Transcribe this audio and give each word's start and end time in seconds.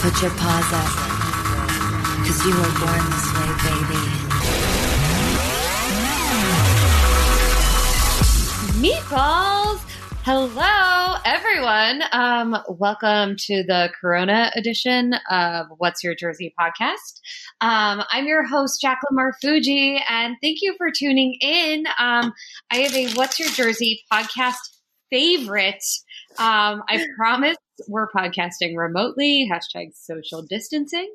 Put 0.00 0.22
your 0.22 0.30
paws 0.30 0.72
up. 0.72 0.92
Cause 2.24 2.46
you 2.46 2.54
were 2.54 2.72
born 2.78 3.02
this 3.10 3.26
way, 3.34 3.50
baby. 3.66 4.02
Meatballs! 8.78 9.80
Hello, 10.22 11.16
everyone. 11.24 12.02
Um, 12.12 12.56
welcome 12.68 13.34
to 13.46 13.64
the 13.64 13.90
Corona 14.00 14.52
edition 14.54 15.14
of 15.28 15.66
What's 15.78 16.04
Your 16.04 16.14
Jersey 16.14 16.54
podcast. 16.56 17.20
Um, 17.60 18.04
I'm 18.08 18.28
your 18.28 18.46
host, 18.46 18.80
Jacqueline 18.80 19.18
Marfuji, 19.18 20.00
and 20.08 20.36
thank 20.40 20.58
you 20.62 20.76
for 20.78 20.92
tuning 20.96 21.36
in. 21.40 21.86
Um, 21.98 22.32
I 22.70 22.76
have 22.76 22.94
a 22.94 23.12
What's 23.14 23.40
Your 23.40 23.48
Jersey 23.48 24.04
podcast 24.12 24.58
favorite. 25.10 25.82
Um, 26.38 26.84
I 26.88 27.04
promise 27.16 27.56
we're 27.86 28.10
podcasting 28.10 28.76
remotely, 28.76 29.48
hashtag 29.50 29.94
social 29.94 30.42
distancing. 30.42 31.08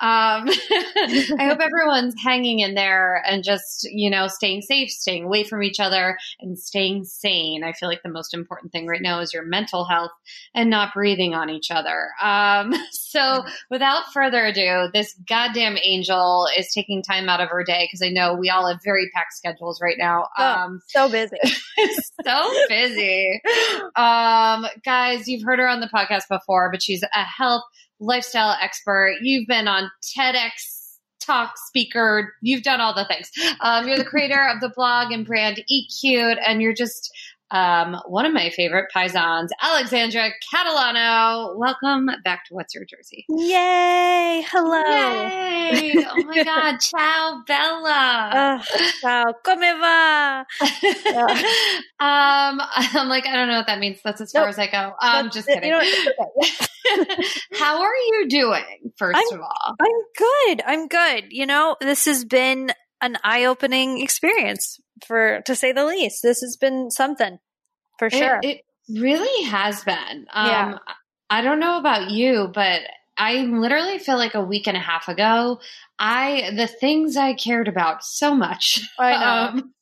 Um, 0.00 0.48
I 0.48 1.48
hope 1.48 1.60
everyone's 1.60 2.14
hanging 2.22 2.60
in 2.60 2.74
there 2.74 3.22
and 3.26 3.42
just, 3.42 3.88
you 3.90 4.10
know, 4.10 4.28
staying 4.28 4.62
safe, 4.62 4.90
staying 4.90 5.24
away 5.24 5.44
from 5.44 5.62
each 5.62 5.80
other, 5.80 6.16
and 6.40 6.58
staying 6.58 7.04
sane. 7.04 7.64
I 7.64 7.72
feel 7.72 7.88
like 7.88 8.02
the 8.02 8.08
most 8.10 8.34
important 8.34 8.72
thing 8.72 8.86
right 8.86 9.02
now 9.02 9.20
is 9.20 9.32
your 9.32 9.44
mental 9.44 9.84
health 9.84 10.12
and 10.54 10.70
not 10.70 10.94
breathing 10.94 11.34
on 11.34 11.50
each 11.50 11.70
other. 11.70 12.08
Um, 12.22 12.72
so 12.92 13.44
without 13.70 14.12
further 14.12 14.44
ado, 14.44 14.88
this 14.92 15.14
goddamn 15.28 15.76
angel 15.82 16.46
is 16.56 16.72
taking 16.72 17.02
time 17.02 17.28
out 17.28 17.40
of 17.40 17.48
her 17.48 17.64
day 17.64 17.84
because 17.90 18.02
I 18.06 18.10
know 18.10 18.34
we 18.34 18.50
all 18.50 18.68
have 18.68 18.78
very 18.84 19.10
packed 19.14 19.32
schedules 19.32 19.80
right 19.82 19.96
now. 19.98 20.28
Oh, 20.38 20.44
Um, 20.44 20.80
so 20.88 21.10
busy. 21.10 21.38
so 22.24 22.66
busy. 22.68 23.40
Um, 23.96 24.66
guys, 24.84 25.26
you've 25.26 25.42
heard 25.42 25.58
her 25.58 25.68
on 25.68 25.80
the 25.80 25.86
podcast 25.86 25.95
before, 26.28 26.70
but 26.70 26.82
she's 26.82 27.02
a 27.02 27.24
health 27.24 27.62
lifestyle 28.00 28.56
expert. 28.60 29.16
You've 29.22 29.46
been 29.46 29.68
on 29.68 29.90
TEDx 30.02 30.50
talk 31.20 31.54
speaker. 31.66 32.32
You've 32.40 32.62
done 32.62 32.80
all 32.80 32.94
the 32.94 33.04
things. 33.04 33.30
Um, 33.60 33.88
you're 33.88 33.98
the 33.98 34.04
creator 34.04 34.40
of 34.48 34.60
the 34.60 34.70
blog 34.74 35.12
and 35.12 35.26
brand 35.26 35.62
Cute, 36.00 36.38
and 36.46 36.62
you're 36.62 36.74
just 36.74 37.10
um, 37.50 37.96
one 38.06 38.26
of 38.26 38.32
my 38.32 38.50
favorite 38.50 38.86
paisans, 38.94 39.48
Alexandra 39.62 40.30
Catalano. 40.52 41.56
Welcome 41.56 42.08
back 42.24 42.44
to 42.46 42.54
What's 42.54 42.74
Your 42.74 42.84
Jersey. 42.84 43.24
Yay! 43.28 44.44
Hello. 44.48 44.82
Yay! 44.82 46.04
Oh 46.08 46.22
my 46.24 46.42
God! 46.42 46.78
Ciao, 46.80 47.42
Bella. 47.46 48.30
Ah, 48.32 48.64
ciao, 49.00 49.24
come 49.44 49.60
va? 49.60 50.44
um, 52.00 52.60
I'm 52.70 53.08
like, 53.08 53.26
I 53.26 53.36
don't 53.36 53.48
know 53.48 53.58
what 53.58 53.66
that 53.68 53.78
means. 53.78 53.98
That's 54.04 54.20
as 54.20 54.32
far 54.32 54.42
Nope. 54.42 54.50
as 54.50 54.58
I 54.58 54.66
go. 54.66 54.78
Um, 55.00 55.26
That's- 55.26 55.34
just 55.34 55.48
you 55.48 55.54
kidding. 55.54 55.70
know 55.70 55.78
okay. 55.80 56.50
How 57.58 57.80
are 57.82 57.94
you 57.94 58.26
doing? 58.28 58.92
1st 59.00 59.32
of 59.34 59.40
all, 59.40 59.74
I'm 59.80 59.88
good. 60.16 60.62
I'm 60.66 60.86
good. 60.88 61.26
You 61.30 61.46
know, 61.46 61.76
this 61.80 62.04
has 62.06 62.24
been 62.24 62.70
an 63.00 63.16
eye-opening 63.22 64.02
experience 64.02 64.78
for 65.06 65.42
to 65.46 65.54
say 65.54 65.72
the 65.72 65.84
least. 65.84 66.22
This 66.22 66.40
has 66.40 66.56
been 66.56 66.90
something 66.90 67.38
for 67.98 68.10
sure. 68.10 68.40
it, 68.42 68.58
it 68.88 69.00
really 69.00 69.46
has 69.46 69.84
been. 69.84 70.26
Um, 70.32 70.46
Yeah. 70.46 70.78
I 71.28 71.40
don't 71.40 71.58
know 71.58 71.78
about 71.78 72.10
you, 72.10 72.48
but 72.54 72.82
I 73.18 73.38
literally 73.38 73.98
feel 73.98 74.16
like 74.16 74.34
a 74.34 74.44
week 74.44 74.68
and 74.68 74.76
a 74.76 74.80
half 74.80 75.08
ago, 75.08 75.60
I 75.98 76.52
the 76.54 76.66
things 76.66 77.16
I 77.16 77.34
cared 77.34 77.68
about 77.68 78.04
so 78.04 78.34
much. 78.34 78.80
I 78.98 79.12
know. 79.12 79.62
Um, 79.66 79.72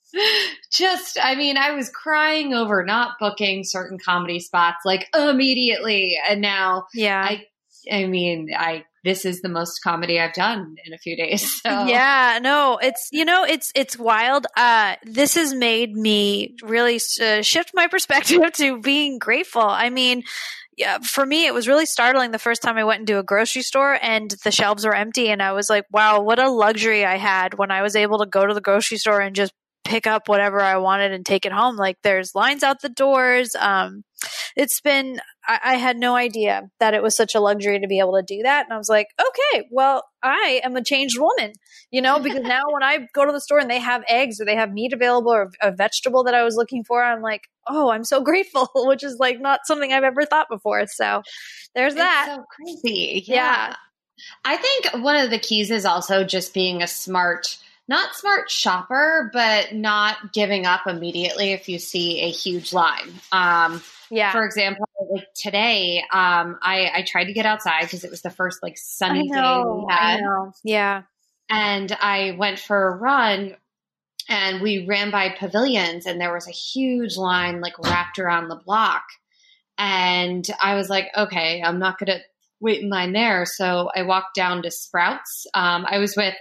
just, 0.70 1.18
I 1.20 1.34
mean, 1.34 1.56
I 1.56 1.72
was 1.72 1.90
crying 1.90 2.54
over 2.54 2.84
not 2.84 3.16
booking 3.18 3.64
certain 3.64 3.98
comedy 3.98 4.38
spots 4.38 4.84
like 4.84 5.08
immediately, 5.12 6.16
and 6.28 6.40
now 6.40 6.86
yeah. 6.94 7.20
I, 7.20 7.46
I 7.90 8.06
mean, 8.06 8.50
I 8.56 8.84
this 9.04 9.26
is 9.26 9.42
the 9.42 9.50
most 9.50 9.80
comedy 9.84 10.18
I've 10.18 10.32
done 10.32 10.76
in 10.84 10.94
a 10.94 10.98
few 10.98 11.16
days. 11.16 11.60
So 11.64 11.86
Yeah, 11.86 12.38
no, 12.42 12.78
it's 12.82 13.08
you 13.12 13.24
know, 13.24 13.44
it's 13.44 13.70
it's 13.74 13.98
wild. 13.98 14.46
Uh 14.56 14.96
this 15.04 15.34
has 15.34 15.54
made 15.54 15.94
me 15.94 16.56
really 16.62 17.00
uh, 17.20 17.42
shift 17.42 17.70
my 17.74 17.86
perspective 17.90 18.40
to 18.54 18.80
being 18.80 19.18
grateful. 19.18 19.62
I 19.62 19.90
mean, 19.90 20.24
yeah, 20.76 20.98
for 20.98 21.24
me 21.24 21.46
it 21.46 21.54
was 21.54 21.68
really 21.68 21.86
startling 21.86 22.30
the 22.30 22.38
first 22.38 22.62
time 22.62 22.76
I 22.76 22.84
went 22.84 23.00
into 23.00 23.18
a 23.18 23.22
grocery 23.22 23.62
store 23.62 23.98
and 24.00 24.34
the 24.44 24.50
shelves 24.50 24.84
were 24.84 24.94
empty 24.94 25.28
and 25.28 25.42
I 25.42 25.52
was 25.52 25.70
like, 25.70 25.84
wow, 25.90 26.20
what 26.20 26.38
a 26.38 26.50
luxury 26.50 27.04
I 27.04 27.16
had 27.16 27.54
when 27.58 27.70
I 27.70 27.82
was 27.82 27.96
able 27.96 28.18
to 28.18 28.26
go 28.26 28.46
to 28.46 28.54
the 28.54 28.60
grocery 28.60 28.98
store 28.98 29.20
and 29.20 29.36
just 29.36 29.52
pick 29.84 30.06
up 30.06 30.28
whatever 30.28 30.60
I 30.60 30.78
wanted 30.78 31.12
and 31.12 31.24
take 31.24 31.44
it 31.46 31.52
home. 31.52 31.76
Like 31.76 31.98
there's 32.02 32.34
lines 32.34 32.62
out 32.62 32.80
the 32.80 32.88
doors. 32.88 33.54
Um 33.54 34.02
it's 34.56 34.80
been 34.80 35.20
I, 35.46 35.60
I 35.62 35.74
had 35.76 35.96
no 35.98 36.16
idea 36.16 36.70
that 36.80 36.94
it 36.94 37.02
was 37.02 37.16
such 37.16 37.34
a 37.34 37.40
luxury 37.40 37.78
to 37.80 37.86
be 37.86 37.98
able 37.98 38.14
to 38.14 38.22
do 38.26 38.42
that. 38.44 38.64
And 38.64 38.72
I 38.72 38.78
was 38.78 38.88
like, 38.88 39.08
okay, 39.20 39.66
well, 39.70 40.04
I 40.22 40.60
am 40.64 40.76
a 40.76 40.82
changed 40.82 41.18
woman, 41.18 41.52
you 41.90 42.00
know, 42.00 42.18
because 42.18 42.42
now 42.42 42.62
when 42.70 42.82
I 42.82 43.06
go 43.14 43.26
to 43.26 43.32
the 43.32 43.40
store 43.40 43.58
and 43.58 43.70
they 43.70 43.80
have 43.80 44.02
eggs 44.08 44.40
or 44.40 44.46
they 44.46 44.56
have 44.56 44.72
meat 44.72 44.92
available 44.92 45.32
or 45.32 45.50
a 45.60 45.70
vegetable 45.70 46.24
that 46.24 46.34
I 46.34 46.44
was 46.44 46.56
looking 46.56 46.82
for, 46.84 47.02
I'm 47.02 47.20
like, 47.20 47.42
oh, 47.68 47.90
I'm 47.90 48.04
so 48.04 48.20
grateful, 48.24 48.70
which 48.74 49.04
is 49.04 49.18
like 49.18 49.40
not 49.40 49.60
something 49.64 49.92
I've 49.92 50.04
ever 50.04 50.24
thought 50.24 50.46
before. 50.48 50.86
So 50.86 51.22
there's 51.74 51.92
It's 51.92 52.00
that. 52.02 52.32
so 52.34 52.44
crazy. 52.50 53.24
Yeah. 53.26 53.34
yeah. 53.34 53.76
I 54.44 54.56
think 54.56 55.04
one 55.04 55.16
of 55.16 55.30
the 55.30 55.38
keys 55.38 55.70
is 55.70 55.84
also 55.84 56.24
just 56.24 56.54
being 56.54 56.82
a 56.82 56.86
smart, 56.86 57.58
not 57.88 58.14
smart 58.14 58.50
shopper, 58.50 59.30
but 59.32 59.74
not 59.74 60.32
giving 60.32 60.66
up 60.66 60.86
immediately 60.86 61.52
if 61.52 61.68
you 61.68 61.78
see 61.78 62.20
a 62.20 62.30
huge 62.30 62.72
line. 62.72 63.12
Um, 63.32 63.82
yeah. 64.10 64.32
For 64.32 64.44
example, 64.44 64.86
like 65.10 65.26
today, 65.34 65.98
um, 66.12 66.58
I, 66.62 66.90
I 66.94 67.04
tried 67.06 67.24
to 67.24 67.32
get 67.32 67.46
outside 67.46 67.82
because 67.82 68.04
it 68.04 68.10
was 68.10 68.22
the 68.22 68.30
first 68.30 68.62
like 68.62 68.78
sunny 68.78 69.28
day 69.28 69.34
know. 69.34 69.84
we 69.86 69.94
I 69.94 70.10
had. 70.10 70.20
Yeah. 70.62 71.02
and 71.50 71.92
I 71.92 72.36
went 72.38 72.58
for 72.58 72.88
a 72.88 72.96
run. 72.96 73.56
And 74.26 74.62
we 74.62 74.86
ran 74.86 75.10
by 75.10 75.28
pavilions, 75.28 76.06
and 76.06 76.18
there 76.18 76.32
was 76.32 76.48
a 76.48 76.50
huge 76.50 77.18
line 77.18 77.60
like 77.60 77.78
wrapped 77.78 78.18
around 78.18 78.48
the 78.48 78.56
block. 78.64 79.02
And 79.76 80.48
I 80.62 80.76
was 80.76 80.88
like, 80.88 81.08
okay, 81.14 81.62
I'm 81.62 81.78
not 81.78 81.98
going 81.98 82.06
to 82.06 82.24
wait 82.58 82.80
in 82.80 82.88
line 82.88 83.12
there. 83.12 83.44
So 83.44 83.90
I 83.94 84.00
walked 84.00 84.34
down 84.34 84.62
to 84.62 84.70
Sprouts. 84.70 85.46
Um, 85.52 85.84
I 85.86 85.98
was 85.98 86.16
with 86.16 86.34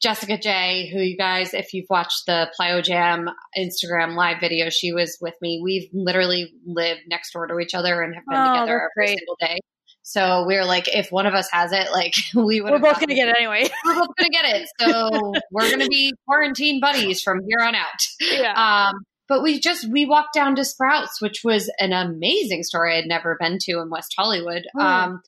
Jessica 0.00 0.38
J, 0.38 0.90
who 0.92 1.00
you 1.00 1.16
guys, 1.16 1.54
if 1.54 1.74
you've 1.74 1.86
watched 1.90 2.26
the 2.26 2.50
Plyo 2.58 2.82
Jam 2.82 3.28
Instagram 3.58 4.14
live 4.14 4.40
video, 4.40 4.70
she 4.70 4.92
was 4.92 5.18
with 5.20 5.34
me. 5.42 5.60
We've 5.62 5.88
literally 5.92 6.52
lived 6.66 7.00
next 7.08 7.32
door 7.32 7.46
to 7.48 7.58
each 7.58 7.74
other 7.74 8.00
and 8.02 8.14
have 8.14 8.24
been 8.28 8.38
Oh, 8.38 8.52
together 8.54 8.76
every 8.96 9.06
great. 9.06 9.18
single 9.18 9.36
day. 9.40 9.58
So 10.02 10.44
we 10.46 10.56
are 10.56 10.64
like, 10.64 10.88
if 10.88 11.10
one 11.10 11.26
of 11.26 11.34
us 11.34 11.48
has 11.50 11.72
it, 11.72 11.90
like 11.92 12.14
we 12.34 12.60
would. 12.60 12.70
We're 12.72 12.78
both 12.78 12.96
going 12.96 13.08
to 13.08 13.14
get 13.14 13.28
it 13.28 13.36
anyway. 13.36 13.68
we're 13.84 13.94
both 13.98 14.14
gonna 14.18 14.30
get 14.30 14.44
it. 14.44 14.68
So 14.80 15.32
we're 15.52 15.70
gonna 15.70 15.88
be 15.88 16.12
quarantine 16.26 16.80
buddies 16.80 17.20
from 17.20 17.40
here 17.48 17.66
on 17.66 17.74
out. 17.74 17.86
yeah. 18.20 18.52
Um, 18.88 18.94
but 19.28 19.42
we 19.42 19.60
just 19.60 19.86
we 19.90 20.06
walked 20.06 20.32
down 20.32 20.56
to 20.56 20.64
Sprouts, 20.64 21.20
which 21.20 21.40
was 21.44 21.70
an 21.78 21.92
amazing 21.92 22.62
store 22.62 22.88
I 22.90 22.96
had 22.96 23.04
never 23.06 23.36
been 23.38 23.58
to 23.62 23.80
in 23.80 23.90
West 23.90 24.14
Hollywood. 24.16 24.62
Hmm. 24.74 24.80
Um, 24.80 25.22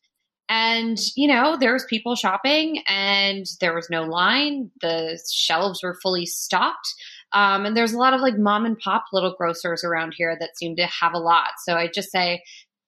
and 0.51 0.99
you 1.17 1.29
know 1.29 1.57
there 1.59 1.73
was 1.73 1.87
people 1.89 2.17
shopping, 2.17 2.83
and 2.89 3.47
there 3.61 3.75
was 3.75 3.89
no 3.89 4.03
line. 4.03 4.71
The 4.83 5.19
shelves 5.33 5.83
were 5.83 5.97
fully 6.03 6.27
stocked. 6.27 6.93
Um, 7.33 7.65
and 7.65 7.77
there's 7.77 7.93
a 7.93 7.99
lot 7.99 8.13
of 8.13 8.21
like 8.21 8.37
mom 8.37 8.67
and 8.67 8.77
pop 8.77 9.05
little 9.13 9.37
grocers 9.39 9.85
around 9.85 10.15
here 10.17 10.37
that 10.41 10.59
seem 10.59 10.75
to 10.77 10.87
have 10.87 11.15
a 11.15 11.19
lot. 11.19 11.51
So 11.65 11.77
I 11.77 11.87
just 11.87 12.11
say, 12.11 12.43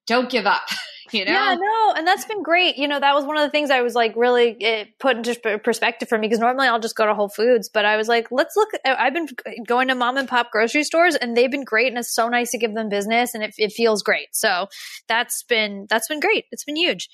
don't 0.07 0.31
give 0.31 0.47
up. 0.47 0.63
You 1.11 1.27
know, 1.27 1.33
Yeah, 1.33 1.57
no, 1.61 1.95
and 1.95 2.07
that's 2.07 2.25
been 2.25 2.43
great. 2.43 2.79
You 2.79 2.89
know, 2.89 2.99
that 2.99 3.15
was 3.15 3.27
one 3.27 3.37
of 3.37 3.43
the 3.43 3.51
things 3.51 3.71
I 3.71 3.83
was 3.83 3.95
like 3.95 4.15
really 4.17 4.57
it 4.61 4.99
put 4.99 5.17
into 5.17 5.59
perspective 5.59 6.09
for 6.09 6.17
me 6.17 6.27
because 6.27 6.39
normally 6.39 6.69
I'll 6.69 6.81
just 6.81 6.97
go 6.97 7.05
to 7.05 7.13
Whole 7.13 7.29
Foods, 7.29 7.69
but 7.69 7.85
I 7.85 7.97
was 7.97 8.09
like, 8.09 8.29
let's 8.31 8.57
look. 8.57 8.71
I've 8.87 9.13
been 9.13 9.27
going 9.67 9.89
to 9.89 9.95
mom 9.95 10.17
and 10.17 10.29
pop 10.29 10.53
grocery 10.53 10.85
stores, 10.85 11.17
and 11.17 11.37
they've 11.37 11.51
been 11.51 11.65
great, 11.65 11.89
and 11.89 11.99
it's 11.99 12.15
so 12.15 12.29
nice 12.29 12.53
to 12.53 12.59
give 12.59 12.73
them 12.73 12.89
business, 12.89 13.35
and 13.35 13.43
it, 13.43 13.53
it 13.59 13.73
feels 13.73 14.03
great. 14.03 14.29
So 14.33 14.69
that's 15.09 15.43
been 15.43 15.87
that's 15.91 16.09
been 16.09 16.21
great. 16.21 16.45
It's 16.51 16.65
been 16.65 16.77
huge. 16.77 17.11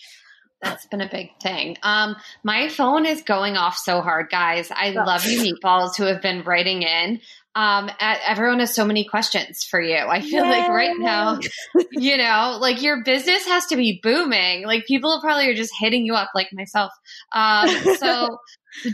That's 0.62 0.86
been 0.86 1.00
a 1.00 1.08
big 1.08 1.30
thing. 1.40 1.76
Um, 1.82 2.16
my 2.42 2.68
phone 2.68 3.06
is 3.06 3.22
going 3.22 3.56
off 3.56 3.76
so 3.76 4.00
hard, 4.00 4.28
guys. 4.30 4.70
I 4.70 4.90
Oh. 4.90 5.04
love 5.04 5.24
you, 5.24 5.40
meatballs, 5.54 5.96
who 5.96 6.04
have 6.04 6.20
been 6.20 6.42
writing 6.42 6.82
in. 6.82 7.20
Um, 7.54 7.90
everyone 8.00 8.60
has 8.60 8.72
so 8.74 8.84
many 8.84 9.04
questions 9.04 9.64
for 9.68 9.80
you. 9.80 9.96
I 9.96 10.20
feel 10.20 10.44
like 10.44 10.68
right 10.68 10.96
now, 10.96 11.40
you 11.92 12.16
know, 12.16 12.58
like 12.60 12.82
your 12.82 13.02
business 13.04 13.46
has 13.46 13.66
to 13.66 13.76
be 13.76 13.98
booming. 14.02 14.64
Like 14.64 14.86
people 14.86 15.18
probably 15.20 15.48
are 15.48 15.54
just 15.54 15.72
hitting 15.78 16.04
you 16.04 16.14
up, 16.14 16.30
like 16.36 16.48
myself. 16.52 16.92
Um, 17.32 17.68
so 17.96 18.38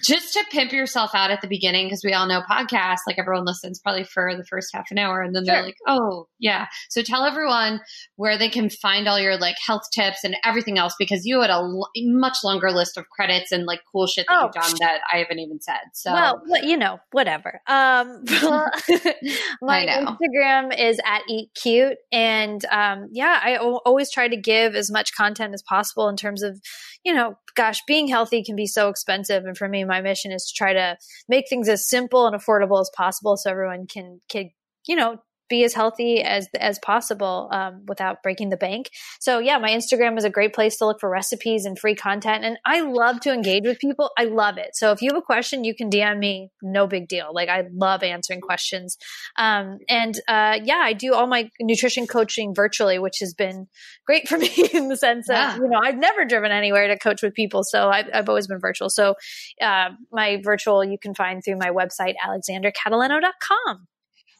just 0.02 0.32
to 0.34 0.44
pimp 0.50 0.72
yourself 0.72 1.10
out 1.14 1.30
at 1.30 1.40
the 1.40 1.48
beginning 1.48 1.86
because 1.86 2.02
we 2.04 2.12
all 2.12 2.26
know 2.26 2.42
podcasts 2.48 3.00
like 3.06 3.18
everyone 3.18 3.44
listens 3.44 3.80
probably 3.80 4.04
for 4.04 4.34
the 4.36 4.44
first 4.44 4.70
half 4.72 4.86
an 4.90 4.98
hour 4.98 5.20
and 5.20 5.34
then 5.34 5.44
Sure. 5.44 5.54
they're 5.54 5.64
like 5.64 5.76
oh 5.86 6.26
yeah 6.38 6.66
so 6.90 7.02
tell 7.02 7.24
everyone 7.24 7.80
where 8.16 8.38
they 8.38 8.48
can 8.48 8.70
find 8.70 9.08
all 9.08 9.18
your 9.18 9.36
like 9.36 9.56
health 9.64 9.82
tips 9.92 10.24
and 10.24 10.36
everything 10.44 10.78
else 10.78 10.94
because 10.98 11.24
you 11.26 11.40
had 11.40 11.50
a 11.50 11.54
l- 11.54 11.90
much 11.96 12.38
longer 12.44 12.70
list 12.70 12.96
of 12.96 13.08
credits 13.08 13.50
and 13.52 13.66
like 13.66 13.80
cool 13.90 14.06
shit 14.06 14.26
that 14.28 14.34
Oh. 14.40 14.44
you've 14.44 14.54
done 14.54 14.74
that 14.80 15.00
i 15.12 15.18
haven't 15.18 15.38
even 15.38 15.60
said 15.60 15.80
so 15.92 16.12
Well, 16.12 16.42
you 16.62 16.76
know, 16.76 16.98
whatever. 17.12 17.60
Um, 17.66 18.24
my. 19.60 19.86
Instagram 19.86 20.78
is 20.78 21.00
at 21.04 21.22
Eat 21.28 21.50
Cute, 21.54 21.98
and 22.12 22.64
um, 22.66 23.08
yeah, 23.12 23.40
I 23.42 23.56
o- 23.56 23.80
always 23.84 24.10
try 24.10 24.28
to 24.28 24.36
give 24.36 24.74
as 24.74 24.90
much 24.90 25.14
content 25.14 25.54
as 25.54 25.62
possible 25.62 26.08
in 26.08 26.16
terms 26.16 26.42
of, 26.42 26.60
you 27.04 27.14
know, 27.14 27.36
gosh, 27.54 27.82
being 27.86 28.08
healthy 28.08 28.42
can 28.42 28.56
be 28.56 28.66
so 28.66 28.88
expensive, 28.88 29.44
and 29.44 29.56
for 29.56 29.68
me, 29.68 29.84
my 29.84 30.00
mission 30.00 30.32
is 30.32 30.46
to 30.46 30.54
try 30.54 30.72
to 30.72 30.96
make 31.28 31.48
things 31.48 31.68
as 31.68 31.88
simple 31.88 32.26
and 32.26 32.34
affordable 32.34 32.80
as 32.80 32.90
possible, 32.96 33.36
so 33.36 33.50
everyone 33.50 33.86
can 33.86 34.20
can 34.28 34.50
you 34.86 34.96
know 34.96 35.18
be 35.54 35.64
as 35.64 35.74
healthy 35.74 36.12
as 36.22 36.48
as 36.70 36.76
possible 36.80 37.36
um, 37.58 37.82
without 37.86 38.22
breaking 38.22 38.48
the 38.50 38.56
bank. 38.56 38.90
So 39.20 39.38
yeah, 39.38 39.58
my 39.58 39.70
Instagram 39.70 40.18
is 40.18 40.24
a 40.24 40.30
great 40.38 40.52
place 40.54 40.76
to 40.78 40.86
look 40.86 40.98
for 41.00 41.08
recipes 41.10 41.64
and 41.64 41.78
free 41.78 41.94
content, 41.94 42.44
and 42.44 42.56
I 42.64 42.80
love 42.80 43.20
to 43.20 43.32
engage 43.32 43.64
with 43.64 43.78
people. 43.78 44.10
I 44.18 44.24
love 44.24 44.56
it. 44.58 44.70
So 44.74 44.92
if 44.92 45.02
you 45.02 45.08
have 45.12 45.18
a 45.18 45.22
question, 45.32 45.64
you 45.64 45.74
can 45.74 45.88
DM 45.90 46.18
me. 46.18 46.50
No 46.62 46.86
big 46.86 47.08
deal. 47.08 47.28
Like 47.32 47.48
I 47.48 47.64
love 47.72 48.02
answering 48.02 48.40
questions. 48.40 48.96
Um, 49.36 49.78
and 49.88 50.14
uh, 50.28 50.58
yeah, 50.70 50.80
I 50.82 50.92
do 50.92 51.14
all 51.14 51.26
my 51.26 51.50
nutrition 51.60 52.06
coaching 52.06 52.54
virtually, 52.54 52.98
which 52.98 53.18
has 53.20 53.34
been 53.34 53.66
great 54.06 54.28
for 54.28 54.38
me 54.44 54.50
in 54.72 54.88
the 54.88 54.96
sense 54.96 55.26
that 55.28 55.56
Yeah. 55.56 55.62
you 55.62 55.68
know 55.68 55.80
I've 55.82 55.98
never 55.98 56.24
driven 56.24 56.50
anywhere 56.52 56.88
to 56.88 56.98
coach 56.98 57.22
with 57.22 57.34
people, 57.34 57.62
so 57.64 57.88
I've, 57.88 58.08
I've 58.12 58.28
always 58.28 58.46
been 58.46 58.60
virtual. 58.60 58.90
So 58.90 59.14
uh, 59.60 59.90
my 60.12 60.40
virtual 60.42 60.84
you 60.84 60.98
can 60.98 61.14
find 61.14 61.42
through 61.44 61.58
my 61.58 61.70
website 61.70 62.14
alexandracatalano.com. 62.26 63.86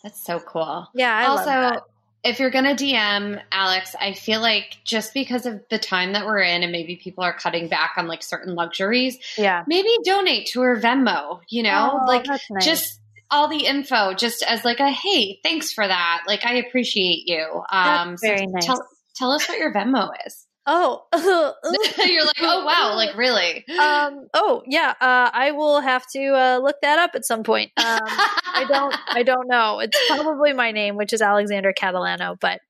that's 0.05 0.25
so 0.25 0.39
cool 0.39 0.87
Yeah, 0.95 1.13
I 1.13 1.25
also 1.25 1.81
if 2.23 2.39
you're 2.41 2.51
gonna 2.51 2.75
dm 2.75 3.41
alex 3.53 3.95
i 4.01 4.13
feel 4.15 4.41
like 4.41 4.79
just 4.85 5.13
because 5.13 5.45
of 5.45 5.61
the 5.69 5.79
time 5.79 6.15
that 6.15 6.25
we're 6.25 6.39
in 6.41 6.63
and 6.63 6.73
maybe 6.73 6.97
people 6.97 7.23
are 7.23 7.35
cutting 7.35 7.69
back 7.69 7.93
on 7.99 8.07
like 8.07 8.23
certain 8.23 8.55
luxuries 8.55 9.19
Yeah. 9.37 9.63
maybe 9.67 9.89
donate 10.05 10.47
to 10.53 10.63
her 10.63 10.77
venmo 10.81 11.41
you 11.51 11.63
know 11.63 12.01
Oh, 12.03 12.07
like 12.07 12.25
nice. 12.27 12.65
just 12.65 13.01
all 13.31 13.49
the 13.49 13.67
info 13.67 14.15
just 14.15 14.43
as 14.43 14.65
like 14.65 14.81
a 14.81 14.91
hey 14.91 15.39
thanks 15.43 15.73
for 15.73 15.87
that 15.87 16.23
like 16.27 16.47
i 16.47 16.55
appreciate 16.55 17.25
you 17.27 17.63
um 17.71 18.17
so 18.17 18.27
very 18.29 18.47
nice. 18.47 18.65
tell, 18.65 18.87
tell 19.17 19.31
us 19.33 19.47
what 19.49 19.59
your 19.59 19.73
venmo 19.75 20.09
is 20.27 20.44
oh, 20.67 21.05
you're 22.07 22.25
like 22.25 22.37
oh 22.41 22.65
wow 22.65 22.95
like 22.97 23.17
really 23.17 23.65
um, 23.79 24.27
oh 24.35 24.63
yeah. 24.67 24.95
Uh, 25.01 25.31
I 25.33 25.53
will 25.53 25.81
have 25.81 26.07
to 26.13 26.35
uh, 26.35 26.59
look 26.59 26.77
that 26.83 26.99
up 26.99 27.13
at 27.15 27.25
some 27.25 27.43
point. 27.43 27.73
Um, 27.85 28.01
I 28.07 28.65
don't. 28.67 28.95
I 29.09 29.23
don't 29.23 29.47
know. 29.47 29.79
It's 29.81 29.99
probably 30.09 30.53
my 30.53 30.73
name, 30.73 30.97
which 30.97 31.13
is 31.13 31.21
Alexandra 31.21 31.75
Catalano, 31.75 32.37
but 32.41 32.61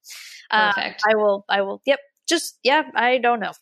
uh, 0.51 0.73
I 0.77 1.15
will. 1.15 1.45
I 1.49 1.63
will. 1.63 1.81
Yep. 1.87 2.01
Just 2.29 2.59
yeah. 2.65 2.83
I 2.95 3.19
don't 3.19 3.39
know. 3.39 3.53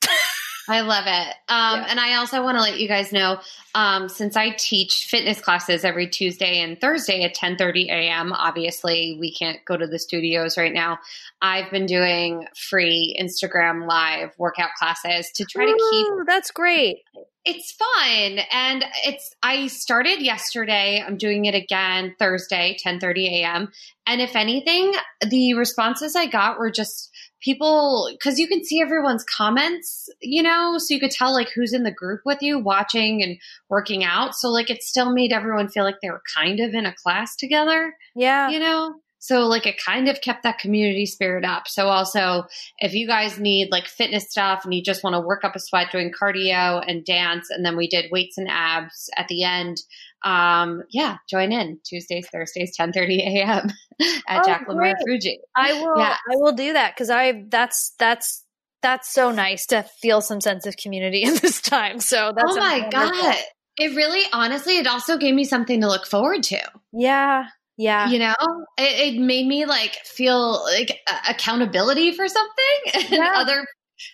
I 0.68 0.80
love 0.82 1.04
it. 1.06 1.34
Um, 1.48 1.80
Yeah. 1.80 1.86
And 1.90 1.98
I 2.00 2.14
also 2.16 2.42
want 2.42 2.56
to 2.56 2.62
let 2.62 2.78
you 2.78 2.86
guys 2.88 3.12
know, 3.12 3.40
um, 3.74 4.08
since 4.08 4.36
I 4.36 4.50
teach 4.50 5.06
fitness 5.10 5.40
classes 5.40 5.84
every 5.84 6.06
Tuesday 6.08 6.60
and 6.60 6.80
Thursday 6.80 7.24
at 7.24 7.34
10:30 7.34 7.88
a.m. 7.90 8.32
Obviously, 8.32 9.16
we 9.18 9.32
can't 9.34 9.58
go 9.64 9.76
to 9.76 9.86
the 9.86 9.98
studios 9.98 10.56
right 10.56 10.72
now. 10.72 10.98
I've 11.40 11.70
been 11.70 11.86
doing 11.86 12.46
free 12.56 13.16
Instagram 13.20 13.88
live 13.88 14.30
workout 14.38 14.70
classes 14.78 15.30
to 15.34 15.44
try 15.44 15.66
to 15.66 15.88
keep 15.90 16.06
That's 16.26 16.50
great. 16.52 16.98
it's 17.44 17.72
fun 17.72 18.38
and 18.52 18.84
it's 19.04 19.34
i 19.42 19.66
started 19.66 20.20
yesterday 20.22 21.02
i'm 21.04 21.16
doing 21.16 21.44
it 21.46 21.56
again 21.56 22.14
thursday 22.16 22.76
10.30 22.86 23.26
a.m 23.42 23.68
and 24.06 24.20
if 24.20 24.36
anything 24.36 24.94
the 25.28 25.54
responses 25.54 26.14
i 26.14 26.26
got 26.26 26.60
were 26.60 26.70
just 26.70 27.10
people 27.42 28.08
because 28.12 28.38
you 28.38 28.46
can 28.48 28.64
see 28.64 28.80
everyone's 28.80 29.24
comments 29.24 30.08
you 30.20 30.42
know? 30.42 30.78
So 30.78 30.94
you 30.94 31.00
could 31.00 31.10
tell 31.10 31.32
like 31.32 31.50
who's 31.50 31.72
in 31.72 31.82
the 31.82 31.90
group 31.90 32.20
with 32.24 32.42
you 32.42 32.58
watching 32.58 33.22
and 33.22 33.38
working 33.68 34.04
out. 34.04 34.34
So 34.34 34.48
like 34.48 34.70
it 34.70 34.82
still 34.82 35.12
made 35.12 35.32
everyone 35.32 35.68
feel 35.68 35.84
like 35.84 35.96
they 36.00 36.10
were 36.10 36.22
kind 36.34 36.60
of 36.60 36.74
in 36.74 36.86
a 36.86 36.94
class 36.94 37.36
together 37.36 37.94
Yeah. 38.14 38.48
you 38.50 38.58
know 38.58 38.94
so 39.24 39.46
like 39.46 39.66
it 39.66 39.76
kind 39.80 40.08
of 40.08 40.20
kept 40.20 40.42
that 40.42 40.58
community 40.58 41.06
spirit 41.06 41.44
up 41.44 41.68
so 41.68 41.86
also 41.86 42.44
if 42.80 42.92
you 42.92 43.06
guys 43.06 43.38
need 43.38 43.70
like 43.70 43.86
fitness 43.86 44.28
stuff 44.28 44.64
and 44.64 44.74
you 44.74 44.82
just 44.82 45.04
want 45.04 45.14
to 45.14 45.20
work 45.20 45.44
up 45.44 45.54
a 45.54 45.60
sweat 45.60 45.92
doing 45.92 46.10
cardio 46.10 46.82
and 46.86 47.04
dance 47.04 47.48
and 47.50 47.64
then 47.64 47.76
we 47.76 47.86
did 47.86 48.10
weights 48.10 48.36
and 48.36 48.48
abs 48.50 49.08
at 49.16 49.28
the 49.28 49.44
end 49.44 49.76
um 50.24 50.82
yeah 50.90 51.18
join 51.30 51.52
in 51.52 51.78
tuesdays 51.84 52.28
thursdays 52.32 52.76
10 52.76 52.92
30 52.92 53.20
a.m 53.22 53.68
at 54.28 54.40
Oh, 54.40 54.46
jacqueline 54.46 54.78
great. 54.78 54.96
fuji 55.06 55.38
I 55.56 55.72
will. 55.74 55.98
Yeah. 55.98 56.16
I 56.30 56.36
will 56.36 56.52
do 56.52 56.72
that 56.72 56.94
because 56.94 57.10
I. 57.10 57.44
That's 57.48 57.94
that's 57.98 58.44
that's 58.80 59.12
so 59.12 59.30
nice 59.30 59.66
to 59.66 59.84
feel 60.00 60.20
some 60.20 60.40
sense 60.40 60.66
of 60.66 60.76
community 60.76 61.22
in 61.24 61.36
this 61.36 61.60
time. 61.60 62.00
So 62.00 62.32
that's 62.34 62.52
oh 62.52 62.56
my 62.58 62.88
god 62.90 63.36
it 63.76 63.96
really 63.96 64.22
honestly 64.32 64.76
it 64.78 64.86
also 64.86 65.16
gave 65.16 65.34
me 65.34 65.44
something 65.44 65.80
to 65.80 65.86
look 65.86 66.06
forward 66.06 66.42
to 66.44 66.58
Yeah. 66.92 67.44
Yeah. 67.76 68.08
you 68.10 68.18
know 68.18 68.34
it, 68.78 69.14
it 69.14 69.20
made 69.20 69.46
me 69.46 69.64
like 69.66 69.94
feel 70.04 70.62
like 70.64 71.00
accountability 71.28 72.12
for 72.12 72.28
something 72.28 72.52
and 73.12 73.12
Yeah. 73.12 73.30
other 73.34 73.66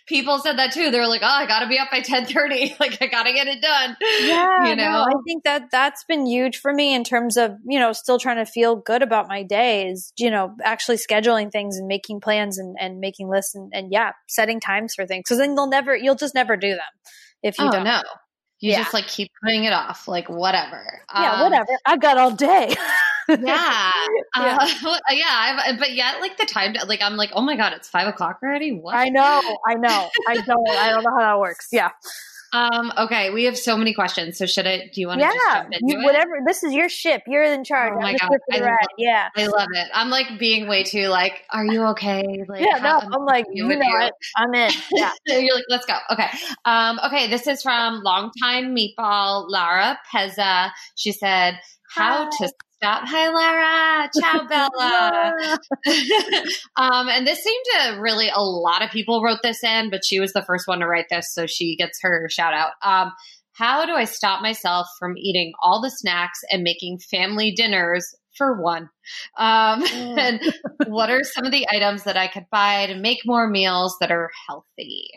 people 0.07 0.37
said 0.39 0.57
that 0.57 0.71
too 0.71 0.91
they 0.91 0.99
were 0.99 1.07
like 1.07 1.21
oh 1.23 1.27
i 1.27 1.47
gotta 1.47 1.67
be 1.67 1.79
up 1.79 1.89
by 1.91 1.99
10.30 2.01 2.75
like 2.79 3.01
i 3.01 3.07
gotta 3.07 3.33
get 3.33 3.47
it 3.47 3.61
done 3.61 3.95
Yeah, 4.17 4.45
you 4.65 4.75
know 4.75 4.83
no, 4.91 5.03
I 5.07 5.13
think 5.25 5.45
that 5.45 5.71
that's 5.71 6.03
been 6.03 6.25
huge 6.25 6.57
for 6.57 6.73
me 6.73 6.93
in 6.93 7.05
terms 7.05 7.37
of 7.37 7.51
you 7.65 7.79
know 7.79 7.93
still 7.93 8.19
trying 8.19 8.43
to 8.43 8.45
feel 8.45 8.75
good 8.75 9.01
about 9.01 9.29
my 9.29 9.43
days. 9.43 10.11
You 10.17 10.29
know, 10.29 10.55
actually 10.61 10.97
scheduling 10.97 11.51
things 11.51 11.77
and 11.77 11.87
making 11.87 12.19
plans 12.19 12.57
and, 12.57 12.75
and 12.79 12.99
making 12.99 13.29
lists 13.29 13.55
and, 13.55 13.71
and 13.73 13.93
yeah, 13.93 14.11
setting 14.27 14.59
times 14.59 14.93
for 14.93 15.05
things 15.07 15.23
because 15.25 15.37
then 15.37 15.55
they'll 15.55 15.69
never 15.69 15.95
you'll 15.95 16.15
just 16.15 16.35
never 16.35 16.57
do 16.57 16.71
them 16.71 16.79
if 17.43 17.59
you 17.59 17.65
oh 17.65 17.69
don't. 17.69 17.83
no 17.83 18.01
you 18.59 18.71
Yeah. 18.71 18.79
just 18.79 18.93
like 18.93 19.07
keep 19.07 19.31
putting 19.43 19.63
it 19.65 19.73
off 19.73 20.07
like 20.07 20.29
whatever 20.29 21.01
Yeah, 21.13 21.33
Um, 21.33 21.41
whatever. 21.41 21.77
I've 21.85 21.99
got 22.01 22.17
all 22.17 22.31
day. 22.31 22.75
yeah 23.29 23.37
Yeah. 23.39 23.91
Uh, 24.35 24.97
yeah 25.11 25.59
I've, 25.67 25.77
but 25.79 25.91
yet 25.93 26.19
like 26.19 26.37
the 26.37 26.45
time 26.45 26.73
like 26.87 26.99
i'm 27.01 27.15
like 27.15 27.29
oh 27.33 27.41
my 27.41 27.55
god 27.55 27.73
it's 27.73 27.87
five 27.87 28.07
o'clock 28.07 28.39
already 28.43 28.71
what 28.71 28.95
I 28.95 29.09
know. 29.09 29.41
I 29.67 29.75
know. 29.75 30.09
I 30.27 30.33
don't. 30.35 30.67
I 30.69 30.89
don't 30.89 31.03
know 31.03 31.11
how 31.11 31.33
that 31.33 31.39
works. 31.39 31.67
Yeah. 31.71 31.89
Um 32.53 32.91
okay 32.97 33.29
we 33.31 33.43
have 33.43 33.57
so 33.57 33.77
many 33.77 33.93
questions 33.93 34.37
so 34.37 34.45
should 34.45 34.65
i 34.67 34.89
do 34.93 35.01
you 35.01 35.07
want 35.07 35.19
to 35.19 35.25
just 35.27 35.37
Yeah. 35.47 35.61
jump 35.61 35.73
into 35.73 35.85
You, 35.93 35.99
it 35.99 36.03
whatever. 36.03 36.31
This 36.45 36.63
is 36.63 36.73
your 36.73 36.89
ship. 36.89 37.23
You're 37.27 37.43
in 37.43 37.63
charge. 37.63 37.93
Oh 37.93 37.97
I'm 37.97 38.03
my 38.03 38.13
God. 38.13 38.27
for 38.27 38.39
the 38.49 38.57
I 38.57 38.61
love- 38.69 38.77
Yeah. 38.97 39.29
I 39.35 39.45
love 39.47 39.67
it. 39.73 39.87
I'm 39.93 40.09
like 40.09 40.39
being 40.39 40.67
way 40.67 40.83
too 40.83 41.07
like, 41.07 41.33
are 41.51 41.65
you 41.65 41.83
okay? 41.87 42.23
Like, 42.47 42.61
Yeah. 42.61 42.77
No, 42.81 42.99
how- 42.99 43.09
I'm 43.13 43.25
like, 43.25 43.45
you 43.51 43.67
know 43.67 43.75
you. 43.85 44.01
it. 44.01 44.13
I'm 44.37 44.53
in. 44.53 44.71
Yeah. 44.91 45.11
You're 45.27 45.55
like, 45.55 45.63
let's 45.69 45.85
go. 45.85 45.97
Okay. 46.11 46.27
Um, 46.65 46.99
okay. 47.05 47.27
This 47.29 47.47
is 47.47 47.61
from 47.61 48.01
longtime 48.03 48.75
meatball 48.75 49.45
Lara 49.49 49.97
Pezza. 50.13 50.71
She 50.95 51.11
said, 51.11 51.59
how 51.95 52.25
Hi. 52.25 52.29
to 52.47 52.51
stop. 52.79 53.03
Hi, 53.05 53.29
Lara. 53.29 54.09
Ciao, 54.19 54.47
Bella. 54.49 55.59
um, 56.77 57.09
and 57.09 57.27
this 57.27 57.43
seemed 57.43 57.65
to 57.73 57.99
really, 57.99 58.29
a 58.33 58.41
lot 58.41 58.81
of 58.83 58.89
people 58.89 59.21
wrote 59.21 59.39
this 59.43 59.63
in, 59.63 59.89
but 59.89 60.01
she 60.05 60.19
was 60.19 60.31
the 60.33 60.43
first 60.43 60.67
one 60.67 60.79
to 60.79 60.87
write 60.87 61.07
this. 61.09 61.33
So 61.33 61.45
she 61.45 61.75
gets 61.75 61.99
her 62.01 62.27
shout 62.29 62.53
out. 62.53 62.71
Um, 62.83 63.11
how 63.53 63.85
do 63.85 63.91
I 63.93 64.05
stop 64.05 64.41
myself 64.41 64.87
from 64.97 65.17
eating 65.17 65.51
all 65.61 65.81
the 65.81 65.91
snacks 65.91 66.39
and 66.49 66.63
making 66.63 66.99
family 66.99 67.51
dinners 67.51 68.15
for 68.37 68.61
one? 68.61 68.89
Um, 69.37 69.83
Mm. 69.89 70.17
and 70.17 70.53
what 70.87 71.09
are 71.09 71.23
some 71.23 71.45
of 71.45 71.51
the 71.51 71.67
items 71.71 72.03
that 72.03 72.15
I 72.15 72.27
could 72.27 72.45
buy 72.49 72.85
to 72.87 72.95
make 72.95 73.19
more 73.25 73.49
meals 73.49 73.97
that 73.99 74.11
are 74.11 74.29
healthy? 74.47 75.09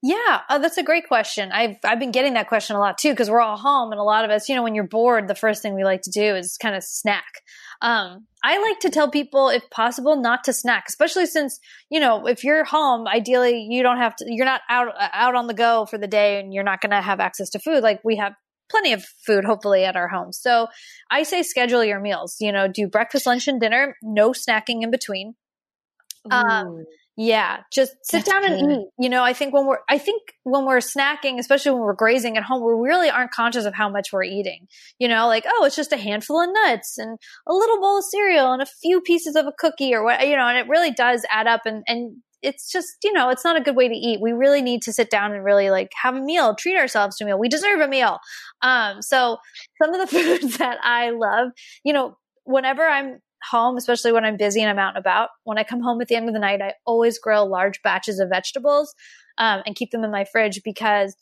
Yeah, 0.00 0.42
oh, 0.48 0.60
that's 0.60 0.78
a 0.78 0.84
great 0.84 1.08
question. 1.08 1.50
I've 1.50 1.76
I've 1.84 1.98
been 1.98 2.12
getting 2.12 2.34
that 2.34 2.46
question 2.48 2.76
a 2.76 2.78
lot 2.78 2.98
too 2.98 3.10
because 3.10 3.28
we're 3.28 3.40
all 3.40 3.56
home 3.56 3.90
and 3.90 4.00
a 4.00 4.04
lot 4.04 4.24
of 4.24 4.30
us, 4.30 4.48
you 4.48 4.54
know, 4.54 4.62
when 4.62 4.76
you're 4.76 4.86
bored, 4.86 5.26
the 5.26 5.34
first 5.34 5.60
thing 5.60 5.74
we 5.74 5.82
like 5.82 6.02
to 6.02 6.10
do 6.10 6.36
is 6.36 6.56
kind 6.56 6.76
of 6.76 6.84
snack. 6.84 7.42
Um, 7.82 8.26
I 8.44 8.60
like 8.62 8.78
to 8.80 8.90
tell 8.90 9.10
people, 9.10 9.48
if 9.48 9.68
possible, 9.70 10.16
not 10.20 10.44
to 10.44 10.52
snack, 10.52 10.84
especially 10.88 11.26
since 11.26 11.58
you 11.90 11.98
know 11.98 12.26
if 12.28 12.44
you're 12.44 12.64
home, 12.64 13.08
ideally 13.08 13.66
you 13.68 13.82
don't 13.82 13.96
have 13.96 14.14
to. 14.16 14.24
You're 14.28 14.44
not 14.46 14.60
out 14.70 14.94
out 14.98 15.34
on 15.34 15.48
the 15.48 15.54
go 15.54 15.84
for 15.86 15.98
the 15.98 16.06
day, 16.06 16.38
and 16.38 16.54
you're 16.54 16.64
not 16.64 16.80
going 16.80 16.90
to 16.90 17.02
have 17.02 17.18
access 17.18 17.50
to 17.50 17.58
food. 17.58 17.82
Like 17.82 18.00
we 18.04 18.16
have 18.16 18.34
plenty 18.70 18.92
of 18.92 19.04
food, 19.26 19.44
hopefully, 19.44 19.84
at 19.84 19.96
our 19.96 20.08
home. 20.08 20.32
So 20.32 20.68
I 21.10 21.24
say 21.24 21.42
schedule 21.42 21.82
your 21.82 22.00
meals. 22.00 22.36
You 22.38 22.52
know, 22.52 22.68
do 22.68 22.86
breakfast, 22.86 23.26
lunch, 23.26 23.48
and 23.48 23.60
dinner. 23.60 23.96
No 24.02 24.30
snacking 24.30 24.82
in 24.82 24.92
between. 24.92 25.34
Um. 26.30 26.84
Yeah, 27.20 27.62
just 27.72 27.96
sit 28.04 28.24
That's 28.24 28.28
down 28.28 28.44
and 28.44 28.60
good. 28.60 28.78
eat. 28.78 28.86
You 28.96 29.08
know, 29.08 29.24
I 29.24 29.32
think 29.32 29.52
when 29.52 29.66
we're 29.66 29.80
I 29.90 29.98
think 29.98 30.22
when 30.44 30.64
we're 30.64 30.78
snacking, 30.78 31.40
especially 31.40 31.72
when 31.72 31.80
we're 31.80 31.94
grazing 31.94 32.36
at 32.36 32.44
home, 32.44 32.64
we 32.64 32.88
really 32.88 33.10
aren't 33.10 33.32
conscious 33.32 33.64
of 33.64 33.74
how 33.74 33.88
much 33.88 34.12
we're 34.12 34.22
eating. 34.22 34.68
You 35.00 35.08
know, 35.08 35.26
like, 35.26 35.44
oh, 35.44 35.64
it's 35.64 35.74
just 35.74 35.92
a 35.92 35.96
handful 35.96 36.40
of 36.40 36.48
nuts 36.52 36.96
and 36.96 37.18
a 37.48 37.52
little 37.52 37.80
bowl 37.80 37.98
of 37.98 38.04
cereal 38.04 38.52
and 38.52 38.62
a 38.62 38.66
few 38.66 39.00
pieces 39.00 39.34
of 39.34 39.46
a 39.46 39.52
cookie 39.58 39.92
or 39.92 40.04
what, 40.04 40.28
you 40.28 40.36
know, 40.36 40.46
and 40.46 40.58
it 40.58 40.68
really 40.68 40.92
does 40.92 41.26
add 41.28 41.48
up 41.48 41.62
and 41.66 41.82
and 41.88 42.18
it's 42.40 42.70
just 42.70 42.86
you 43.02 43.12
know 43.12 43.30
it's 43.30 43.44
not 43.44 43.56
a 43.56 43.60
good 43.60 43.74
way 43.74 43.88
to 43.88 43.94
eat 43.96 44.20
we 44.20 44.30
really 44.30 44.62
need 44.62 44.80
to 44.80 44.92
sit 44.92 45.10
down 45.10 45.32
and 45.32 45.44
really 45.44 45.70
like 45.70 45.90
have 46.00 46.14
a 46.14 46.20
meal 46.20 46.54
treat 46.54 46.76
ourselves 46.76 47.16
to 47.16 47.24
a 47.24 47.26
meal 47.26 47.36
we 47.36 47.48
deserve 47.48 47.80
a 47.80 47.88
meal 47.88 48.20
um 48.62 49.02
so 49.02 49.38
some 49.82 49.92
of 49.92 50.00
the 50.00 50.06
foods 50.22 50.56
that 50.58 50.78
i 50.84 51.10
love 51.10 51.48
you 51.84 51.92
know 51.92 52.16
whenever 52.44 52.86
i'm 52.86 53.18
home 53.50 53.76
especially 53.76 54.12
when 54.12 54.24
i'm 54.24 54.36
busy 54.36 54.60
and 54.60 54.70
i'm 54.70 54.78
out 54.78 54.96
and 54.96 54.98
about 54.98 55.30
when 55.44 55.58
i 55.58 55.64
come 55.64 55.80
home 55.80 56.00
at 56.00 56.08
the 56.08 56.14
end 56.16 56.28
of 56.28 56.34
the 56.34 56.40
night 56.40 56.60
i 56.60 56.72
always 56.84 57.18
grill 57.18 57.48
large 57.48 57.80
batches 57.82 58.18
of 58.18 58.28
vegetables 58.28 58.94
um, 59.38 59.62
and 59.64 59.76
keep 59.76 59.90
them 59.90 60.04
in 60.04 60.10
my 60.10 60.24
fridge 60.24 60.62
because 60.64 61.16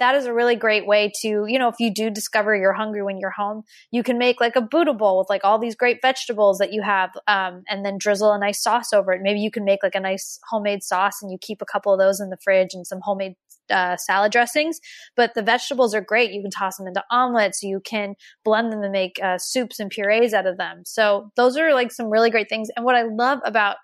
that 0.00 0.14
is 0.14 0.24
a 0.24 0.32
really 0.32 0.56
great 0.56 0.86
way 0.86 1.12
to, 1.20 1.44
you 1.46 1.58
know, 1.58 1.68
if 1.68 1.76
you 1.78 1.92
do 1.92 2.10
discover 2.10 2.56
you're 2.56 2.72
hungry 2.72 3.02
when 3.02 3.18
you're 3.18 3.30
home, 3.30 3.62
you 3.92 4.02
can 4.02 4.16
make 4.16 4.40
like 4.40 4.56
a 4.56 4.62
Buddha 4.62 4.94
bowl 4.94 5.18
with 5.18 5.28
like 5.28 5.44
all 5.44 5.58
these 5.58 5.76
great 5.76 5.98
vegetables 6.02 6.58
that 6.58 6.72
you 6.72 6.82
have, 6.82 7.10
um, 7.28 7.62
and 7.68 7.84
then 7.84 7.98
drizzle 7.98 8.32
a 8.32 8.38
nice 8.38 8.62
sauce 8.62 8.94
over 8.94 9.12
it. 9.12 9.20
Maybe 9.22 9.40
you 9.40 9.50
can 9.50 9.64
make 9.64 9.82
like 9.82 9.94
a 9.94 10.00
nice 10.00 10.40
homemade 10.48 10.82
sauce 10.82 11.22
and 11.22 11.30
you 11.30 11.36
keep 11.38 11.60
a 11.60 11.66
couple 11.66 11.92
of 11.92 11.98
those 11.98 12.18
in 12.18 12.30
the 12.30 12.38
fridge 12.42 12.70
and 12.72 12.86
some 12.86 13.00
homemade 13.02 13.34
uh, 13.70 13.96
salad 13.96 14.32
dressings. 14.32 14.80
But 15.16 15.34
the 15.34 15.42
vegetables 15.42 15.94
are 15.94 16.00
great. 16.00 16.32
You 16.32 16.42
can 16.42 16.50
toss 16.50 16.76
them 16.76 16.86
into 16.86 17.04
omelets. 17.10 17.62
You 17.62 17.80
can 17.84 18.14
blend 18.44 18.72
them 18.72 18.82
and 18.82 18.92
make 18.92 19.18
uh, 19.22 19.38
soups 19.38 19.80
and 19.80 19.90
purees 19.90 20.34
out 20.34 20.46
of 20.46 20.56
them. 20.56 20.82
So 20.84 21.30
those 21.36 21.56
are 21.56 21.74
like 21.74 21.92
some 21.92 22.10
really 22.10 22.30
great 22.30 22.48
things. 22.48 22.68
And 22.76 22.84
what 22.84 22.96
I 22.96 23.02
love 23.02 23.40
about 23.44 23.76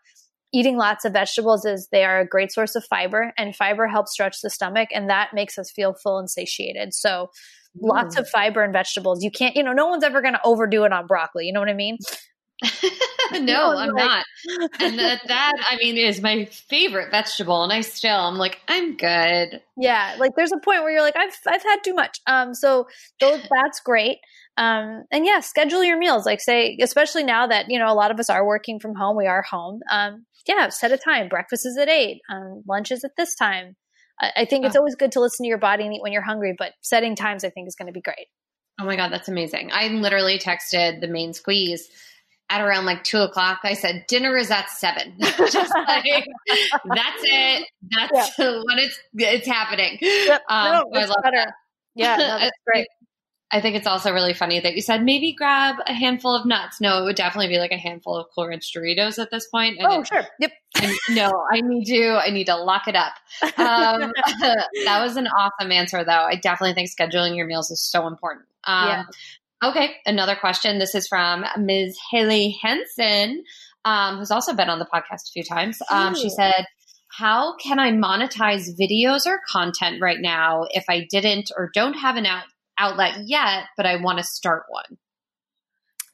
eating 0.53 0.77
lots 0.77 1.05
of 1.05 1.13
vegetables 1.13 1.65
is 1.65 1.89
they 1.91 2.05
are 2.05 2.21
a 2.21 2.27
great 2.27 2.53
source 2.53 2.75
of 2.75 2.85
fiber 2.85 3.33
and 3.37 3.55
fiber 3.55 3.87
helps 3.87 4.13
stretch 4.13 4.41
the 4.43 4.51
stomach 4.51 4.89
and 4.93 5.11
that 5.11 5.31
makes 5.35 5.59
us 5.59 5.71
feel 5.71 5.93
full 5.93 6.19
and 6.19 6.31
satiated 6.31 6.95
so 6.95 7.29
lots 7.83 8.17
of 8.17 8.29
fiber 8.29 8.63
and 8.63 8.73
vegetables 8.73 9.23
you 9.23 9.31
can't 9.31 9.57
you 9.57 9.63
know 9.63 9.73
no 9.73 9.87
one's 9.87 10.05
ever 10.05 10.23
going 10.23 10.33
to 10.33 10.41
overdo 10.45 10.85
it 10.85 10.93
on 10.93 11.07
broccoli 11.07 11.47
you 11.47 11.53
know 11.53 11.61
what 11.61 11.69
i 11.69 11.75
mean 11.75 11.99
no, 13.41 13.77
I'm 13.77 13.95
not. 13.95 14.25
And 14.81 14.99
that, 14.99 15.23
that, 15.27 15.53
I 15.71 15.77
mean, 15.77 15.97
is 15.97 16.21
my 16.21 16.47
favorite 16.47 17.11
vegetable. 17.11 17.63
And 17.63 17.73
I 17.73 17.81
still, 17.81 18.17
I'm 18.17 18.37
like, 18.37 18.61
I'm 18.69 18.97
good. 18.97 19.63
Yeah. 19.77 20.17
Like 20.19 20.33
there's 20.37 20.53
a 20.53 20.59
point 20.59 20.83
where 20.83 20.91
you're 20.91 21.03
like, 21.03 21.17
I've, 21.17 21.37
I've 21.47 21.63
had 21.63 21.79
too 21.85 21.95
much. 21.95 22.21
Um, 22.27 22.55
so 22.55 22.87
those, 23.21 23.41
that's 23.51 23.81
great. 23.81 24.19
Um, 24.57 25.05
and 25.11 25.27
yeah, 25.27 25.41
schedule 25.41 25.85
your 25.85 25.99
meals. 25.99 26.25
Like 26.25 26.41
say, 26.41 26.79
especially 26.81 27.25
now 27.25 27.47
that, 27.47 27.67
you 27.69 27.79
know, 27.79 27.93
a 27.93 27.95
lot 27.95 28.11
of 28.11 28.19
us 28.19 28.31
are 28.31 28.47
working 28.47 28.81
from 28.81 28.95
home, 28.95 29.17
we 29.17 29.27
are 29.27 29.43
home. 29.43 29.81
Um, 29.91 30.27
yeah, 30.47 30.69
set 30.69 30.93
a 30.93 30.99
time. 30.99 31.29
Breakfast 31.29 31.67
is 31.67 31.77
at 31.77 31.89
eight. 31.89 32.21
Um, 32.31 32.63
lunch 32.69 32.93
is 32.93 33.05
at 33.05 33.17
this 33.17 33.35
time. 33.35 33.77
I, 34.21 34.33
I 34.37 34.45
think 34.45 34.65
oh. 34.65 34.69
it's 34.69 34.77
always 34.77 34.95
good 34.95 35.13
to 35.13 35.21
listen 35.21 35.45
to 35.45 35.49
your 35.49 35.59
body 35.59 35.85
and 35.85 35.95
eat 35.95 36.03
when 36.03 36.13
you're 36.13 36.23
hungry, 36.23 36.55
but 36.57 36.73
setting 36.81 37.17
times 37.17 37.45
I 37.45 37.51
think 37.51 37.69
is 37.69 37.77
going 37.77 37.89
to 37.89 37.93
be 37.93 38.01
great. 38.01 38.29
Oh 38.81 38.85
my 38.85 38.97
God, 38.97 39.11
that's 39.11 39.29
amazing. 39.29 39.71
I 39.73 39.89
literally 39.89 40.39
texted 40.39 41.01
the 41.01 41.09
main 41.09 41.33
squeeze 41.33 41.89
at 42.49 42.61
around 42.61 42.87
like 42.87 43.05
two 43.05 43.19
o'clock. 43.19 43.61
I 43.65 43.75
said, 43.75 44.05
dinner 44.09 44.37
is 44.37 44.51
at 44.51 44.71
seven. 44.71 45.17
Just 45.21 45.75
like, 45.75 46.05
that's 46.85 47.23
it. 47.23 47.69
That's 47.91 48.39
yeah. 48.39 48.49
when 48.67 48.79
it's, 48.79 48.99
it's 49.15 49.47
happening. 49.47 49.99
Yep. 50.01 50.43
Um, 50.49 50.73
no, 50.73 50.91
I 50.95 51.05
love 51.05 51.17
better. 51.23 51.37
That. 51.37 51.55
Yeah, 51.95 52.17
no, 52.17 52.27
that's 52.39 52.59
great. 52.67 52.87
I 53.53 53.61
think 53.61 53.77
it's 53.77 53.87
also 53.87 54.13
really 54.13 54.35
funny 54.35 54.59
that 54.59 54.75
you 54.75 54.83
said 54.83 55.05
maybe 55.05 55.33
grab 55.33 55.77
a 55.87 55.93
handful 55.93 56.35
of 56.35 56.45
nuts. 56.47 56.81
No, 56.81 57.01
it 57.01 57.05
would 57.05 57.17
definitely 57.17 57.47
be 57.47 57.59
like 57.59 57.71
a 57.71 57.77
handful 57.77 58.17
of 58.17 58.27
Cool 58.35 58.49
Ranch 58.49 58.73
Doritos 58.75 59.21
at 59.21 59.31
this 59.31 59.47
point. 59.47 59.79
oh, 59.81 60.03
sure. 60.03 60.25
Yep. 60.41 60.53
I, 60.77 60.97
no, 61.11 61.31
I 61.53 61.61
need 61.61 61.85
to. 61.87 62.21
I 62.21 62.31
need 62.31 62.47
to 62.47 62.57
lock 62.57 62.89
it 62.89 62.97
up. 62.97 63.13
Um, 63.57 64.13
that 64.85 65.01
was 65.01 65.17
an 65.17 65.29
awesome 65.29 65.71
answer, 65.71 66.03
though. 66.03 66.11
I 66.11 66.35
definitely 66.35 66.75
think 66.75 66.91
scheduling 66.91 67.37
your 67.37 67.47
meals 67.47 67.71
is 67.71 67.81
so 67.81 68.09
important. 68.09 68.47
Um, 68.65 68.89
yeah. 68.89 69.03
Okay, 69.65 69.97
another 70.05 70.37
question. 70.37 70.79
This 70.79 70.95
is 70.95 71.09
from 71.09 71.45
Ms. 71.59 71.97
Haley 72.11 72.59
Henson, 72.63 73.43
um, 73.85 74.19
who's 74.19 74.31
also 74.31 74.55
been 74.55 74.69
on 74.69 74.79
the 74.79 74.87
podcast 74.87 75.29
a 75.29 75.33
few 75.33 75.45
times. 75.45 75.79
Um, 75.91 76.15
she 76.15 76.29
said, 76.29 76.67
how 77.11 77.57
can 77.57 77.79
I 77.79 77.93
monetize 77.93 78.69
videos 78.79 79.27
or 79.27 79.41
content 79.51 80.03
right 80.03 80.19
now 80.21 80.67
if 80.71 80.85
I 80.91 81.07
didn't 81.09 81.51
or 81.57 81.71
don't 81.73 81.95
have 81.95 82.17
an 82.17 82.27
out 82.27 82.45
outlet 82.79 83.21
yet, 83.25 83.65
but 83.77 83.87
I 83.87 83.97
want 83.97 84.19
to 84.19 84.25
start 84.25 84.65
one? 84.69 84.99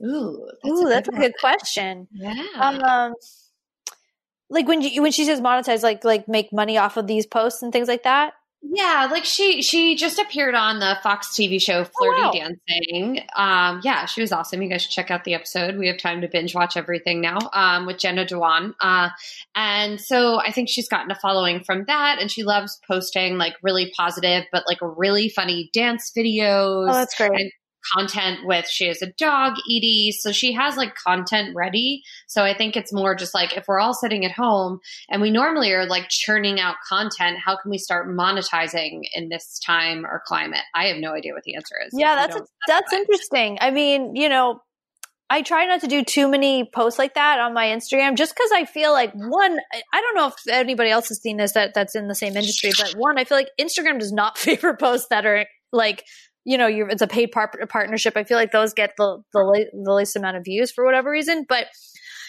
Ooh, 0.08 0.49
that's, 0.62 0.72
Ooh, 0.72 0.87
a, 0.87 0.88
that's 0.88 1.08
good 1.08 1.18
a 1.18 1.22
good 1.22 1.34
question. 1.40 2.06
Yeah. 2.12 2.44
Um, 2.56 3.14
like 4.50 4.68
when 4.68 4.82
you, 4.82 5.02
when 5.02 5.11
she 5.12 5.25
says 5.25 5.40
monetize, 5.40 5.82
like 5.82 6.04
like 6.04 6.28
make 6.28 6.52
money 6.52 6.78
off 6.78 6.96
of 6.96 7.08
these 7.08 7.26
posts 7.26 7.62
and 7.62 7.72
things 7.72 7.88
like 7.88 8.04
that. 8.04 8.34
Yeah, 8.64 9.09
like 9.11 9.25
she 9.25 9.61
she 9.61 9.97
just 9.97 10.21
appeared 10.21 10.54
on 10.54 10.78
the 10.78 10.97
Fox 11.02 11.28
TV 11.28 11.61
show 11.61 11.85
Flirty 11.85 12.21
oh, 12.21 12.26
wow. 12.26 12.31
Dancing. 12.33 13.21
Um, 13.35 13.81
yeah, 13.83 14.07
she 14.07 14.21
was 14.21 14.31
awesome. 14.31 14.62
You 14.62 14.69
guys 14.69 14.83
should 14.83 14.92
check 14.92 15.11
out 15.11 15.25
the 15.25 15.35
episode. 15.35 15.76
We 15.76 15.88
have 15.88 15.99
time 15.99 16.21
to 16.21 16.28
binge 16.28 16.54
watch 16.54 16.76
everything 16.76 17.21
now 17.21 17.38
um, 17.52 17.87
with 17.87 17.99
Jenna 17.99 18.25
Dewan. 18.25 18.75
Uh, 18.81 19.09
and 19.57 20.00
so 20.00 20.38
I 20.38 20.52
think 20.52 20.69
she's 20.69 20.88
gotten 20.88 21.11
a 21.11 21.16
following 21.16 21.64
from 21.64 21.87
that, 21.87 22.19
and 22.21 22.31
she 22.31 22.45
loves 22.45 22.81
posting 22.87 23.37
like 23.37 23.54
really 23.62 23.92
positive 23.97 24.45
but 24.52 24.62
like 24.69 24.78
really 24.81 25.28
funny 25.28 25.69
dance 25.73 26.12
videos. 26.16 26.88
Oh, 26.88 26.95
that's 26.95 27.16
great. 27.16 27.33
And 27.33 27.52
content 27.95 28.41
with 28.45 28.69
she 28.69 28.87
has 28.87 29.03
a 29.03 29.12
dog 29.19 29.55
edie 29.71 30.12
so 30.12 30.33
she 30.33 30.53
has 30.53 30.77
like 30.77 30.95
content 30.95 31.55
ready. 31.55 32.03
So 32.27 32.45
i 32.45 32.55
think 32.57 32.77
it's 32.77 32.93
more 32.93 33.15
just 33.15 33.35
like 33.35 33.57
if 33.57 33.65
we're 33.69 33.81
all 33.81 33.95
sitting 33.95 34.25
at 34.25 34.33
home 34.33 34.81
and 35.09 35.21
we 35.21 35.31
normally 35.31 35.73
are 35.73 35.87
like 35.87 36.09
churning 36.09 36.61
out 36.61 36.77
content 36.89 37.39
how 37.45 37.57
can 37.57 37.71
we 37.71 37.79
start 37.79 38.09
monetizing 38.09 39.03
in 39.12 39.29
this 39.29 39.59
time 39.59 40.05
or 40.07 40.23
climate? 40.27 40.61
I 40.75 40.87
have 40.87 40.99
no 40.99 41.12
idea 41.12 41.33
what 41.35 41.45
the 41.45 41.55
answer 41.55 41.77
is. 41.87 41.95
Yeah 41.97 42.15
that's 42.15 42.37
a, 42.37 42.47
that's 42.67 42.93
interesting. 42.93 43.59
I 43.61 43.71
mean 43.71 44.17
you 44.17 44.29
know 44.29 44.61
I 45.33 45.41
try 45.41 45.65
not 45.65 45.81
to 45.81 45.87
do 45.87 46.05
too 46.05 46.29
many 46.29 46.69
posts 46.75 46.99
like 46.99 47.15
that 47.15 47.41
on 47.41 47.55
my 47.55 47.69
Instagram 47.69 48.19
just 48.19 48.35
because 48.35 48.51
I 48.53 48.67
feel 48.67 48.93
like 48.93 49.15
one, 49.15 49.59
I 49.91 50.01
don't 50.03 50.15
know 50.15 50.27
if 50.27 50.35
anybody 50.47 50.91
else 50.91 51.09
has 51.09 51.23
seen 51.23 51.39
this 51.39 51.53
that 51.53 51.73
that's 51.73 51.95
in 51.95 52.07
the 52.07 52.15
same 52.15 52.37
industry, 52.37 52.73
but 52.77 52.93
one, 52.99 53.19
I 53.19 53.25
feel 53.25 53.39
like 53.39 53.49
Instagram 53.59 53.99
does 53.99 54.12
not 54.12 54.37
favor 54.39 54.77
posts 54.77 55.07
that 55.09 55.25
are 55.25 55.47
like 55.73 56.05
you 56.44 56.58
know, 56.58 56.66
you're, 56.66 56.88
it's 56.88 57.02
a 57.02 57.06
paid 57.06 57.32
par- 57.32 57.52
partnership. 57.68 58.16
I 58.16 58.25
feel 58.25 58.37
like 58.37 58.52
those 58.52 58.75
get 58.75 58.94
the 58.96 59.22
the, 59.32 59.70
the 59.72 59.92
least 59.92 60.16
amount 60.16 60.37
of 60.37 60.44
views 60.44 60.72
for 60.72 60.84
whatever 60.84 61.11
reason. 61.11 61.44
But 61.49 61.66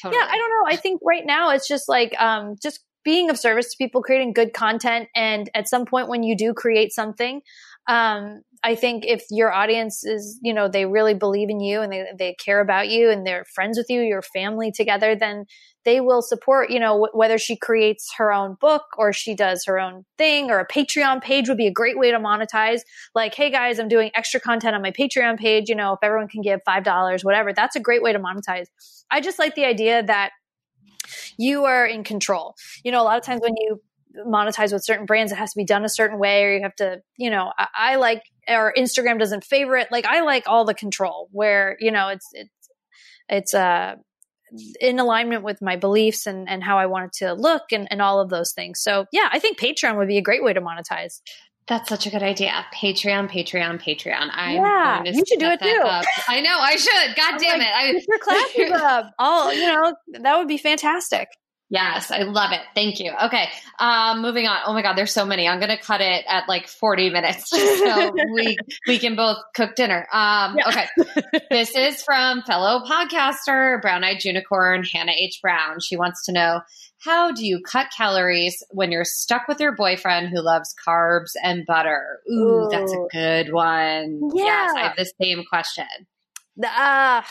totally. 0.02 0.20
yeah, 0.20 0.28
I 0.30 0.38
don't 0.38 0.50
know. 0.50 0.72
I 0.72 0.76
think 0.76 1.02
right 1.04 1.26
now 1.26 1.52
it's 1.52 1.68
just 1.68 1.90
like 1.90 2.20
um, 2.20 2.56
just 2.62 2.82
being 3.04 3.30
of 3.30 3.38
service 3.38 3.72
to 3.72 3.78
people, 3.78 4.02
creating 4.02 4.34
good 4.34 4.54
content, 4.54 5.10
and 5.16 5.50
at 5.54 5.68
some 5.68 5.86
point 5.86 6.08
when 6.08 6.24
you 6.24 6.38
do 6.38 6.54
create 6.54 6.94
something, 6.94 7.42
um, 7.88 8.42
I 8.64 8.76
think 8.76 9.04
if 9.06 9.26
your 9.30 9.52
audience 9.52 10.06
is, 10.06 10.40
you 10.42 10.54
know, 10.54 10.70
they 10.70 10.86
really 10.86 11.14
believe 11.14 11.50
in 11.50 11.60
you 11.60 11.82
and 11.82 11.92
they, 11.92 12.06
they 12.18 12.36
care 12.36 12.62
about 12.62 12.88
you 12.88 13.10
and 13.10 13.28
they're 13.28 13.44
friends 13.54 13.78
with 13.78 13.88
you, 13.90 14.02
your 14.02 14.22
family 14.22 14.72
together, 14.72 15.16
then 15.16 15.46
they 15.84 16.00
will 16.00 16.22
support, 16.22 16.70
you 16.70 16.80
know, 16.80 17.10
whether 17.14 17.38
she 17.38 17.58
creates 17.58 18.14
her 18.18 18.32
own 18.32 18.56
book 18.62 18.84
or 18.98 19.12
she 19.12 19.36
does 19.36 19.66
her 19.66 19.78
own 19.80 20.06
thing 20.18 20.50
or 20.50 20.60
a 20.60 20.68
Patreon 20.68 21.22
page 21.22 21.50
would 21.50 21.58
be 21.58 21.68
a 21.68 21.74
great 21.74 21.98
way 21.98 22.10
to 22.12 22.20
monetize. 22.20 22.82
Like, 23.14 23.36
hey 23.36 23.52
guys, 23.52 23.80
I'm 23.80 23.90
doing 23.90 24.12
extra 24.16 24.40
content 24.40 24.76
on 24.76 24.82
my 24.82 24.92
Patreon 24.92 25.38
page. 25.38 25.68
You 25.68 25.76
know, 25.76 25.92
if 25.94 26.00
everyone 26.02 26.30
can 26.30 26.42
give 26.42 26.62
$5, 26.66 27.26
whatever, 27.26 27.52
that's 27.52 27.76
a 27.76 27.82
great 27.82 28.02
way 28.02 28.14
to 28.14 28.20
monetize. 28.20 28.68
I 29.12 29.20
just 29.20 29.40
like 29.40 29.56
the 29.56 29.66
idea 29.66 30.04
that 30.04 30.32
you 31.38 31.66
are 31.66 31.86
in 31.86 32.06
control. 32.06 32.56
You 32.86 32.94
know, 32.94 33.02
a 33.02 33.04
lot 33.04 33.18
of 33.18 33.26
times 33.26 33.42
when 33.42 33.56
you 33.58 33.82
monetize 34.28 34.72
with 34.72 34.84
certain 34.84 35.06
brands 35.06 35.32
it 35.32 35.38
has 35.38 35.54
to 35.54 35.58
be 35.58 35.66
done 35.66 35.84
a 35.84 35.90
certain 35.90 36.20
way 36.20 36.44
or 36.44 36.56
you 36.56 36.62
have 36.62 36.76
to 36.76 37.02
you 37.18 37.30
know 37.30 37.52
I, 37.58 37.68
I, 37.76 37.96
like 37.96 38.24
or 38.48 38.74
instagram 38.78 39.20
doesn't 39.20 39.44
favor 39.44 39.76
it 39.76 39.88
like 39.92 40.06
i 40.06 40.22
like 40.22 40.44
all 40.48 40.66
the 40.66 40.74
control 40.74 41.30
where 41.32 41.78
you 41.80 41.92
know 41.92 42.10
it's 42.10 42.28
it's 42.34 42.70
it's 43.30 43.54
uh 43.54 43.96
in 44.80 45.00
alignment 45.00 45.44
with 45.44 45.62
my 45.62 45.78
beliefs 45.78 46.28
and 46.28 46.48
and 46.48 46.64
how 46.64 46.78
i 46.78 46.86
want 46.86 47.06
it 47.06 47.14
to 47.26 47.34
look 47.34 47.64
and 47.72 47.88
and 47.90 48.02
all 48.02 48.20
of 48.20 48.30
those 48.30 48.52
things 48.52 48.80
so 48.82 49.06
yeah 49.12 49.30
i 49.32 49.40
think 49.40 49.60
patreon 49.60 49.98
would 49.98 50.08
be 50.08 50.18
a 50.18 50.22
great 50.22 50.44
way 50.44 50.54
to 50.54 50.62
monetize 50.62 51.22
that's 51.66 51.88
such 51.88 52.06
a 52.06 52.10
good 52.10 52.24
idea. 52.24 52.66
Patreon, 52.76 53.32
Patreon, 53.32 53.82
Patreon. 53.82 54.30
I'm 54.34 54.56
yeah, 54.56 55.04
you 55.06 55.24
should 55.26 55.40
do 55.40 55.48
it 55.48 55.62
too. 55.62 55.82
Up. 55.86 56.04
I 56.28 56.42
know 56.42 56.58
I 56.60 56.76
should. 56.76 57.16
God 57.16 57.40
damn 57.40 57.60
like, 57.60 57.68
it! 57.68 57.74
I, 57.74 58.02
your 58.06 58.20
classes 58.20 58.72
up. 58.82 59.14
All 59.18 59.54
you 59.54 59.68
know, 59.68 59.96
that 60.22 60.38
would 60.38 60.50
be 60.50 60.58
fantastic. 60.58 61.30
Yes, 61.70 62.12
I 62.12 62.20
love 62.20 62.52
it. 62.52 62.60
Thank 62.76 63.00
you. 63.00 63.12
Okay, 63.26 63.50
um, 63.80 64.22
moving 64.22 64.46
on. 64.46 64.60
Oh 64.68 64.74
my 64.74 64.82
God, 64.82 64.96
there's 64.96 65.12
so 65.12 65.26
many. 65.26 65.48
I'm 65.48 65.60
going 65.60 65.76
to 65.76 65.82
cut 65.82 66.02
it 66.02 66.24
at 66.28 66.48
like 66.48 66.68
40 66.68 67.10
minutes 67.10 67.50
so 67.50 68.14
we 68.34 68.58
we 68.88 69.00
can 69.00 69.16
both 69.16 69.38
cook 69.56 69.76
dinner. 69.76 70.08
Um, 70.14 70.56
yeah. 70.58 70.70
Okay, 70.70 71.42
this 71.50 71.76
is 71.76 72.04
from 72.04 72.44
fellow 72.44 72.84
podcaster 72.86 73.82
Brown 73.82 74.04
Eyed 74.04 74.24
Unicorn 74.24 74.84
Hannah 74.84 75.14
H 75.18 75.40
Brown. 75.42 75.80
She 75.80 75.98
wants 75.98 76.26
to 76.26 76.32
know 76.32 76.62
how 77.00 77.32
do 77.32 77.46
you 77.46 77.60
cut 77.62 77.88
calories 77.96 78.64
when 78.70 78.92
you're 78.92 79.04
stuck 79.04 79.48
with 79.48 79.60
your 79.60 79.76
boyfriend 79.76 80.30
who 80.30 80.42
loves 80.42 80.76
carbs 80.88 81.32
and 81.42 81.66
butter? 81.66 82.20
Ooh, 82.32 82.66
Ooh. 82.66 82.68
that's 82.70 82.94
a 82.94 83.08
good 83.12 83.52
one. 83.52 84.30
Yeah. 84.34 84.44
Yes, 84.44 84.74
I 84.76 84.82
have 84.82 84.96
the 84.96 85.12
same 85.22 85.44
question. 85.50 85.86
Ah, 86.64 87.20
uh, 87.20 87.24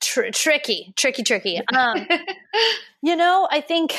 tr- 0.00 0.30
tricky, 0.32 0.92
tricky, 0.96 1.22
tricky. 1.22 1.60
Um, 1.74 2.06
you 3.02 3.16
know, 3.16 3.48
I 3.50 3.60
think 3.60 3.96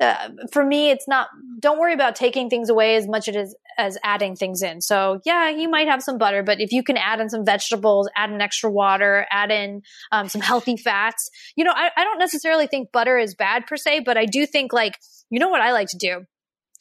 uh, 0.00 0.28
for 0.52 0.64
me, 0.64 0.90
it's 0.90 1.08
not. 1.08 1.28
Don't 1.60 1.78
worry 1.78 1.94
about 1.94 2.16
taking 2.16 2.50
things 2.50 2.68
away 2.68 2.96
as 2.96 3.06
much 3.06 3.28
as 3.28 3.54
as 3.78 3.98
adding 4.02 4.36
things 4.36 4.62
in. 4.62 4.80
So 4.80 5.20
yeah, 5.24 5.48
you 5.50 5.68
might 5.68 5.88
have 5.88 6.02
some 6.02 6.18
butter, 6.18 6.42
but 6.42 6.60
if 6.60 6.72
you 6.72 6.82
can 6.82 6.96
add 6.96 7.20
in 7.20 7.28
some 7.28 7.44
vegetables, 7.44 8.08
add 8.16 8.30
in 8.30 8.40
extra 8.40 8.70
water, 8.70 9.26
add 9.30 9.50
in 9.50 9.82
um, 10.12 10.28
some 10.28 10.40
healthy 10.40 10.76
fats, 10.76 11.30
you 11.56 11.64
know, 11.64 11.72
I, 11.74 11.90
I 11.96 12.04
don't 12.04 12.18
necessarily 12.18 12.66
think 12.66 12.92
butter 12.92 13.18
is 13.18 13.34
bad 13.34 13.66
per 13.66 13.76
se, 13.76 14.00
but 14.00 14.16
I 14.16 14.24
do 14.26 14.46
think 14.46 14.72
like, 14.72 14.98
you 15.30 15.38
know 15.38 15.48
what 15.48 15.60
I 15.60 15.72
like 15.72 15.88
to 15.88 15.98
do? 15.98 16.24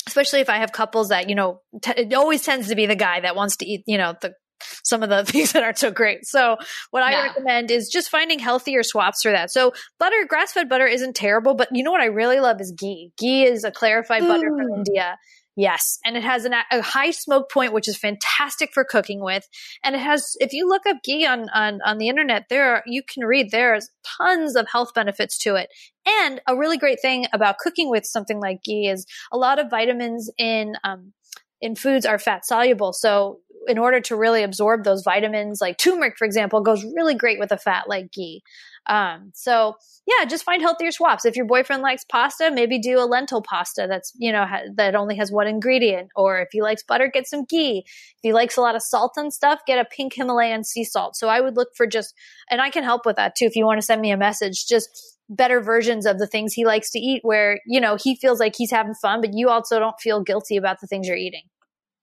Especially 0.07 0.39
if 0.39 0.49
I 0.49 0.57
have 0.57 0.71
couples 0.71 1.09
that, 1.09 1.29
you 1.29 1.35
know, 1.35 1.61
t- 1.81 1.93
it 1.97 2.13
always 2.13 2.43
tends 2.43 2.69
to 2.69 2.75
be 2.75 2.85
the 2.85 2.95
guy 2.95 3.21
that 3.21 3.35
wants 3.35 3.57
to 3.57 3.65
eat, 3.65 3.83
you 3.87 3.97
know, 3.97 4.15
the 4.21 4.33
some 4.83 5.03
of 5.03 5.09
the 5.09 5.23
things 5.31 5.51
that 5.53 5.63
aren't 5.63 5.77
so 5.77 5.91
great. 5.91 6.25
So 6.25 6.57
what 6.91 7.03
I 7.03 7.11
Yeah. 7.11 7.23
recommend 7.23 7.71
is 7.71 7.89
just 7.89 8.09
finding 8.09 8.39
healthier 8.39 8.83
swaps 8.83 9.21
for 9.21 9.31
that. 9.31 9.51
So 9.51 9.73
butter, 9.99 10.25
grass 10.27 10.51
fed 10.51 10.69
butter 10.69 10.87
isn't 10.87 11.15
terrible, 11.15 11.53
but 11.55 11.69
you 11.71 11.83
know 11.83 11.91
what 11.91 12.01
I 12.01 12.05
really 12.05 12.39
love 12.39 12.61
is 12.61 12.71
ghee. 12.77 13.11
Ghee 13.17 13.43
is 13.45 13.63
a 13.63 13.71
clarified 13.71 14.21
butter 14.21 14.49
from 14.57 14.69
India. 14.77 15.17
Yes. 15.57 15.99
And 16.03 16.17
it 16.17 16.23
has 16.23 16.43
an, 16.43 16.53
a 16.53 16.81
high 16.81 17.11
smoke 17.11 17.49
point, 17.49 17.71
which 17.71 17.87
is 17.87 17.97
fantastic 17.97 18.71
for 18.73 18.83
cooking 18.83 19.21
with. 19.23 19.47
And 19.85 19.95
it 19.95 19.99
has, 20.01 20.35
if 20.41 20.51
you 20.51 20.67
look 20.67 20.85
up 20.85 20.97
ghee 21.01 21.25
on, 21.25 21.47
on, 21.53 21.79
on 21.85 21.97
the 21.97 22.09
internet, 22.09 22.47
there 22.49 22.75
are, 22.75 22.83
you 22.85 23.01
can 23.01 23.23
read 23.23 23.51
there's 23.51 23.89
tons 24.17 24.57
of 24.57 24.67
health 24.67 24.89
benefits 24.93 25.37
to 25.39 25.55
it. 25.55 25.69
And 26.05 26.41
a 26.45 26.57
really 26.57 26.77
great 26.77 26.99
thing 27.01 27.27
about 27.31 27.57
cooking 27.57 27.89
with 27.89 28.05
something 28.05 28.41
like 28.41 28.63
ghee 28.63 28.89
is 28.89 29.05
a 29.31 29.37
lot 29.37 29.57
of 29.57 29.69
vitamins 29.69 30.29
in, 30.37 30.75
um, 30.83 31.13
in 31.61 31.73
foods 31.75 32.05
are 32.05 32.19
fat 32.19 32.45
soluble. 32.45 32.91
So 32.91 33.39
in 33.67 33.77
order 33.77 33.99
to 34.01 34.15
really 34.15 34.43
absorb 34.43 34.83
those 34.83 35.03
vitamins, 35.03 35.59
like 35.61 35.77
turmeric, 35.77 36.17
for 36.17 36.25
example, 36.25 36.61
goes 36.61 36.83
really 36.83 37.15
great 37.15 37.39
with 37.39 37.51
a 37.51 37.57
fat 37.57 37.85
like 37.87 38.11
ghee. 38.11 38.43
Um, 38.87 39.31
so 39.33 39.75
yeah, 40.05 40.25
just 40.25 40.43
find 40.43 40.61
healthier 40.61 40.91
swaps. 40.91 41.25
If 41.25 41.35
your 41.35 41.47
boyfriend 41.47 41.81
likes 41.81 42.03
pasta, 42.03 42.51
maybe 42.53 42.79
do 42.79 42.99
a 42.99 43.05
lentil 43.05 43.41
pasta 43.41 43.87
that's, 43.89 44.11
you 44.15 44.31
know, 44.31 44.45
ha- 44.45 44.69
that 44.75 44.95
only 44.95 45.15
has 45.15 45.31
one 45.31 45.47
ingredient. 45.47 46.09
Or 46.15 46.39
if 46.39 46.49
he 46.51 46.61
likes 46.61 46.83
butter, 46.83 47.09
get 47.11 47.27
some 47.27 47.45
ghee. 47.45 47.83
If 47.87 48.19
he 48.21 48.31
likes 48.31 48.57
a 48.57 48.61
lot 48.61 48.75
of 48.75 48.83
salt 48.83 49.13
and 49.17 49.33
stuff, 49.33 49.61
get 49.65 49.79
a 49.79 49.85
pink 49.85 50.13
Himalayan 50.13 50.63
sea 50.63 50.83
salt. 50.83 51.15
So 51.15 51.27
I 51.27 51.41
would 51.41 51.55
look 51.55 51.69
for 51.75 51.87
just, 51.87 52.13
and 52.51 52.61
I 52.61 52.69
can 52.69 52.83
help 52.83 53.05
with 53.05 53.15
that 53.15 53.35
too. 53.35 53.45
If 53.45 53.55
you 53.55 53.65
want 53.65 53.79
to 53.79 53.85
send 53.85 54.01
me 54.01 54.11
a 54.11 54.17
message, 54.17 54.67
just 54.67 54.89
better 55.27 55.59
versions 55.59 56.05
of 56.05 56.19
the 56.19 56.27
things 56.27 56.53
he 56.53 56.65
likes 56.65 56.91
to 56.91 56.99
eat 56.99 57.21
where, 57.23 57.59
you 57.65 57.81
know, 57.81 57.97
he 57.99 58.15
feels 58.15 58.39
like 58.39 58.53
he's 58.55 58.69
having 58.69 58.93
fun, 58.93 59.21
but 59.21 59.31
you 59.33 59.49
also 59.49 59.79
don't 59.79 59.99
feel 59.99 60.21
guilty 60.21 60.57
about 60.57 60.79
the 60.79 60.85
things 60.85 61.07
you're 61.07 61.17
eating. 61.17 61.43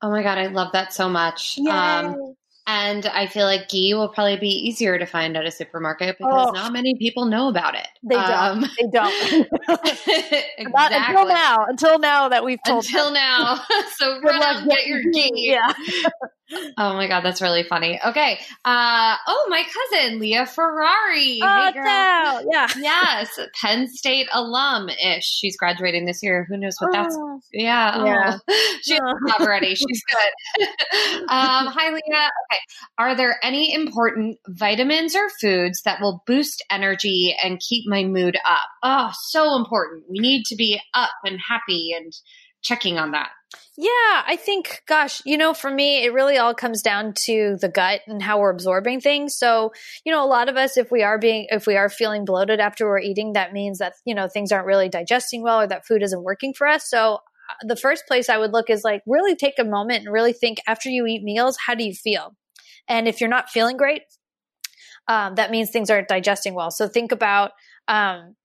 Oh 0.03 0.11
my 0.11 0.23
god, 0.23 0.39
I 0.39 0.49
love 0.49 0.73
that 0.73 0.93
so 0.93 1.09
much. 1.09 1.59
Um, 1.61 2.35
and 2.67 3.07
I 3.07 3.27
feel 3.27 3.47
like 3.47 3.69
ghee 3.69 3.95
will 3.95 4.09
probably 4.09 4.37
be 4.37 4.49
easier 4.49 4.99
to 4.99 5.07
find 5.07 5.37
at 5.37 5.45
a 5.47 5.51
supermarket 5.51 6.17
because 6.19 6.49
Oh. 6.49 6.51
not 6.53 6.73
many 6.73 6.95
people 6.97 7.25
know 7.25 7.49
about 7.49 7.75
it. 7.75 7.87
They 8.03 8.15
don't. 8.15 8.31
Um, 8.33 8.61
they 8.81 8.87
don't. 8.93 9.49
exactly. 9.69 10.45
Not 10.73 10.93
until 10.93 11.27
now. 11.27 11.57
Until 11.69 11.99
now 11.99 12.29
that 12.29 12.45
we've 12.45 12.61
told 12.67 12.85
Until 12.85 13.07
them. 13.07 13.15
now. 13.15 13.57
so 13.97 14.21
Good 14.21 14.29
run 14.29 14.43
out 14.43 14.57
and 14.63 14.71
get 14.71 14.87
your 14.87 15.03
ghee. 15.13 15.33
Yeah. 15.35 15.73
Oh 16.79 16.95
my 16.95 17.07
god, 17.09 17.23
that's 17.23 17.41
really 17.43 17.63
funny. 17.63 18.01
Okay. 18.05 18.39
Uh 18.65 19.17
oh, 19.27 19.47
my 19.49 19.63
cousin 19.65 20.19
Leah 20.19 20.47
Ferrari. 20.47 21.41
Oh, 21.43 21.63
Hey, 21.67 21.73
girl. 21.73 21.85
no. 21.85 22.43
Yeah. 22.51 22.67
Yes, 22.77 23.39
Penn 23.61 23.89
State 23.89 24.29
alum 24.33 24.89
ish. 24.89 25.25
She's 25.25 25.57
graduating 25.57 26.07
this 26.07 26.23
year. 26.23 26.47
Who 26.49 26.57
knows 26.57 26.77
what 26.79 26.93
that's? 26.93 27.17
Oh. 27.19 27.41
Yeah, 27.53 28.05
Yeah. 28.05 28.37
oh. 28.49 28.79
she 28.83 28.95
has 28.95 29.01
a 29.03 29.31
job 29.31 29.41
already. 29.41 29.75
She's 29.75 30.03
good. 30.05 30.67
um, 31.29 31.67
hi, 31.67 31.89
Leah. 31.91 31.99
Okay, 32.31 32.61
are 32.99 33.15
there 33.15 33.39
any 33.43 33.75
important 33.75 34.39
vitamins 34.49 35.15
or 35.17 35.29
foods 35.41 35.83
that 35.85 36.01
will 36.01 36.23
boost 36.27 36.65
energy 36.71 37.37
and 37.43 37.61
keep 37.61 37.85
my 37.89 38.05
mood 38.05 38.37
up? 38.49 38.69
Oh, 38.83 39.11
so 39.29 39.57
important. 39.57 40.05
We 40.09 40.19
need 40.19 40.45
to 40.47 40.57
be 40.57 40.81
up 40.95 41.11
and 41.25 41.39
happy 41.41 41.93
and 41.97 42.13
checking 42.63 42.99
on 42.99 43.13
that. 43.13 43.31
Yeah, 43.77 43.89
I 44.27 44.37
think, 44.37 44.83
gosh, 44.87 45.23
you 45.25 45.39
know, 45.39 45.55
for 45.55 45.71
me, 45.71 46.05
it 46.05 46.13
really 46.13 46.37
all 46.37 46.55
comes 46.55 46.83
down 46.83 47.15
to 47.25 47.57
the 47.59 47.71
gut 47.71 48.03
and 48.07 48.23
how 48.23 48.39
we're 48.39 48.51
absorbing 48.51 49.01
things. 49.01 49.37
So, 49.37 49.73
you 50.05 50.13
know, 50.13 50.23
a 50.23 50.29
lot 50.29 50.51
of 50.51 50.57
us, 50.57 50.77
if 50.77 50.91
we 50.91 51.03
are 51.03 51.19
being, 51.19 51.47
if 51.51 51.67
we 51.67 51.77
are 51.77 51.89
feeling 51.89 52.27
bloated 52.27 52.61
after 52.61 52.87
we're 52.87 53.01
eating, 53.01 53.33
that 53.33 53.55
means 53.55 53.79
that, 53.79 53.95
you 54.05 54.15
know, 54.15 54.29
things 54.29 54.53
aren't 54.53 54.67
really 54.67 54.91
digesting 54.91 55.43
well 55.43 55.61
or 55.61 55.67
that 55.67 55.87
food 55.87 56.03
isn't 56.03 56.23
working 56.23 56.53
for 56.53 56.67
us. 56.67 56.89
So, 56.89 57.15
uh, 57.15 57.67
the 57.67 57.77
first 57.77 58.07
place 58.07 58.29
I 58.29 58.37
would 58.37 58.53
look 58.53 58.69
is 58.69 58.85
like 58.85 59.03
really 59.07 59.37
take 59.37 59.59
a 59.59 59.65
moment 59.65 60.05
and 60.05 60.13
really 60.13 60.35
think 60.35 60.59
after 60.67 60.91
you 60.91 61.07
eat 61.07 61.23
meals, 61.23 61.57
how 61.67 61.75
do 61.75 61.83
you 61.83 61.95
feel? 61.95 62.37
And 62.89 63.09
if 63.09 63.21
you're 63.21 63.31
not 63.31 63.49
feeling 63.49 63.79
great, 63.79 64.03
um, 65.09 65.37
that 65.37 65.51
means 65.51 65.71
things 65.71 65.89
aren't 65.89 66.09
digesting 66.09 66.53
well. 66.55 66.71
So 66.71 66.89
think 66.89 67.11
about, 67.11 67.53
um, 67.89 68.37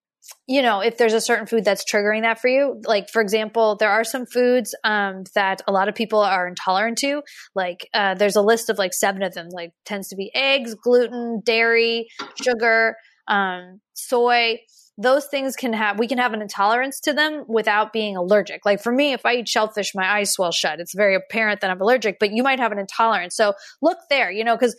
you 0.48 0.62
know, 0.62 0.80
if 0.80 0.98
there's 0.98 1.14
a 1.14 1.22
certain 1.22 1.46
food 1.46 1.66
that's 1.66 1.84
triggering 1.84 2.22
that 2.22 2.40
for 2.40 2.48
you, 2.48 2.82
like 2.86 3.10
for 3.10 3.22
example, 3.22 3.76
there 3.78 3.90
are 3.90 4.04
some 4.04 4.26
foods 4.26 4.76
um, 4.84 5.24
that 5.36 5.62
a 5.68 5.72
lot 5.72 5.90
of 5.90 5.96
people 5.96 6.20
are 6.20 6.48
intolerant 6.48 6.98
to. 7.00 7.22
Like 7.56 7.88
uh, 7.94 8.16
there's 8.16 8.36
a 8.36 8.42
list 8.42 8.70
of 8.70 8.78
like 8.78 8.94
seven 8.94 9.24
of 9.24 9.34
them. 9.34 9.50
Like 9.52 9.72
tends 9.86 10.10
to 10.10 10.16
be 10.16 10.32
eggs, 10.34 10.76
gluten, 10.76 11.42
dairy, 11.44 12.08
sugar, 12.42 12.96
um, 13.28 13.82
soy. 13.94 14.60
Those 15.00 15.26
things 15.28 15.56
can 15.56 15.74
have 15.74 16.00
we 16.00 16.08
can 16.08 16.18
have 16.18 16.34
an 16.34 16.42
intolerance 16.42 17.00
to 17.02 17.14
them 17.14 17.44
without 17.48 17.94
being 17.94 18.18
allergic. 18.18 18.66
Like 18.66 18.82
for 18.82 18.92
me, 18.92 19.14
if 19.14 19.26
I 19.26 19.36
eat 19.36 19.48
shellfish, 19.48 19.92
my 19.94 20.10
eyes 20.10 20.32
swell 20.32 20.52
shut. 20.52 20.80
It's 20.80 20.96
very 20.96 21.16
apparent 21.16 21.62
that 21.62 21.70
I'm 21.70 21.80
allergic, 21.80 22.18
but 22.20 22.32
you 22.32 22.42
might 22.42 22.60
have 22.60 22.72
an 22.72 22.80
intolerance. 22.80 23.36
So 23.36 23.54
look 23.82 24.00
there, 24.10 24.32
you 24.32 24.44
know, 24.44 24.56
because 24.56 24.76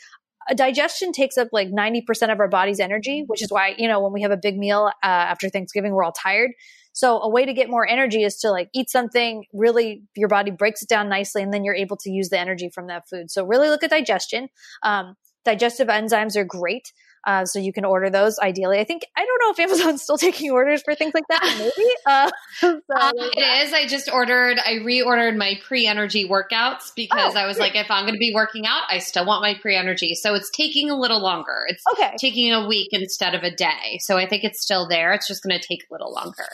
digestion 0.54 1.12
takes 1.12 1.36
up 1.36 1.48
like 1.52 1.68
90% 1.68 2.32
of 2.32 2.40
our 2.40 2.48
body's 2.48 2.80
energy, 2.80 3.24
which 3.26 3.42
is 3.42 3.50
why, 3.50 3.74
you 3.78 3.88
know, 3.88 4.00
when 4.00 4.12
we 4.12 4.22
have 4.22 4.30
a 4.30 4.36
big 4.36 4.56
meal 4.56 4.90
uh, 5.02 5.06
after 5.06 5.48
Thanksgiving, 5.48 5.92
we're 5.92 6.04
all 6.04 6.12
tired. 6.12 6.50
So 6.92 7.20
a 7.20 7.28
way 7.28 7.44
to 7.44 7.52
get 7.52 7.70
more 7.70 7.86
energy 7.86 8.24
is 8.24 8.38
to 8.38 8.50
like 8.50 8.68
eat 8.74 8.90
something 8.90 9.44
really, 9.52 10.02
your 10.16 10.28
body 10.28 10.50
breaks 10.50 10.82
it 10.82 10.88
down 10.88 11.08
nicely 11.08 11.42
and 11.42 11.52
then 11.52 11.64
you're 11.64 11.74
able 11.74 11.96
to 11.98 12.10
use 12.10 12.28
the 12.28 12.38
energy 12.38 12.70
from 12.74 12.88
that 12.88 13.04
food. 13.08 13.30
So 13.30 13.44
really 13.44 13.68
look 13.68 13.84
at 13.84 13.90
digestion. 13.90 14.48
Um, 14.82 15.14
digestive 15.44 15.88
enzymes 15.88 16.36
are 16.36 16.44
great. 16.44 16.92
Uh, 17.26 17.44
so 17.44 17.58
you 17.58 17.72
can 17.72 17.84
order 17.84 18.10
those 18.10 18.38
ideally. 18.38 18.78
I 18.78 18.84
think, 18.84 19.02
I 19.16 19.24
don't 19.26 19.38
know 19.42 19.50
if 19.50 19.58
Amazon's 19.58 20.02
still 20.08 20.18
taking 20.18 20.50
orders 20.50 20.82
for 20.82 20.94
things 20.94 21.12
like 21.14 21.24
that, 21.28 21.56
maybe. 21.58 21.88
Uh, 22.06 22.30
so, 22.58 22.68
Um, 22.68 23.12
it 23.16 23.66
is. 23.66 23.72
I 23.72 23.86
just 23.86 24.10
ordered, 24.10 24.58
I 24.58 24.74
reordered 24.84 25.36
my 25.36 25.58
pre 25.66 25.86
energy 25.86 26.28
workouts 26.28 26.92
because 26.96 27.34
Oh, 27.34 27.38
I 27.38 27.46
was 27.46 27.56
great. 27.56 27.74
like, 27.74 27.84
if 27.84 27.90
I'm 27.90 28.04
going 28.04 28.14
to 28.14 28.18
be 28.18 28.32
working 28.34 28.66
out, 28.66 28.82
I 28.90 28.98
still 28.98 29.26
want 29.26 29.42
my 29.42 29.54
pre 29.54 29.76
energy. 29.76 30.14
So 30.14 30.34
it's 30.34 30.50
taking 30.50 30.90
a 30.90 30.96
little 30.98 31.20
longer. 31.20 31.64
It's 31.68 31.82
okay. 31.92 32.14
taking 32.18 32.52
a 32.52 32.66
week 32.66 32.88
instead 32.92 33.34
of 33.34 33.42
a 33.42 33.50
day. 33.54 33.98
So 34.00 34.16
I 34.16 34.26
think 34.26 34.44
it's 34.44 34.62
still 34.62 34.88
there. 34.88 35.12
It's 35.12 35.26
just 35.28 35.42
going 35.42 35.58
to 35.58 35.64
take 35.66 35.82
a 35.90 35.92
little 35.94 36.12
longer. 36.12 36.46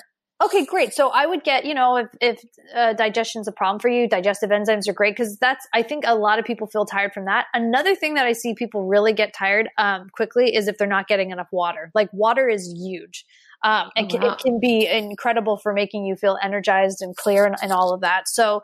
Okay, 0.45 0.67
great. 0.67 0.93
So 0.93 1.09
I 1.09 1.27
would 1.27 1.43
get, 1.43 1.65
you 1.65 1.75
know, 1.75 1.97
if 1.97 2.09
if 2.21 2.45
uh, 2.75 2.93
digestion's 2.93 3.49
a 3.49 3.53
problem 3.53 3.81
for 3.81 3.89
you, 3.89 4.09
digestive 4.09 4.51
enzymes 4.51 4.89
are 4.89 4.93
great 4.93 5.17
because 5.17 5.39
that's. 5.39 5.67
I 5.73 5.83
think 5.83 6.05
a 6.07 6.15
lot 6.15 6.39
of 6.39 6.45
people 6.45 6.67
feel 6.67 6.85
tired 6.85 7.13
from 7.15 7.25
that. 7.27 7.47
Another 7.55 7.95
thing 7.95 8.15
that 8.15 8.27
I 8.27 8.33
see 8.33 8.55
people 8.55 8.85
really 8.87 9.13
get 9.13 9.33
tired 9.33 9.71
um, 9.79 10.09
quickly 10.13 10.55
is 10.55 10.69
if 10.69 10.77
they're 10.77 10.87
not 10.87 11.09
getting 11.09 11.31
enough 11.31 11.49
water. 11.51 11.91
Like 11.95 12.11
water 12.13 12.49
is 12.49 12.71
huge. 12.77 13.25
Um, 13.65 13.91
and 13.97 14.07
Oh, 14.07 14.11
can, 14.11 14.21
wow. 14.21 14.33
it 14.33 14.39
can 14.41 14.61
be 14.61 14.87
incredible 14.87 15.57
for 15.57 15.73
making 15.73 16.05
you 16.05 16.17
feel 16.17 16.37
energized 16.43 17.01
and 17.01 17.17
clear 17.17 17.47
and, 17.47 17.57
and 17.63 17.73
all 17.73 17.95
of 17.95 18.03
that. 18.03 18.29
So, 18.29 18.61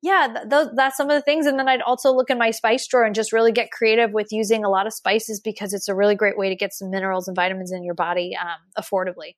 yeah, 0.00 0.28
th- 0.32 0.48
those, 0.48 0.68
that's 0.76 0.96
some 0.96 1.10
of 1.10 1.16
the 1.16 1.22
things. 1.22 1.46
And 1.46 1.58
then 1.58 1.68
I'd 1.68 1.82
also 1.82 2.12
look 2.12 2.30
in 2.30 2.38
my 2.38 2.52
spice 2.52 2.86
drawer 2.86 3.02
and 3.02 3.16
just 3.16 3.32
really 3.32 3.50
get 3.50 3.72
creative 3.72 4.12
with 4.12 4.28
using 4.30 4.64
a 4.64 4.68
lot 4.68 4.86
of 4.86 4.92
spices 4.92 5.40
because 5.40 5.72
it's 5.72 5.88
a 5.88 5.94
really 5.96 6.14
great 6.14 6.38
way 6.38 6.50
to 6.50 6.54
get 6.54 6.72
some 6.72 6.90
minerals 6.90 7.26
and 7.26 7.34
vitamins 7.34 7.72
in 7.72 7.82
your 7.82 7.94
body 7.94 8.36
um, 8.40 8.58
affordably. 8.80 9.32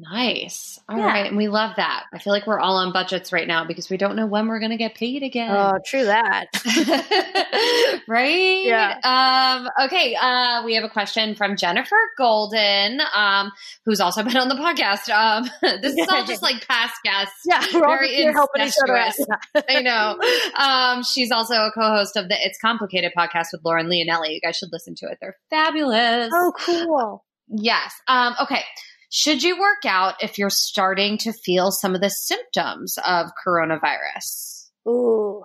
Nice. 0.00 0.80
All 0.88 0.96
right, 0.96 1.20
Yeah. 1.20 1.26
And 1.26 1.36
we 1.36 1.48
love 1.48 1.76
that. 1.76 2.04
I 2.12 2.18
feel 2.18 2.32
like 2.32 2.46
we're 2.46 2.58
all 2.58 2.76
on 2.76 2.92
budgets 2.92 3.32
right 3.32 3.46
now 3.46 3.66
because 3.66 3.90
we 3.90 3.98
don't 3.98 4.16
know 4.16 4.26
when 4.26 4.48
we're 4.48 4.58
going 4.58 4.70
to 4.70 4.78
get 4.78 4.94
paid 4.94 5.22
again. 5.22 5.50
Oh, 5.50 5.78
true 5.84 6.04
that. 6.04 6.46
right? 8.08 8.64
Yeah. 8.64 8.98
Um, 9.04 9.86
okay. 9.86 10.14
Uh, 10.14 10.62
we 10.64 10.74
have 10.74 10.84
a 10.84 10.88
question 10.88 11.34
from 11.34 11.56
Jennifer 11.56 11.96
Golden, 12.16 13.00
um, 13.14 13.52
who's 13.84 14.00
also 14.00 14.22
been 14.24 14.36
on 14.38 14.48
the 14.48 14.54
podcast. 14.54 15.10
Um, 15.10 15.50
this 15.82 15.94
is 15.94 16.08
all 16.08 16.24
just 16.24 16.42
like 16.42 16.66
past 16.66 16.94
guests. 17.04 17.40
Yeah, 17.44 17.64
we're 17.74 17.84
all 17.84 17.98
here 17.98 18.32
helping 18.32 18.62
each 18.62 18.74
other 18.82 18.96
out. 18.96 19.06
incestuous. 19.08 19.64
I 19.68 19.82
know. 19.82 20.18
Um, 20.56 21.02
she's 21.04 21.30
also 21.30 21.54
a 21.54 21.70
co-host 21.74 22.16
of 22.16 22.28
the 22.28 22.36
It's 22.40 22.58
Complicated 22.58 23.12
podcast 23.16 23.48
with 23.52 23.60
Lauren 23.64 23.86
Leonelli. 23.86 24.34
You 24.34 24.40
guys 24.40 24.56
should 24.56 24.70
listen 24.72 24.94
to 24.96 25.06
it. 25.06 25.18
They're 25.20 25.36
fabulous. 25.50 26.30
Oh, 26.34 26.52
cool. 26.58 27.24
Yes. 27.48 27.92
Um, 28.08 28.34
okay. 28.42 28.62
Should 29.10 29.42
you 29.42 29.58
work 29.58 29.84
out 29.84 30.22
if 30.22 30.38
you're 30.38 30.50
starting 30.50 31.18
to 31.18 31.32
feel 31.32 31.72
some 31.72 31.94
of 31.94 32.00
the 32.00 32.10
symptoms 32.10 32.96
of 33.04 33.26
coronavirus? 33.44 34.68
Ooh. 34.88 35.42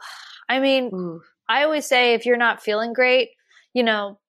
I 0.48 0.60
mean, 0.60 0.92
Ooh. 0.94 1.22
I 1.50 1.64
always 1.64 1.86
say 1.88 2.14
if 2.14 2.26
you're 2.26 2.38
not 2.38 2.62
feeling 2.62 2.94
great, 2.94 3.30
you 3.74 3.84
know, 3.84 4.20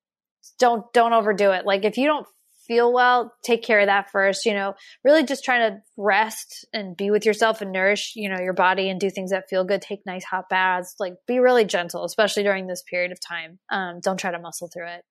don't 0.59 0.91
don't 0.93 1.13
overdo 1.13 1.51
it. 1.53 1.67
Like 1.67 1.85
if 1.85 1.99
you 1.99 2.07
don't 2.07 2.27
feel 2.67 2.93
well, 2.93 3.33
take 3.45 3.63
care 3.63 3.81
of 3.81 3.87
that 3.87 4.11
first, 4.11 4.45
you 4.47 4.55
know. 4.55 4.75
Really 5.05 5.23
just 5.23 5.45
trying 5.45 5.71
to 5.71 5.79
rest 5.97 6.67
and 6.73 6.97
be 6.97 7.11
with 7.11 7.25
yourself 7.27 7.61
and 7.61 7.73
nourish, 7.73 8.13
you 8.17 8.29
know, 8.29 8.41
your 8.41 8.55
body 8.55 8.89
and 8.89 8.99
do 8.99 9.11
things 9.11 9.31
that 9.31 9.49
feel 9.49 9.65
good. 9.65 9.83
Take 9.83 10.05
nice 10.07 10.25
hot 10.25 10.49
baths. 10.49 10.95
Like 10.99 11.15
be 11.29 11.39
really 11.39 11.65
gentle, 11.65 12.05
especially 12.05 12.43
during 12.43 12.67
this 12.67 12.83
period 12.83 13.13
of 13.13 13.21
time. 13.21 13.59
Um, 13.71 14.01
don't 14.01 14.17
try 14.19 14.31
to 14.31 14.39
muscle 14.39 14.69
through 14.73 14.89
it. 14.89 15.05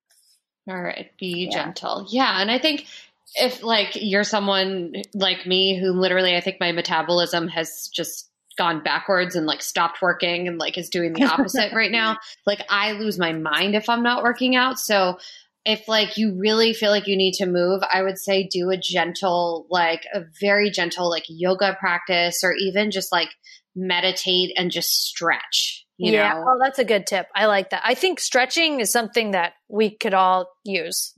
All 0.67 0.81
right. 0.81 1.11
Be 1.19 1.47
Yeah. 1.51 1.63
gentle. 1.63 2.07
Yeah. 2.09 2.41
And 2.41 2.49
I 2.49 2.57
think 2.57 2.87
if 3.33 3.63
like 3.63 3.91
you're 3.95 4.23
someone 4.23 4.93
like 5.13 5.45
me 5.45 5.79
who 5.79 5.91
literally, 5.91 6.35
I 6.35 6.41
think 6.41 6.57
my 6.59 6.71
metabolism 6.71 7.47
has 7.47 7.89
just 7.93 8.29
gone 8.57 8.83
backwards 8.83 9.35
and 9.35 9.45
like 9.45 9.61
stopped 9.61 10.01
working 10.01 10.47
and 10.47 10.57
like 10.57 10.77
is 10.77 10.89
doing 10.89 11.13
the 11.13 11.25
opposite 11.31 11.73
right 11.73 11.91
now. 11.91 12.17
Like 12.45 12.61
I 12.69 12.93
lose 12.93 13.17
my 13.17 13.33
mind 13.33 13.75
if 13.75 13.89
I'm 13.89 14.03
not 14.03 14.23
working 14.23 14.55
out. 14.55 14.79
So 14.79 15.17
if 15.65 15.87
like 15.87 16.17
you 16.17 16.37
really 16.37 16.73
feel 16.73 16.91
like 16.91 17.07
you 17.07 17.17
need 17.17 17.33
to 17.35 17.47
move, 17.47 17.81
I 17.91 18.03
would 18.03 18.19
say 18.19 18.47
do 18.47 18.69
a 18.69 18.77
gentle, 18.77 19.65
like 19.69 20.03
a 20.13 20.21
very 20.39 20.69
gentle 20.69 21.09
like 21.09 21.25
yoga 21.27 21.75
practice 21.79 22.43
or 22.43 22.53
even 22.53 22.91
just 22.91 23.11
like 23.11 23.29
meditate 23.75 24.53
and 24.57 24.71
just 24.71 25.07
stretch. 25.07 25.85
You 25.97 26.13
yeah, 26.13 26.33
know? 26.33 26.43
well, 26.45 26.59
that's 26.61 26.79
a 26.79 26.85
good 26.85 27.07
tip. 27.07 27.27
I 27.33 27.45
like 27.45 27.69
that. 27.71 27.81
I 27.83 27.95
think 27.95 28.19
stretching 28.19 28.79
is 28.79 28.91
something 28.91 29.31
that 29.31 29.53
we 29.69 29.89
could 29.89 30.13
all 30.13 30.49
use. 30.63 31.13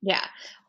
Yeah. 0.00 0.24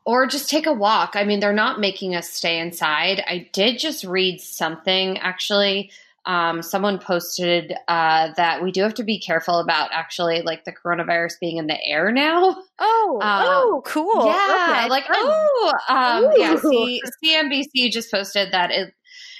Or 0.05 0.27
just 0.27 0.49
take 0.49 0.65
a 0.65 0.73
walk. 0.73 1.11
I 1.15 1.23
mean, 1.23 1.39
they're 1.39 1.53
not 1.53 1.79
making 1.79 2.13
us 2.15 2.29
stay 2.29 2.59
inside. 2.59 3.23
I 3.25 3.47
did 3.53 3.79
just 3.79 4.03
read 4.03 4.41
something 4.41 5.17
actually. 5.19 5.91
Um, 6.25 6.61
someone 6.61 6.99
posted 6.99 7.73
uh, 7.89 8.29
that 8.37 8.63
we 8.63 8.71
do 8.71 8.81
have 8.83 8.93
to 8.95 9.03
be 9.03 9.19
careful 9.19 9.59
about 9.59 9.89
actually 9.91 10.41
like 10.41 10.63
the 10.63 10.71
coronavirus 10.71 11.33
being 11.41 11.57
in 11.57 11.67
the 11.67 11.77
air 11.85 12.11
now. 12.11 12.55
Oh, 12.79 13.19
Um, 13.21 13.43
oh, 13.45 13.81
cool. 13.85 14.25
Yeah, 14.25 14.77
Okay, 14.81 14.89
like 14.89 15.05
oh, 15.09 15.73
um, 15.87 16.31
yeah. 16.35 16.55
C- 16.57 17.01
CNBC 17.23 17.91
just 17.91 18.11
posted 18.11 18.51
that 18.51 18.71
it 18.71 18.93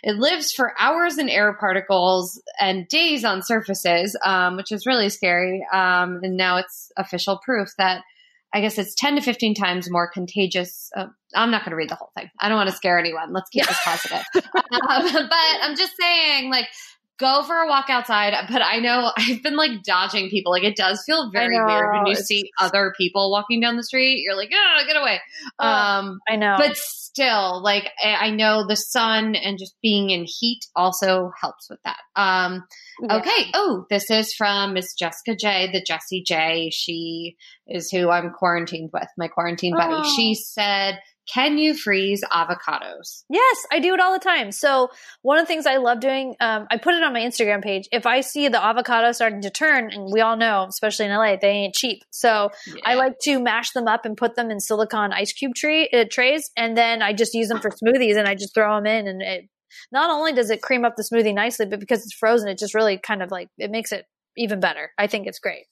it 0.03 0.17
lives 0.17 0.51
for 0.51 0.73
hours 0.79 1.17
in 1.17 1.29
air 1.29 1.53
particles 1.53 2.41
and 2.59 2.87
days 2.89 3.23
on 3.25 3.41
surfaces, 3.41 4.17
um, 4.25 4.55
which 4.57 4.71
is 4.71 4.85
really 4.85 5.09
scary. 5.09 5.65
Um, 5.73 6.19
and 6.23 6.35
now 6.37 6.57
it's 6.57 6.91
official 6.97 7.39
proof 7.43 7.69
that 7.77 8.03
I 8.53 8.61
guess 8.61 8.77
it's 8.77 8.93
ten 8.95 9.15
to 9.15 9.21
fifteen 9.21 9.55
times 9.55 9.89
more 9.89 10.09
contagious. 10.09 10.89
Uh, 10.95 11.07
I'm 11.35 11.51
not 11.51 11.63
going 11.63 11.71
to 11.71 11.75
read 11.75 11.89
the 11.89 11.95
whole 11.95 12.11
thing. 12.15 12.29
I 12.39 12.49
don't 12.49 12.57
want 12.57 12.69
to 12.69 12.75
scare 12.75 12.99
anyone. 12.99 13.33
Let's 13.33 13.49
keep 13.49 13.65
this 13.67 13.79
positive. 13.83 14.23
um, 14.35 14.51
but 15.11 15.55
I'm 15.61 15.75
just 15.75 15.93
saying, 15.99 16.49
like. 16.51 16.67
Go 17.19 17.43
for 17.43 17.55
a 17.55 17.67
walk 17.67 17.85
outside, 17.89 18.33
but 18.49 18.61
I 18.63 18.79
know 18.79 19.11
I've 19.17 19.43
been 19.43 19.55
like 19.55 19.83
dodging 19.83 20.29
people. 20.29 20.51
Like 20.51 20.63
it 20.63 20.75
does 20.75 21.01
feel 21.05 21.29
very 21.31 21.55
weird 21.63 21.91
when 21.93 22.05
you 22.07 22.11
it's- 22.13 22.25
see 22.25 22.49
other 22.59 22.93
people 22.97 23.31
walking 23.31 23.59
down 23.61 23.77
the 23.77 23.83
street. 23.83 24.21
You're 24.23 24.35
like, 24.35 24.51
oh, 24.53 24.83
get 24.87 24.95
away. 24.97 25.21
Oh. 25.59 25.67
Um, 25.67 26.19
I 26.27 26.35
know. 26.35 26.55
but 26.57 26.75
still, 26.75 27.61
like 27.63 27.91
I 28.03 28.27
I 28.27 28.29
know 28.31 28.65
the 28.67 28.75
sun 28.75 29.35
and 29.35 29.59
just 29.59 29.75
being 29.83 30.09
in 30.09 30.25
heat 30.27 30.61
also 30.75 31.31
helps 31.39 31.69
with 31.69 31.79
that. 31.83 31.99
Um, 32.15 32.63
Yeah. 33.01 33.17
okay. 33.17 33.51
Oh, 33.53 33.85
this 33.89 34.09
is 34.09 34.33
from 34.33 34.73
Miss 34.73 34.93
Jessica 34.95 35.35
J, 35.35 35.69
the 35.71 35.83
Jessie 35.85 36.23
J. 36.25 36.71
She 36.71 37.37
is 37.67 37.89
who 37.91 38.09
I'm 38.09 38.31
quarantined 38.31 38.89
with, 38.91 39.07
my 39.17 39.27
quarantine 39.27 39.73
buddy. 39.75 39.93
Oh. 39.95 40.13
She 40.15 40.33
said, 40.35 40.99
"Can 41.31 41.57
you 41.57 41.73
freeze 41.73 42.23
avocados?" 42.31 43.23
Yes, 43.29 43.65
I 43.71 43.79
do 43.79 43.93
it 43.93 43.99
all 43.99 44.13
the 44.13 44.19
time. 44.19 44.51
So 44.51 44.89
one 45.21 45.37
of 45.37 45.43
the 45.43 45.47
things 45.47 45.65
I 45.65 45.77
love 45.77 45.99
doing, 45.99 46.35
um, 46.39 46.67
I 46.71 46.77
put 46.77 46.95
it 46.95 47.03
on 47.03 47.13
my 47.13 47.21
Instagram 47.21 47.61
page. 47.61 47.87
If 47.91 48.05
I 48.05 48.21
see 48.21 48.47
the 48.47 48.63
avocado 48.63 49.11
starting 49.11 49.41
to 49.41 49.49
turn, 49.49 49.91
and 49.91 50.09
we 50.11 50.21
all 50.21 50.37
know, 50.37 50.65
especially 50.69 51.05
in 51.05 51.11
LA, 51.11 51.35
they 51.35 51.49
ain't 51.49 51.75
cheap. 51.75 52.03
So 52.11 52.49
I 52.85 52.95
like 52.95 53.19
to 53.23 53.39
mash 53.39 53.71
them 53.71 53.87
up 53.87 54.05
and 54.05 54.17
put 54.17 54.35
them 54.35 54.51
in 54.51 54.59
silicone 54.59 55.13
ice 55.13 55.33
cube 55.33 55.55
tree 55.55 55.89
uh, 55.93 56.05
trays, 56.09 56.51
and 56.57 56.77
then 56.77 57.01
I 57.01 57.13
just 57.13 57.33
use 57.33 57.47
them 57.47 57.61
for 57.61 57.69
smoothies, 57.69 58.17
and 58.17 58.27
I 58.27 58.35
just 58.35 58.53
throw 58.53 58.75
them 58.75 58.85
in, 58.85 59.07
and 59.07 59.21
it 59.21 59.49
not 59.91 60.09
only 60.09 60.33
does 60.33 60.49
it 60.49 60.61
cream 60.61 60.85
up 60.85 60.95
the 60.95 61.03
smoothie 61.03 61.33
nicely, 61.33 61.65
but 61.65 61.79
because 61.79 62.03
it's 62.03 62.13
frozen, 62.13 62.49
it 62.49 62.57
just 62.57 62.73
really 62.73 62.97
kind 62.97 63.23
of 63.23 63.31
like 63.31 63.49
it 63.57 63.71
makes 63.71 63.91
it 63.91 64.05
even 64.37 64.59
better. 64.59 64.91
I 64.97 65.07
think 65.07 65.27
it's 65.27 65.39
great. 65.39 65.65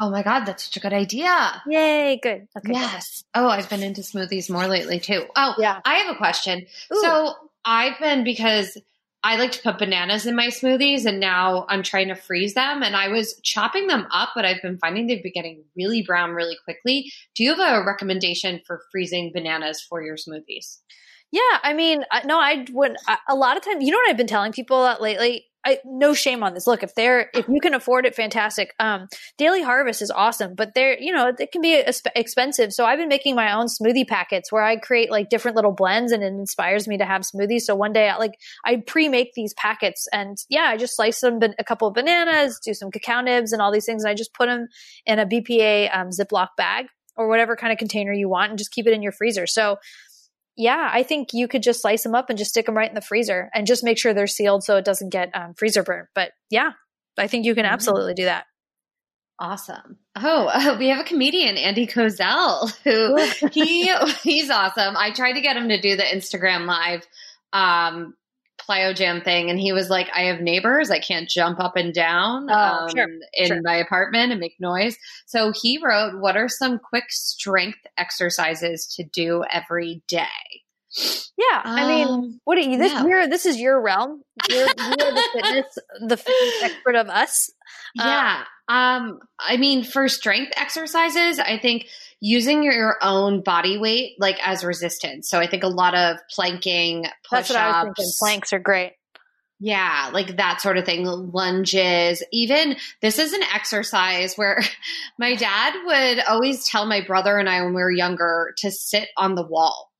Oh 0.00 0.10
my 0.10 0.22
god, 0.22 0.44
that's 0.44 0.64
such 0.64 0.76
a 0.76 0.80
good 0.80 0.92
idea. 0.92 1.62
Yay, 1.66 2.20
good. 2.22 2.46
Okay. 2.56 2.72
Yes. 2.72 3.24
Oh, 3.34 3.48
I've 3.48 3.68
been 3.68 3.82
into 3.82 4.00
smoothies 4.02 4.48
more 4.48 4.66
lately 4.66 5.00
too. 5.00 5.24
Oh, 5.34 5.54
Yeah. 5.58 5.80
I 5.84 5.94
have 5.96 6.14
a 6.14 6.18
question. 6.18 6.66
Ooh. 6.92 7.00
So 7.02 7.34
I've 7.64 7.98
been 7.98 8.22
because 8.22 8.78
I 9.24 9.36
like 9.36 9.50
to 9.52 9.62
put 9.62 9.78
bananas 9.78 10.26
in 10.26 10.36
my 10.36 10.46
smoothies 10.46 11.04
and 11.04 11.18
now 11.18 11.66
I'm 11.68 11.82
trying 11.82 12.08
to 12.08 12.14
freeze 12.14 12.54
them 12.54 12.84
and 12.84 12.94
I 12.94 13.08
was 13.08 13.40
chopping 13.42 13.88
them 13.88 14.06
up, 14.12 14.30
but 14.36 14.44
I've 14.44 14.62
been 14.62 14.78
finding 14.78 15.08
they've 15.08 15.22
been 15.22 15.32
getting 15.34 15.64
really 15.76 16.02
brown 16.02 16.30
really 16.30 16.56
quickly. 16.64 17.10
Do 17.34 17.42
you 17.42 17.54
have 17.54 17.82
a 17.82 17.84
recommendation 17.84 18.60
for 18.64 18.82
freezing 18.92 19.32
bananas 19.34 19.80
for 19.80 20.00
your 20.02 20.16
smoothies? 20.16 20.78
Yeah, 21.30 21.58
I 21.62 21.74
mean, 21.74 22.04
I, 22.10 22.24
no, 22.24 22.38
I 22.38 22.64
would. 22.70 22.96
A 23.28 23.34
lot 23.34 23.56
of 23.56 23.64
times, 23.64 23.84
you 23.84 23.92
know 23.92 23.98
what 23.98 24.10
I've 24.10 24.16
been 24.16 24.26
telling 24.26 24.52
people 24.52 24.94
lately. 25.00 25.44
I 25.66 25.78
no 25.84 26.14
shame 26.14 26.42
on 26.42 26.54
this. 26.54 26.66
Look, 26.66 26.82
if 26.82 26.94
they're 26.94 27.28
if 27.34 27.46
you 27.48 27.60
can 27.60 27.74
afford 27.74 28.06
it, 28.06 28.14
fantastic. 28.14 28.72
Um, 28.78 29.08
Daily 29.36 29.60
Harvest 29.60 30.00
is 30.00 30.10
awesome, 30.10 30.54
but 30.54 30.72
they're 30.74 30.98
you 30.98 31.12
know 31.12 31.32
it 31.38 31.52
can 31.52 31.60
be 31.60 31.82
expensive. 32.14 32.72
So 32.72 32.86
I've 32.86 32.98
been 32.98 33.08
making 33.08 33.34
my 33.34 33.52
own 33.52 33.66
smoothie 33.66 34.06
packets 34.06 34.52
where 34.52 34.62
I 34.62 34.76
create 34.76 35.10
like 35.10 35.28
different 35.28 35.56
little 35.56 35.72
blends, 35.72 36.12
and 36.12 36.22
it 36.22 36.28
inspires 36.28 36.88
me 36.88 36.96
to 36.98 37.04
have 37.04 37.22
smoothies. 37.22 37.62
So 37.62 37.74
one 37.74 37.92
day, 37.92 38.08
I, 38.08 38.16
like 38.16 38.38
I 38.64 38.82
pre-make 38.86 39.34
these 39.34 39.52
packets, 39.54 40.06
and 40.12 40.38
yeah, 40.48 40.66
I 40.68 40.76
just 40.76 40.96
slice 40.96 41.20
them 41.20 41.40
a 41.58 41.64
couple 41.64 41.88
of 41.88 41.94
bananas, 41.94 42.60
do 42.64 42.72
some 42.72 42.90
cacao 42.90 43.20
nibs, 43.20 43.52
and 43.52 43.60
all 43.60 43.72
these 43.72 43.86
things. 43.86 44.04
And 44.04 44.10
I 44.10 44.14
just 44.14 44.32
put 44.32 44.46
them 44.46 44.68
in 45.04 45.18
a 45.18 45.26
BPA 45.26 45.94
um, 45.94 46.08
Ziploc 46.10 46.48
bag 46.56 46.86
or 47.16 47.26
whatever 47.28 47.56
kind 47.56 47.72
of 47.72 47.78
container 47.78 48.12
you 48.12 48.28
want, 48.28 48.50
and 48.50 48.58
just 48.58 48.70
keep 48.70 48.86
it 48.86 48.92
in 48.92 49.02
your 49.02 49.12
freezer. 49.12 49.46
So 49.46 49.76
yeah, 50.58 50.90
I 50.92 51.02
think 51.04 51.28
you 51.32 51.48
could 51.48 51.62
just 51.62 51.80
slice 51.80 52.02
them 52.02 52.14
up 52.14 52.28
and 52.28 52.38
just 52.38 52.50
stick 52.50 52.66
them 52.66 52.76
right 52.76 52.88
in 52.88 52.94
the 52.94 53.00
freezer 53.00 53.48
and 53.54 53.66
just 53.66 53.82
make 53.84 53.96
sure 53.98 54.12
they're 54.12 54.26
sealed 54.26 54.64
so 54.64 54.76
it 54.76 54.84
doesn't 54.84 55.08
get 55.10 55.30
um, 55.34 55.54
freezer 55.54 55.82
burn. 55.82 56.06
But 56.14 56.32
yeah, 56.50 56.72
I 57.16 57.28
think 57.28 57.46
you 57.46 57.54
can 57.54 57.64
Mhm. 57.64 57.70
absolutely 57.70 58.14
do 58.14 58.24
that. 58.26 58.44
Awesome. 59.40 59.98
Oh, 60.16 60.76
we 60.78 60.88
have 60.88 61.00
a 61.00 61.04
comedian, 61.04 61.56
Andy 61.56 61.86
Kozel, 61.86 62.70
who 62.84 63.16
he 63.50 63.90
he's 64.22 64.50
awesome. 64.50 64.96
I 64.96 65.12
tried 65.12 65.34
to 65.34 65.40
get 65.40 65.56
him 65.56 65.68
to 65.68 65.80
do 65.80 65.96
the 65.96 66.02
Instagram 66.02 66.66
live 66.66 67.06
um 67.52 68.14
plyo 68.68 68.94
jam 68.94 69.20
thing 69.20 69.50
and 69.50 69.58
he 69.58 69.72
was 69.72 69.88
like, 69.88 70.08
I 70.14 70.22
have 70.24 70.40
neighbors, 70.40 70.90
I 70.90 70.98
can't 70.98 71.28
jump 71.28 71.60
up 71.60 71.76
and 71.76 71.92
down 71.94 72.48
Oh, 72.50 72.54
um, 72.54 72.88
sure, 72.94 73.08
in 73.34 73.46
sure. 73.46 73.60
my 73.62 73.76
apartment 73.76 74.32
and 74.32 74.40
make 74.40 74.56
noise. 74.60 74.96
So 75.26 75.52
he 75.52 75.78
wrote, 75.82 76.20
What 76.20 76.36
are 76.36 76.48
some 76.48 76.78
quick 76.78 77.04
strength 77.10 77.78
exercises 77.96 78.86
to 78.96 79.04
do 79.04 79.44
every 79.50 80.02
day? 80.08 80.26
Yeah, 81.36 81.62
I 81.64 81.86
mean, 81.86 82.08
Um, 82.08 82.40
what 82.44 82.56
you? 82.58 82.78
This 82.78 82.92
yeah. 82.92 83.06
you're, 83.06 83.28
this 83.28 83.46
is 83.46 83.60
your 83.60 83.80
realm. 83.80 84.22
You're, 84.48 84.60
you're 84.60 85.12
the 85.12 85.28
fitness, 85.34 85.78
the 86.00 86.16
fitness 86.16 86.62
expert 86.62 86.94
of 86.94 87.08
us. 87.08 87.50
Yeah. 87.94 88.44
Um, 88.68 89.18
I 89.38 89.56
mean, 89.56 89.82
for 89.84 90.08
strength 90.08 90.52
exercises, 90.56 91.38
I 91.38 91.58
think 91.58 91.86
using 92.20 92.62
your 92.62 92.96
own 93.02 93.42
body 93.42 93.78
weight 93.78 94.16
like 94.18 94.36
as 94.46 94.64
resistance. 94.64 95.28
So 95.28 95.38
I 95.38 95.46
think 95.46 95.62
a 95.62 95.68
lot 95.68 95.94
of 95.94 96.18
planking, 96.30 97.02
That's 97.30 97.48
push 97.48 97.50
what 97.50 97.58
I 97.62 97.68
was 97.68 97.84
thinking. 97.84 98.04
ups. 98.04 98.18
Planks 98.18 98.52
are 98.52 98.58
great. 98.58 98.92
Yeah, 99.60 100.10
like 100.12 100.36
that 100.36 100.60
sort 100.60 100.78
of 100.78 100.84
thing. 100.84 101.04
Lunges. 101.04 102.22
Even 102.32 102.76
this 103.02 103.18
is 103.18 103.32
an 103.32 103.42
exercise 103.54 104.34
where 104.36 104.62
my 105.18 105.34
dad 105.34 105.74
would 105.84 106.24
always 106.26 106.68
tell 106.68 106.86
my 106.86 107.04
brother 107.04 107.36
and 107.38 107.48
I 107.48 107.62
when 107.62 107.74
we 107.74 107.82
were 107.82 107.90
younger 107.90 108.54
to 108.58 108.70
sit 108.70 109.08
on 109.16 109.34
the 109.34 109.46
wall. 109.46 109.90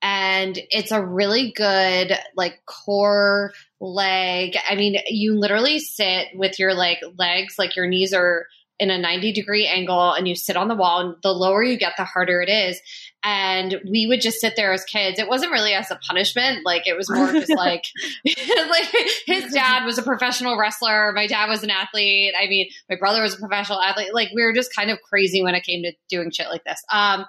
And 0.00 0.56
it's 0.70 0.92
a 0.92 1.04
really 1.04 1.52
good 1.56 2.12
like 2.36 2.60
core 2.66 3.52
leg. 3.80 4.56
I 4.68 4.76
mean, 4.76 4.96
you 5.08 5.38
literally 5.38 5.80
sit 5.80 6.28
with 6.34 6.58
your 6.58 6.74
like 6.74 6.98
legs, 7.18 7.56
like 7.58 7.74
your 7.74 7.88
knees 7.88 8.12
are 8.12 8.46
in 8.78 8.90
a 8.90 8.98
90 8.98 9.32
degree 9.32 9.66
angle 9.66 10.12
and 10.12 10.28
you 10.28 10.34
sit 10.34 10.56
on 10.56 10.68
the 10.68 10.74
wall 10.74 11.00
and 11.00 11.16
the 11.22 11.32
lower 11.32 11.62
you 11.62 11.76
get 11.76 11.94
the 11.96 12.04
harder 12.04 12.40
it 12.40 12.48
is. 12.48 12.80
And 13.24 13.80
we 13.90 14.06
would 14.06 14.20
just 14.20 14.40
sit 14.40 14.54
there 14.54 14.72
as 14.72 14.84
kids. 14.84 15.18
It 15.18 15.28
wasn't 15.28 15.50
really 15.50 15.74
as 15.74 15.90
a 15.90 15.96
punishment. 15.96 16.64
Like 16.64 16.86
it 16.86 16.96
was 16.96 17.10
more 17.10 17.32
just 17.32 17.54
like 17.54 17.84
like 18.24 18.86
his 19.26 19.52
dad 19.52 19.84
was 19.84 19.98
a 19.98 20.02
professional 20.02 20.56
wrestler. 20.56 21.12
My 21.12 21.26
dad 21.26 21.48
was 21.48 21.64
an 21.64 21.70
athlete. 21.70 22.34
I 22.40 22.46
mean 22.46 22.68
my 22.88 22.96
brother 22.96 23.22
was 23.22 23.34
a 23.34 23.38
professional 23.38 23.80
athlete. 23.80 24.14
Like 24.14 24.28
we 24.34 24.44
were 24.44 24.52
just 24.52 24.74
kind 24.74 24.90
of 24.90 25.02
crazy 25.02 25.42
when 25.42 25.54
it 25.54 25.64
came 25.64 25.82
to 25.82 25.92
doing 26.08 26.30
shit 26.30 26.48
like 26.48 26.64
this. 26.64 26.82
Um 26.92 27.24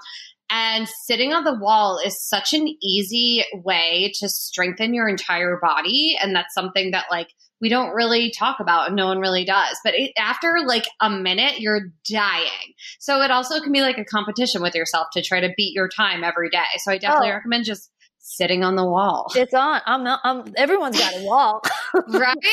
and 0.51 0.87
sitting 0.87 1.33
on 1.33 1.43
the 1.43 1.53
wall 1.53 1.99
is 2.03 2.19
such 2.19 2.53
an 2.53 2.67
easy 2.81 3.43
way 3.53 4.11
to 4.15 4.27
strengthen 4.27 4.95
your 4.95 5.07
entire 5.07 5.59
body. 5.61 6.17
And 6.19 6.35
that's 6.35 6.55
something 6.55 6.91
that 6.91 7.05
like 7.11 7.29
we 7.61 7.69
don't 7.69 7.89
really 7.93 8.31
talk 8.37 8.59
about 8.59 8.87
and 8.87 8.95
no 8.95 9.07
one 9.07 9.19
really 9.19 9.45
does. 9.45 9.77
But 9.83 9.93
it, 9.95 10.11
after 10.17 10.57
like 10.65 10.85
a 11.01 11.09
minute, 11.09 11.59
you're 11.59 11.91
dying. 12.09 12.73
So 12.99 13.21
it 13.21 13.31
also 13.31 13.59
can 13.59 13.71
be 13.71 13.81
like 13.81 13.97
a 13.97 14.05
competition 14.05 14.61
with 14.61 14.75
yourself 14.75 15.07
to 15.13 15.21
try 15.21 15.39
to 15.41 15.49
beat 15.57 15.73
your 15.75 15.89
time 15.89 16.23
every 16.23 16.49
day. 16.49 16.63
So 16.77 16.91
I 16.91 16.97
definitely 16.97 17.29
Oh. 17.31 17.35
recommend 17.35 17.65
just 17.65 17.91
sitting 18.21 18.63
on 18.63 18.75
the 18.75 18.85
wall. 18.85 19.31
It's 19.35 19.53
on. 19.53 19.81
I'm. 19.85 20.03
not- 20.03 20.19
I'm. 20.23 20.43
Everyone's 20.55 20.99
got 20.99 21.13
a 21.15 21.23
wall. 21.25 21.61
right? 22.09 22.35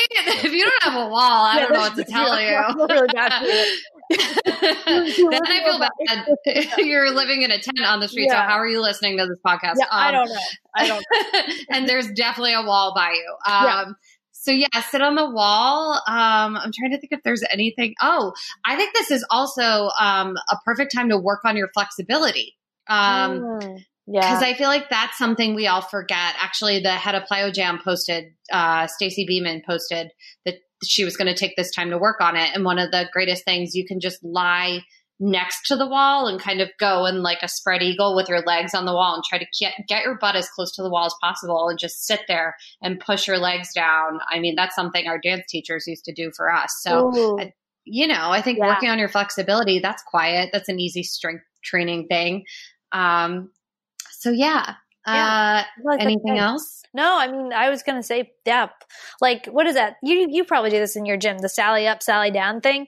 If 0.47 0.53
you 0.53 0.65
don't 0.65 0.83
have 0.83 1.07
a 1.07 1.09
wall, 1.09 1.45
I 1.45 1.59
don't 1.59 1.73
know 1.73 1.81
what 1.81 1.95
to 1.97 2.05
tell 2.05 2.41
you. 2.41 2.57
Really 2.89 3.09
bad 3.13 3.41
for 3.41 3.47
you. 3.47 3.77
then 5.31 5.41
I 5.45 5.65
feel 5.65 5.79
bad. 5.79 6.69
You're 6.79 7.11
living 7.11 7.43
in 7.43 7.51
a 7.51 7.59
tent 7.61 7.81
on 7.85 8.01
the 8.01 8.09
street. 8.09 8.31
So 8.31 8.37
how 8.37 8.55
are 8.59 8.67
you 8.67 8.81
listening 8.81 9.19
to 9.19 9.27
this 9.27 9.39
podcast? 9.45 9.75
Yeah, 9.79 9.87
I 9.91 10.09
Um, 10.09 10.15
don't 10.15 10.29
know. 10.29 10.41
I 10.77 10.87
don't. 10.87 11.05
Know. 11.33 11.55
and 11.71 11.89
there's 11.89 12.11
definitely 12.13 12.55
a 12.55 12.63
wall 12.63 12.93
by 12.95 13.11
you. 13.13 13.37
Um, 13.53 13.65
Yeah. 13.65 13.85
So 14.47 14.53
yeah, 14.53 14.69
sit 14.91 15.03
on 15.03 15.17
the 15.17 15.29
wall. 15.29 15.95
Um, 16.07 16.57
I'm 16.57 16.71
trying 16.73 16.93
to 16.93 16.99
think 16.99 17.11
if 17.11 17.21
there's 17.25 17.43
anything. 17.51 17.95
Oh, 18.01 18.33
I 18.65 18.77
think 18.77 18.95
this 18.95 19.11
is 19.11 19.27
also 19.29 19.91
um, 20.01 20.37
a 20.49 20.57
perfect 20.65 20.95
time 20.95 21.09
to 21.09 21.19
work 21.19 21.41
on 21.45 21.57
your 21.57 21.69
flexibility. 21.75 22.55
Um, 22.89 23.41
Mm. 24.09 24.21
Because 24.21 24.41
I 24.41 24.55
feel 24.55 24.69
like 24.69 24.89
that's 24.89 25.19
something 25.19 25.57
we 25.57 25.67
all 25.67 25.83
forget. 25.83 26.37
Actually, 26.39 26.79
the 26.81 26.93
head 26.93 27.17
of 27.17 27.25
Plyo 27.25 27.53
Jam 27.53 27.81
posted, 27.83 28.27
uh, 28.53 28.87
Stacy 28.87 29.25
Beeman 29.27 29.63
posted 29.67 30.13
that 30.45 30.55
she 30.85 31.05
was 31.05 31.17
going 31.17 31.27
to 31.27 31.35
take 31.35 31.57
this 31.57 31.73
time 31.73 31.91
to 31.91 31.99
work 31.99 32.21
on 32.21 32.37
it. 32.37 32.51
And 32.55 32.65
one 32.65 32.79
of 32.79 32.93
the 32.93 33.09
greatest 33.13 33.45
things 33.45 33.75
you 33.75 33.85
can 33.85 33.99
just 33.99 34.23
lie 34.23 34.83
next 35.19 35.67
to 35.67 35.77
the 35.77 35.87
wall 35.87 36.27
and 36.27 36.41
kind 36.41 36.61
of 36.61 36.71
go 36.79 37.07
in 37.07 37.23
like 37.23 37.39
a 37.43 37.49
spread 37.49 37.83
eagle 37.83 38.15
with 38.15 38.29
your 38.29 38.41
legs 38.41 38.75
on 38.75 38.85
the 38.85 38.93
wall 38.93 39.15
and 39.15 39.25
try 39.25 39.39
to 39.39 39.47
get, 39.59 39.73
get 39.89 40.05
your 40.05 40.19
butt 40.19 40.37
as 40.37 40.49
close 40.51 40.73
to 40.73 40.83
the 40.83 40.91
wall 40.91 41.07
as 41.07 41.15
possible 41.23 41.69
and 41.69 41.79
just 41.79 42.07
sit 42.07 42.21
there 42.29 42.55
and 42.83 43.01
push 43.01 43.27
your 43.27 43.39
legs 43.39 43.73
down. 43.75 44.19
I 44.31 44.39
mean, 44.41 44.55
that's 44.57 44.75
something 44.75 45.07
our 45.07 45.19
dance 45.19 45.45
teachers 45.49 45.87
used 45.87 46.05
to 46.05 46.13
do 46.13 46.31
for 46.37 46.53
us. 46.53 46.71
So, 46.81 47.39
I, 47.41 47.53
you 47.85 48.07
know, 48.07 48.31
I 48.31 48.43
think 48.43 48.59
Yeah. 48.59 48.67
working 48.67 48.91
on 48.91 48.99
your 48.99 49.09
flexibility, 49.09 49.79
that's 49.79 50.03
quiet. 50.03 50.51
That's 50.53 50.69
an 50.69 50.81
easy 50.81 51.03
strength 51.03 51.45
training 51.65 52.09
thing. 52.09 52.45
Um, 52.93 53.51
so 54.11 54.31
yeah. 54.31 54.75
Yeah. 55.07 55.65
Uh, 55.87 55.93
anything 56.01 56.33
okay. 56.33 56.39
else? 56.39 56.83
No, 56.93 57.17
I 57.19 57.31
mean, 57.31 57.53
I 57.53 57.71
was 57.71 57.85
going 57.85 57.97
to 57.97 58.03
say, 58.03 58.33
yeah. 58.45 58.71
Like, 59.21 59.47
what 59.47 59.67
is 59.67 59.75
that? 59.75 59.97
You 60.03 60.27
you 60.29 60.45
probably 60.45 60.71
do 60.71 60.79
this 60.79 60.97
in 60.97 61.07
your 61.07 61.17
gym, 61.17 61.39
the 61.39 61.49
Sally 61.49 61.87
up, 61.87 62.03
Sally 62.03 62.33
down 62.33 62.61
thing. 62.61 62.87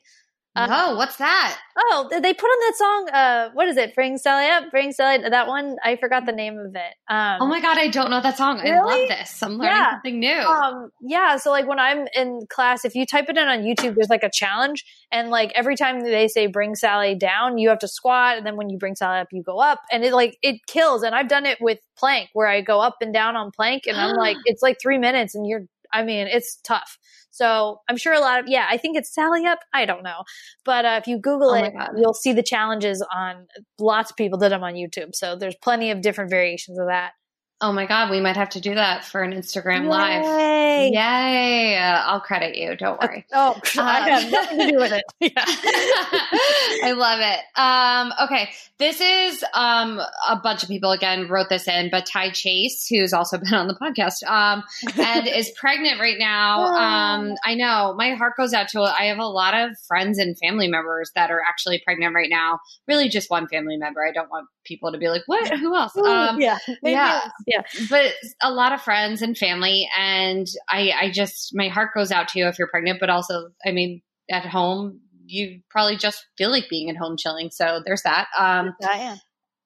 Uh, 0.58 0.68
oh, 0.70 0.96
what's 0.96 1.16
that? 1.16 1.58
Oh, 1.76 2.08
they 2.10 2.34
put 2.34 2.46
on 2.46 2.58
that 2.66 2.76
song. 2.76 3.08
Uh, 3.12 3.50
what 3.54 3.68
is 3.68 3.76
it? 3.76 3.94
Bring 3.94 4.18
Sally 4.18 4.46
up, 4.46 4.70
bring 4.70 4.92
Sally. 4.92 5.18
That 5.28 5.46
one, 5.46 5.76
I 5.84 5.96
forgot 5.96 6.26
the 6.26 6.32
name 6.32 6.58
of 6.58 6.74
it. 6.74 6.94
Um, 7.08 7.38
Oh 7.42 7.46
my 7.46 7.60
god, 7.60 7.78
I 7.78 7.88
don't 7.88 8.10
know 8.10 8.20
that 8.20 8.36
song. 8.36 8.60
I 8.60 8.80
love 8.80 9.08
this. 9.08 9.42
I'm 9.42 9.52
learning 9.58 9.76
Yeah. 9.76 9.90
something 9.92 10.18
new. 10.20 10.40
Um, 10.40 10.90
yeah, 11.00 11.36
so 11.36 11.50
like 11.50 11.68
when 11.68 11.78
I'm 11.78 12.06
in 12.14 12.40
class, 12.50 12.84
if 12.84 12.94
you 12.94 13.06
type 13.06 13.26
it 13.28 13.38
in 13.38 13.46
on 13.48 13.60
YouTube, 13.60 13.94
there's 13.94 14.08
like 14.10 14.24
a 14.24 14.30
challenge, 14.30 14.84
and 15.12 15.30
like 15.30 15.52
every 15.54 15.76
time 15.76 16.00
they 16.00 16.26
say 16.28 16.46
bring 16.48 16.74
Sally 16.74 17.14
down, 17.14 17.58
you 17.58 17.68
have 17.68 17.78
to 17.80 17.88
squat, 17.88 18.36
and 18.38 18.46
then 18.46 18.56
when 18.56 18.68
you 18.70 18.78
bring 18.78 18.96
Sally 18.96 19.20
up, 19.20 19.28
you 19.30 19.42
go 19.42 19.58
up, 19.60 19.80
and 19.92 20.04
it 20.04 20.12
like 20.12 20.36
it 20.42 20.56
kills. 20.66 21.02
And 21.04 21.14
I've 21.14 21.28
done 21.28 21.46
it 21.46 21.58
with 21.60 21.78
plank, 21.96 22.30
where 22.32 22.48
I 22.48 22.60
go 22.60 22.80
up 22.80 22.96
and 23.00 23.14
down 23.14 23.36
on 23.36 23.50
plank, 23.52 23.84
and 23.86 23.96
I'm 23.96 24.16
like, 24.16 24.36
it's 24.46 24.62
like 24.62 24.78
three 24.82 24.98
minutes, 24.98 25.34
and 25.34 25.46
you're, 25.46 25.62
I 25.92 26.02
mean, 26.02 26.26
it's 26.26 26.58
tough. 26.64 26.98
So 27.30 27.78
I'm 27.88 27.96
sure 27.96 28.12
a 28.12 28.20
lot 28.20 28.40
of 28.40 28.46
yeah, 28.48 28.66
I 28.68 28.76
think 28.76 28.96
it's 28.96 29.14
Sally 29.14 29.46
up. 29.46 29.60
I 29.72 29.84
don't 29.84 30.02
know, 30.02 30.22
but 30.64 30.84
uh, 30.84 30.98
if 31.00 31.06
you 31.06 31.18
Google 31.18 31.50
Oh 31.50 31.54
it, 31.54 31.72
you'll 31.96 32.14
see 32.14 32.32
the 32.32 32.42
challenges 32.42 33.04
on 33.14 33.46
lots 33.78 34.10
of 34.10 34.16
people 34.16 34.38
did 34.38 34.50
them 34.50 34.64
on 34.64 34.74
YouTube. 34.74 35.14
So 35.14 35.36
there's 35.36 35.56
plenty 35.62 35.90
of 35.90 36.00
different 36.00 36.30
variations 36.30 36.78
of 36.78 36.86
that. 36.88 37.12
Oh 37.60 37.72
my 37.72 37.86
god, 37.86 38.10
we 38.10 38.20
might 38.20 38.36
have 38.36 38.50
to 38.50 38.60
do 38.60 38.74
that 38.74 39.04
for 39.04 39.22
an 39.22 39.32
Instagram 39.32 39.86
live. 39.86 40.22
Yay! 40.22 40.90
Yay! 40.92 41.76
Uh, 41.76 42.02
I'll 42.06 42.20
credit 42.20 42.56
you. 42.56 42.76
Don't 42.76 43.00
worry. 43.00 43.26
Oh, 43.32 43.60
I 43.78 44.08
have 44.08 44.30
nothing 44.30 44.58
to 44.58 44.70
do 44.70 44.76
with 44.76 44.92
it. 44.92 45.04
Yeah. 45.20 45.32
I 45.44 46.94
love 46.96 47.20
it. 47.20 47.40
Um, 47.58 48.12
okay, 48.24 48.50
this 48.78 49.00
is 49.00 49.44
um, 49.52 50.00
a 50.28 50.36
bunch 50.36 50.62
of 50.62 50.68
people 50.68 50.92
again 50.92 51.28
wrote 51.28 51.48
this 51.48 51.66
in, 51.66 51.90
but 51.90 52.06
Ty 52.06 52.30
Chase, 52.30 52.86
who's 52.88 53.12
also 53.12 53.36
been 53.38 53.52
on 53.52 53.66
the 53.66 53.74
podcast, 53.74 54.22
um, 54.28 54.62
and 54.96 55.26
is 55.26 55.50
pregnant 55.50 56.00
right 56.00 56.18
now. 56.18 56.66
Um, 56.66 57.34
I 57.44 57.54
know 57.56 57.94
my 57.98 58.14
heart 58.14 58.34
goes 58.36 58.54
out 58.54 58.68
to. 58.68 58.84
It. 58.84 58.94
I 58.98 59.06
have 59.06 59.18
a 59.18 59.26
lot 59.26 59.54
of 59.54 59.76
friends 59.88 60.18
and 60.18 60.38
family 60.38 60.68
members 60.68 61.10
that 61.16 61.30
are 61.30 61.42
actually 61.46 61.80
pregnant 61.84 62.14
right 62.14 62.30
now. 62.30 62.60
Really, 62.86 63.08
just 63.08 63.28
one 63.28 63.48
family 63.48 63.76
member. 63.76 64.06
I 64.06 64.12
don't 64.12 64.30
want 64.30 64.48
people 64.68 64.92
to 64.92 64.98
be 64.98 65.08
like, 65.08 65.22
"What? 65.26 65.48
Who 65.58 65.74
else?" 65.74 65.96
Um, 66.08 66.40
yeah, 66.40 66.58
maybe 66.82 66.92
yeah. 66.92 67.20
else. 67.22 67.32
yeah. 67.46 67.62
but 67.90 68.12
a 68.42 68.52
lot 68.52 68.72
of 68.72 68.80
friends 68.82 69.22
and 69.22 69.36
family 69.36 69.88
and 69.96 70.46
I, 70.68 70.92
I 71.00 71.10
just 71.10 71.54
my 71.54 71.68
heart 71.68 71.90
goes 71.94 72.10
out 72.10 72.28
to 72.28 72.38
you 72.38 72.46
if 72.46 72.58
you're 72.58 72.68
pregnant 72.68 73.00
but 73.00 73.10
also 73.10 73.50
i 73.64 73.70
mean 73.70 74.02
at 74.30 74.44
home 74.44 75.00
you 75.26 75.60
probably 75.70 75.96
just 75.96 76.26
feel 76.36 76.50
like 76.50 76.68
being 76.68 76.90
at 76.90 76.96
home 76.96 77.16
chilling 77.16 77.50
so 77.50 77.80
there's 77.84 78.02
that 78.02 78.28
um 78.38 78.74
yeah. 78.80 79.16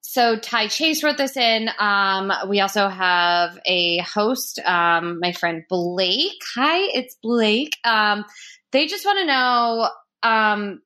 so 0.01 0.37
ty 0.37 0.67
chase 0.67 1.03
wrote 1.03 1.17
this 1.17 1.37
in 1.37 1.69
um 1.79 2.31
we 2.47 2.59
also 2.59 2.87
have 2.87 3.57
a 3.65 3.99
host 3.99 4.59
um 4.59 5.19
my 5.19 5.31
friend 5.31 5.63
blake 5.69 6.41
hi 6.55 6.79
it's 6.93 7.15
blake 7.21 7.77
um 7.83 8.25
they 8.71 8.85
just 8.85 9.05
want 9.05 9.19
to 9.19 9.25
know 9.25 9.89
um 10.23 10.81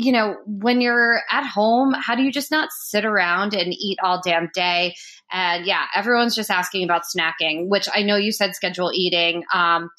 you 0.00 0.12
know, 0.12 0.36
when 0.46 0.80
you're 0.80 1.22
at 1.28 1.44
home, 1.44 1.92
how 1.92 2.14
do 2.14 2.22
you 2.22 2.30
just 2.30 2.52
not 2.52 2.68
sit 2.70 3.04
around 3.04 3.52
and 3.52 3.72
eat 3.72 3.98
all 4.00 4.22
damn 4.24 4.48
day? 4.54 4.94
And 5.32 5.66
yeah, 5.66 5.86
everyone's 5.92 6.36
just 6.36 6.52
asking 6.52 6.84
about 6.84 7.02
snacking, 7.02 7.66
which 7.66 7.88
I 7.92 8.02
know 8.02 8.14
you 8.14 8.30
said 8.30 8.54
schedule 8.54 8.92
eating. 8.94 9.42
Um, 9.52 9.90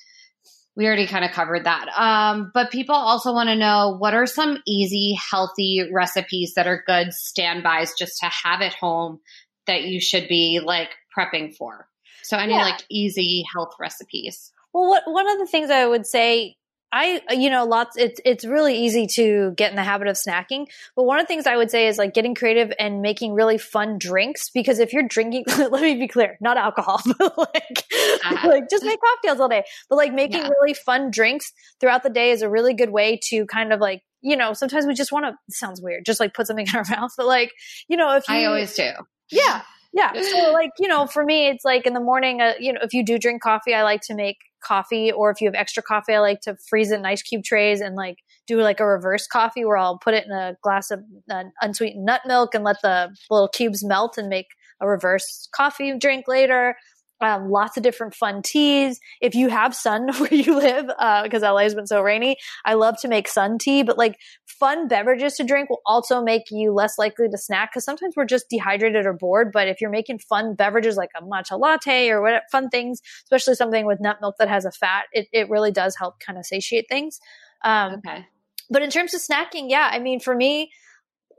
we 0.78 0.88
already 0.88 1.06
kind 1.06 1.26
of 1.26 1.32
covered 1.32 1.66
that. 1.66 1.90
Um, 1.90 2.50
but 2.54 2.72
people 2.72 2.96
also 2.96 3.34
want 3.34 3.50
to 3.50 3.58
know 3.58 3.98
what 4.00 4.14
are 4.14 4.26
some 4.26 4.60
easy, 4.66 5.18
healthy 5.32 5.84
recipes 5.92 6.54
that 6.56 6.66
are 6.66 6.82
good 6.88 7.12
standbys 7.14 7.94
just 8.00 8.20
to 8.22 8.28
have 8.28 8.62
at 8.62 8.74
home 8.74 9.20
that 9.68 9.84
you 9.84 10.00
should 10.00 10.30
be 10.30 10.62
like 10.64 10.92
prepping 11.16 11.54
for? 11.54 11.90
So 12.24 12.38
any 12.38 12.54
Yeah. 12.54 12.62
like 12.62 12.86
easy 12.90 13.44
health 13.54 13.74
recipes. 13.82 14.54
Well, 14.74 14.88
what 14.88 15.04
one 15.08 15.30
of 15.30 15.40
the 15.40 15.48
things 15.48 15.70
I 15.70 15.86
would 15.86 16.08
say, 16.08 16.56
I 16.92 17.22
you 17.32 17.50
know, 17.50 17.66
lots. 17.66 17.98
It's 17.98 18.20
it's 18.26 18.44
really 18.46 18.78
easy 18.86 19.08
to 19.16 19.52
get 19.56 19.70
in 19.70 19.76
the 19.76 19.84
habit 19.84 20.08
of 20.08 20.16
snacking, 20.16 20.66
but 20.96 21.04
one 21.04 21.20
of 21.20 21.24
the 21.24 21.28
things 21.28 21.46
I 21.46 21.56
would 21.56 21.70
say 21.70 21.88
is 21.88 21.98
like 21.98 22.14
getting 22.14 22.34
creative 22.36 22.72
and 22.80 23.02
making 23.02 23.34
really 23.34 23.58
fun 23.58 23.98
drinks. 24.00 24.50
Because 24.50 24.80
if 24.80 24.92
you're 24.92 25.08
drinking, 25.08 25.46
let 25.58 25.82
me 25.82 25.96
be 25.96 26.08
clear, 26.08 26.38
not 26.42 26.58
alcohol, 26.58 27.02
but 27.20 27.38
like 27.38 27.84
Uh-huh. 28.26 28.48
like 28.48 28.70
just 28.70 28.84
make 28.84 29.00
cocktails 29.02 29.40
all 29.40 29.50
day. 29.50 29.64
But 29.90 29.98
like 29.98 30.14
making 30.14 30.42
Yeah. 30.42 30.50
really 30.50 30.74
fun 30.74 31.12
drinks 31.12 31.52
throughout 31.80 32.04
the 32.04 32.10
day 32.10 32.32
is 32.32 32.42
a 32.42 32.50
really 32.50 32.74
good 32.74 32.90
way 32.90 33.20
to 33.30 33.46
kind 33.46 33.72
of 33.72 33.80
like 33.80 34.02
you 34.22 34.36
know 34.36 34.54
sometimes 34.54 34.86
we 34.86 34.94
just 34.96 35.12
want 35.12 35.26
to. 35.26 35.34
Sounds 35.56 35.82
weird, 35.82 36.06
just 36.06 36.20
like 36.20 36.34
put 36.34 36.48
something 36.48 36.66
in 36.68 36.76
our 36.76 36.86
mouth, 36.90 37.12
but 37.18 37.28
like 37.28 37.52
you 37.88 37.98
know 37.98 38.16
if 38.16 38.28
you 38.28 38.36
I 38.36 38.46
always 38.46 38.74
do. 38.76 38.90
yeah. 39.32 39.62
Yeah. 39.92 40.14
So 40.22 40.52
like, 40.52 40.70
you 40.78 40.88
know, 40.88 41.08
for 41.08 41.26
me, 41.26 41.48
it's 41.48 41.66
like 41.66 41.88
in 41.88 41.94
the 41.94 42.00
morning, 42.00 42.42
uh, 42.42 42.54
you 42.60 42.74
know, 42.74 42.80
if 42.84 42.94
you 42.94 43.04
do 43.04 43.18
drink 43.18 43.42
coffee, 43.42 43.74
I 43.74 43.82
like 43.82 44.02
to 44.02 44.14
make 44.14 44.38
coffee 44.62 45.12
or 45.12 45.30
if 45.32 45.42
you 45.42 45.48
have 45.48 45.56
extra 45.56 45.84
coffee, 45.84 46.14
I 46.14 46.20
like 46.20 46.42
to 46.42 46.56
freeze 46.70 46.92
it 46.92 47.00
in 47.00 47.06
ice 47.06 47.22
cube 47.22 47.44
trays 47.44 47.82
and 47.82 47.96
like 47.96 48.18
do 48.48 48.62
like 48.62 48.80
a 48.80 48.86
reverse 48.86 49.28
coffee 49.28 49.66
where 49.66 49.78
I'll 49.78 50.00
put 50.00 50.14
it 50.14 50.26
in 50.26 50.32
a 50.32 50.56
glass 50.62 50.92
of 50.92 51.02
uh, 51.30 51.44
unsweetened 51.62 52.06
nut 52.06 52.22
milk 52.26 52.56
and 52.56 52.64
let 52.64 52.78
the 52.82 53.16
little 53.30 53.48
cubes 53.48 53.84
melt 53.84 54.18
and 54.18 54.30
make 54.30 54.48
a 54.82 54.88
reverse 54.88 55.48
coffee 55.54 55.98
drink 55.98 56.28
later. 56.28 56.76
Um, 57.22 57.50
lots 57.50 57.76
of 57.76 57.84
different 57.84 58.16
fun 58.16 58.42
teas. 58.42 59.00
If 59.20 59.36
you 59.36 59.50
have 59.50 59.76
sun 59.76 60.08
where 60.18 60.34
you 60.34 60.56
live, 60.56 60.90
uh, 60.98 61.24
because 61.24 61.42
LA 61.42 61.60
has 61.64 61.76
been 61.76 61.88
so 61.88 62.02
rainy, 62.02 62.38
I 62.66 62.76
love 62.76 62.96
to 63.02 63.08
make 63.08 63.28
sun 63.28 63.58
tea, 63.58 63.84
but 63.84 63.98
like 63.98 64.18
fun 64.46 64.88
beverages 64.88 65.36
to 65.36 65.44
drink 65.44 65.70
will 65.70 65.82
also 65.86 66.24
make 66.24 66.44
you 66.50 66.72
less 66.72 66.98
likely 66.98 67.28
to 67.30 67.38
snack 67.38 67.72
because 67.72 67.84
sometimes 67.84 68.16
we're 68.16 68.26
just 68.26 68.50
dehydrated 68.50 69.06
or 69.06 69.14
bored. 69.14 69.52
But 69.52 69.68
if 69.68 69.82
you're 69.82 69.90
making 69.90 70.20
fun 70.20 70.56
beverages 70.56 70.96
like 70.96 71.12
a 71.20 71.22
matcha 71.24 71.60
latte 71.60 72.10
or 72.10 72.22
what 72.22 72.44
fun 72.52 72.70
things, 72.70 73.02
especially 73.24 73.56
something 73.56 73.86
with 73.86 74.00
nut 74.00 74.18
milk 74.22 74.36
that 74.40 74.48
has 74.48 74.66
a 74.66 74.72
fat, 74.72 75.06
it, 75.12 75.28
it 75.34 75.50
really 75.50 75.72
does 75.72 75.96
help 75.98 76.20
kind 76.20 76.38
of 76.40 76.46
satiate 76.46 76.86
things. 76.90 77.20
Um, 77.64 77.96
Okay. 77.96 78.26
but 78.70 78.82
in 78.82 78.90
terms 78.90 79.14
of 79.14 79.22
snacking, 79.22 79.70
yeah, 79.70 79.90
I 79.92 80.00
mean, 80.00 80.20
for 80.20 80.36
me, 80.36 80.72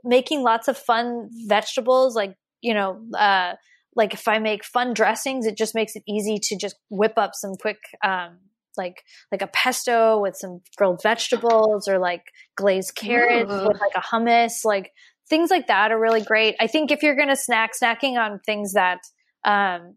making 0.03 0.43
lots 0.43 0.67
of 0.67 0.77
fun 0.77 1.29
vegetables, 1.47 2.15
like, 2.15 2.35
you 2.61 2.73
know, 2.73 3.01
uh, 3.17 3.55
like 3.95 4.13
if 4.13 4.27
I 4.27 4.39
make 4.39 4.63
fun 4.63 4.93
dressings, 4.93 5.45
it 5.45 5.57
just 5.57 5.75
makes 5.75 5.95
it 5.95 6.03
easy 6.07 6.39
to 6.43 6.57
just 6.57 6.75
whip 6.89 7.13
up 7.17 7.31
some 7.33 7.55
quick, 7.59 7.79
um, 8.03 8.37
like 8.77 9.03
like 9.31 9.41
a 9.41 9.47
pesto 9.47 10.19
with 10.19 10.35
some 10.37 10.61
grilled 10.77 11.01
vegetables 11.03 11.87
or 11.87 11.99
like 11.99 12.23
glazed 12.55 12.95
carrots 12.95 13.51
Ooh. 13.51 13.67
with 13.67 13.81
like 13.81 13.95
a 13.95 14.01
hummus, 14.01 14.63
like 14.63 14.91
things 15.29 15.49
like 15.49 15.67
that 15.67 15.91
are 15.91 15.99
really 15.99 16.21
great. 16.21 16.55
I 16.59 16.67
think 16.67 16.91
if 16.91 17.03
you're 17.03 17.17
gonna 17.17 17.35
snack, 17.35 17.71
snacking 17.81 18.17
on 18.17 18.39
things 18.45 18.73
that 18.73 18.99
um, 19.43 19.95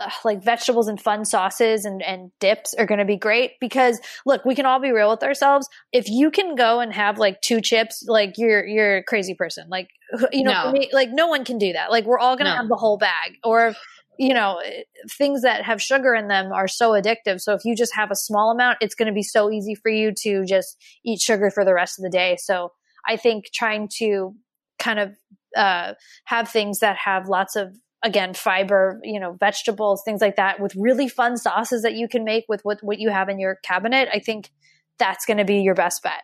uh, 0.00 0.10
like 0.24 0.42
vegetables 0.42 0.88
and 0.88 1.00
fun 1.00 1.24
sauces 1.24 1.84
and, 1.84 2.02
and 2.02 2.30
dips 2.40 2.74
are 2.74 2.86
going 2.86 2.98
to 2.98 3.04
be 3.04 3.16
great 3.16 3.52
because 3.60 4.00
look, 4.26 4.44
we 4.44 4.54
can 4.54 4.66
all 4.66 4.80
be 4.80 4.92
real 4.92 5.10
with 5.10 5.22
ourselves. 5.22 5.68
If 5.92 6.08
you 6.08 6.30
can 6.30 6.54
go 6.54 6.80
and 6.80 6.92
have 6.92 7.18
like 7.18 7.40
two 7.40 7.60
chips, 7.60 8.04
like 8.06 8.34
you're, 8.36 8.64
you're 8.66 8.96
a 8.98 9.02
crazy 9.04 9.34
person. 9.34 9.68
Like, 9.68 9.88
you 10.32 10.44
know, 10.44 10.64
No. 10.66 10.72
me, 10.72 10.90
like 10.92 11.10
no 11.10 11.26
one 11.26 11.44
can 11.44 11.58
do 11.58 11.72
that. 11.72 11.90
Like 11.90 12.04
we're 12.04 12.18
all 12.18 12.36
going 12.36 12.46
to 12.46 12.52
No. 12.52 12.56
have 12.56 12.68
the 12.68 12.76
whole 12.76 12.98
bag 12.98 13.36
or, 13.44 13.74
you 14.18 14.34
know, 14.34 14.60
eh, 14.64 14.82
things 15.16 15.42
that 15.42 15.64
have 15.64 15.80
sugar 15.80 16.14
in 16.14 16.28
them 16.28 16.52
are 16.52 16.68
so 16.68 16.92
addictive. 16.92 17.40
So 17.40 17.54
if 17.54 17.64
you 17.64 17.76
just 17.76 17.94
have 17.94 18.10
a 18.10 18.16
small 18.16 18.50
amount, 18.50 18.78
it's 18.80 18.94
going 18.94 19.06
to 19.08 19.12
be 19.12 19.22
so 19.22 19.50
easy 19.50 19.74
for 19.74 19.90
you 19.90 20.12
to 20.22 20.44
just 20.44 20.76
eat 21.04 21.20
sugar 21.20 21.50
for 21.50 21.64
the 21.64 21.74
rest 21.74 21.98
of 21.98 22.02
the 22.02 22.10
day. 22.10 22.36
So 22.40 22.72
I 23.06 23.16
think 23.16 23.46
trying 23.52 23.88
to 23.98 24.34
kind 24.78 24.98
of, 24.98 25.12
uh, 25.56 25.94
have 26.24 26.48
things 26.48 26.80
that 26.80 26.96
have 26.96 27.28
lots 27.28 27.56
of 27.56 27.74
again 28.02 28.34
fiber 28.34 29.00
you 29.02 29.18
know 29.18 29.32
vegetables 29.32 30.02
things 30.04 30.20
like 30.20 30.36
that 30.36 30.60
with 30.60 30.74
really 30.76 31.08
fun 31.08 31.36
sauces 31.36 31.82
that 31.82 31.94
you 31.94 32.08
can 32.08 32.24
make 32.24 32.44
with 32.48 32.60
what, 32.62 32.78
what 32.82 32.98
you 32.98 33.10
have 33.10 33.28
in 33.28 33.38
your 33.38 33.56
cabinet 33.62 34.08
i 34.12 34.18
think 34.18 34.50
that's 34.98 35.26
going 35.26 35.38
to 35.38 35.44
be 35.44 35.60
your 35.60 35.74
best 35.74 36.02
bet 36.02 36.22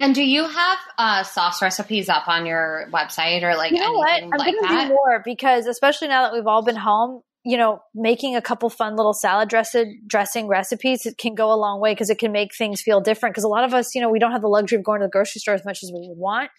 And 0.00 0.14
do 0.14 0.22
you 0.22 0.46
have 0.46 0.78
uh, 0.98 1.22
sauce 1.22 1.62
recipes 1.62 2.08
up 2.08 2.28
on 2.28 2.46
your 2.46 2.88
website 2.92 3.42
or 3.42 3.56
like 3.56 3.72
you 3.72 3.80
know 3.80 3.92
what 3.92 4.22
i'm 4.22 4.30
like 4.30 4.54
going 4.54 4.68
to 4.68 4.84
do 4.84 4.88
more 4.88 5.22
because 5.24 5.66
especially 5.66 6.08
now 6.08 6.22
that 6.22 6.32
we've 6.32 6.46
all 6.46 6.62
been 6.62 6.76
home 6.76 7.22
you 7.44 7.56
know, 7.56 7.80
making 7.94 8.36
a 8.36 8.42
couple 8.42 8.70
fun 8.70 8.96
little 8.96 9.12
salad 9.12 9.48
dressing 9.48 10.00
dressing 10.06 10.46
recipes 10.46 11.06
it 11.06 11.18
can 11.18 11.34
go 11.34 11.52
a 11.52 11.56
long 11.56 11.80
way 11.80 11.92
because 11.92 12.10
it 12.10 12.18
can 12.18 12.30
make 12.30 12.54
things 12.54 12.80
feel 12.80 13.00
different. 13.00 13.34
Because 13.34 13.44
a 13.44 13.48
lot 13.48 13.64
of 13.64 13.74
us, 13.74 13.94
you 13.94 14.00
know, 14.00 14.10
we 14.10 14.18
don't 14.18 14.32
have 14.32 14.42
the 14.42 14.48
luxury 14.48 14.78
of 14.78 14.84
going 14.84 15.00
to 15.00 15.06
the 15.06 15.10
grocery 15.10 15.40
store 15.40 15.54
as 15.54 15.64
much 15.64 15.82
as 15.82 15.90
we 15.92 16.06
would 16.08 16.18
want. 16.18 16.50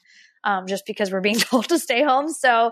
Um, 0.43 0.67
just 0.67 0.85
because 0.85 1.11
we're 1.11 1.21
being 1.21 1.39
told 1.39 1.69
to 1.69 1.79
stay 1.79 2.03
home. 2.03 2.27
So, 2.29 2.71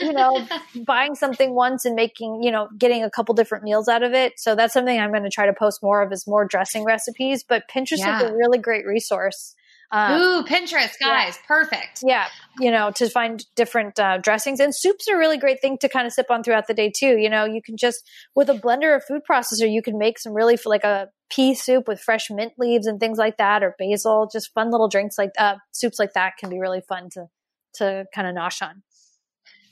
you 0.00 0.12
know, 0.12 0.46
buying 0.86 1.14
something 1.14 1.54
once 1.54 1.84
and 1.84 1.94
making, 1.94 2.42
you 2.42 2.50
know, 2.50 2.68
getting 2.76 3.04
a 3.04 3.10
couple 3.10 3.34
different 3.34 3.64
meals 3.64 3.88
out 3.88 4.02
of 4.02 4.12
it. 4.12 4.34
So 4.38 4.54
that's 4.54 4.72
something 4.74 4.98
I'm 4.98 5.10
going 5.10 5.22
to 5.22 5.30
try 5.30 5.46
to 5.46 5.52
post 5.52 5.82
more 5.82 6.02
of 6.02 6.12
is 6.12 6.26
more 6.26 6.44
dressing 6.44 6.84
recipes. 6.84 7.44
But 7.48 7.64
Pinterest 7.72 7.98
Yeah. 7.98 8.16
is 8.16 8.30
a 8.30 8.34
really 8.34 8.58
great 8.58 8.86
resource. 8.86 9.54
Um, 9.92 10.18
Ooh, 10.18 10.42
Pinterest, 10.44 10.98
guys, 10.98 11.38
perfect. 11.46 12.00
yeah, 12.02 12.26
you 12.58 12.70
know, 12.70 12.92
to 12.96 13.10
find 13.10 13.44
different 13.56 13.98
uh, 14.00 14.16
dressings 14.16 14.58
and 14.58 14.74
soups 14.74 15.06
are 15.06 15.16
a 15.16 15.18
really 15.18 15.36
great 15.36 15.60
thing 15.60 15.76
to 15.82 15.88
kind 15.88 16.06
of 16.06 16.14
sip 16.14 16.30
on 16.30 16.42
throughout 16.42 16.66
the 16.66 16.72
day 16.72 16.90
too. 16.90 17.18
You 17.18 17.28
know, 17.28 17.44
you 17.44 17.60
can 17.60 17.76
just 17.76 18.02
with 18.34 18.48
a 18.48 18.54
blender 18.54 18.96
or 18.96 19.00
food 19.00 19.20
processor, 19.30 19.70
you 19.70 19.82
can 19.82 19.98
make 19.98 20.18
some 20.18 20.32
really 20.32 20.58
like 20.64 20.84
a 20.84 21.08
pea 21.32 21.54
soup 21.54 21.88
with 21.88 22.00
fresh 22.00 22.30
mint 22.30 22.52
leaves 22.58 22.86
and 22.86 23.00
things 23.00 23.18
like 23.18 23.38
that, 23.38 23.62
or 23.62 23.74
basil. 23.78 24.28
Just 24.32 24.52
fun 24.52 24.70
little 24.70 24.88
drinks 24.88 25.16
like 25.18 25.30
uh, 25.38 25.56
soups 25.72 25.98
like 25.98 26.12
that 26.14 26.34
can 26.38 26.50
be 26.50 26.60
really 26.60 26.82
fun 26.86 27.08
to 27.12 27.26
to 27.74 28.04
kind 28.14 28.28
of 28.28 28.34
nosh 28.34 28.60
on. 28.62 28.82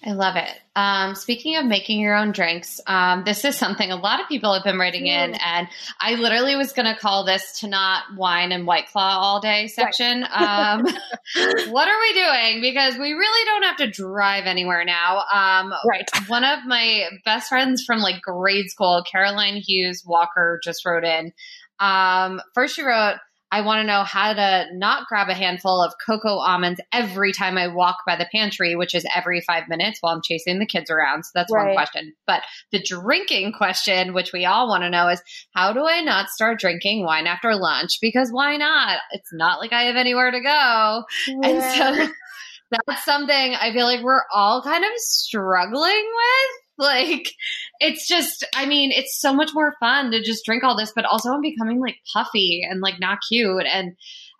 I 0.03 0.13
love 0.13 0.37
it. 0.37 0.49
Um, 0.75 1.15
speaking 1.15 1.57
of 1.57 1.67
making 1.67 2.01
your 2.01 2.17
own 2.17 2.33
drinks, 2.33 2.81
um, 2.87 3.23
this 3.25 3.45
is 3.45 3.55
something 3.55 3.91
a 3.91 3.97
lot 3.97 4.19
of 4.19 4.29
people 4.29 4.55
have 4.55 4.65
been 4.65 4.79
writing 4.79 5.07
in, 5.07 5.35
and 5.35 5.69
I 6.01 6.15
literally 6.15 6.57
was 6.57 6.73
going 6.73 6.87
to 6.87 6.99
call 6.99 7.27
this 7.27 7.61
to 7.61 7.69
not 7.69 8.05
wine 8.17 8.51
and 8.51 8.67
white 8.67 8.89
claw 8.91 9.19
all 9.19 9.41
day 9.41 9.67
section. 9.67 10.25
Um, 10.35 10.85
what 10.85 11.89
are 11.89 12.01
we 12.01 12.15
doing? 12.15 12.61
Because 12.63 12.95
we 12.97 13.13
really 13.13 13.45
don't 13.45 13.63
have 13.65 13.77
to 13.77 13.91
drive 13.91 14.45
anywhere 14.47 14.85
now. 14.87 15.19
Um, 15.19 15.73
Right. 15.87 16.09
one 16.29 16.45
of 16.45 16.61
my 16.67 17.05
best 17.27 17.51
friends 17.51 17.85
from 17.85 17.99
like 17.99 18.23
grade 18.23 18.71
school, 18.71 19.05
Caroline 19.11 19.57
Hughes 19.57 20.03
Walker, 20.07 20.61
just 20.65 20.87
wrote 20.87 21.05
in. 21.05 21.33
Um, 21.79 22.41
first, 22.55 22.75
she 22.77 22.83
wrote, 22.83 23.17
I 23.53 23.63
want 23.63 23.81
to 23.81 23.87
know 23.87 24.05
how 24.05 24.33
to 24.33 24.67
not 24.73 25.07
grab 25.09 25.29
a 25.29 25.35
handful 25.35 25.83
of 25.83 25.95
cocoa 26.05 26.39
almonds 26.39 26.81
every 26.93 27.33
time 27.33 27.59
I 27.59 27.69
walk 27.69 27.99
by 28.07 28.17
the 28.17 28.29
pantry, 28.33 28.77
which 28.77 28.95
is 28.95 29.07
every 29.15 29.41
five 29.41 29.69
minutes 29.69 29.99
while 30.01 30.15
I'm 30.15 30.23
chasing 30.23 30.59
the 30.59 30.67
kids 30.67 30.91
around. 30.91 31.25
So 31.25 31.31
that's 31.35 31.51
one 31.53 31.73
question. 31.73 32.15
But 32.27 32.43
the 32.71 32.83
drinking 32.83 33.53
question, 33.53 34.15
which 34.15 34.33
we 34.33 34.45
all 34.45 34.69
want 34.69 34.85
to 34.85 34.91
know, 34.91 35.09
is 35.09 35.23
how 35.55 35.73
do 35.73 35.85
I 35.87 36.01
not 36.01 36.29
start 36.29 36.61
drinking 36.61 37.05
wine 37.05 37.27
after 37.27 37.57
lunch? 37.57 37.99
Because 38.01 38.31
why 38.31 38.57
not? 38.57 38.99
It's 39.11 39.33
not 39.33 39.61
like 39.61 39.73
I 39.73 39.83
have 39.85 39.97
anywhere 39.97 40.31
to 40.31 40.41
go. 40.41 41.05
And 41.43 41.63
so 41.63 42.09
that's 42.71 43.05
something 43.05 43.55
I 43.55 43.73
feel 43.73 43.87
like 43.87 44.03
we're 44.03 44.23
all 44.33 44.63
kind 44.63 44.85
of 44.85 44.91
struggling 44.97 45.91
with. 45.93 46.61
Like, 46.91 47.33
it's 47.79 48.09
just, 48.09 48.45
I 48.55 48.67
mean, 48.67 48.91
it's 48.91 49.21
so 49.21 49.33
much 49.35 49.51
more 49.55 49.75
fun 49.81 50.11
to 50.13 50.23
just 50.23 50.45
drink 50.45 50.65
all 50.65 50.77
this, 50.77 50.93
but 50.95 51.05
also 51.05 51.31
I'm 51.31 51.41
becoming 51.41 51.79
like 51.81 51.97
puffy 52.13 52.63
and 52.69 52.81
like 52.81 52.95
not 52.99 53.19
cute. 53.29 53.67
And 53.71 53.93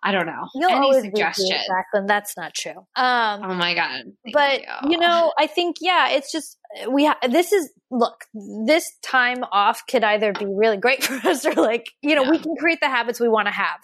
I 0.03 0.11
don't 0.11 0.25
know. 0.25 0.47
You'll 0.55 0.71
Any 0.71 1.01
suggestions? 1.01 1.49
Jacqueline. 1.67 2.07
That's 2.07 2.35
not 2.35 2.53
true. 2.55 2.79
Um, 2.95 3.41
Oh 3.43 3.53
my 3.53 3.75
God. 3.75 4.05
Thank 4.23 4.33
but 4.33 4.61
you. 4.89 4.97
know 4.97 5.33
i 5.37 5.47
think 5.47 5.77
yeah 5.81 6.09
it's 6.09 6.31
just 6.31 6.57
we 6.89 7.05
ha- 7.05 7.17
this 7.29 7.51
is 7.51 7.71
look 7.89 8.25
this 8.65 8.89
time 9.03 9.43
off 9.51 9.83
could 9.87 10.03
either 10.03 10.33
be 10.33 10.45
really 10.45 10.77
great 10.77 11.03
for 11.03 11.27
us 11.27 11.45
or 11.45 11.53
like 11.53 11.91
you 12.01 12.15
know 12.15 12.29
we 12.29 12.39
can 12.39 12.55
create 12.55 12.79
the 12.81 12.89
habits 12.89 13.19
we 13.19 13.27
want 13.27 13.47
to 13.47 13.53
have 13.53 13.79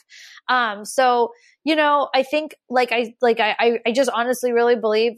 um 0.49 0.85
so 0.85 1.31
you 1.63 1.75
know 1.75 2.09
i 2.13 2.23
think 2.23 2.55
like 2.69 2.91
i 2.91 3.13
like 3.21 3.39
I 3.39 3.79
i 3.85 3.91
just 3.91 4.09
honestly 4.13 4.51
really 4.51 4.75
believe 4.75 5.13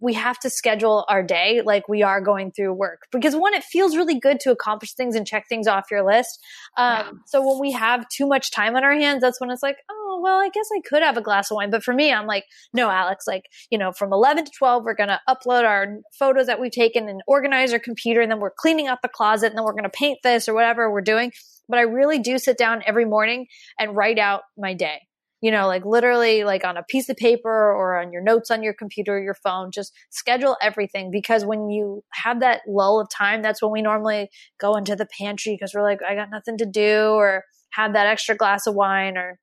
we 0.00 0.14
have 0.14 0.38
to 0.40 0.50
schedule 0.50 1.04
our 1.08 1.22
day 1.22 1.62
like 1.64 1.88
we 1.88 2.02
are 2.02 2.20
going 2.20 2.50
through 2.52 2.72
work. 2.72 3.02
Because 3.12 3.36
one 3.36 3.54
it 3.54 3.62
feels 3.64 3.96
really 3.96 4.18
good 4.18 4.40
to 4.40 4.50
accomplish 4.50 4.94
things 4.94 5.14
and 5.14 5.26
check 5.26 5.46
things 5.48 5.66
off 5.66 5.90
your 5.90 6.04
list. 6.04 6.38
Um, 6.76 6.90
Yeah. 6.96 7.10
so 7.26 7.46
when 7.46 7.60
we 7.60 7.72
have 7.72 8.08
too 8.08 8.26
much 8.26 8.50
time 8.50 8.76
on 8.76 8.84
our 8.84 8.94
hands 8.94 9.20
that's 9.20 9.40
when 9.40 9.50
it's 9.50 9.62
like 9.62 9.76
oh 9.90 10.20
well 10.22 10.38
i 10.38 10.48
guess 10.48 10.68
i 10.76 10.80
could 10.88 11.02
have 11.02 11.16
a 11.16 11.20
glass 11.22 11.50
of 11.50 11.56
wine. 11.56 11.70
But 11.70 11.82
for 11.84 11.92
me 11.94 12.12
i'm 12.12 12.26
like 12.26 12.44
no 12.72 12.88
alex 12.90 13.26
like 13.26 13.44
you 13.70 13.78
know 13.78 13.92
from 13.92 14.12
11 14.12 14.44
to 14.46 14.50
12 14.58 14.84
we're 14.84 14.94
going 14.94 15.08
to 15.08 15.20
upload 15.28 15.64
our 15.64 15.98
photos 16.18 16.46
that 16.46 16.60
we've 16.60 16.72
taken 16.72 17.08
and 17.08 17.22
organize 17.26 17.72
our 17.72 17.78
computer 17.78 18.20
and 18.20 18.30
then 18.30 18.40
we're 18.40 18.50
cleaning 18.50 18.86
out 18.86 19.02
the 19.02 19.08
closet 19.08 19.46
and 19.48 19.56
then 19.58 19.64
we're 19.64 19.72
going 19.72 19.84
to 19.84 19.90
paint 19.90 20.18
this 20.22 20.48
or 20.48 20.54
whatever 20.54 20.90
we're 20.90 21.00
doing. 21.00 21.32
But 21.68 21.78
i 21.78 21.82
really 21.82 22.18
do 22.18 22.38
sit 22.38 22.58
down 22.58 22.82
every 22.86 23.04
morning 23.04 23.46
and 23.78 23.94
write 23.94 24.18
out 24.18 24.42
my 24.58 24.74
day 24.74 25.00
you 25.40 25.50
know 25.50 25.66
like 25.66 25.84
literally 25.84 26.44
like 26.44 26.64
on 26.64 26.76
a 26.76 26.82
piece 26.82 27.08
of 27.08 27.16
paper 27.16 27.50
or 27.50 28.00
on 28.00 28.12
your 28.12 28.22
notes 28.22 28.50
on 28.50 28.62
your 28.62 28.74
computer 28.74 29.16
or 29.16 29.20
your 29.22 29.34
phone 29.34 29.70
just 29.70 29.92
schedule 30.10 30.56
everything. 30.62 31.10
Because 31.10 31.44
when 31.44 31.70
you 31.70 32.02
have 32.12 32.40
that 32.40 32.62
lull 32.68 33.00
of 33.00 33.08
time 33.10 33.42
that's 33.42 33.62
when 33.62 33.72
we 33.72 33.82
normally 33.82 34.28
go 34.58 34.76
into 34.76 34.96
the 34.96 35.06
pantry 35.18 35.54
because 35.54 35.72
we're 35.74 35.82
like 35.82 36.00
i 36.08 36.14
got 36.14 36.30
nothing 36.30 36.56
to 36.58 36.66
do 36.66 37.10
or 37.10 37.44
have 37.70 37.92
that 37.92 38.06
extra 38.06 38.34
glass 38.34 38.66
of 38.66 38.74
wine 38.74 39.16
or 39.16 39.38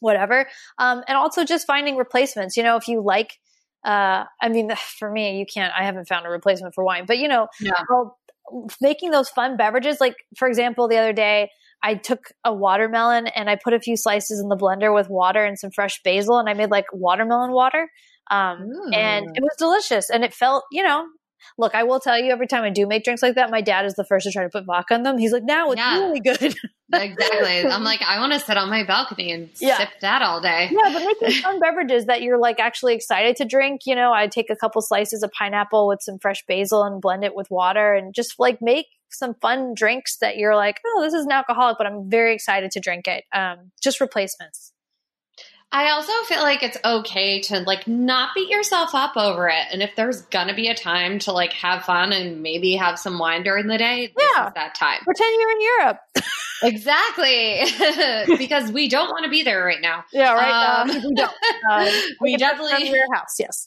whatever. 0.00 0.48
Um, 0.78 1.02
and 1.06 1.16
also 1.16 1.44
just 1.44 1.66
finding 1.66 1.96
replacements. 1.96 2.56
You 2.56 2.64
know 2.64 2.76
if 2.76 2.88
you 2.88 3.02
like 3.02 3.38
uh, 3.84 4.24
i 4.40 4.48
mean 4.48 4.72
for 4.98 5.10
me 5.10 5.38
you 5.38 5.46
can't 5.46 5.72
i 5.78 5.84
haven't 5.84 6.06
found 6.06 6.26
a 6.26 6.28
replacement 6.30 6.74
for 6.74 6.84
wine 6.84 7.04
but 7.06 7.18
you 7.18 7.28
know 7.28 7.48
Yeah. 7.60 7.82
making 8.80 9.10
those 9.10 9.28
fun 9.28 9.56
beverages 9.56 10.00
like 10.00 10.16
for 10.36 10.46
example 10.48 10.88
the 10.88 10.96
other 10.98 11.12
day 11.12 11.50
i 11.82 11.94
took 11.94 12.32
a 12.44 12.52
watermelon 12.52 13.26
and 13.26 13.50
i 13.50 13.56
put 13.56 13.72
a 13.72 13.80
few 13.80 13.96
slices 13.96 14.40
in 14.40 14.48
the 14.48 14.56
blender 14.56 14.94
with 14.94 15.08
water 15.08 15.44
and 15.44 15.58
some 15.58 15.70
fresh 15.70 16.00
basil 16.04 16.38
and 16.38 16.48
i 16.48 16.54
made 16.54 16.70
like 16.70 16.86
watermelon 16.92 17.52
water 17.52 17.88
um, 18.30 18.70
and 18.92 19.26
it 19.34 19.42
was 19.42 19.54
delicious 19.58 20.08
and 20.08 20.24
it 20.24 20.32
felt 20.32 20.64
you 20.70 20.82
know 20.82 21.06
look 21.58 21.74
i 21.74 21.82
will 21.82 22.00
tell 22.00 22.18
you 22.18 22.30
every 22.30 22.46
time 22.46 22.62
i 22.64 22.70
do 22.70 22.86
make 22.86 23.04
drinks 23.04 23.22
like 23.22 23.34
that 23.34 23.50
my 23.50 23.60
dad 23.60 23.84
is 23.84 23.94
the 23.94 24.04
first 24.04 24.24
to 24.24 24.32
try 24.32 24.42
to 24.44 24.48
put 24.48 24.64
vodka 24.64 24.94
in 24.94 25.02
them 25.02 25.18
he's 25.18 25.32
like 25.32 25.44
now 25.44 25.70
it's 25.72 25.78
Yeah. 25.78 25.98
really 25.98 26.20
good 26.20 26.54
exactly. 26.92 27.70
I'm 27.70 27.84
like, 27.84 28.02
I 28.02 28.18
want 28.18 28.32
to 28.34 28.40
sit 28.40 28.56
on 28.56 28.68
my 28.68 28.84
balcony 28.84 29.32
and 29.32 29.50
Yeah. 29.60 29.78
sip 29.78 29.88
that 30.02 30.20
all 30.20 30.40
day. 30.40 30.70
Yeah, 30.70 30.90
but 30.92 31.02
making 31.04 31.40
fun 31.42 31.58
beverages 31.60 32.06
that 32.06 32.22
you're 32.22 32.38
like 32.38 32.60
actually 32.60 32.94
excited 32.94 33.36
to 33.36 33.44
drink. 33.44 33.82
You 33.86 33.94
know, 33.94 34.12
I 34.12 34.26
take 34.26 34.50
a 34.50 34.56
couple 34.56 34.82
slices 34.82 35.22
of 35.22 35.30
pineapple 35.32 35.88
with 35.88 36.00
some 36.02 36.18
fresh 36.18 36.44
basil 36.46 36.82
and 36.82 37.00
blend 37.00 37.24
it 37.24 37.34
with 37.34 37.50
water 37.50 37.94
and 37.94 38.14
just 38.14 38.34
like 38.38 38.58
make 38.60 38.86
some 39.14 39.34
fun 39.34 39.74
drinks 39.74 40.16
that 40.18 40.36
you're 40.36 40.56
like, 40.56 40.80
oh, 40.86 41.02
this 41.02 41.14
is 41.14 41.24
an 41.24 41.32
alcoholic, 41.32 41.78
but 41.78 41.86
I'm 41.86 42.08
very 42.10 42.34
excited 42.34 42.70
to 42.72 42.80
drink 42.80 43.08
it. 43.08 43.24
Um, 43.32 43.72
just 43.80 44.00
replacements. 44.00 44.71
I 45.72 45.90
also 45.90 46.12
feel 46.26 46.42
like 46.42 46.62
it's 46.62 46.76
okay 46.84 47.40
to 47.42 47.60
like 47.60 47.88
not 47.88 48.30
beat 48.34 48.48
yourself 48.50 48.94
up 48.94 49.16
over 49.16 49.48
it. 49.48 49.64
And 49.72 49.82
if 49.82 49.96
there's 49.96 50.22
gonna 50.22 50.54
be 50.54 50.68
a 50.68 50.74
time 50.74 51.18
to 51.20 51.32
like 51.32 51.52
have 51.54 51.84
fun 51.84 52.12
and 52.12 52.42
maybe 52.42 52.76
have 52.76 52.98
some 52.98 53.18
wine 53.18 53.42
during 53.42 53.66
the 53.66 53.78
day, 53.78 54.12
this 54.14 54.28
Yeah. 54.36 54.48
is 54.48 54.54
that 54.54 54.74
time. 54.74 54.98
Pretend 55.04 55.34
you're 55.40 55.50
in 55.50 55.60
Europe. 55.62 55.98
Exactly. 56.64 57.60
because 58.38 58.70
we 58.70 58.88
don't 58.88 59.08
want 59.08 59.24
to 59.24 59.30
be 59.30 59.42
there 59.42 59.64
right 59.64 59.80
now. 59.80 60.04
Yeah, 60.12 60.32
right. 60.32 60.80
Um, 60.82 60.90
Um, 60.90 60.96
we 61.08 61.14
don't. 61.14 61.32
Uh, 61.68 61.90
we 62.20 62.30
can 62.32 62.38
definitely 62.40 62.88
your 62.88 63.06
house. 63.14 63.34
Yes. 63.38 63.66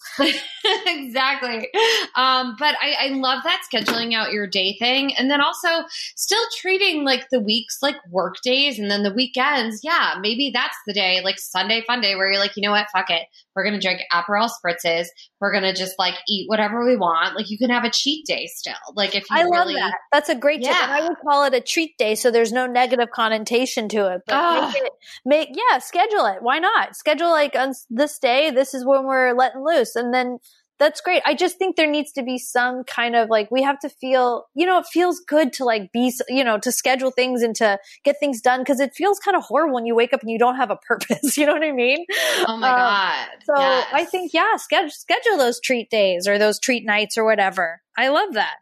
exactly. 0.86 1.70
Um, 2.16 2.56
but 2.60 2.76
I, 2.82 2.96
I 3.00 3.08
love 3.10 3.44
that 3.44 3.62
scheduling 3.72 4.14
out 4.14 4.32
your 4.32 4.48
day 4.48 4.76
thing. 4.78 5.14
And 5.16 5.30
then 5.30 5.42
also 5.42 5.68
still 6.16 6.44
treating 6.60 7.04
like 7.04 7.28
the 7.32 7.40
weeks 7.40 7.78
like 7.82 7.96
work 8.10 8.36
days 8.44 8.80
and 8.80 8.90
then 8.92 9.04
the 9.04 9.14
weekends. 9.14 9.82
Yeah, 9.84 10.16
maybe 10.20 10.52
that's 10.54 10.76
the 10.86 10.94
day, 10.94 11.22
like 11.24 11.40
Sunday 11.40 11.84
fun 11.96 12.02
day 12.02 12.16
where 12.16 12.30
you're 12.30 12.40
like, 12.40 12.56
you 12.56 12.62
know 12.62 12.72
what? 12.72 12.88
Fuck 12.94 13.10
it. 13.10 13.24
We're 13.56 13.64
going 13.64 13.80
to 13.80 13.86
drink 13.86 14.02
Aperol 14.12 14.50
spritzes. 14.50 15.08
We're 15.40 15.52
going 15.52 15.64
to 15.64 15.74
just 15.74 15.94
like 15.98 16.16
eat 16.28 16.50
whatever 16.50 16.86
we 16.86 16.96
want. 16.96 17.36
Like 17.36 17.50
you 17.50 17.58
can 17.58 17.70
have 17.70 17.84
a 17.84 17.90
cheat 17.90 18.26
day 18.26 18.48
still. 18.48 18.74
Like 18.96 19.16
if 19.16 19.24
you 19.30 19.38
I 19.38 19.44
love 19.44 19.68
really, 19.68 19.76
that. 19.76 19.94
That's 20.12 20.30
a 20.30 20.36
great 20.36 20.62
tip. 20.62 20.72
Yeah. 20.72 20.84
And 20.84 20.92
I 20.92 21.08
would 21.08 21.18
call 21.26 21.46
it 21.46 21.54
a 21.54 21.62
treat 21.62 21.98
day 21.98 22.16
so 22.16 22.32
there's 22.32 22.52
no 22.52 22.68
negative 22.68 23.10
connotation 23.12 23.88
to 23.90 24.14
it. 24.14 24.22
But 24.28 24.74
make 24.74 24.84
it 24.84 24.92
make 25.26 25.50
yeah, 25.54 25.80
schedule 25.80 26.26
it. 26.26 26.38
Why 26.42 26.60
not? 26.60 26.96
Schedule 26.96 27.30
like 27.30 27.56
on 27.56 27.74
this 27.90 28.20
day, 28.20 28.52
this 28.52 28.74
is 28.74 28.86
when 28.86 29.06
we're 29.06 29.34
letting 29.34 29.64
loose. 29.64 29.96
And 29.96 30.14
then 30.14 30.40
that's 30.80 31.02
great. 31.02 31.22
I 31.26 31.34
just 31.36 31.58
think 31.58 31.76
there 31.76 31.90
needs 31.90 32.12
to 32.14 32.24
be 32.24 32.38
some 32.38 32.84
kind 32.84 33.16
of 33.16 33.30
like 33.30 33.50
we 33.52 33.64
have 33.64 33.80
to 33.80 33.90
feel, 33.90 34.46
you 34.56 34.66
know, 34.66 34.80
it 34.80 34.86
feels 34.92 35.20
good 35.20 35.54
to 35.54 35.66
like 35.66 35.92
be, 35.92 36.14
you 36.28 36.44
know, 36.44 36.58
to 36.60 36.72
schedule 36.72 37.12
things 37.12 37.42
and 37.42 37.56
to 37.58 37.80
get 38.04 38.18
things 38.20 38.42
done 38.42 38.62
because 38.62 38.80
it 38.80 38.94
feels 38.94 39.20
kind 39.20 39.38
of 39.38 39.44
horrible 39.44 39.74
when 39.76 39.86
you 39.86 39.96
wake 39.96 40.14
up 40.14 40.22
and 40.22 40.30
you 40.30 40.38
don't 40.40 40.58
have 40.58 40.72
a 40.72 40.76
purpose. 40.88 41.38
You 41.38 41.46
know 41.46 41.54
what 41.54 41.64
I 41.64 41.72
mean? 41.72 42.06
oh 42.48 42.58
my 42.58 42.70
Um, 42.70 42.76
God. 42.76 43.28
So 43.46 43.54
Yes. 43.58 43.88
I 43.94 44.06
think 44.06 44.34
yeah, 44.34 44.56
schedule 44.58 44.90
schedule 44.90 45.38
those 45.38 45.60
treat 45.60 45.90
days 45.90 46.28
or 46.28 46.38
those 46.38 46.60
treat 46.60 46.86
nights 46.86 47.18
or 47.18 47.24
whatever. 47.26 47.82
I 47.98 48.10
love 48.10 48.34
that. 48.34 48.56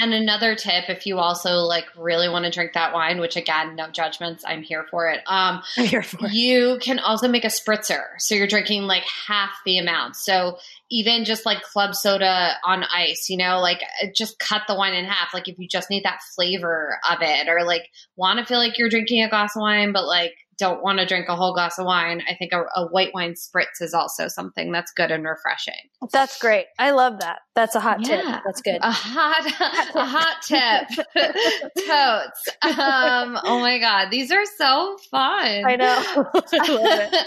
And 0.00 0.14
another 0.14 0.54
tip, 0.54 0.88
if 0.88 1.06
you 1.06 1.18
also 1.18 1.56
like 1.62 1.86
really 1.96 2.28
want 2.28 2.44
to 2.44 2.50
drink 2.52 2.74
that 2.74 2.94
wine, 2.94 3.18
which 3.18 3.34
again, 3.34 3.74
no 3.74 3.88
judgments, 3.88 4.44
I'm 4.46 4.62
here 4.62 4.86
for 4.90 5.08
it. 5.08 5.20
Um, 5.26 5.60
I'm 5.76 5.86
here 5.86 6.04
for 6.04 6.26
it. 6.26 6.32
you 6.32 6.78
can 6.80 7.00
also 7.00 7.26
make 7.26 7.44
a 7.44 7.48
spritzer. 7.48 8.04
So 8.18 8.36
you're 8.36 8.46
drinking 8.46 8.82
like 8.82 9.02
half 9.02 9.50
the 9.64 9.78
amount. 9.78 10.14
So 10.14 10.58
even 10.88 11.24
just 11.24 11.44
like 11.44 11.62
club 11.62 11.96
soda 11.96 12.52
on 12.64 12.84
ice, 12.84 13.28
you 13.28 13.36
know, 13.36 13.58
like 13.58 13.82
uh, 14.02 14.06
just 14.14 14.38
cut 14.38 14.62
the 14.68 14.76
wine 14.76 14.94
in 14.94 15.04
half. 15.04 15.34
Like 15.34 15.48
if 15.48 15.58
you 15.58 15.66
just 15.66 15.90
need 15.90 16.04
that 16.04 16.22
flavor 16.34 17.00
of 17.10 17.18
it 17.20 17.48
or 17.48 17.64
like 17.64 17.90
want 18.14 18.38
to 18.38 18.46
feel 18.46 18.58
like 18.58 18.78
you're 18.78 18.88
drinking 18.88 19.24
a 19.24 19.28
glass 19.28 19.56
of 19.56 19.62
wine, 19.62 19.92
but 19.92 20.06
like 20.06 20.34
don't 20.58 20.82
want 20.82 20.98
to 20.98 21.06
drink 21.06 21.26
a 21.28 21.36
whole 21.36 21.54
glass 21.54 21.78
of 21.78 21.86
wine, 21.86 22.22
I 22.28 22.34
think 22.34 22.52
a, 22.52 22.64
a, 22.74 22.86
white 22.88 23.14
wine 23.14 23.34
spritz 23.34 23.80
is 23.80 23.94
also 23.94 24.28
something 24.28 24.72
that's 24.72 24.92
good 24.92 25.10
and 25.10 25.24
refreshing. 25.24 25.74
That's 26.12 26.38
great. 26.38 26.66
I 26.78 26.90
love 26.90 27.20
that. 27.20 27.38
That's 27.54 27.74
a 27.74 27.80
hot 27.80 28.00
yeah. 28.00 28.16
tip. 28.16 28.42
That's 28.44 28.62
good. 28.62 28.78
A 28.82 28.90
hot, 28.90 29.46
a 29.94 30.04
hot 30.04 30.42
tip. 30.42 31.06
Totes. 31.86 32.78
Um, 32.78 33.38
oh 33.44 33.60
my 33.60 33.78
God. 33.78 34.08
These 34.10 34.32
are 34.32 34.44
so 34.56 34.96
fun. 35.10 35.64
I 35.64 35.76
know. 35.76 36.02
I 36.34 37.24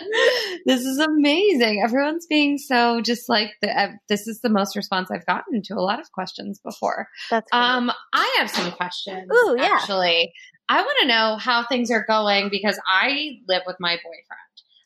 this 0.66 0.82
is 0.82 1.00
amazing. 1.00 1.82
Everyone's 1.84 2.28
being 2.28 2.58
so 2.58 3.02
just 3.02 3.30
like 3.30 3.52
the, 3.62 3.70
uh, 3.70 3.92
this 4.10 4.28
is 4.28 4.42
the 4.42 4.50
most 4.50 4.76
response 4.76 5.10
I've 5.12 5.26
gotten 5.26 5.62
to 5.64 5.76
a 5.76 5.82
lot 5.82 6.00
of 6.00 6.12
questions 6.12 6.60
before. 6.64 7.08
That's 7.30 7.48
um, 7.52 7.92
I 8.14 8.38
have 8.40 8.50
some 8.50 8.72
questions. 8.72 9.30
Ooh, 9.32 9.56
yeah. 9.58 9.70
Actually, 9.72 10.34
I 10.72 10.82
want 10.84 10.98
to 11.02 11.08
know 11.08 11.36
how 11.36 11.66
things 11.66 11.92
are 11.92 12.06
going 12.08 12.48
because 12.50 12.80
I 12.88 13.40
live 13.50 13.64
with 13.68 13.76
my 13.82 13.98
boyfriend. 13.98 14.24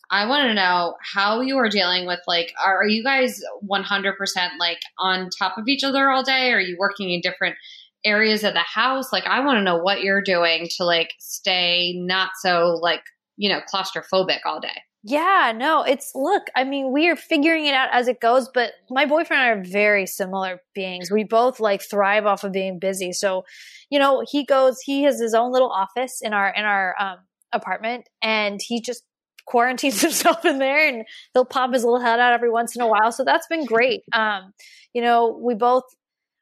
I 0.09 0.25
want 0.25 0.47
to 0.47 0.55
know 0.55 0.95
how 1.13 1.41
you 1.41 1.57
are 1.57 1.69
dealing 1.69 2.07
with 2.07 2.21
like, 2.25 2.51
are 2.63 2.87
you 2.87 3.03
guys 3.03 3.39
100% 3.63 4.13
like 4.57 4.79
on 4.97 5.29
top 5.29 5.59
of 5.59 5.67
each 5.67 5.83
other 5.83 6.09
all 6.09 6.23
day? 6.23 6.51
Are 6.53 6.59
you 6.59 6.75
working 6.79 7.11
in 7.11 7.21
different 7.21 7.55
areas 8.03 8.43
of 8.43 8.53
the 8.53 8.61
house? 8.61 9.13
Like, 9.13 9.27
I 9.27 9.45
want 9.45 9.57
to 9.57 9.63
know 9.63 9.77
what 9.77 10.01
you're 10.01 10.23
doing 10.23 10.69
to 10.77 10.85
like 10.85 11.13
stay 11.19 11.93
not 11.99 12.31
so 12.39 12.79
like, 12.81 13.03
you 13.37 13.47
know, 13.47 13.61
claustrophobic 13.71 14.39
all 14.43 14.59
day. 14.59 14.81
Yeah, 15.07 15.53
no, 15.55 15.83
it's 15.83 16.13
look, 16.15 16.47
I 16.55 16.63
mean, 16.63 16.91
we 16.91 17.07
are 17.09 17.15
figuring 17.15 17.67
it 17.67 17.75
out 17.75 17.89
as 17.91 18.07
it 18.07 18.19
goes, 18.19 18.49
but 18.51 18.71
my 18.89 19.05
boyfriend 19.05 19.43
and 19.43 19.51
I 19.51 19.53
are 19.53 19.63
very 19.63 20.07
similar 20.07 20.61
beings. 20.73 21.11
We 21.11 21.23
both 21.23 21.59
like 21.59 21.83
thrive 21.83 22.25
off 22.25 22.43
of 22.43 22.51
being 22.51 22.79
busy. 22.79 23.13
So, 23.13 23.45
you 23.91 23.99
know, 23.99 24.23
he 24.27 24.43
goes, 24.45 24.79
he 24.83 25.03
has 25.03 25.19
his 25.19 25.35
own 25.35 25.51
little 25.51 25.69
office 25.69 26.21
in 26.23 26.33
our, 26.33 26.49
in 26.49 26.65
our, 26.65 26.95
um, 26.99 27.17
apartment 27.53 28.09
and 28.21 28.59
he 28.61 28.81
just 28.81 29.03
quarantines 29.45 30.01
himself 30.01 30.43
in 30.43 30.57
there 30.57 30.87
and 30.87 31.05
he'll 31.33 31.45
pop 31.45 31.71
his 31.71 31.83
little 31.83 32.01
head 32.01 32.19
out 32.19 32.33
every 32.33 32.49
once 32.49 32.75
in 32.75 32.81
a 32.81 32.87
while. 32.87 33.11
So 33.11 33.23
that's 33.23 33.47
been 33.47 33.65
great. 33.65 34.01
Um, 34.11 34.53
you 34.93 35.03
know, 35.03 35.39
we 35.39 35.53
both 35.53 35.83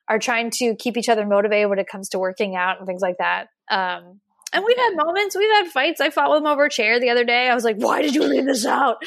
are 0.10 0.20
trying 0.20 0.52
to 0.52 0.76
keep 0.76 0.98
each 0.98 1.10
other 1.10 1.26
motivated 1.26 1.70
when 1.70 1.80
it 1.80 1.88
comes 1.88 2.10
to 2.10 2.20
working 2.20 2.56
out 2.56 2.78
and 2.78 2.88
things 2.88 3.02
like 3.02 3.18
that. 3.20 3.48
Um, 3.70 4.22
and 4.54 4.64
we've 4.64 4.78
had 4.78 4.96
moments, 4.96 5.36
we've 5.36 5.52
had 5.52 5.68
fights. 5.68 6.00
I 6.00 6.10
fought 6.10 6.30
with 6.30 6.40
him 6.40 6.48
over 6.48 6.66
a 6.66 6.70
chair 6.70 7.00
the 7.00 7.10
other 7.10 7.24
day. 7.24 7.50
I 7.50 7.56
was 7.56 7.64
like, 7.64 7.78
why 7.78 8.02
did 8.02 8.14
you 8.14 8.24
leave 8.24 8.46
this 8.46 8.66
out? 8.66 8.98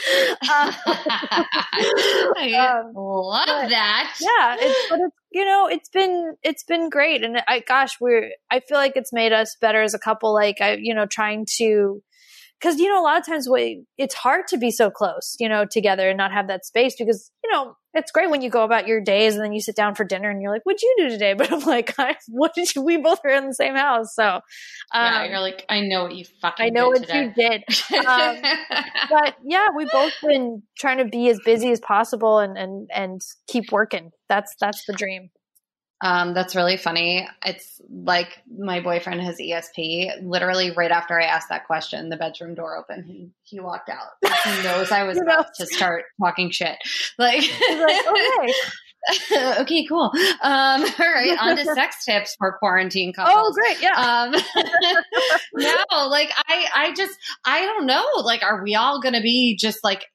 Uh, 0.42 0.72
I 0.86 2.80
um, 2.82 2.92
love 2.94 3.46
but, 3.46 3.68
that. 3.68 4.16
Yeah. 4.20 4.56
It's, 4.58 4.90
but 4.90 4.98
it's, 5.00 5.16
you 5.30 5.44
know, 5.44 5.68
it's 5.68 5.88
been, 5.88 6.34
it's 6.42 6.64
been 6.64 6.90
great. 6.90 7.22
And 7.22 7.42
I, 7.46 7.60
gosh, 7.60 7.96
we're, 8.00 8.30
I 8.50 8.60
feel 8.60 8.78
like 8.78 8.92
it's 8.96 9.12
made 9.12 9.32
us 9.32 9.56
better 9.60 9.82
as 9.82 9.94
a 9.94 9.98
couple. 9.98 10.34
Like, 10.34 10.60
I, 10.60 10.74
you 10.80 10.94
know, 10.94 11.06
trying 11.06 11.46
to, 11.58 12.02
because 12.60 12.78
you 12.78 12.88
know 12.88 13.00
a 13.00 13.04
lot 13.04 13.18
of 13.18 13.26
times 13.26 13.48
we, 13.48 13.84
it's 13.98 14.14
hard 14.14 14.46
to 14.48 14.56
be 14.56 14.70
so 14.70 14.90
close 14.90 15.36
you 15.38 15.48
know 15.48 15.64
together 15.64 16.08
and 16.08 16.16
not 16.16 16.32
have 16.32 16.48
that 16.48 16.64
space 16.64 16.94
because 16.98 17.30
you 17.44 17.50
know 17.50 17.74
it's 17.94 18.10
great 18.10 18.30
when 18.30 18.42
you 18.42 18.50
go 18.50 18.62
about 18.62 18.86
your 18.86 19.00
days 19.00 19.34
and 19.34 19.44
then 19.44 19.52
you 19.52 19.60
sit 19.60 19.74
down 19.74 19.94
for 19.94 20.04
dinner 20.04 20.28
and 20.30 20.42
you're 20.42 20.52
like 20.52 20.62
what'd 20.64 20.82
you 20.82 20.94
do 20.98 21.08
today? 21.08 21.34
But 21.38 21.52
i'm 21.52 21.60
like 21.60 21.98
I, 21.98 22.16
what 22.28 22.54
did 22.54 22.74
you 22.74 22.82
we 22.82 22.96
both 22.96 23.20
are 23.24 23.30
in 23.30 23.46
the 23.46 23.54
same 23.54 23.74
house. 23.74 24.14
So 24.14 24.24
um, 24.24 24.42
yeah 24.92 25.24
you're 25.24 25.40
like 25.40 25.64
i 25.68 25.80
know 25.80 26.04
what 26.04 26.14
you 26.14 26.24
fucking 26.40 26.66
i 26.66 26.68
know 26.68 26.88
what 26.88 27.02
today. 27.02 27.24
you 27.24 27.48
did. 27.48 27.64
Um, 28.06 28.36
but 29.10 29.36
yeah 29.44 29.68
we've 29.76 29.90
both 29.90 30.12
been 30.22 30.62
trying 30.78 30.98
to 30.98 31.04
be 31.04 31.28
as 31.28 31.40
busy 31.44 31.70
as 31.70 31.80
possible 31.80 32.38
and 32.38 32.56
and 32.56 32.88
and 32.94 33.20
keep 33.48 33.72
working. 33.72 34.10
That's 34.28 34.54
that's 34.60 34.84
the 34.86 34.92
dream 34.92 35.30
um, 36.02 36.34
that's 36.34 36.54
really 36.54 36.76
funny. 36.76 37.26
It's 37.44 37.80
like 37.88 38.42
my 38.58 38.80
boyfriend 38.80 39.20
has 39.22 39.38
ESP. 39.38 40.22
Literally, 40.22 40.72
right 40.72 40.90
after 40.90 41.18
I 41.18 41.24
asked 41.24 41.48
that 41.48 41.66
question, 41.66 42.10
the 42.10 42.16
bedroom 42.16 42.54
door 42.54 42.76
opened 42.76 43.08
and 43.08 43.30
he 43.44 43.60
walked 43.60 43.88
out. 43.88 44.12
He 44.44 44.62
knows 44.62 44.92
I 44.92 45.04
was 45.04 45.18
about 45.22 45.54
to 45.54 45.66
start 45.66 46.04
talking 46.20 46.50
shit. 46.50 46.76
Like, 47.18 47.42
like 47.70 48.06
okay. 48.06 48.52
okay, 49.60 49.86
cool. 49.86 50.10
Um, 50.42 50.84
all 51.00 51.12
right, 51.12 51.36
on 51.40 51.56
to 51.56 51.64
sex 51.64 52.04
tips 52.04 52.34
for 52.38 52.56
quarantine 52.58 53.12
couples. 53.12 53.34
Oh, 53.36 53.52
great, 53.52 53.80
yeah. 53.80 53.94
Um, 53.94 54.32
no, 55.54 56.08
like 56.08 56.30
I, 56.48 56.66
I 56.74 56.94
just, 56.94 57.16
I 57.44 57.62
don't 57.62 57.86
know. 57.86 58.04
Like, 58.22 58.42
are 58.42 58.62
we 58.62 58.74
all 58.74 59.00
going 59.00 59.14
to 59.14 59.22
be 59.22 59.56
just 59.56 59.78
like 59.84 60.06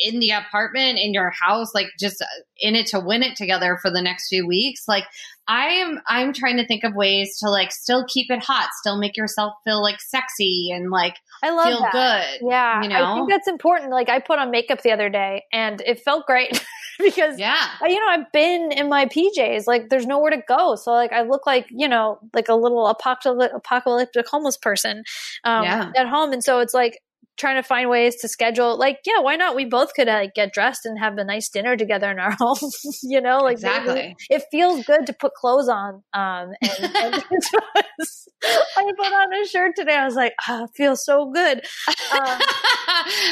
in 0.00 0.20
the 0.20 0.30
apartment 0.30 0.98
in 0.98 1.12
your 1.12 1.30
house 1.30 1.74
like 1.74 1.88
just 1.98 2.24
in 2.58 2.74
it 2.74 2.86
to 2.86 3.00
win 3.00 3.22
it 3.22 3.36
together 3.36 3.78
for 3.80 3.90
the 3.90 4.02
next 4.02 4.28
few 4.28 4.46
weeks. 4.46 4.84
Like 4.88 5.04
i 5.50 5.66
am 5.66 6.00
i'm 6.06 6.32
trying 6.32 6.56
to 6.56 6.66
think 6.66 6.84
of 6.84 6.94
ways 6.94 7.36
to 7.38 7.50
like 7.50 7.72
still 7.72 8.06
keep 8.08 8.30
it 8.30 8.42
hot 8.42 8.68
still 8.78 8.98
make 8.98 9.16
yourself 9.16 9.52
feel 9.64 9.82
like 9.82 10.00
sexy 10.00 10.70
and 10.72 10.90
like 10.90 11.16
i 11.42 11.50
love 11.50 11.66
feel 11.66 11.80
that. 11.80 12.38
good 12.38 12.48
yeah 12.48 12.82
you 12.82 12.88
know 12.88 13.04
i 13.04 13.14
think 13.14 13.28
that's 13.28 13.48
important. 13.48 13.90
Like 13.90 14.08
i 14.08 14.20
put 14.20 14.38
on 14.38 14.50
makeup 14.50 14.82
the 14.82 14.92
other 14.92 15.08
day 15.08 15.42
and 15.52 15.82
it 15.84 16.00
felt 16.00 16.26
great 16.26 16.64
because 16.98 17.38
yeah. 17.38 17.66
you 17.82 17.98
know 17.98 18.06
i've 18.08 18.30
been 18.32 18.70
in 18.70 18.88
my 18.88 19.06
pjs 19.06 19.66
like 19.66 19.88
there's 19.88 20.06
nowhere 20.06 20.30
to 20.30 20.42
go. 20.46 20.76
So 20.76 20.92
like 20.92 21.12
i 21.12 21.22
look 21.22 21.46
like 21.46 21.66
you 21.70 21.88
know 21.88 22.18
like 22.32 22.48
a 22.48 22.54
little 22.54 22.86
apocalyptic 22.86 24.28
homeless 24.28 24.56
person 24.56 25.02
um, 25.44 25.64
yeah. 25.64 25.90
at 25.96 26.08
home. 26.08 26.32
And 26.32 26.44
so 26.44 26.60
it's 26.60 26.74
like 26.74 27.00
trying 27.40 27.56
to 27.56 27.66
find 27.66 27.88
ways 27.88 28.16
to 28.16 28.28
schedule 28.28 28.78
like 28.78 28.98
yeah 29.06 29.20
why 29.20 29.34
not? 29.34 29.56
We 29.56 29.64
both 29.64 29.94
could 29.94 30.08
like 30.08 30.34
get 30.34 30.52
dressed 30.52 30.84
and 30.84 30.98
have 30.98 31.16
a 31.16 31.24
nice 31.24 31.48
dinner 31.48 31.76
together 31.76 32.10
in 32.10 32.18
our 32.18 32.32
home 32.38 32.70
you 33.02 33.20
know 33.20 33.38
like 33.38 33.54
exactly. 33.54 34.14
it 34.28 34.44
feels 34.50 34.84
good 34.84 35.06
to 35.06 35.12
put 35.12 35.32
clothes 35.34 35.68
on 35.68 36.02
um 36.12 36.52
and, 36.62 36.96
and 36.96 37.24
i 38.42 38.92
put 38.96 39.06
on 39.06 39.34
a 39.34 39.46
shirt 39.46 39.72
today. 39.74 39.96
I 39.96 40.04
was 40.04 40.14
like 40.14 40.34
oh, 40.48 40.64
it 40.64 40.70
feels 40.76 41.04
so 41.04 41.30
good. 41.30 41.58
Um, 41.58 42.38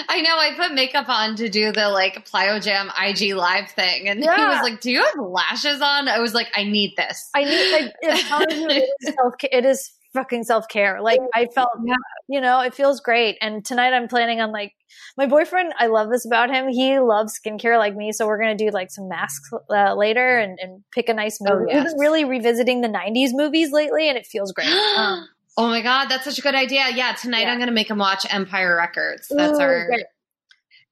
i 0.09 0.23
know 0.23 0.39
i 0.39 0.53
put 0.57 0.73
makeup 0.73 1.09
on 1.09 1.37
to 1.37 1.49
do 1.49 1.73
the 1.73 1.91
like 1.91 2.29
plyo 2.29 2.63
jam 2.63 2.91
ig 3.07 3.35
live 3.35 3.71
thing 3.71 4.09
and 4.09 4.23
yeah. 4.23 4.37
he 4.37 4.43
was 4.43 4.63
like 4.63 4.81
do 4.81 4.91
you 4.91 5.05
have 5.05 5.15
lashes 5.19 5.81
on? 5.83 6.09
I 6.09 6.19
was 6.21 6.33
like 6.33 6.49
i 6.55 6.65
need 6.65 6.95
this. 6.97 7.29
I 7.35 7.45
need 7.45 7.73
like, 7.73 7.95
it 8.03 8.75
is, 9.05 9.15
it 9.53 9.65
is 9.65 9.98
fucking 10.13 10.45
self 10.45 10.69
care. 10.69 11.01
Like 11.01 11.21
I 11.35 11.47
felt, 11.55 11.71
yeah. 11.85 11.95
you 12.29 12.41
know, 12.41 12.61
it 12.61 12.75
feels 12.75 13.01
great. 13.01 13.37
And 13.41 13.65
tonight 13.65 13.93
I'm 13.93 14.09
planning 14.09 14.41
on 14.41 14.53
like 14.53 14.73
my 15.17 15.27
boyfriend. 15.27 15.73
I 15.79 15.87
love 15.87 16.11
this 16.11 16.25
about 16.25 16.51
him. 16.51 16.69
He 16.69 16.99
loves 16.99 17.39
skincare 17.39 17.79
like 17.79 17.95
me, 17.95 18.13
so 18.13 18.27
we're 18.27 18.41
gonna 18.41 18.57
do 18.57 18.71
like 18.71 18.91
some 18.91 19.09
masks 19.09 19.51
uh, 19.71 19.95
later 19.95 20.39
and, 20.39 20.59
and 20.61 20.83
pick 20.93 21.09
a 21.09 21.15
nice 21.15 21.39
movie. 21.41 21.65
Oh, 21.65 21.67
yes. 21.69 21.85
We've 21.85 21.93
been 21.93 22.01
really 22.01 22.25
revisiting 22.25 22.81
the 22.81 22.89
'90s 22.89 23.31
movies 23.33 23.73
lately, 23.73 24.09
and 24.09 24.17
it 24.17 24.27
feels 24.27 24.53
great. 24.53 24.69
Um, 24.99 25.29
oh 25.57 25.69
my 25.69 25.81
god, 25.81 26.09
that's 26.09 26.25
such 26.25 26.39
a 26.39 26.43
good 26.43 26.55
idea. 26.55 26.87
Yeah, 26.93 27.13
tonight 27.13 27.43
yeah. 27.43 27.53
I'm 27.53 27.59
gonna 27.59 27.73
make 27.73 27.91
him 27.91 27.99
watch 27.99 28.27
Empire 28.29 28.77
Records. 28.77 29.29
That's 29.31 29.59
Ooh, 29.59 29.63
our. 29.63 29.87
Great. 29.87 30.07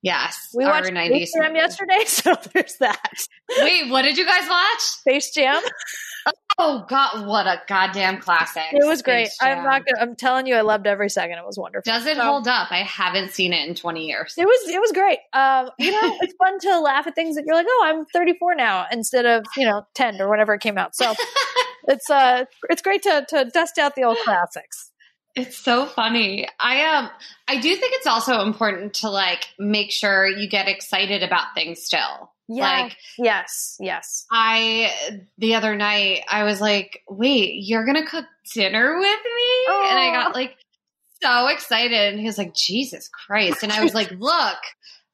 Yes, 0.03 0.51
we 0.55 0.65
watched 0.65 0.91
90s 0.91 1.07
Space 1.07 1.33
Jam 1.35 1.57
yesterday, 1.57 1.99
so 2.07 2.37
there's 2.55 2.77
that. 2.77 3.27
Wait, 3.59 3.91
what 3.91 4.03
did 4.03 4.17
you 4.17 4.25
guys 4.25 4.49
watch? 4.49 4.81
Space 4.81 5.33
Jam. 5.33 5.61
Oh 6.59 6.87
God, 6.89 7.27
what 7.27 7.47
a 7.47 7.61
goddamn 7.69 8.19
classic! 8.19 8.63
It 8.73 8.87
was 8.87 9.03
great. 9.03 9.29
I'm 9.43 9.63
not 9.63 9.85
gonna. 9.85 10.01
I'm 10.01 10.17
telling 10.17 10.47
you, 10.47 10.55
I 10.55 10.63
loved 10.63 10.87
every 10.87 11.11
second. 11.11 11.37
It 11.37 11.45
was 11.45 11.59
wonderful. 11.59 11.93
Does 11.93 12.07
it 12.07 12.17
so, 12.17 12.23
hold 12.23 12.49
up? 12.49 12.73
I 12.73 12.79
haven't 12.79 13.33
seen 13.33 13.53
it 13.53 13.69
in 13.69 13.75
20 13.75 14.07
years. 14.07 14.35
It 14.39 14.47
was. 14.47 14.69
It 14.71 14.81
was 14.81 14.91
great. 14.93 15.19
Um, 15.35 15.69
you 15.79 15.91
know, 15.91 16.17
it's 16.23 16.35
fun 16.39 16.59
to 16.61 16.81
laugh 16.81 17.07
at 17.07 17.15
things 17.15 17.37
that 17.37 17.45
you're 17.47 17.55
like, 17.55 17.67
oh, 17.69 17.83
I'm 17.87 18.07
34 18.07 18.55
now 18.55 18.87
instead 18.91 19.27
of 19.27 19.45
you 19.57 19.67
know 19.67 19.83
10 19.95 20.21
or 20.21 20.31
whenever 20.31 20.55
it 20.55 20.63
came 20.63 20.79
out. 20.79 20.97
So 20.97 21.13
it's 21.89 22.09
uh, 22.09 22.47
it's 22.71 22.81
great 22.81 23.03
to 23.03 23.27
to 23.29 23.51
dust 23.53 23.79
out 23.79 23.95
the 23.95 24.05
old 24.05 24.17
classics. 24.25 24.93
It's 25.35 25.59
so 25.59 25.85
funny. 25.85 26.49
I 26.59 26.97
um 26.97 27.11
I 27.47 27.61
do 27.61 27.77
think 27.77 27.93
it's 27.97 28.07
also 28.07 28.41
important 28.41 28.95
to 28.95 29.11
like 29.11 29.47
make 29.59 29.93
sure 29.93 30.27
you 30.27 30.49
get 30.49 30.69
excited 30.69 31.23
about 31.23 31.55
things 31.55 31.83
still. 31.83 32.31
Yeah. 32.49 32.83
Like, 32.83 32.97
yes, 33.19 33.77
yes. 33.81 34.25
I, 34.31 34.93
the 35.39 35.57
other 35.57 35.75
night, 35.75 36.25
I 36.29 36.45
was 36.45 36.61
like, 36.61 37.03
wait, 37.09 37.55
you're 37.57 37.85
to 38.03 38.07
cook 38.07 38.27
dinner 38.55 38.97
with 38.99 39.03
me? 39.25 39.65
Oh. 39.69 39.89
And 39.91 39.99
I 39.99 40.11
got 40.13 40.35
like 40.35 40.57
so 41.23 41.49
excited. 41.49 42.13
And 42.13 42.21
he 42.21 42.27
was 42.27 42.39
like, 42.39 42.55
Jesus 42.55 43.09
Christ. 43.09 43.63
And 43.63 43.73
I 43.73 43.83
was 43.83 43.95
like, 43.95 44.11
look, 44.19 44.59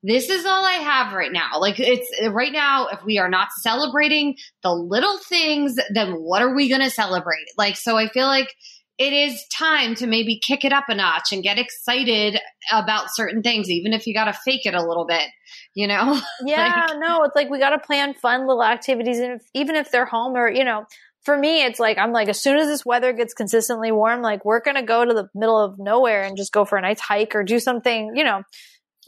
this 0.02 0.28
is 0.28 0.44
all 0.44 0.64
I 0.64 0.72
have 0.72 1.12
right 1.12 1.32
now. 1.32 1.58
Like, 1.58 1.78
it's 1.78 2.10
right 2.28 2.52
now, 2.52 2.88
if 2.88 3.02
we 3.04 3.18
are 3.18 3.30
not 3.30 3.48
celebrating 3.60 4.36
the 4.62 4.72
little 4.72 5.18
things, 5.18 5.76
then 5.94 6.14
what 6.14 6.42
are 6.42 6.54
we 6.54 6.68
going 6.68 6.80
to 6.80 6.90
celebrate? 6.90 7.46
Like, 7.56 7.76
so 7.76 7.96
I 7.96 8.08
feel 8.08 8.26
like, 8.26 8.54
it 9.02 9.12
is 9.12 9.44
time 9.52 9.96
to 9.96 10.06
maybe 10.06 10.38
kick 10.38 10.64
it 10.64 10.72
up 10.72 10.84
a 10.88 10.94
notch 10.94 11.32
and 11.32 11.42
get 11.42 11.58
excited 11.58 12.38
about 12.70 13.06
certain 13.12 13.42
things, 13.42 13.68
even 13.68 13.92
if 13.92 14.06
you 14.06 14.14
got 14.14 14.26
to 14.26 14.32
fake 14.32 14.64
it 14.64 14.74
a 14.74 14.82
little 14.82 15.06
bit, 15.06 15.28
you 15.74 15.88
know? 15.88 16.20
Yeah, 16.44 16.86
like, 16.88 16.98
no, 17.00 17.24
it's 17.24 17.34
like 17.34 17.50
we 17.50 17.58
got 17.58 17.70
to 17.70 17.78
plan 17.78 18.14
fun 18.14 18.46
little 18.46 18.62
activities, 18.62 19.18
and 19.18 19.40
if, 19.40 19.42
even 19.54 19.74
if 19.74 19.90
they're 19.90 20.06
home 20.06 20.34
or 20.36 20.50
you 20.50 20.64
know. 20.64 20.84
For 21.24 21.38
me, 21.38 21.62
it's 21.62 21.78
like 21.78 21.98
I'm 21.98 22.10
like 22.10 22.28
as 22.28 22.42
soon 22.42 22.58
as 22.58 22.66
this 22.66 22.84
weather 22.84 23.12
gets 23.12 23.32
consistently 23.32 23.92
warm, 23.92 24.22
like 24.22 24.44
we're 24.44 24.60
gonna 24.60 24.82
go 24.82 25.04
to 25.04 25.14
the 25.14 25.28
middle 25.36 25.56
of 25.56 25.78
nowhere 25.78 26.24
and 26.24 26.36
just 26.36 26.52
go 26.52 26.64
for 26.64 26.76
a 26.76 26.82
nice 26.82 26.98
hike 26.98 27.36
or 27.36 27.44
do 27.44 27.60
something, 27.60 28.16
you 28.16 28.24
know, 28.24 28.42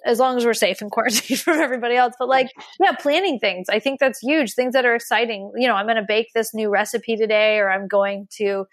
as 0.05 0.19
long 0.19 0.37
as 0.37 0.45
we're 0.45 0.55
safe 0.55 0.81
and 0.81 0.91
quarantined 0.93 1.41
from 1.41 1.59
everybody 1.59 1.97
else. 1.97 2.15
But 2.19 2.29
like, 2.29 2.51
yeah, 2.81 2.93
planning 2.93 3.41
things. 3.41 3.67
I 3.69 3.81
think 3.81 3.99
that's 3.99 4.21
huge. 4.21 4.53
Things 4.53 4.75
that 4.75 4.85
are 4.85 4.95
exciting. 4.95 5.51
You 5.57 5.67
know, 5.67 5.75
I'm 5.75 5.87
going 5.87 5.97
to 5.97 6.05
bake 6.07 6.29
this 6.35 6.55
new 6.55 6.71
recipe 6.71 7.17
today, 7.17 7.59
or 7.59 7.71
I'm 7.71 7.89
going 7.89 8.29
to 8.37 8.67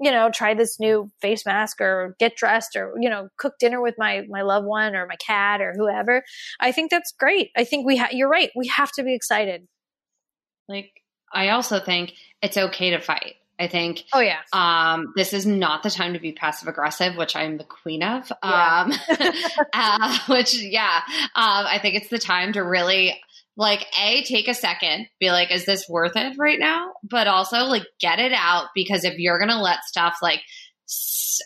you 0.00 0.10
know, 0.10 0.30
try 0.30 0.54
this 0.54 0.78
new 0.78 1.10
face 1.20 1.46
mask 1.46 1.80
or 1.80 2.16
get 2.18 2.36
dressed 2.36 2.76
or, 2.76 2.94
you 3.00 3.08
know, 3.08 3.28
cook 3.38 3.54
dinner 3.58 3.80
with 3.80 3.94
my, 3.98 4.22
my 4.28 4.42
loved 4.42 4.66
one 4.66 4.94
or 4.94 5.06
my 5.06 5.16
cat 5.16 5.60
or 5.60 5.72
whoever. 5.76 6.22
I 6.60 6.72
think 6.72 6.90
that's 6.90 7.12
great. 7.18 7.50
I 7.56 7.64
think 7.64 7.86
we, 7.86 7.96
ha- 7.96 8.10
you're 8.12 8.28
right. 8.28 8.50
We 8.54 8.68
have 8.68 8.92
to 8.92 9.02
be 9.02 9.14
excited. 9.14 9.66
Like, 10.68 10.90
I 11.32 11.50
also 11.50 11.80
think 11.80 12.12
it's 12.42 12.56
okay 12.56 12.90
to 12.90 13.00
fight. 13.00 13.36
I 13.58 13.68
think 13.68 14.04
Oh 14.12 14.20
yeah. 14.20 14.40
um, 14.52 15.14
this 15.16 15.32
is 15.32 15.46
not 15.46 15.82
the 15.82 15.88
time 15.88 16.12
to 16.12 16.18
be 16.18 16.32
passive 16.32 16.68
aggressive, 16.68 17.16
which 17.16 17.34
I'm 17.34 17.56
the 17.56 17.64
queen 17.64 18.02
of. 18.02 18.30
Yeah. 18.44 18.86
Um, 18.86 18.92
uh, 19.72 20.18
which, 20.28 20.60
yeah, 20.60 21.00
um, 21.34 21.64
I 21.66 21.78
think 21.80 21.94
it's 21.94 22.10
the 22.10 22.18
time 22.18 22.52
to 22.52 22.62
really 22.62 23.18
like 23.56 23.86
a 24.00 24.22
take 24.24 24.48
a 24.48 24.54
second, 24.54 25.06
be 25.18 25.30
like, 25.30 25.50
is 25.50 25.64
this 25.64 25.88
worth 25.88 26.16
it 26.16 26.36
right 26.38 26.58
now? 26.58 26.92
But 27.02 27.26
also 27.26 27.64
like 27.64 27.86
get 28.00 28.18
it 28.18 28.32
out 28.32 28.66
because 28.74 29.04
if 29.04 29.18
you're 29.18 29.38
gonna 29.38 29.60
let 29.62 29.84
stuff 29.84 30.18
like 30.22 30.40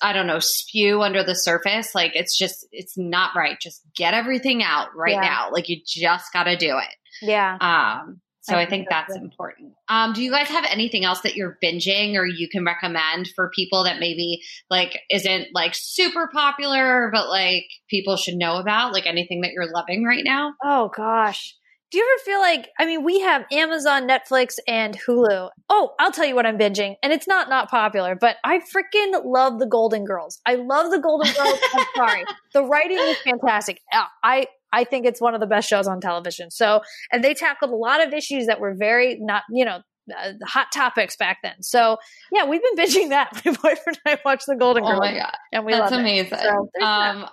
i 0.03 0.13
don't 0.13 0.27
know 0.27 0.39
spew 0.39 1.03
under 1.03 1.25
the 1.25 1.35
surface, 1.35 1.95
like 1.95 2.13
it's 2.15 2.37
just 2.37 2.67
it's 2.73 2.99
not 2.99 3.35
right. 3.35 3.59
Just 3.61 3.83
get 3.97 4.15
everything 4.15 4.63
out 4.63 4.89
right 4.95 5.15
Yeah. 5.15 5.21
now. 5.21 5.49
Like 5.51 5.69
you 5.69 5.81
just 5.87 6.33
got 6.33 6.45
to 6.45 6.57
do 6.57 6.77
it. 6.79 6.95
Yeah. 7.23 7.57
Um, 7.61 8.21
so 8.43 8.55
I 8.57 8.63
I, 8.63 8.65
think 8.65 8.71
think 8.71 8.89
that's 8.91 9.13
that's 9.15 9.23
important. 9.23 9.73
Um, 9.89 10.13
do 10.13 10.23
you 10.23 10.31
guys 10.31 10.49
have 10.49 10.65
anything 10.71 11.05
else 11.05 11.21
that 11.23 11.37
you're 11.37 11.59
binging 11.63 12.17
or 12.17 12.27
you 12.27 12.49
can 12.51 12.65
recommend 12.65 13.29
for 13.35 13.51
people 13.55 13.85
that 13.85 13.99
maybe 14.01 14.41
like 14.71 14.99
isn't 15.11 15.49
like 15.55 15.73
super 15.75 16.29
popular, 16.33 17.11
but 17.13 17.29
like 17.29 17.65
people 17.89 18.17
should 18.17 18.35
know 18.37 18.57
about? 18.57 18.93
Like 18.93 19.07
anything 19.07 19.41
that 19.43 19.53
you're 19.53 19.71
loving 19.73 20.05
right 20.05 20.25
now? 20.25 20.53
Oh 20.63 20.91
gosh. 20.95 21.55
Do 21.91 21.99
you 21.99 22.09
ever 22.17 22.23
feel 22.25 22.41
like 22.41 22.69
I 22.79 22.87
mean 22.87 23.05
we 23.05 23.21
have 23.21 23.45
Amazon, 23.53 24.09
Netflix 24.09 24.55
and 24.69 24.97
Hulu. 25.07 25.51
Oh, 25.69 25.95
I'll 25.99 26.13
tell 26.13 26.27
you 26.27 26.35
what 26.35 26.47
I'm 26.47 26.59
binging 26.59 26.95
and 27.03 27.13
it's 27.13 27.27
not 27.27 27.49
not 27.49 27.69
popular, 27.71 28.15
but 28.15 28.37
I 28.45 28.59
freaking 28.59 29.21
love 29.25 29.59
the 29.59 29.67
Golden 29.67 30.05
Girls. 30.05 30.41
I 30.47 30.55
love 30.55 30.91
the 30.91 30.99
Golden 31.01 31.33
Girls. 31.33 31.59
I'm 31.75 31.87
sorry. 31.97 32.25
The 32.55 32.65
writing 32.65 32.99
is 32.99 33.17
fantastic. 33.19 33.81
Uh, 33.93 34.05
I 34.23 34.47
I 34.73 34.85
think 34.85 35.05
it's 35.07 35.21
one 35.21 35.35
of 35.35 35.41
the 35.41 35.47
best 35.49 35.69
shows 35.69 35.89
on 35.89 36.01
television. 36.01 36.51
So, 36.51 36.83
and 37.13 37.25
they 37.25 37.35
tackled 37.35 37.73
a 37.73 37.77
lot 37.77 38.07
of 38.07 38.13
issues 38.15 38.47
that 38.47 38.61
were 38.61 38.75
very 38.79 39.19
not, 39.21 39.43
you 39.51 39.65
know, 39.65 39.81
uh, 40.17 40.33
hot 40.45 40.69
topics 40.73 41.17
back 41.17 41.39
then. 41.43 41.61
So, 41.63 41.97
yeah, 42.31 42.45
we've 42.47 42.63
been 42.63 42.77
binging 42.87 43.09
that. 43.09 43.33
My 43.45 43.51
boyfriend 43.53 43.99
and 44.05 44.15
I 44.15 44.19
watched 44.25 44.47
the 44.47 44.55
Golden 44.57 44.85
Oh 44.85 44.89
Girls 44.89 45.01
my 45.01 45.15
god, 45.15 45.35
and 45.53 45.65
we 45.65 45.73
that's 45.73 45.91
love 45.91 45.99
it. 45.99 46.03
amazing. 46.03 46.39
So, 46.39 46.69
there's 46.75 46.85
that. 46.85 47.31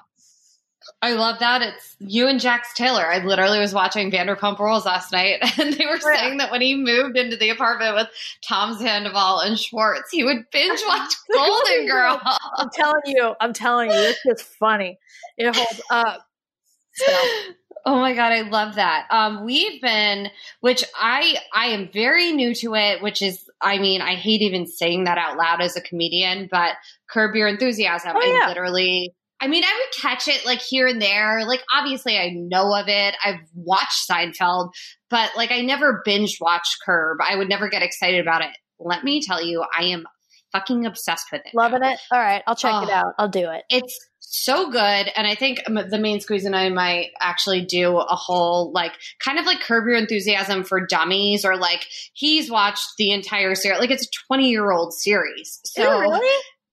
I 1.01 1.13
love 1.13 1.39
that. 1.39 1.61
It's 1.61 1.95
you 1.99 2.27
and 2.27 2.39
Jax 2.39 2.73
Taylor. 2.73 3.05
I 3.05 3.23
literally 3.23 3.59
was 3.59 3.73
watching 3.73 4.11
Vanderpump 4.11 4.59
Rules 4.59 4.85
last 4.85 5.11
night, 5.11 5.39
and 5.59 5.73
they 5.73 5.85
were 5.85 5.97
yeah. 5.97 6.17
saying 6.17 6.37
that 6.37 6.51
when 6.51 6.61
he 6.61 6.75
moved 6.75 7.17
into 7.17 7.37
the 7.37 7.49
apartment 7.49 7.95
with 7.95 8.07
Tom 8.47 8.77
Sandoval 8.77 9.39
and 9.41 9.59
Schwartz, 9.59 10.09
he 10.11 10.23
would 10.23 10.45
binge 10.51 10.79
watch 10.87 11.13
Golden 11.33 11.87
Girl. 11.87 12.19
I'm 12.57 12.69
telling 12.71 13.01
you, 13.05 13.33
I'm 13.39 13.53
telling 13.53 13.91
you, 13.91 13.97
it's 13.97 14.23
just 14.25 14.43
funny. 14.43 14.97
It 15.37 15.55
holds 15.55 15.81
up. 15.91 16.25
So, 16.93 17.13
Oh 17.87 18.01
my 18.01 18.13
god, 18.13 18.33
I 18.33 18.41
love 18.41 18.75
that. 18.75 19.07
Um, 19.11 19.45
we've 19.45 19.81
been, 19.81 20.29
which 20.59 20.83
I 20.99 21.37
I 21.53 21.67
am 21.67 21.89
very 21.93 22.33
new 22.33 22.53
to 22.55 22.75
it, 22.75 23.01
which 23.01 23.21
is, 23.21 23.49
I 23.61 23.77
mean, 23.77 24.01
I 24.01 24.15
hate 24.15 24.41
even 24.41 24.67
saying 24.67 25.05
that 25.05 25.17
out 25.17 25.37
loud 25.37 25.61
as 25.61 25.77
a 25.77 25.81
comedian, 25.81 26.49
but 26.51 26.73
Curb 27.09 27.33
Your 27.35 27.47
Enthusiasm. 27.47 28.11
Oh, 28.13 28.19
I 28.21 28.41
yeah. 28.41 28.49
literally, 28.49 29.15
I 29.39 29.47
mean, 29.47 29.63
I 29.63 29.71
would 29.85 30.01
catch 30.01 30.27
it 30.27 30.45
like 30.45 30.61
here 30.61 30.87
and 30.87 31.01
there. 31.01 31.45
Like 31.47 31.63
obviously, 31.73 32.17
I 32.17 32.29
know 32.35 32.75
of 32.75 32.87
it. 32.87 33.15
I've 33.23 33.39
watched 33.53 34.09
Seinfeld, 34.09 34.71
but 35.09 35.31
like 35.37 35.51
I 35.51 35.61
never 35.61 36.01
binge 36.05 36.37
watched 36.41 36.77
Curb. 36.85 37.19
I 37.27 37.35
would 37.35 37.49
never 37.49 37.69
get 37.69 37.83
excited 37.83 38.19
about 38.21 38.41
it. 38.41 38.49
Let 38.79 39.03
me 39.03 39.21
tell 39.21 39.43
you, 39.43 39.63
I 39.77 39.85
am 39.85 40.05
fucking 40.51 40.85
obsessed 40.85 41.27
with 41.31 41.41
it. 41.45 41.51
now 41.53 41.63
loving 41.63 41.83
it. 41.83 41.99
All 42.11 42.19
right, 42.19 42.41
I'll 42.47 42.55
check 42.55 42.71
it 42.83 42.89
Oh. 42.89 42.93
out. 42.93 43.13
I'll 43.19 43.29
do 43.29 43.49
it. 43.51 43.63
it's 43.69 43.97
so 44.29 44.69
good 44.69 44.79
and 45.15 45.25
i 45.25 45.33
think 45.35 45.57
um, 45.67 45.79
the 45.89 45.97
main 45.97 46.19
squeeze 46.19 46.43
and 46.43 46.53
i 46.53 46.67
might 46.67 47.11
actually 47.21 47.63
do 47.63 47.97
a 47.97 48.15
whole 48.15 48.73
like 48.73 48.91
kind 49.23 49.39
of 49.39 49.45
like 49.45 49.61
curb 49.61 49.85
your 49.87 49.95
enthusiasm 49.95 50.65
for 50.65 50.85
dummies 50.85 51.45
or 51.45 51.55
like 51.55 51.85
he's 52.11 52.51
watched 52.51 52.85
the 52.97 53.11
entire 53.11 53.55
series 53.55 53.79
like 53.79 53.89
it's 53.89 54.03
a 54.05 54.09
20 54.27 54.49
year 54.49 54.69
old 54.69 54.91
series 54.93 55.61
so 55.63 56.01
really? 56.01 56.27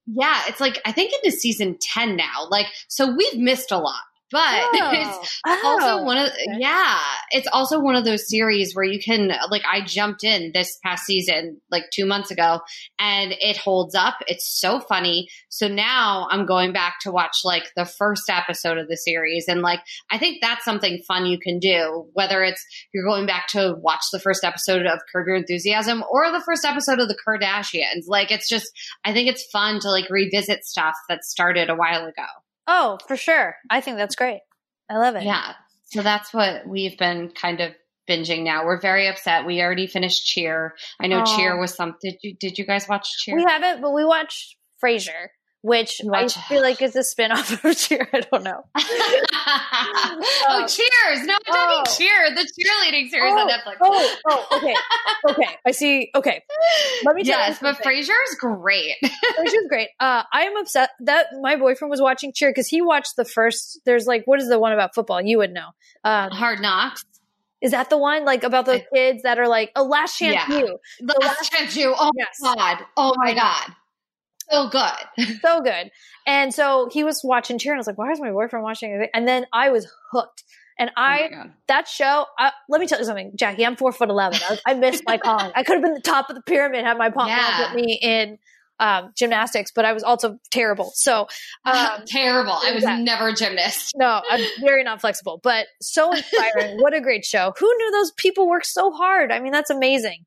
Yeah 0.06 0.42
it's 0.48 0.60
like 0.60 0.80
i 0.84 0.92
think 0.92 1.12
into 1.12 1.36
season 1.36 1.76
10 1.80 2.16
now. 2.16 2.46
Like 2.50 2.66
so 2.88 3.14
we've 3.14 3.38
missed 3.38 3.70
a 3.72 3.78
lot 3.78 4.02
but 4.30 4.64
it's 4.74 5.40
Oh. 5.46 5.60
also 5.64 6.00
Oh. 6.00 6.02
one 6.04 6.18
of 6.18 6.30
yeah 6.58 6.98
it's 7.30 7.48
also 7.52 7.78
one 7.80 7.94
of 7.96 8.04
those 8.04 8.28
series 8.28 8.74
where 8.74 8.84
you 8.84 8.98
can 8.98 9.30
like 9.50 9.62
i 9.70 9.80
jumped 9.84 10.24
in 10.24 10.50
this 10.54 10.78
past 10.84 11.04
season 11.04 11.60
like 11.70 11.84
two 11.92 12.06
months 12.06 12.30
ago 12.30 12.60
and 12.98 13.34
it 13.40 13.56
holds 13.56 13.94
up. 13.94 14.14
It's 14.26 14.58
so 14.60 14.80
funny. 14.80 15.28
So 15.48 15.68
now 15.68 16.26
i'm 16.30 16.46
going 16.46 16.72
back 16.72 16.94
to 17.02 17.12
watch 17.12 17.38
like 17.44 17.64
the 17.76 17.84
first 17.84 18.28
episode 18.30 18.78
of 18.78 18.88
the 18.88 18.96
series 18.96 19.46
and 19.48 19.62
like 19.62 19.80
i 20.10 20.18
think 20.18 20.38
that's 20.40 20.64
something 20.64 21.02
fun 21.06 21.26
you 21.26 21.38
can 21.38 21.58
do 21.58 22.06
whether 22.14 22.42
it's 22.42 22.64
you're 22.92 23.04
going 23.06 23.26
back 23.26 23.48
to 23.48 23.74
watch 23.80 24.02
the 24.12 24.20
first 24.20 24.44
episode 24.44 24.86
of 24.86 25.00
curb 25.12 25.26
your 25.26 25.36
enthusiasm 25.36 26.02
or 26.10 26.30
the 26.32 26.42
first 26.44 26.64
episode 26.64 26.98
of 27.00 27.08
the 27.08 27.18
kardashians. 27.26 28.04
Like 28.06 28.30
it's 28.30 28.48
just 28.48 28.66
i 29.04 29.12
think 29.12 29.28
it's 29.28 29.44
fun 29.52 29.80
to 29.80 29.90
like 29.90 30.08
revisit 30.10 30.64
stuff 30.64 30.94
that 31.08 31.24
started 31.24 31.70
a 31.70 31.74
while 31.76 32.06
ago 32.06 32.26
Oh, 32.66 32.98
for 33.06 33.16
sure. 33.16 33.56
I 33.70 33.80
think 33.80 33.96
that's 33.98 34.16
great. 34.16 34.40
I 34.90 34.98
love 34.98 35.16
it. 35.16 35.22
yeah. 35.24 35.52
So 35.86 36.02
that's 36.02 36.32
what 36.34 36.66
we've 36.66 36.96
been 36.98 37.30
kind 37.30 37.60
of 37.60 37.72
binging 38.08 38.42
now. 38.42 38.64
We're 38.64 38.80
very 38.80 39.06
upset. 39.08 39.46
We 39.46 39.60
already 39.62 39.86
finished 39.86 40.26
Cheer. 40.26 40.74
I 41.00 41.06
know. 41.06 41.24
Cheer 41.24 41.58
was 41.58 41.74
some. 41.74 41.94
Did 42.02 42.16
you 42.22 42.34
did 42.38 42.58
you 42.58 42.66
guys 42.66 42.88
watch 42.88 43.08
Cheer? 43.18 43.36
We 43.36 43.44
haven't, 43.46 43.80
but 43.80 43.92
we 43.92 44.04
watched 44.04 44.56
Frasier, 44.82 45.28
which 45.64 46.02
I 46.12 46.28
feel 46.28 46.60
like 46.60 46.82
is 46.82 46.94
a 46.94 47.02
spin-off 47.02 47.64
of 47.64 47.74
Cheer. 47.78 48.06
I 48.12 48.20
don't 48.20 48.44
know. 48.44 48.64
oh, 48.76 50.66
Cheers! 50.68 51.26
No, 51.26 51.34
I'm 51.34 51.40
Oh. 51.48 51.82
talking 51.84 51.94
Cheer, 52.06 52.34
the 52.34 52.42
cheerleading 52.42 53.08
series 53.08 53.32
on 53.32 53.48
Netflix. 53.48 53.76
Oh, 53.80 54.16
oh, 54.28 54.46
okay, 54.58 54.74
okay. 55.30 55.56
I 55.66 55.70
see. 55.70 56.10
Okay, 56.14 56.42
let 57.04 57.16
me 57.16 57.24
tell 57.24 57.38
yes, 57.38 57.58
but. 57.62 57.76
Frasier 57.82 58.14
is 58.28 58.36
great. 58.38 58.94
Frasier's 59.02 59.66
great. 59.68 59.88
Uh, 59.98 60.22
I 60.32 60.42
am 60.42 60.56
upset 60.58 60.90
that 61.00 61.26
my 61.40 61.56
boyfriend 61.56 61.90
was 61.90 62.00
watching 62.00 62.32
Cheer 62.34 62.50
because 62.50 62.68
he 62.68 62.82
watched 62.82 63.16
the 63.16 63.24
first. 63.24 63.80
There's 63.86 64.06
like, 64.06 64.26
what 64.26 64.40
is 64.40 64.48
the 64.48 64.58
one 64.58 64.72
about 64.72 64.94
football? 64.94 65.20
You 65.22 65.38
would 65.38 65.52
know. 65.52 65.68
Um, 66.04 66.30
Hard 66.30 66.60
Knocks. 66.60 67.04
is 67.62 67.70
that 67.70 67.88
the 67.88 67.96
one 67.98 68.24
like 68.26 68.44
about 68.44 68.66
the 68.66 68.84
kids 68.94 69.22
that 69.22 69.38
are 69.38 69.48
like 69.48 69.72
a 69.74 69.82
last 69.82 70.18
chance 70.18 70.34
Yeah. 70.48 70.58
you? 70.58 70.78
The 71.00 71.16
Last 71.20 71.50
Chance 71.50 71.74
U. 71.76 71.94
Oh 71.96 72.10
Yes. 72.16 72.28
my 72.40 72.54
god. 72.54 72.84
Oh 72.96 73.14
my 73.16 73.34
god. 73.34 73.74
So 74.50 74.68
good. 74.68 75.36
so 75.42 75.60
good. 75.62 75.90
And 76.26 76.52
so 76.54 76.88
he 76.92 77.04
was 77.04 77.20
watching 77.24 77.58
Cheer, 77.58 77.72
and 77.72 77.78
I 77.78 77.80
was 77.80 77.86
like, 77.86 77.98
"Why 77.98 78.10
is 78.10 78.20
my 78.20 78.30
boyfriend 78.30 78.62
watching 78.62 78.90
it?" 78.92 79.10
And 79.14 79.26
then 79.26 79.46
I 79.52 79.70
was 79.70 79.90
hooked. 80.12 80.44
And 80.78 80.90
I 80.96 81.30
oh 81.32 81.50
that 81.68 81.86
show. 81.86 82.26
I, 82.38 82.50
let 82.68 82.80
me 82.80 82.86
tell 82.88 82.98
you 82.98 83.04
something, 83.04 83.32
Jackie. 83.36 83.64
I'm 83.64 83.76
four 83.76 83.92
foot 83.92 84.08
eleven. 84.08 84.40
I, 84.48 84.58
I 84.72 84.74
missed 84.74 85.04
my 85.06 85.18
calling. 85.24 85.52
I 85.54 85.62
could 85.62 85.74
have 85.74 85.82
been 85.82 85.94
the 85.94 86.00
top 86.00 86.30
of 86.30 86.36
the 86.36 86.42
pyramid 86.42 86.84
had 86.84 86.98
my 86.98 87.10
mom 87.10 87.28
Yeah. 87.28 87.66
put 87.68 87.76
me 87.76 87.98
in 88.02 88.38
um, 88.80 89.12
gymnastics, 89.16 89.70
but 89.72 89.84
I 89.84 89.92
was 89.92 90.02
also 90.02 90.38
terrible. 90.50 90.90
So 90.94 91.28
um, 91.64 92.02
Terrible. 92.06 92.52
I 92.60 92.72
was 92.74 92.82
yeah. 92.82 92.98
never 92.98 93.28
a 93.28 93.34
gymnast. 93.34 93.92
no, 93.96 94.20
I'm 94.28 94.44
very 94.60 94.82
not 94.82 95.00
flexible, 95.00 95.38
but 95.44 95.66
so 95.80 96.12
inspiring. 96.12 96.80
what 96.80 96.92
a 96.92 97.00
great 97.00 97.24
show. 97.24 97.54
Who 97.58 97.72
knew 97.78 97.90
those 97.92 98.10
people 98.16 98.48
work 98.48 98.64
so 98.64 98.90
hard? 98.90 99.30
I 99.30 99.38
mean, 99.38 99.52
that's 99.52 99.70
amazing. 99.70 100.24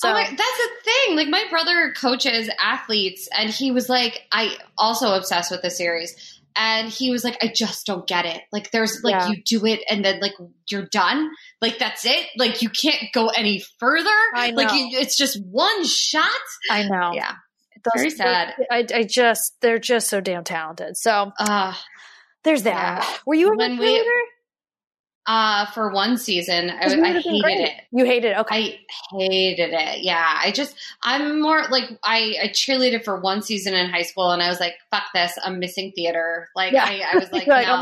So 0.00 0.10
oh 0.10 0.12
my, 0.12 0.22
that's 0.22 0.36
the 0.36 0.68
thing. 0.84 1.16
Like 1.16 1.28
my 1.28 1.44
brother 1.50 1.92
coaches 1.96 2.48
athletes, 2.60 3.28
and 3.36 3.50
he 3.50 3.70
was 3.72 3.88
like, 3.88 4.22
I 4.30 4.56
also 4.76 5.14
obsessed 5.14 5.50
with 5.50 5.62
the 5.62 5.70
series. 5.70 6.14
And 6.60 6.88
he 6.88 7.10
was 7.12 7.22
like, 7.22 7.36
I 7.42 7.52
just 7.54 7.86
don't 7.86 8.04
get 8.06 8.24
it. 8.26 8.40
Like 8.52 8.70
there's 8.72 9.00
like 9.04 9.12
Yeah. 9.14 9.28
you 9.28 9.42
do 9.44 9.64
it 9.66 9.80
and 9.88 10.04
then 10.04 10.18
like 10.20 10.32
you're 10.70 10.86
done. 10.86 11.30
Like 11.60 11.78
that's 11.78 12.04
it. 12.04 12.26
Like 12.36 12.62
you 12.62 12.68
can't 12.68 13.04
go 13.12 13.28
any 13.28 13.62
further. 13.78 14.10
I 14.34 14.50
Like 14.50 14.68
know. 14.68 14.74
you, 14.74 14.98
it's 14.98 15.16
just 15.16 15.40
one 15.44 15.84
shot. 15.84 16.28
I 16.70 16.82
know. 16.88 17.12
Yeah. 17.14 17.32
Those- 17.84 17.92
very 18.02 18.10
sad. 18.10 18.54
I, 18.72 18.84
I 18.92 19.02
just 19.04 19.54
they're 19.60 19.78
just 19.78 20.08
so 20.08 20.20
damn 20.20 20.42
talented. 20.42 20.96
So 20.96 21.30
Uh, 21.38 21.74
there's 22.42 22.64
that. 22.64 23.04
Yeah. 23.04 23.16
Were 23.24 23.34
you 23.34 23.52
a 23.52 23.56
When 23.56 23.78
we-? 23.78 24.04
Uh, 25.28 25.66
for 25.66 25.92
one 25.92 26.16
season, 26.16 26.70
I, 26.70 26.84
I 26.84 26.88
would 26.88 26.98
have 26.98 27.02
been 27.04 27.22
hated 27.22 27.42
great. 27.42 27.60
it. 27.60 27.72
You 27.92 28.04
hated 28.06 28.30
it. 28.32 28.38
Okay. 28.38 28.56
I 28.56 28.78
hated 29.18 29.70
it. 29.74 30.02
Yeah. 30.02 30.40
I 30.42 30.50
just, 30.50 30.74
I'm 31.02 31.40
more 31.40 31.62
like, 31.70 31.84
I, 32.02 32.34
I 32.42 32.48
cheerleaded 32.48 33.04
for 33.04 33.20
one 33.20 33.42
season 33.42 33.74
in 33.74 33.90
high 33.90 34.02
school 34.02 34.30
and 34.30 34.42
I 34.42 34.48
was 34.48 34.58
like, 34.58 34.72
fuck 34.90 35.04
this. 35.14 35.38
I'm 35.44 35.58
missing 35.60 35.92
theater. 35.94 36.48
Like, 36.56 36.72
Yeah. 36.72 36.84
I, 36.86 37.02
I 37.12 37.16
was 37.18 37.30
like, 37.32 37.46
like, 37.46 37.66
no, 37.66 37.74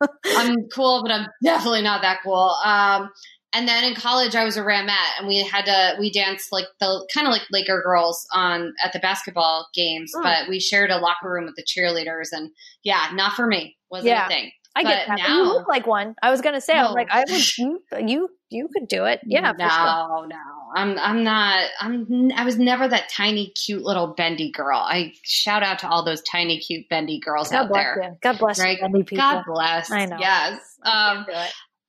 I'm. 0.00 0.08
I'm 0.24 0.68
cool, 0.70 1.02
but 1.02 1.12
I'm 1.12 1.26
definitely 1.44 1.82
not 1.82 2.00
that 2.02 2.20
cool. 2.24 2.56
Um, 2.64 3.10
and 3.52 3.66
then 3.68 3.84
in 3.84 3.94
college, 3.94 4.34
I 4.34 4.44
was 4.44 4.56
a 4.58 4.62
ramette, 4.62 5.18
and 5.18 5.26
we 5.28 5.38
had 5.42 5.64
to 5.64 5.96
we 5.98 6.10
danced 6.12 6.52
like 6.52 6.66
the 6.78 7.08
kind 7.14 7.26
of 7.26 7.32
like 7.32 7.42
Laker 7.50 7.80
girls 7.82 8.26
on 8.34 8.74
at 8.84 8.92
the 8.92 8.98
basketball 8.98 9.68
games, 9.72 10.12
Hmm. 10.14 10.22
but 10.24 10.48
we 10.48 10.60
shared 10.60 10.90
a 10.90 10.98
locker 10.98 11.30
room 11.32 11.46
with 11.46 11.54
the 11.56 11.62
cheerleaders, 11.64 12.28
and 12.32 12.50
yeah, 12.82 13.06
not 13.14 13.32
for 13.32 13.46
me. 13.46 13.76
Wasn't 13.90 14.08
Yeah. 14.08 14.26
a 14.26 14.28
thing. 14.28 14.50
I 14.76 14.82
get 14.82 15.06
that. 15.08 15.18
now- 15.18 15.26
you 15.36 15.42
look 15.44 15.68
like 15.68 15.86
one. 15.86 16.14
I 16.22 16.30
was 16.30 16.40
gonna 16.40 16.60
say, 16.60 16.74
I'm 16.74 16.92
like, 16.92 17.08
I 17.10 17.24
would, 17.28 17.58
you, 17.58 17.82
you, 17.98 18.28
you 18.50 18.68
could 18.72 18.86
do 18.88 19.04
it. 19.06 19.20
Yeah, 19.26 19.52
for 19.52 19.58
no, 19.58 19.68
sure. 19.68 20.26
no, 20.28 20.36
I'm 20.74 20.98
I'm 20.98 21.24
not. 21.24 21.64
I'm 21.80 22.30
I 22.36 22.44
was 22.44 22.58
never 22.58 22.86
that 22.86 23.08
tiny, 23.08 23.48
cute 23.50 23.82
little 23.82 24.08
bendy 24.08 24.50
girl. 24.52 24.78
I 24.78 25.14
shout 25.22 25.62
out 25.62 25.78
to 25.80 25.88
all 25.88 26.04
those 26.04 26.20
tiny, 26.22 26.58
cute 26.60 26.88
bendy 26.88 27.18
girls 27.18 27.50
God 27.50 27.66
out 27.66 27.72
there. 27.72 28.00
you. 28.02 28.16
God 28.22 28.38
bless 28.38 28.58
Right? 28.60 28.76
you, 28.76 28.82
bendy 28.82 29.02
people. 29.02 29.16
God 29.24 29.44
bless. 29.46 29.90
I 29.90 30.04
know. 30.06 30.18
Yes. 30.20 30.60
Um. 30.84 31.26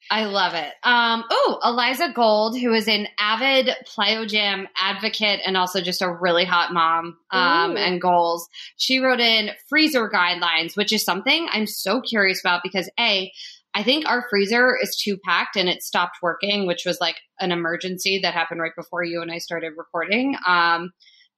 I 0.10 0.26
love 0.26 0.54
it. 0.54 0.74
Um, 0.84 1.24
oh, 1.30 1.60
Eliza 1.64 2.12
Gold, 2.14 2.58
who 2.58 2.74
is 2.74 2.88
an 2.88 3.08
avid 3.20 3.70
Plyo 3.86 4.28
Jam 4.28 4.68
advocate 4.78 5.42
and 5.46 5.58
also 5.58 5.82
just 5.82 6.02
a 6.02 6.12
really 6.12 6.46
hot 6.46 6.74
mom 6.74 7.18
um, 7.32 7.78
and 7.78 8.02
goals. 8.02 8.48
She 8.78 9.00
wrote 9.00 9.20
in 9.20 9.52
freezer 9.68 10.10
guidelines, 10.10 10.78
which 10.78 10.94
is 10.94 11.04
something 11.04 11.48
I'm 11.52 11.68
so 11.68 12.02
curious 12.02 12.40
about 12.40 12.62
because 12.64 12.90
A, 13.00 13.32
I 13.74 13.84
think 13.84 14.08
our 14.08 14.26
freezer 14.30 14.76
is 14.82 14.96
too 14.96 15.18
packed 15.18 15.56
and 15.56 15.70
it 15.70 15.84
stopped 15.84 16.18
working, 16.22 16.66
which 16.68 16.84
was 16.86 17.00
like 17.02 17.18
an 17.40 17.52
emergency 17.52 18.20
that 18.24 18.34
happened 18.34 18.62
right 18.62 18.76
before 18.76 19.04
you 19.04 19.22
and 19.22 19.32
I 19.32 19.38
started 19.38 19.74
recording. 19.78 20.36
Um, 20.48 20.92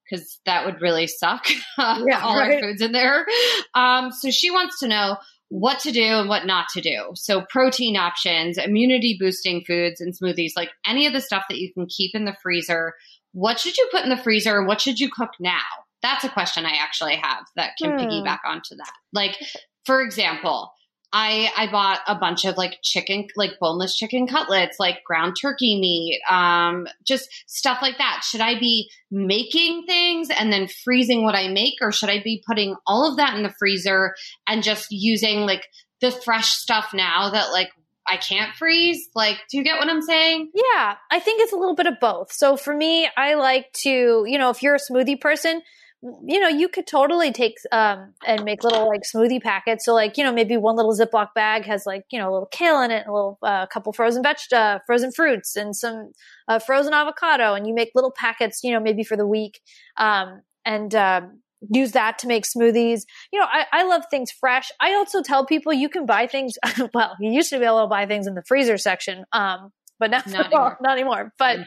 because 0.08 0.40
that 0.44 0.66
would 0.66 0.80
really 0.80 1.06
suck. 1.06 1.46
Yeah, 1.78 2.20
all 2.22 2.36
right. 2.36 2.54
our 2.54 2.60
foods 2.60 2.82
in 2.82 2.92
there. 2.92 3.26
Um, 3.74 4.10
so 4.10 4.30
she 4.30 4.50
wants 4.50 4.80
to 4.80 4.88
know 4.88 5.16
what 5.50 5.80
to 5.80 5.90
do 5.90 6.02
and 6.02 6.28
what 6.28 6.46
not 6.46 6.66
to 6.72 6.80
do. 6.80 7.10
So 7.14 7.42
protein 7.50 7.96
options, 7.96 8.56
immunity 8.56 9.16
boosting 9.18 9.62
foods 9.66 10.00
and 10.00 10.16
smoothies, 10.16 10.52
like 10.56 10.70
any 10.86 11.06
of 11.06 11.12
the 11.12 11.20
stuff 11.20 11.44
that 11.48 11.58
you 11.58 11.72
can 11.74 11.86
keep 11.86 12.14
in 12.14 12.24
the 12.24 12.36
freezer. 12.40 12.94
What 13.32 13.58
should 13.58 13.76
you 13.76 13.88
put 13.90 14.04
in 14.04 14.10
the 14.10 14.16
freezer 14.16 14.58
and 14.58 14.66
what 14.68 14.80
should 14.80 15.00
you 15.00 15.10
cook 15.10 15.30
now? 15.40 15.58
That's 16.02 16.24
a 16.24 16.28
question 16.28 16.64
I 16.64 16.76
actually 16.80 17.16
have 17.16 17.44
that 17.56 17.72
can 17.80 17.90
Hmm. 17.90 17.98
piggyback 17.98 18.38
onto 18.46 18.76
that. 18.76 18.92
Like, 19.12 19.36
for 19.84 20.00
example, 20.00 20.72
I 21.12 21.50
I 21.56 21.70
bought 21.70 22.00
a 22.06 22.14
bunch 22.14 22.44
of 22.44 22.56
like 22.56 22.78
chicken, 22.82 23.26
like 23.36 23.58
boneless 23.60 23.96
chicken 23.96 24.26
cutlets, 24.26 24.78
like 24.78 25.02
ground 25.04 25.36
turkey 25.40 25.80
meat, 25.80 26.20
um, 26.30 26.86
just 27.04 27.28
stuff 27.46 27.78
like 27.82 27.98
that. 27.98 28.22
Should 28.24 28.40
I 28.40 28.58
be 28.58 28.90
making 29.10 29.84
things 29.86 30.28
and 30.30 30.52
then 30.52 30.68
freezing 30.68 31.24
what 31.24 31.34
I 31.34 31.48
make, 31.48 31.74
or 31.80 31.90
should 31.90 32.10
I 32.10 32.22
be 32.22 32.42
putting 32.46 32.76
all 32.86 33.10
of 33.10 33.16
that 33.16 33.34
in 33.36 33.42
the 33.42 33.54
freezer 33.58 34.14
and 34.46 34.62
just 34.62 34.88
using 34.90 35.40
like 35.40 35.66
the 36.00 36.10
fresh 36.10 36.50
stuff 36.50 36.90
now 36.94 37.30
that 37.30 37.50
like 37.50 37.70
I 38.06 38.16
can't 38.16 38.54
freeze? 38.54 39.08
Like, 39.14 39.38
do 39.50 39.58
you 39.58 39.64
get 39.64 39.78
what 39.78 39.88
I'm 39.88 40.02
saying? 40.02 40.50
Yeah, 40.54 40.96
I 41.10 41.18
think 41.20 41.42
it's 41.42 41.52
a 41.52 41.56
little 41.56 41.74
bit 41.74 41.86
of 41.86 41.94
both. 42.00 42.32
So 42.32 42.56
for 42.56 42.74
me, 42.74 43.08
I 43.16 43.34
like 43.34 43.72
to, 43.84 44.24
you 44.26 44.38
know, 44.38 44.50
if 44.50 44.62
you're 44.62 44.76
a 44.76 44.78
smoothie 44.78 45.20
person, 45.20 45.62
you 46.02 46.40
know, 46.40 46.48
you 46.48 46.68
could 46.68 46.86
totally 46.86 47.30
take 47.30 47.56
um 47.72 48.14
and 48.26 48.44
make 48.44 48.64
little 48.64 48.88
like 48.88 49.02
smoothie 49.02 49.42
packets. 49.42 49.84
So 49.84 49.92
like, 49.92 50.16
you 50.16 50.24
know, 50.24 50.32
maybe 50.32 50.56
one 50.56 50.76
little 50.76 50.96
Ziploc 50.96 51.28
bag 51.34 51.66
has 51.66 51.84
like, 51.84 52.04
you 52.10 52.18
know, 52.18 52.30
a 52.30 52.32
little 52.32 52.48
kale 52.50 52.80
in 52.80 52.90
it, 52.90 53.06
a 53.06 53.12
little 53.12 53.38
uh, 53.42 53.66
couple 53.66 53.92
frozen 53.92 54.22
veg, 54.22 54.36
uh, 54.52 54.78
frozen 54.86 55.12
fruits, 55.12 55.56
and 55.56 55.76
some 55.76 56.12
uh, 56.48 56.58
frozen 56.58 56.94
avocado, 56.94 57.54
and 57.54 57.66
you 57.66 57.74
make 57.74 57.90
little 57.94 58.12
packets, 58.12 58.60
you 58.62 58.72
know, 58.72 58.80
maybe 58.80 59.04
for 59.04 59.16
the 59.16 59.26
week, 59.26 59.60
um, 59.98 60.40
and 60.64 60.94
um, 60.94 61.40
use 61.72 61.92
that 61.92 62.18
to 62.20 62.26
make 62.26 62.44
smoothies. 62.44 63.02
You 63.30 63.40
know, 63.40 63.46
I, 63.50 63.66
I 63.70 63.82
love 63.84 64.04
things 64.10 64.30
fresh. 64.30 64.70
I 64.80 64.94
also 64.94 65.22
tell 65.22 65.44
people 65.44 65.72
you 65.72 65.90
can 65.90 66.06
buy 66.06 66.26
things. 66.26 66.54
well, 66.94 67.14
you 67.20 67.30
used 67.30 67.50
to 67.50 67.58
be 67.58 67.66
able 67.66 67.82
to 67.82 67.88
buy 67.88 68.06
things 68.06 68.26
in 68.26 68.34
the 68.34 68.42
freezer 68.48 68.78
section, 68.78 69.24
um, 69.32 69.70
but 69.98 70.10
now 70.10 70.22
Not 70.26 70.46
anymore. 70.46 70.78
not 70.82 70.92
anymore. 70.92 71.32
But 71.38 71.58
Mm. 71.58 71.66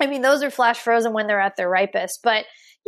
I 0.00 0.06
mean, 0.06 0.22
those 0.22 0.44
are 0.44 0.50
flash 0.50 0.78
frozen 0.78 1.12
when 1.12 1.26
they're 1.26 1.40
at 1.40 1.56
their 1.56 1.68
ripest. 1.68 2.20
But 2.22 2.44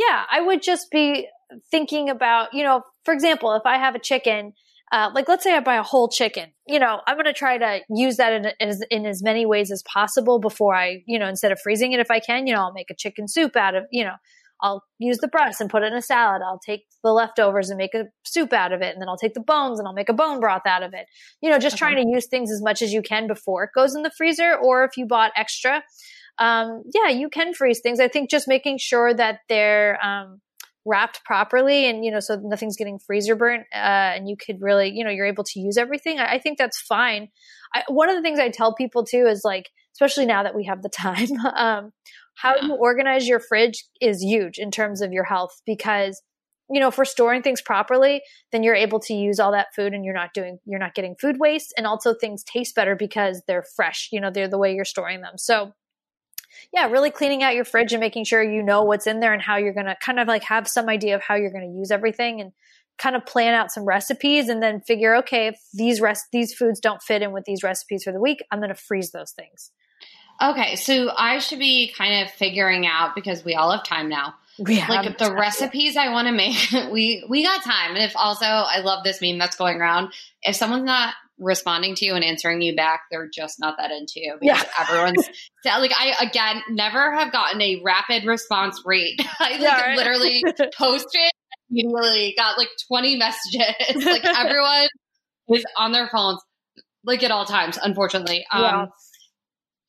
yeah, 0.09 0.25
I 0.31 0.41
would 0.41 0.63
just 0.63 0.91
be 0.91 1.29
thinking 1.71 2.09
about, 2.09 2.55
you 2.55 2.63
know, 2.63 2.83
for 3.05 3.13
example, 3.13 3.53
if 3.55 3.63
I 3.67 3.77
have 3.79 3.95
a 3.95 3.99
chicken, 3.99 4.53
uh, 4.93 5.11
like 5.15 5.29
let's 5.29 5.45
say 5.45 5.55
I 5.55 5.61
buy 5.61 5.77
a 5.77 5.83
whole 5.83 6.09
chicken, 6.09 6.53
you 6.67 6.79
know, 6.79 7.01
I'm 7.07 7.17
going 7.17 7.27
to 7.27 7.33
try 7.33 7.59
to 7.59 7.81
use 7.91 8.17
that 8.17 8.33
in 8.33 8.47
as, 8.61 8.83
in 8.91 9.07
as 9.07 9.23
many 9.23 9.47
ways 9.47 9.71
as 9.71 9.83
possible 9.83 10.39
before 10.41 10.75
I, 10.75 11.03
you 11.07 11.19
know, 11.19 11.29
instead 11.29 11.53
of 11.53 11.61
freezing 11.61 11.93
it, 11.93 12.01
if 12.01 12.11
I 12.11 12.21
can, 12.21 12.47
you 12.47 12.55
know, 12.55 12.61
I'll 12.61 12.73
make 12.73 12.91
a 12.91 12.97
chicken 12.97 13.29
soup 13.29 13.57
out 13.57 13.75
of, 13.75 13.85
you 13.91 14.05
know, 14.05 14.15
I'll 14.63 14.83
use 14.99 15.19
the 15.19 15.29
breast 15.29 15.61
and 15.61 15.71
put 15.71 15.83
it 15.83 15.87
in 15.93 15.95
a 15.95 16.03
salad. 16.03 16.43
I'll 16.45 16.61
take 16.65 16.83
the 17.03 17.13
leftovers 17.13 17.71
and 17.71 17.79
make 17.79 17.95
a 17.95 18.05
soup 18.25 18.53
out 18.53 18.73
of 18.73 18.83
it. 18.83 18.93
And 18.93 19.01
then 19.01 19.09
I'll 19.09 19.17
take 19.17 19.35
the 19.35 19.41
bones 19.41 19.79
and 19.79 19.89
I'll 19.89 19.95
make 19.95 20.11
a 20.11 20.15
bone 20.15 20.39
broth 20.39 20.67
out 20.67 20.83
of 20.83 20.93
it. 20.93 21.07
You 21.41 21.51
know, 21.51 21.59
just 21.59 21.77
Okay. 21.77 21.79
trying 21.79 22.05
to 22.05 22.11
use 22.11 22.27
things 22.27 22.51
as 22.53 22.61
much 22.63 22.83
as 22.83 22.93
you 22.93 23.01
can 23.01 23.27
before 23.27 23.65
it 23.65 23.71
goes 23.75 23.95
in 23.95 24.03
the 24.03 24.13
freezer. 24.17 24.55
Or 24.55 24.85
if 24.85 24.97
you 24.99 25.07
bought 25.07 25.33
extra, 25.35 25.83
um, 26.41 26.83
yeah, 26.95 27.09
you 27.09 27.29
can 27.29 27.55
freeze 27.55 27.81
things. 27.81 28.01
I 28.01 28.09
think 28.09 28.31
just 28.31 28.49
making 28.49 28.79
sure 28.79 29.13
that 29.15 29.41
they're 29.49 30.05
um, 30.05 30.41
wrapped 30.87 31.23
properly 31.25 31.87
and, 31.89 32.05
you 32.05 32.11
know, 32.11 32.21
so 32.21 32.37
nothing's 32.43 32.77
getting 32.77 32.99
freezer 32.99 33.37
burnt 33.37 33.67
uh, 33.75 33.77
and 34.17 34.29
you 34.29 34.37
could 34.37 34.61
really, 34.61 34.91
you 34.91 35.05
know, 35.05 35.11
you're 35.11 35.27
able 35.27 35.45
to 35.45 35.61
use 35.61 35.77
everything. 35.77 36.19
I, 36.19 36.35
I 36.35 36.39
think 36.39 36.59
that's 36.59 36.81
fine. 36.81 37.29
I, 37.75 37.85
one 37.89 38.09
of 38.09 38.17
the 38.17 38.23
things 38.23 38.41
I 38.41 38.49
tell 38.49 38.75
people 38.75 39.05
too 39.05 39.27
is 39.27 39.43
like, 39.45 39.71
especially 39.95 40.27
now 40.27 40.43
that 40.43 40.55
we 40.57 40.65
have 40.65 40.83
the 40.83 40.89
time, 40.89 41.29
um, 41.55 41.93
how 42.35 42.57
Yeah. 42.57 42.69
you 42.69 42.75
organize 42.75 43.29
your 43.29 43.41
fridge 43.41 43.85
is 44.01 44.23
huge 44.23 44.59
in 44.59 44.71
terms 44.71 45.03
of 45.03 45.13
your 45.13 45.25
health 45.25 45.61
because 45.67 46.23
you 46.73 46.79
know, 46.79 46.87
if 46.89 46.97
we're 46.97 47.05
storing 47.05 47.43
things 47.43 47.61
properly, 47.61 48.23
then 48.53 48.63
you're 48.63 48.77
able 48.77 49.01
to 49.01 49.13
use 49.13 49.41
all 49.41 49.51
that 49.53 49.75
food 49.75 49.93
and 49.93 50.05
you're 50.05 50.15
not 50.15 50.33
doing, 50.33 50.59
you're 50.65 50.79
not 50.79 50.95
getting 50.95 51.17
food 51.21 51.37
waste. 51.41 51.75
And 51.77 51.85
also 51.85 52.15
things 52.15 52.45
taste 52.45 52.77
better 52.77 52.95
because 52.95 53.43
they're 53.49 53.65
fresh, 53.75 54.09
you 54.13 54.21
know, 54.21 54.31
they're 54.31 54.47
the 54.49 54.57
way 54.59 54.73
you're 54.73 54.85
storing 54.85 55.21
them. 55.21 55.33
So, 55.37 55.73
yeah, 56.73 56.87
really 56.87 57.11
cleaning 57.11 57.43
out 57.43 57.55
your 57.55 57.65
fridge 57.65 57.93
and 57.93 58.01
making 58.01 58.25
sure 58.25 58.43
you 58.43 58.63
know 58.63 58.83
what's 58.83 59.07
in 59.07 59.21
there 59.21 59.33
and 59.33 59.43
how 59.43 59.57
you're 59.57 59.73
going 59.73 59.87
to 59.87 59.97
kind 60.05 60.19
of 60.19 60.29
like 60.29 60.43
have 60.45 60.69
some 60.69 60.89
idea 60.89 61.15
of 61.15 61.23
how 61.23 61.35
you're 61.35 61.51
going 61.51 61.71
to 61.71 61.79
use 61.79 61.91
everything 61.91 62.41
and 62.41 62.53
kind 62.99 63.17
of 63.17 63.25
plan 63.25 63.55
out 63.55 63.73
some 63.73 63.85
recipes 63.85 64.49
and 64.49 64.63
then 64.63 64.81
figure, 64.81 65.17
okay, 65.17 65.49
if 65.49 65.61
these 65.73 66.01
rest, 66.01 66.27
these 66.33 66.53
foods 66.53 66.81
don't 66.81 67.03
fit 67.03 67.23
in 67.23 67.33
with 67.33 67.45
these 67.45 67.63
recipes 67.63 68.05
for 68.05 68.13
the 68.13 68.21
week, 68.21 68.43
I'm 68.51 68.59
going 68.59 68.69
to 68.69 68.75
freeze 68.75 69.11
those 69.11 69.33
things. 69.33 69.71
Okay, 70.43 70.77
so 70.77 71.11
I 71.15 71.39
should 71.39 71.59
be 71.59 71.93
kind 71.97 72.25
of 72.25 72.33
figuring 72.33 72.87
out 72.87 73.15
because 73.15 73.45
we 73.45 73.55
all 73.55 73.71
have 73.71 73.85
time 73.85 74.09
now. 74.09 74.35
Yeah, 74.59 74.87
like 74.89 75.19
the 75.19 75.35
recipes 75.35 75.97
I 75.97 76.11
want 76.11 76.29
to 76.29 76.33
make, 76.33 76.57
we 76.93 77.25
we 77.29 77.43
got 77.43 77.63
time. 77.63 77.95
And 77.95 78.05
if 78.05 78.13
also 78.15 78.45
I 78.45 78.81
love 78.81 79.05
this 79.05 79.21
meme 79.21 79.39
that's 79.39 79.57
going 79.57 79.81
around, 79.81 80.13
if 80.43 80.57
someone's 80.57 80.85
not 80.85 81.15
responding 81.41 81.95
to 81.97 82.05
you 82.05 82.15
and 82.15 82.23
answering 82.25 82.61
you 82.63 82.77
back, 82.77 83.03
they're 83.11 83.29
just 83.33 83.59
not 83.59 83.77
that 83.79 83.91
into 83.91 84.15
you. 84.17 84.37
Because 84.41 84.63
Yeah. 84.63 84.71
everyone's 84.89 85.29
like 85.65 85.93
I 85.99 86.15
again 86.25 86.63
never 86.71 87.13
have 87.15 87.33
gotten 87.33 87.61
a 87.61 87.81
rapid 87.85 88.25
response 88.27 88.81
rate. 88.85 89.21
I 89.41 89.53
like 89.53 89.61
Yeah, 89.61 89.81
right. 89.81 89.97
literally 89.97 90.45
posted 90.79 91.31
immediately 91.71 92.35
got 92.37 92.59
like 92.59 92.69
20 92.89 93.17
messages. 93.17 94.05
like 94.05 94.25
everyone 94.25 94.89
is 95.49 95.65
on 95.77 95.93
their 95.93 96.09
phones 96.09 96.41
like 97.05 97.23
at 97.23 97.31
all 97.31 97.45
times, 97.47 97.79
unfortunately. 97.83 98.45
Um 98.53 98.61
Yeah. 98.63 98.87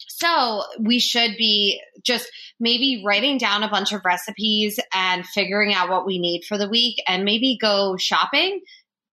so 0.07 0.63
we 0.79 0.99
should 0.99 1.31
be 1.37 1.81
just 2.03 2.29
maybe 2.59 3.03
writing 3.05 3.37
down 3.37 3.63
a 3.63 3.69
bunch 3.69 3.91
of 3.91 4.01
recipes 4.05 4.79
and 4.93 5.25
figuring 5.25 5.73
out 5.73 5.89
what 5.89 6.05
we 6.05 6.19
need 6.19 6.43
for 6.47 6.57
the 6.57 6.69
week 6.69 7.01
and 7.07 7.23
maybe 7.25 7.57
go 7.59 7.97
shopping, 7.97 8.61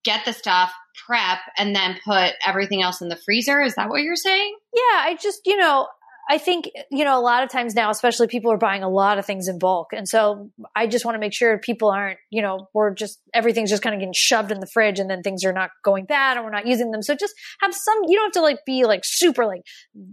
get 0.05 0.25
the 0.25 0.33
stuff, 0.33 0.73
prep, 1.07 1.39
and 1.57 1.75
then 1.75 1.99
put 2.05 2.33
everything 2.47 2.83
else 2.83 3.01
in 3.01 3.09
the 3.09 3.17
freezer. 3.17 3.61
Is 3.61 3.75
that 3.77 3.89
what 3.89 4.03
you're 4.03 4.17
saying? 4.17 4.57
Yeah, 4.75 5.01
I 5.01 5.17
just, 5.21 5.41
you 5.47 5.57
know, 5.57 5.87
I 6.31 6.37
think, 6.37 6.69
you 6.91 7.05
know, 7.05 7.19
a 7.19 7.23
lot 7.23 7.43
of 7.43 7.49
times 7.49 7.75
now, 7.75 7.89
especially 7.89 8.27
people 8.27 8.53
are 8.53 8.59
buying 8.59 8.83
a 8.83 8.89
lot 8.89 9.19
of 9.19 9.25
things 9.25 9.49
in 9.49 9.59
bulk. 9.59 9.95
And 9.95 10.07
so 10.07 10.51
I 10.77 10.87
just 10.87 11.07
want 11.07 11.15
to 11.15 11.19
make 11.19 11.33
sure 11.33 11.57
people 11.57 11.89
aren't, 11.89 12.19
you 12.29 12.43
know, 12.43 12.69
we're 12.75 12.93
just, 12.93 13.19
everything's 13.33 13.71
just 13.71 13.83
kind 13.83 13.95
of 13.95 14.01
getting 14.01 14.13
shoved 14.15 14.53
in 14.53 14.61
the 14.61 14.67
fridge 14.67 14.99
and 14.99 15.09
then 15.09 15.23
things 15.23 15.43
are 15.47 15.55
not 15.55 15.71
going 15.83 16.05
bad 16.05 16.37
and 16.37 16.45
we're 16.45 16.53
not 16.53 16.67
using 16.67 16.91
them. 16.91 17.01
So 17.01 17.15
just 17.15 17.33
have 17.63 17.75
some, 17.75 18.01
you 18.07 18.19
don't 18.19 18.27
have 18.27 18.33
to 18.33 18.43
like 18.43 18.59
be 18.67 18.85
like 18.85 19.01
super 19.05 19.47
like, 19.47 19.63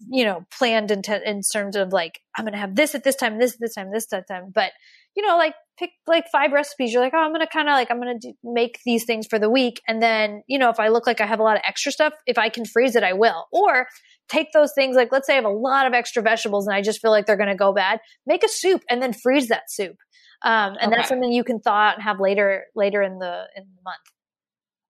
you 0.10 0.24
know, 0.24 0.46
planned 0.58 0.90
in, 0.90 1.02
in 1.26 1.42
terms 1.52 1.76
of 1.76 1.92
like, 1.92 2.22
I'm 2.38 2.46
going 2.46 2.54
to 2.54 2.60
have 2.60 2.76
this 2.76 2.96
at 2.96 3.04
this 3.04 3.18
time, 3.18 3.38
this 3.38 3.56
at 3.56 3.60
this 3.60 3.74
time, 3.74 3.92
this 3.92 4.06
at 4.14 4.26
that 4.26 4.34
time. 4.34 4.54
But, 4.56 4.72
you 5.16 5.26
know, 5.26 5.38
like 5.38 5.54
pick 5.78 5.92
like 6.08 6.26
five 6.32 6.52
recipes. 6.52 6.94
You're 6.94 7.02
like, 7.02 7.14
oh, 7.14 7.20
I'm 7.20 7.34
to 7.34 7.48
kind 7.48 7.68
of 7.68 7.74
like, 7.74 7.92
I'm 7.92 8.02
going 8.02 8.20
to 8.20 8.34
make 8.44 8.80
these 8.86 9.06
things 9.06 9.28
for 9.28 9.40
the 9.40 9.50
week. 9.50 9.82
And 9.88 10.02
then, 10.02 10.44
you 10.48 10.58
know, 10.58 10.70
if 10.70 10.80
I 10.80 10.90
look 10.90 11.08
like 11.08 11.22
I 11.22 11.26
have 11.26 11.40
a 11.40 11.44
lot 11.44 11.58
of 11.58 11.64
extra 11.68 11.92
stuff, 11.92 12.14
if 12.26 12.38
I 12.38 12.50
can 12.50 12.66
freeze 12.66 12.96
it, 12.96 13.04
I 13.04 13.14
will. 13.14 13.48
Or 13.52 13.88
take 14.28 14.52
those 14.54 14.72
things 14.74 14.96
like 14.96 15.12
let's 15.12 15.28
say 15.28 15.34
I 15.34 15.36
have 15.36 15.46
a 15.46 15.50
lot 15.50 15.86
of 15.86 15.94
extra 15.94 16.24
vegetables 16.24 16.68
and 16.68 16.76
I 16.76 16.82
just 16.82 17.00
feel 17.00 17.12
like 17.12 17.26
they're 17.26 17.38
to 17.38 17.56
go 17.56 17.74
bad. 17.74 18.00
Make 18.26 18.44
a 18.44 18.50
soup 18.50 18.82
and 18.90 19.02
then 19.02 19.14
freeze 19.14 19.50
that 19.50 19.70
soup. 19.70 19.98
Um, 20.42 20.76
and 20.80 20.92
that's 20.92 21.02
Okay. 21.02 21.08
something 21.08 21.32
you 21.32 21.44
can 21.44 21.60
thaw 21.60 21.90
out 21.90 21.96
and 21.96 22.04
have 22.04 22.20
later 22.20 22.66
later 22.76 23.02
in 23.02 23.20
the 23.20 23.46
in 23.56 23.64
the 23.64 23.82
month. 23.84 23.98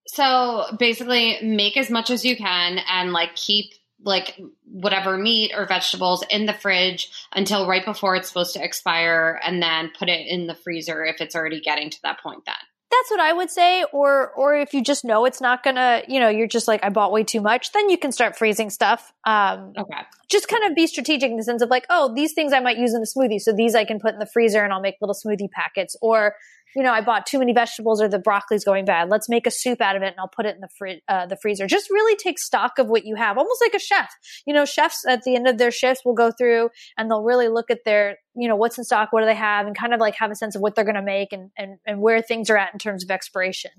So 0.08 0.66
basically, 0.78 1.40
make 1.42 1.78
as 1.78 1.90
much 1.90 2.10
as 2.10 2.24
you 2.24 2.36
can 2.38 2.80
and 2.90 3.12
like 3.12 3.36
keep 3.36 3.72
like 4.04 4.40
whatever 4.66 5.18
meat 5.18 5.52
or 5.56 5.66
vegetables 5.66 6.24
in 6.30 6.46
the 6.46 6.54
fridge 6.54 7.10
until 7.34 7.68
right 7.68 7.86
before 7.86 8.16
it's 8.16 8.28
supposed 8.28 8.54
to 8.54 8.64
expire 8.64 9.40
and 9.44 9.62
then 9.62 9.92
put 9.98 10.10
it 10.10 10.28
in 10.28 10.48
the 10.48 10.56
freezer 10.56 11.04
if 11.06 11.22
it's 11.22 11.36
already 11.36 11.62
getting 11.62 11.90
to 11.90 12.02
that 12.04 12.20
point 12.22 12.44
then. 12.46 12.56
That's 12.92 13.10
what 13.12 13.20
I 13.20 13.34
would 13.34 13.50
say. 13.50 13.84
Or, 13.92 14.32
or 14.34 14.56
if 14.56 14.74
you 14.74 14.82
just 14.84 15.04
know 15.04 15.26
it's 15.26 15.42
not 15.42 15.64
gonna, 15.64 16.04
you 16.08 16.20
know, 16.20 16.30
you're 16.30 16.48
just 16.48 16.68
like, 16.68 16.84
I 16.84 16.90
bought 16.90 17.12
way 17.12 17.24
too 17.24 17.42
much, 17.42 17.72
then 17.72 17.90
you 17.90 17.98
can 17.98 18.12
start 18.12 18.38
freezing 18.38 18.70
stuff. 18.70 19.12
Um, 19.26 19.74
Okay. 19.78 20.02
just 20.30 20.48
kind 20.48 20.64
of 20.66 20.76
be 20.76 20.88
strategic 20.88 21.32
in 21.32 21.38
the 21.38 21.44
sense 21.44 21.62
of 21.62 21.70
like, 21.70 21.86
oh, 21.90 22.14
these 22.16 22.34
things 22.34 22.54
I 22.54 22.60
might 22.60 22.78
use 22.78 22.94
in 22.94 23.02
a 23.02 23.06
smoothie. 23.06 23.42
So 23.42 23.54
these 23.54 23.76
I 23.76 23.86
can 23.86 24.00
put 24.00 24.14
in 24.14 24.20
the 24.20 24.26
freezer 24.26 24.64
and 24.64 24.72
I'll 24.72 24.82
make 24.82 24.96
little 25.02 25.16
smoothie 25.16 25.50
packets. 25.52 25.98
Or, 26.02 26.36
you 26.76 26.84
know, 26.84 26.92
I 26.92 27.02
bought 27.02 27.26
too 27.26 27.40
many 27.40 27.54
vegetables 27.54 28.02
or 28.02 28.08
the 28.10 28.20
broccoli's 28.20 28.64
going 28.66 28.84
bad. 28.86 29.10
Let's 29.10 29.30
make 29.30 29.48
a 29.48 29.52
soup 29.52 29.80
out 29.82 29.96
of 29.96 30.02
it 30.02 30.08
and 30.08 30.16
I'll 30.20 30.28
put 30.28 30.46
it 30.46 30.56
in 30.56 30.62
the 30.62 30.68
fri- 30.78 31.02
uh, 31.08 31.26
the 31.26 31.38
freezer. 31.38 31.68
Just 31.68 31.90
really 31.90 32.16
take 32.18 32.38
stock 32.38 32.78
of 32.80 32.88
what 32.88 33.06
you 33.06 33.16
have, 33.16 33.38
almost 33.38 33.62
like 33.62 33.74
a 33.74 33.80
chef. 33.80 34.10
You 34.46 34.54
know, 34.54 34.66
chefs 34.66 35.06
at 35.08 35.24
the 35.24 35.36
end 35.36 35.48
of 35.48 35.58
their 35.58 35.72
shifts 35.72 36.04
will 36.04 36.14
go 36.16 36.32
through 36.32 36.70
and 36.98 37.10
they'll 37.10 37.24
really 37.24 37.48
look 37.48 37.72
at 37.72 37.86
their, 37.86 38.18
you 38.36 38.48
know, 38.48 38.56
what's 38.58 38.78
in 38.78 38.84
stock, 38.84 39.14
what 39.14 39.22
do 39.22 39.26
they 39.26 39.36
have, 39.36 39.68
and 39.68 39.78
kind 39.78 39.94
of 39.94 40.00
like 40.00 40.16
have 40.16 40.32
a 40.32 40.36
sense 40.36 40.56
of 40.56 40.62
what 40.62 40.76
they're 40.76 40.84
going 40.84 40.96
to 40.96 41.02
make 41.02 41.32
and, 41.32 41.52
and, 41.58 41.78
and 41.86 42.02
where 42.02 42.22
things 42.22 42.50
are 42.50 42.58
at 42.58 42.74
in 42.74 42.80
terms 42.80 43.04
of 43.04 43.10
expiration. 43.12 43.72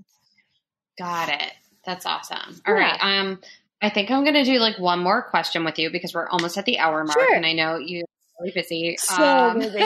Got 0.99 1.29
it. 1.29 1.53
That's 1.85 2.07
awesome. 2.07 2.61
All 2.67 2.75
Yeah. 2.75 2.81
right. 2.81 2.99
Um, 3.21 3.41
I 3.83 3.91
think 3.91 4.11
I'm 4.11 4.23
going 4.25 4.35
to 4.35 4.45
do 4.45 4.59
like 4.59 4.79
one 4.79 5.01
more 5.01 5.23
question 5.23 5.65
with 5.65 5.79
you 5.79 5.91
because 5.91 6.15
we're 6.15 6.29
almost 6.29 6.57
at 6.57 6.65
the 6.65 6.79
hour 6.79 7.05
mark, 7.05 7.13
Sure. 7.19 7.35
and 7.35 7.45
I 7.45 7.53
know 7.53 7.77
you're 7.77 8.07
really 8.41 8.53
busy. 8.53 8.97
So 8.99 9.23
Um, 9.23 9.59
busy. 9.59 9.79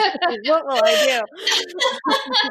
what 0.47 0.65
will 0.65 0.81
I 0.83 1.21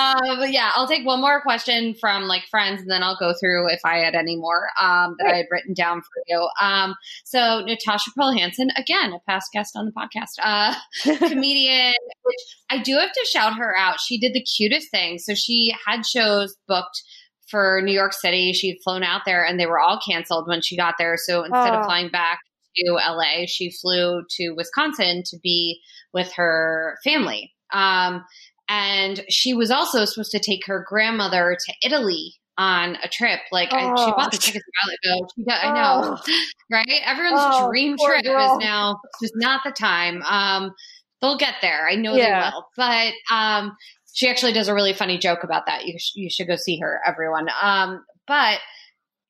um, 0.00 0.50
yeah, 0.50 0.70
I'll 0.74 0.88
take 0.88 1.04
one 1.06 1.20
more 1.20 1.40
question 1.42 1.94
from 2.00 2.24
like 2.24 2.44
friends, 2.50 2.80
and 2.80 2.90
then 2.90 3.02
I'll 3.02 3.16
go 3.18 3.32
through 3.38 3.68
if 3.70 3.80
I 3.84 3.98
had 3.98 4.14
any 4.14 4.36
more 4.36 4.68
um, 4.80 5.16
that 5.18 5.32
I 5.32 5.36
had 5.38 5.46
written 5.50 5.74
down 5.74 6.00
for 6.00 6.22
you. 6.28 6.48
Um, 6.60 6.94
so 7.24 7.60
Natasha 7.64 8.10
Pearl 8.16 8.32
Hansen, 8.32 8.70
again, 8.76 9.12
a 9.12 9.18
past 9.28 9.48
guest 9.52 9.76
on 9.76 9.86
the 9.86 9.92
podcast, 9.92 10.38
uh, 10.42 10.74
comedian. 11.28 11.94
Which 12.22 12.56
I 12.70 12.78
do 12.82 12.96
have 12.96 13.12
to 13.12 13.26
shout 13.30 13.56
her 13.56 13.76
out. 13.78 14.00
She 14.00 14.18
did 14.18 14.32
the 14.34 14.42
cutest 14.44 14.90
thing. 14.90 15.18
So 15.18 15.34
she 15.34 15.74
had 15.86 16.04
shows 16.06 16.54
booked 16.68 17.02
for 17.50 17.80
New 17.82 17.92
York 17.92 18.12
City. 18.12 18.52
She'd 18.52 18.78
flown 18.84 19.02
out 19.02 19.22
there, 19.26 19.44
and 19.44 19.58
they 19.58 19.66
were 19.66 19.80
all 19.80 20.00
canceled 20.06 20.46
when 20.48 20.62
she 20.62 20.76
got 20.76 20.94
there. 20.98 21.16
So 21.16 21.42
instead 21.42 21.72
Oh. 21.74 21.78
of 21.80 21.84
flying 21.86 22.08
back 22.10 22.40
to 22.76 22.92
LA, 22.92 23.46
she 23.46 23.72
flew 23.80 24.22
to 24.36 24.50
Wisconsin 24.56 25.22
to 25.26 25.36
be 25.42 25.80
with 26.12 26.32
her 26.34 26.98
family. 27.02 27.52
Um, 27.72 28.24
and 28.70 29.24
she 29.28 29.52
was 29.52 29.70
also 29.70 30.04
supposed 30.06 30.30
to 30.30 30.38
take 30.38 30.64
her 30.66 30.86
grandmother 30.88 31.56
to 31.66 31.74
Italy 31.84 32.34
on 32.56 32.96
a 33.02 33.08
trip. 33.08 33.40
Like 33.50 33.72
I, 33.72 33.80
she 33.80 33.86
Oh. 33.96 34.12
bought 34.16 34.30
the 34.32 34.38
tickets 34.38 34.64
a 34.64 34.86
while 35.10 35.18
ago. 35.20 35.28
She 35.36 35.44
got, 35.44 35.64
I 35.64 35.74
know, 35.74 36.18
right? 36.70 37.00
Everyone's 37.04 37.40
Oh, 37.42 37.68
dream 37.68 37.96
trip 37.98 38.24
girl. 38.24 38.58
is 38.58 38.64
now 38.64 39.00
just 39.20 39.32
not 39.36 39.62
the 39.64 39.72
time. 39.72 40.22
Um, 40.22 40.70
they'll 41.20 41.38
get 41.38 41.54
there. 41.62 41.88
I 41.88 41.96
know 41.96 42.14
Yeah. 42.14 42.50
they 42.50 42.54
will. 42.54 42.66
But 42.76 43.34
um, 43.34 43.76
she 44.12 44.28
actually 44.28 44.52
does 44.52 44.68
a 44.68 44.74
really 44.74 44.92
funny 44.92 45.18
joke 45.18 45.42
about 45.42 45.66
that. 45.66 45.86
You 45.86 45.98
sh- 45.98 46.12
you 46.14 46.30
should 46.30 46.46
go 46.46 46.56
see 46.56 46.78
her, 46.80 47.00
everyone. 47.06 47.48
Um, 47.62 48.04
but 48.26 48.58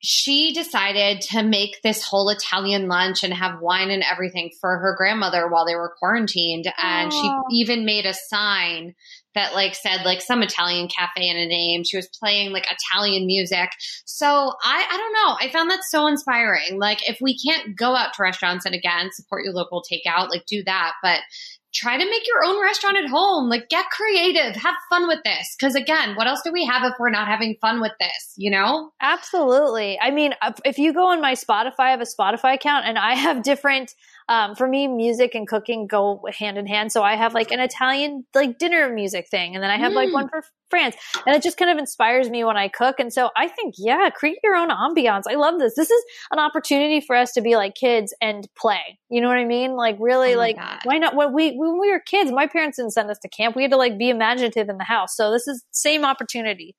she 0.02 0.54
decided 0.54 1.20
to 1.20 1.42
make 1.42 1.82
this 1.82 2.02
whole 2.02 2.30
Italian 2.30 2.88
lunch 2.88 3.22
and 3.22 3.34
have 3.34 3.60
wine 3.60 3.90
and 3.90 4.02
everything 4.02 4.50
for 4.60 4.78
her 4.78 4.94
grandmother 4.96 5.46
while 5.46 5.66
they 5.66 5.74
were 5.74 5.94
quarantined. 5.98 6.72
And 6.82 7.12
she 7.12 7.30
even 7.52 7.84
made 7.84 8.06
a 8.06 8.14
sign 8.14 8.94
that 9.34 9.54
like 9.54 9.74
said 9.74 10.04
like 10.04 10.20
some 10.20 10.42
Italian 10.42 10.88
cafe 10.88 11.28
in 11.28 11.36
a 11.36 11.46
name. 11.46 11.84
She 11.84 11.96
was 11.96 12.08
playing 12.08 12.52
like 12.52 12.66
Italian 12.70 13.26
music. 13.26 13.70
So 14.04 14.26
I 14.26 14.86
I 14.90 14.96
don't 14.96 15.12
know. 15.12 15.36
I 15.40 15.52
found 15.52 15.70
that 15.70 15.84
so 15.84 16.06
inspiring. 16.06 16.78
Like 16.78 17.08
if 17.08 17.18
we 17.20 17.38
can't 17.38 17.76
go 17.76 17.94
out 17.94 18.14
to 18.14 18.22
restaurants 18.22 18.66
and 18.66 18.74
again 18.74 19.10
support 19.12 19.44
your 19.44 19.54
local 19.54 19.82
takeout, 19.82 20.30
like 20.30 20.46
do 20.46 20.62
that. 20.64 20.92
But 21.02 21.20
try 21.72 21.96
to 21.96 22.04
make 22.04 22.26
your 22.26 22.44
own 22.44 22.60
restaurant 22.62 22.98
at 22.98 23.08
home. 23.08 23.48
Like 23.48 23.68
get 23.68 23.86
creative, 23.90 24.56
have 24.56 24.74
fun 24.88 25.06
with 25.06 25.20
this. 25.24 25.56
Cause 25.60 25.74
again, 25.74 26.16
what 26.16 26.26
else 26.26 26.40
do 26.42 26.52
we 26.52 26.64
have 26.66 26.82
if 26.84 26.94
we're 26.98 27.10
not 27.10 27.28
having 27.28 27.56
fun 27.60 27.80
with 27.80 27.92
this? 28.00 28.34
You 28.36 28.50
know? 28.50 28.90
Absolutely. 29.00 29.98
I 30.00 30.10
mean, 30.10 30.34
if- 30.64 30.80
you 30.80 30.92
go 30.94 31.06
on 31.08 31.20
my 31.20 31.34
Spotify, 31.34 31.80
I 31.80 31.90
have 31.90 32.00
a 32.00 32.04
Spotify 32.04 32.54
account 32.54 32.86
and 32.86 32.98
I 32.98 33.14
have 33.14 33.42
different, 33.42 33.94
um, 34.30 34.54
for 34.54 34.68
me, 34.68 34.86
music 34.86 35.34
and 35.34 35.46
cooking 35.46 35.88
go 35.88 36.22
hand 36.38 36.56
in 36.56 36.66
hand. 36.66 36.92
So 36.92 37.02
I 37.02 37.16
have 37.16 37.34
like 37.34 37.50
an 37.50 37.58
Italian, 37.58 38.24
like 38.32 38.58
dinner 38.58 38.88
music 38.88 39.26
thing. 39.28 39.56
And 39.56 39.62
then 39.62 39.70
I 39.72 39.76
have 39.76 39.92
like 39.92 40.10
Mm. 40.10 40.12
one 40.12 40.28
for 40.28 40.44
France. 40.70 40.94
And 41.26 41.34
it 41.34 41.42
just 41.42 41.56
kind 41.56 41.68
of 41.68 41.78
inspires 41.78 42.30
me 42.30 42.44
when 42.44 42.56
I 42.56 42.68
cook. 42.68 43.00
And 43.00 43.12
so 43.12 43.30
I 43.36 43.48
think, 43.48 43.74
yeah, 43.76 44.08
create 44.10 44.38
your 44.44 44.54
own 44.54 44.68
ambiance. 44.68 45.24
I 45.28 45.34
love 45.34 45.58
this. 45.58 45.74
This 45.74 45.90
is 45.90 46.04
an 46.30 46.38
opportunity 46.38 47.00
for 47.00 47.16
us 47.16 47.32
to 47.32 47.40
be 47.40 47.56
like 47.56 47.74
kids 47.74 48.14
and 48.22 48.46
play. 48.56 49.00
You 49.08 49.20
know 49.20 49.26
what 49.26 49.38
I 49.38 49.44
mean? 49.44 49.74
Like 49.74 49.96
really 49.98 50.34
Oh 50.34 50.38
like, 50.38 50.56
God. 50.56 50.78
why 50.84 50.98
not? 50.98 51.16
When 51.16 51.32
we, 51.34 51.56
when 51.56 51.80
we 51.80 51.90
were 51.90 51.98
kids, 51.98 52.30
my 52.30 52.46
parents 52.46 52.76
didn't 52.76 52.92
send 52.92 53.10
us 53.10 53.18
to 53.22 53.28
camp. 53.28 53.56
We 53.56 53.62
had 53.62 53.72
to 53.72 53.76
like 53.76 53.98
be 53.98 54.10
imaginative 54.10 54.68
in 54.68 54.78
the 54.78 54.84
house. 54.84 55.16
So 55.16 55.32
this 55.32 55.48
is 55.48 55.64
same 55.72 56.04
opportunity. 56.04 56.76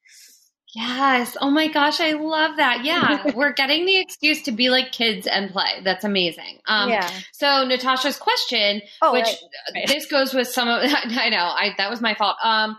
Yes. 0.73 1.35
Oh 1.41 1.49
my 1.49 1.67
gosh, 1.67 1.99
I 1.99 2.13
love 2.13 2.57
that. 2.57 2.85
Yeah, 2.85 3.31
we're 3.35 3.53
getting 3.53 3.85
the 3.85 3.99
excuse 3.99 4.43
to 4.43 4.51
be 4.51 4.69
like 4.69 4.91
kids 4.91 5.27
and 5.27 5.51
play. 5.51 5.81
That's 5.83 6.05
amazing. 6.05 6.59
Um, 6.67 6.89
yeah. 6.89 7.09
So 7.33 7.65
Natasha's 7.67 8.17
question, 8.17 8.81
Oh, 9.01 9.11
which 9.13 9.25
right. 9.25 9.37
Right. 9.75 9.87
this 9.87 10.05
goes 10.05 10.33
with 10.33 10.47
some 10.47 10.69
of 10.69 10.81
I 10.83 11.29
know 11.29 11.37
I 11.37 11.73
that 11.77 11.89
was 11.89 11.99
my 12.01 12.15
fault. 12.15 12.37
Um, 12.43 12.77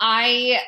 I 0.00 0.58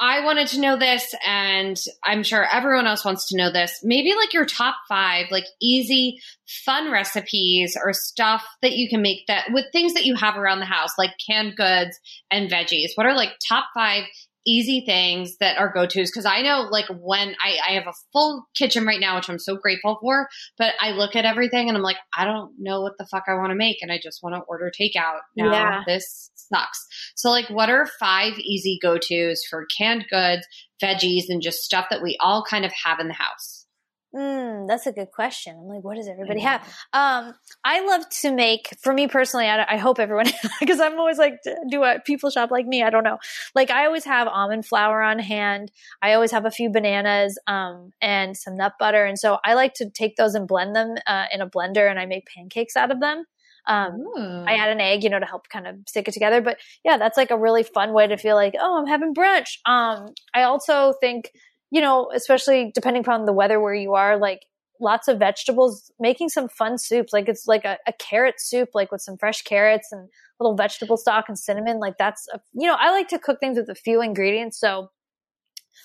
I 0.00 0.24
wanted 0.24 0.48
to 0.48 0.60
know 0.60 0.76
this, 0.76 1.14
and 1.24 1.78
I'm 2.02 2.24
sure 2.24 2.44
everyone 2.44 2.86
else 2.88 3.04
wants 3.04 3.28
to 3.28 3.36
know 3.36 3.52
this. 3.52 3.80
Maybe 3.84 4.14
like 4.16 4.32
your 4.32 4.46
top 4.46 4.74
five, 4.88 5.26
like 5.30 5.44
easy, 5.60 6.18
fun 6.64 6.90
recipes 6.90 7.76
or 7.80 7.92
stuff 7.92 8.44
that 8.62 8.72
you 8.72 8.88
can 8.88 9.00
make 9.00 9.26
that 9.28 9.52
with 9.52 9.66
things 9.70 9.94
that 9.94 10.04
you 10.04 10.16
have 10.16 10.36
around 10.36 10.58
the 10.58 10.64
house, 10.66 10.90
like 10.98 11.12
canned 11.24 11.54
goods 11.56 12.00
and 12.32 12.50
veggies. 12.50 12.88
What 12.96 13.06
are 13.06 13.14
like 13.14 13.34
top 13.46 13.66
five 13.74 14.04
easy 14.46 14.84
things 14.84 15.36
that 15.38 15.58
are 15.58 15.72
go 15.72 15.86
tos? 15.86 16.10
Because 16.10 16.26
I 16.26 16.42
know 16.42 16.68
like 16.70 16.86
when 16.88 17.34
I, 17.42 17.58
I 17.68 17.72
have 17.74 17.86
a 17.86 17.92
full 18.12 18.46
kitchen 18.54 18.84
right 18.84 19.00
now, 19.00 19.16
which 19.16 19.28
I'm 19.28 19.38
so 19.38 19.56
grateful 19.56 19.98
for, 20.00 20.28
but 20.58 20.74
I 20.80 20.92
look 20.92 21.16
at 21.16 21.24
everything 21.24 21.68
and 21.68 21.76
I'm 21.76 21.82
like, 21.82 21.98
I 22.16 22.24
don't 22.24 22.52
know 22.58 22.80
what 22.80 22.98
the 22.98 23.06
fuck 23.10 23.24
I 23.28 23.34
want 23.34 23.50
to 23.50 23.54
make, 23.56 23.78
and 23.82 23.92
I 23.92 23.98
just 24.02 24.22
want 24.22 24.34
to 24.34 24.40
order 24.48 24.70
takeout. 24.70 25.20
Now 25.36 25.52
Yeah. 25.52 25.82
this 25.86 26.30
sucks. 26.34 26.86
So, 27.16 27.30
like, 27.30 27.48
what 27.50 27.70
are 27.70 27.88
five 27.98 28.38
easy 28.38 28.78
go 28.82 28.98
tos 28.98 29.42
for 29.48 29.66
canned 29.78 30.06
goods, 30.10 30.46
veggies, 30.82 31.24
and 31.28 31.40
just 31.42 31.58
stuff 31.60 31.86
that 31.90 32.02
we 32.02 32.16
all 32.20 32.44
kind 32.44 32.64
of 32.64 32.72
have 32.84 32.98
in 33.00 33.08
the 33.08 33.14
house? 33.14 33.51
Mm, 34.14 34.68
that's 34.68 34.86
a 34.86 34.92
good 34.92 35.10
question. 35.10 35.56
I'm 35.58 35.66
like, 35.68 35.82
what 35.82 35.96
does 35.96 36.06
everybody 36.06 36.40
have? 36.40 36.60
Um, 36.92 37.34
I 37.64 37.80
love 37.86 38.06
to 38.20 38.32
make, 38.32 38.68
for 38.82 38.92
me 38.92 39.08
personally, 39.08 39.46
I, 39.46 39.64
I 39.66 39.76
hope 39.78 39.98
everyone, 39.98 40.26
because 40.60 40.80
I'm 40.80 40.98
always 40.98 41.16
like, 41.16 41.38
do 41.70 41.82
a 41.82 41.98
people 42.04 42.28
shop 42.28 42.50
like 42.50 42.66
me? 42.66 42.82
I 42.82 42.90
don't 42.90 43.04
know. 43.04 43.18
Like, 43.54 43.70
I 43.70 43.86
always 43.86 44.04
have 44.04 44.28
almond 44.28 44.66
flour 44.66 45.00
on 45.00 45.18
hand. 45.18 45.72
I 46.02 46.12
always 46.12 46.30
have 46.30 46.44
a 46.44 46.50
few 46.50 46.68
bananas, 46.68 47.38
um, 47.46 47.92
and 48.02 48.36
some 48.36 48.54
nut 48.54 48.74
butter. 48.78 49.04
And 49.04 49.18
so 49.18 49.38
I 49.44 49.54
like 49.54 49.72
to 49.74 49.88
take 49.88 50.16
those 50.16 50.34
and 50.34 50.46
blend 50.46 50.76
them, 50.76 50.96
uh, 51.06 51.26
in 51.32 51.40
a 51.40 51.48
blender 51.48 51.88
and 51.90 51.98
I 51.98 52.04
make 52.04 52.26
pancakes 52.26 52.76
out 52.76 52.90
of 52.90 53.00
them. 53.00 53.24
Um, 53.66 54.00
Ooh. 54.00 54.44
I 54.46 54.54
add 54.54 54.70
an 54.70 54.80
egg, 54.80 55.04
you 55.04 55.10
know, 55.10 55.20
to 55.20 55.26
help 55.26 55.48
kind 55.48 55.66
of 55.66 55.76
stick 55.86 56.08
it 56.08 56.12
together. 56.12 56.40
But 56.42 56.58
yeah, 56.84 56.98
that's 56.98 57.16
like 57.16 57.30
a 57.30 57.38
really 57.38 57.62
fun 57.62 57.92
way 57.92 58.06
to 58.08 58.16
feel 58.16 58.34
like, 58.34 58.54
oh, 58.60 58.78
I'm 58.78 58.88
having 58.88 59.14
brunch. 59.14 59.58
Um, 59.64 60.08
I 60.34 60.42
also 60.42 60.92
think, 61.00 61.30
you 61.72 61.80
know, 61.80 62.10
especially 62.14 62.70
depending 62.74 63.00
upon 63.00 63.24
the 63.24 63.32
weather 63.32 63.58
where 63.58 63.74
you 63.74 63.94
are, 63.94 64.18
like 64.18 64.40
lots 64.78 65.08
of 65.08 65.18
vegetables, 65.18 65.90
making 65.98 66.28
some 66.28 66.46
fun 66.46 66.76
soups. 66.76 67.14
Like 67.14 67.30
it's 67.30 67.46
like 67.46 67.64
a, 67.64 67.78
a 67.86 67.94
carrot 67.94 68.34
soup, 68.38 68.68
like 68.74 68.92
with 68.92 69.00
some 69.00 69.16
fresh 69.16 69.40
carrots 69.40 69.90
and 69.90 70.06
little 70.38 70.54
vegetable 70.54 70.98
stock 70.98 71.24
and 71.28 71.38
cinnamon. 71.38 71.80
Like 71.80 71.94
that's, 71.98 72.28
a, 72.34 72.40
you 72.52 72.66
know, 72.66 72.76
I 72.78 72.90
like 72.90 73.08
to 73.08 73.18
cook 73.18 73.40
things 73.40 73.56
with 73.56 73.70
a 73.70 73.74
few 73.74 74.02
ingredients. 74.02 74.60
So 74.60 74.90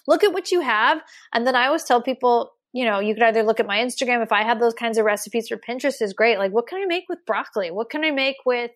look 0.08 0.26
at 0.26 0.34
what 0.34 0.52
you 0.52 0.60
have. 0.60 1.00
And 1.34 1.48
then 1.48 1.56
I 1.56 1.68
always 1.68 1.86
tell 1.86 2.02
people, 2.02 2.52
you 2.74 2.84
know, 2.84 3.00
you 3.00 3.14
could 3.14 3.24
either 3.24 3.44
look 3.44 3.62
at 3.62 3.66
my 3.66 3.78
Instagram 3.78 4.22
if 4.22 4.34
I 4.34 4.44
have 4.44 4.60
those 4.60 4.74
kinds 4.74 4.98
of 4.98 5.06
recipes 5.06 5.50
or 5.50 5.58
Pinterest 5.58 6.02
is 6.02 6.12
great. 6.12 6.38
Like, 6.38 6.52
what 6.52 6.68
can 6.68 6.82
I 6.82 6.86
make 6.86 7.06
with 7.08 7.26
broccoli? 7.26 7.72
What 7.72 7.90
can 7.90 8.04
I 8.04 8.12
make 8.12 8.36
with, 8.46 8.72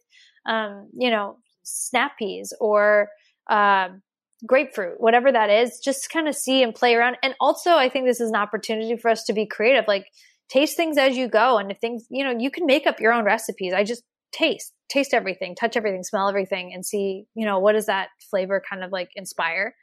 um, 0.45 0.87
you 0.97 1.09
know, 1.09 1.39
snap 1.63 2.17
peas 2.17 2.53
or 2.61 3.09
um, 3.49 4.01
grapefruit, 4.45 4.95
whatever 4.99 5.31
that 5.31 5.49
is? 5.49 5.79
Just 5.83 6.09
kind 6.09 6.27
of 6.27 6.35
see 6.35 6.63
and 6.63 6.73
play 6.73 6.95
around. 6.95 7.17
And 7.23 7.35
also, 7.39 7.71
I 7.71 7.89
think 7.89 8.05
this 8.05 8.19
is 8.21 8.29
an 8.29 8.35
opportunity 8.35 8.97
for 8.97 9.09
us 9.09 9.23
to 9.25 9.33
be 9.33 9.45
creative. 9.45 9.85
Like, 9.87 10.05
taste 10.49 10.75
things 10.75 10.97
as 10.97 11.15
you 11.15 11.27
go. 11.27 11.57
And 11.57 11.71
if 11.71 11.77
things, 11.79 12.05
you 12.09 12.23
know, 12.23 12.33
you 12.37 12.51
can 12.51 12.65
make 12.65 12.85
up 12.85 12.99
your 12.99 13.13
own 13.13 13.23
recipes. 13.23 13.73
I 13.73 13.83
just 13.83 14.03
taste, 14.33 14.73
taste 14.89 15.13
everything, 15.13 15.55
touch 15.55 15.77
everything, 15.77 16.03
smell 16.03 16.27
everything, 16.27 16.73
and 16.73 16.85
see, 16.85 17.25
you 17.35 17.45
know, 17.45 17.59
what 17.59 17.73
does 17.73 17.85
that 17.85 18.09
flavor 18.29 18.61
kind 18.69 18.83
of 18.83 18.91
like 18.91 19.09
inspire. 19.15 19.75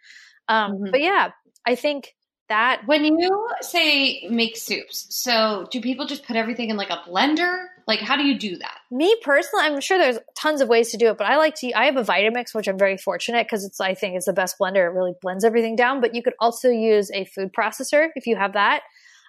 Um, 0.48 0.72
Mhm. 0.72 0.90
But 0.90 1.00
yeah, 1.00 1.30
I 1.66 1.74
think 1.74 2.14
that 2.48 2.82
When 2.86 3.04
you 3.04 3.48
say 3.60 4.26
make 4.28 4.56
soups, 4.56 5.06
so 5.10 5.66
do 5.70 5.80
people 5.80 6.06
just 6.06 6.26
put 6.26 6.36
everything 6.36 6.70
in 6.70 6.76
like 6.76 6.90
a 6.90 7.02
blender? 7.08 7.66
Like, 7.86 8.00
how 8.00 8.16
do 8.16 8.24
you 8.24 8.38
do 8.38 8.56
that? 8.58 8.78
me 8.90 9.16
personally, 9.22 9.66
I'm 9.66 9.80
sure 9.80 9.98
there's 9.98 10.18
tons 10.34 10.60
of 10.60 10.68
ways 10.68 10.90
to 10.90 10.96
do 10.96 11.08
it, 11.08 11.18
but 11.18 11.26
I 11.26 11.36
like 11.36 11.54
to, 11.56 11.72
I 11.72 11.86
have 11.86 11.96
a 11.96 12.04
Vitamix, 12.04 12.54
which 12.54 12.68
I'm 12.68 12.78
very 12.78 12.96
fortunate 12.96 13.46
because 13.46 13.64
it's, 13.64 13.80
I 13.80 13.94
think 13.94 14.16
it's 14.16 14.26
the 14.26 14.32
best 14.32 14.56
blender. 14.58 14.86
It 14.86 14.94
really 14.94 15.12
blends 15.20 15.44
everything 15.44 15.76
down, 15.76 16.00
but 16.00 16.14
you 16.14 16.22
could 16.22 16.34
also 16.40 16.70
use 16.70 17.10
a 17.12 17.24
food 17.26 17.50
processor 17.52 18.08
if 18.14 18.26
you 18.26 18.36
have 18.36 18.54
that. 18.54 18.82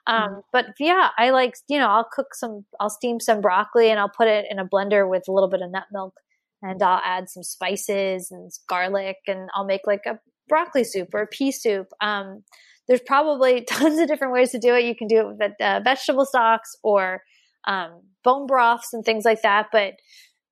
Um, 0.08 0.42
but 0.52 0.68
yeah, 0.80 1.10
I 1.18 1.30
like, 1.32 1.56
you 1.68 1.78
know, 1.78 1.88
I'll 1.88 2.08
cook 2.12 2.34
some, 2.34 2.66
I'll 2.80 2.90
steam 2.90 3.20
some 3.20 3.42
broccoli 3.42 3.92
and 3.92 4.00
I'll 4.00 4.10
put 4.10 4.28
it 4.28 4.46
in 4.50 4.58
a 4.58 4.66
blender 4.66 5.08
with 5.08 5.28
a 5.28 5.32
little 5.32 5.50
bit 5.50 5.62
of 5.62 5.70
nut 5.70 5.86
milk 5.92 6.16
and 6.64 6.82
I'll 6.82 7.02
add 7.04 7.30
some 7.30 7.44
spices 7.44 8.32
and 8.32 8.50
garlic 8.68 9.18
and 9.28 9.50
I'll 9.54 9.66
make 9.66 9.82
like 9.86 10.06
a 10.08 10.20
broccoli 10.48 10.84
soup 10.84 11.10
or 11.14 11.22
a 11.22 11.28
pea 11.28 11.52
soup. 11.52 11.88
Um, 12.02 12.44
there's 12.90 13.02
probably 13.06 13.62
tons 13.70 14.00
of 14.00 14.10
different 14.10 14.34
ways 14.34 14.52
to 14.52 14.60
do 14.60 14.76
it. 14.76 14.84
You 14.84 14.96
can 14.96 15.08
do 15.08 15.20
it 15.20 15.28
with 15.28 15.52
uh, 15.62 15.80
vegetable 15.82 16.26
stocks 16.26 16.76
or 16.84 17.22
um, 17.66 18.02
bone 18.26 18.48
broths 18.48 18.94
and 18.94 19.06
things 19.06 19.24
like 19.24 19.44
that. 19.44 19.68
But 19.72 19.94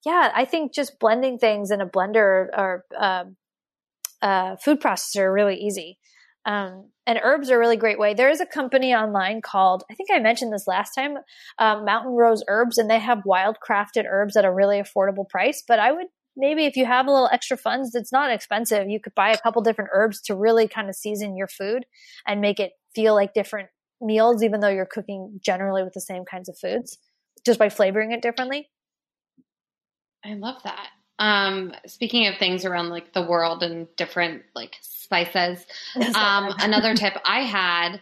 yeah, 0.06 0.32
I 0.34 0.46
think 0.46 0.74
just 0.74 1.00
blending 1.00 1.38
things 1.38 1.72
in 1.72 1.82
a 1.82 1.86
blender 1.86 2.48
or 2.56 2.86
uh, 2.98 3.26
uh, 4.22 4.56
food 4.58 4.80
processor 4.80 5.24
are 5.24 5.34
really 5.34 5.58
easy. 5.58 5.98
Um, 6.46 6.92
and 7.06 7.20
herbs 7.22 7.52
are 7.52 7.58
a 7.58 7.60
really 7.60 7.76
great 7.76 8.00
way. 8.00 8.14
There 8.14 8.30
is 8.30 8.40
a 8.40 8.46
company 8.46 8.94
online 8.94 9.42
called, 9.42 9.84
I 9.92 9.96
think 9.96 10.10
I 10.14 10.20
mentioned 10.20 10.54
this 10.54 10.66
last 10.66 10.94
time, 10.94 11.18
um, 11.60 11.84
Mountain 11.84 12.14
Rose 12.14 12.42
Herbs, 12.48 12.78
and 12.78 12.90
they 12.90 13.00
have 13.00 13.26
wild 13.26 13.58
crafted 13.68 14.06
herbs 14.08 14.38
at 14.38 14.46
a 14.46 14.52
really 14.52 14.82
affordable 14.82 15.28
price. 15.28 15.62
But 15.68 15.80
I 15.80 15.92
would 15.92 16.08
maybe 16.38 16.66
if 16.66 16.78
you 16.78 16.86
have 16.86 17.08
a 17.08 17.12
little 17.12 17.30
extra 17.32 17.58
funds, 17.58 17.96
it's 17.96 18.12
not 18.12 18.32
expensive. 18.32 18.88
You 18.88 19.02
could 19.02 19.16
buy 19.16 19.32
a 19.32 19.38
couple 19.38 19.62
different 19.62 19.90
herbs 19.94 20.22
to 20.22 20.36
really 20.36 20.68
kind 20.68 20.88
of 20.88 20.96
season 20.96 21.36
your 21.36 21.48
food 21.48 21.86
and 22.26 22.40
make 22.40 22.60
it 22.60 22.74
feel 22.96 23.16
like 23.16 23.34
different 23.34 23.70
meals, 24.00 24.44
even 24.44 24.60
though 24.60 24.70
you're 24.70 24.86
cooking 24.86 25.40
generally 25.44 25.84
with 25.84 25.94
the 25.94 26.02
same 26.02 26.24
kinds 26.24 26.48
of 26.48 26.58
foods, 26.58 26.98
just 27.46 27.60
by 27.60 27.70
flavoring 27.70 28.12
it 28.12 28.22
differently. 28.22 28.70
I 30.24 30.36
love 30.36 30.62
that. 30.64 30.88
Um, 31.20 31.74
speaking 31.88 32.28
of 32.28 32.38
things 32.38 32.64
around 32.64 32.90
like 32.90 33.14
the 33.14 33.26
world 33.26 33.64
and 33.64 33.88
different 33.96 34.44
like 34.56 34.76
spices, 34.82 35.66
um, 36.16 36.54
another 36.60 36.94
tip 36.94 37.14
I 37.26 37.42
had. 37.42 38.00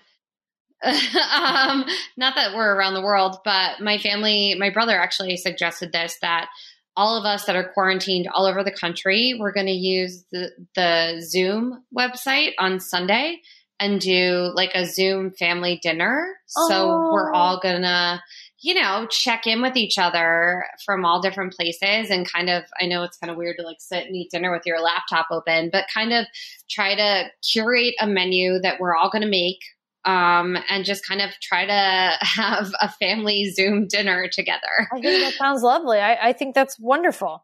um, 0.84 1.86
not 2.18 2.36
that 2.36 2.54
we're 2.54 2.76
around 2.76 2.94
the 2.94 3.02
world, 3.02 3.38
but 3.46 3.80
my 3.80 3.98
family, 3.98 4.56
my 4.60 4.70
brother 4.70 5.00
actually 5.00 5.38
suggested 5.38 5.92
this 5.94 6.18
that 6.22 6.50
all 6.98 7.18
of 7.18 7.26
us 7.26 7.46
that 7.46 7.56
are 7.56 7.72
quarantined 7.74 8.28
all 8.34 8.46
over 8.46 8.64
the 8.64 8.72
country, 8.72 9.36
we're 9.40 9.52
going 9.52 9.66
to 9.68 9.72
use 9.72 10.26
the, 10.32 10.52
the 10.76 11.22
Zoom 11.22 11.84
website 11.98 12.54
on 12.58 12.80
Sunday 12.80 13.42
and 13.80 14.00
do 14.00 14.52
like 14.56 14.72
a 14.74 14.86
Zoom 14.86 15.32
family 15.32 15.80
dinner. 15.84 16.36
Oh. 16.58 16.70
So 16.70 16.88
we're 17.12 17.34
all 17.34 17.60
going 17.60 17.82
to 17.82 18.22
you 18.66 18.74
know, 18.74 19.06
check 19.12 19.46
in 19.46 19.62
with 19.62 19.78
each 19.78 20.00
other 20.00 20.66
from 20.84 21.06
all 21.06 21.22
different 21.22 21.54
places 21.54 22.10
and 22.10 22.28
kind 22.28 22.50
of, 22.50 22.64
I 22.82 22.88
know 22.88 23.04
it's 23.04 23.18
kind 23.18 23.30
of 23.30 23.38
weird 23.38 23.58
to 23.60 23.64
like 23.64 23.78
sit 23.80 24.08
and 24.08 24.16
eat 24.16 24.32
dinner 24.32 24.52
with 24.52 24.64
your 24.66 24.82
laptop 24.82 25.28
open, 25.30 25.70
but 25.72 25.86
kind 25.94 26.12
of 26.12 26.26
try 26.68 26.96
to 26.96 27.26
curate 27.48 27.94
a 28.02 28.08
menu 28.08 28.60
that 28.62 28.80
we're 28.80 28.96
all 28.96 29.12
going 29.12 29.22
to 29.22 29.30
make 29.30 29.60
um, 30.06 30.58
and 30.70 30.86
just 30.86 31.06
kind 31.08 31.22
of 31.22 31.32
try 31.42 31.66
to 31.66 32.18
have 32.26 32.72
a 32.82 32.90
family 32.90 33.52
Zoom 33.52 33.88
dinner 33.88 34.28
together. 34.32 34.88
I 34.94 35.02
think 35.02 35.24
that 35.24 35.34
sounds 35.34 35.62
lovely. 35.62 36.00
I, 36.00 36.30
I 36.30 36.34
think 36.34 36.56
that's 36.56 36.80
wonderful. 36.80 37.44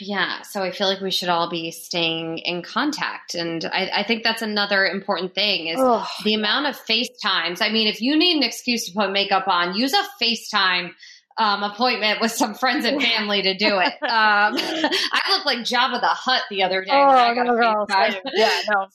Yeah, 0.00 0.42
so 0.42 0.62
I 0.62 0.72
feel 0.72 0.88
like 0.88 1.00
we 1.00 1.12
should 1.12 1.28
all 1.28 1.48
be 1.48 1.70
staying 1.70 2.38
in 2.38 2.62
contact, 2.62 3.34
and 3.34 3.64
I, 3.64 3.90
I 3.94 4.02
think 4.02 4.24
that's 4.24 4.42
another 4.42 4.84
important 4.84 5.34
thing 5.34 5.68
is 5.68 5.78
Ugh. 5.78 6.06
the 6.24 6.34
amount 6.34 6.66
of 6.66 6.76
FaceTimes. 6.76 7.60
I 7.60 7.70
mean, 7.70 7.86
if 7.86 8.00
you 8.00 8.16
need 8.16 8.36
an 8.36 8.42
excuse 8.42 8.86
to 8.86 8.92
put 8.92 9.12
makeup 9.12 9.46
on, 9.46 9.76
use 9.76 9.92
a 9.92 10.02
FaceTime 10.22 10.90
um, 11.36 11.62
appointment 11.62 12.20
with 12.20 12.30
some 12.30 12.54
friends 12.54 12.84
and 12.84 13.02
family 13.02 13.42
to 13.42 13.54
do 13.56 13.78
it. 13.78 13.92
Um, 14.02 14.56
I 14.58 15.20
looked 15.30 15.46
like 15.46 15.58
Jabba 15.58 16.00
the 16.00 16.06
Hutt 16.06 16.42
the 16.50 16.62
other 16.62 16.84
day. 16.84 16.92
Oh, 16.92 17.34
no, 17.34 17.86
FaceTime. 17.86 18.20
yeah, 18.34 18.60
no. 18.70 18.86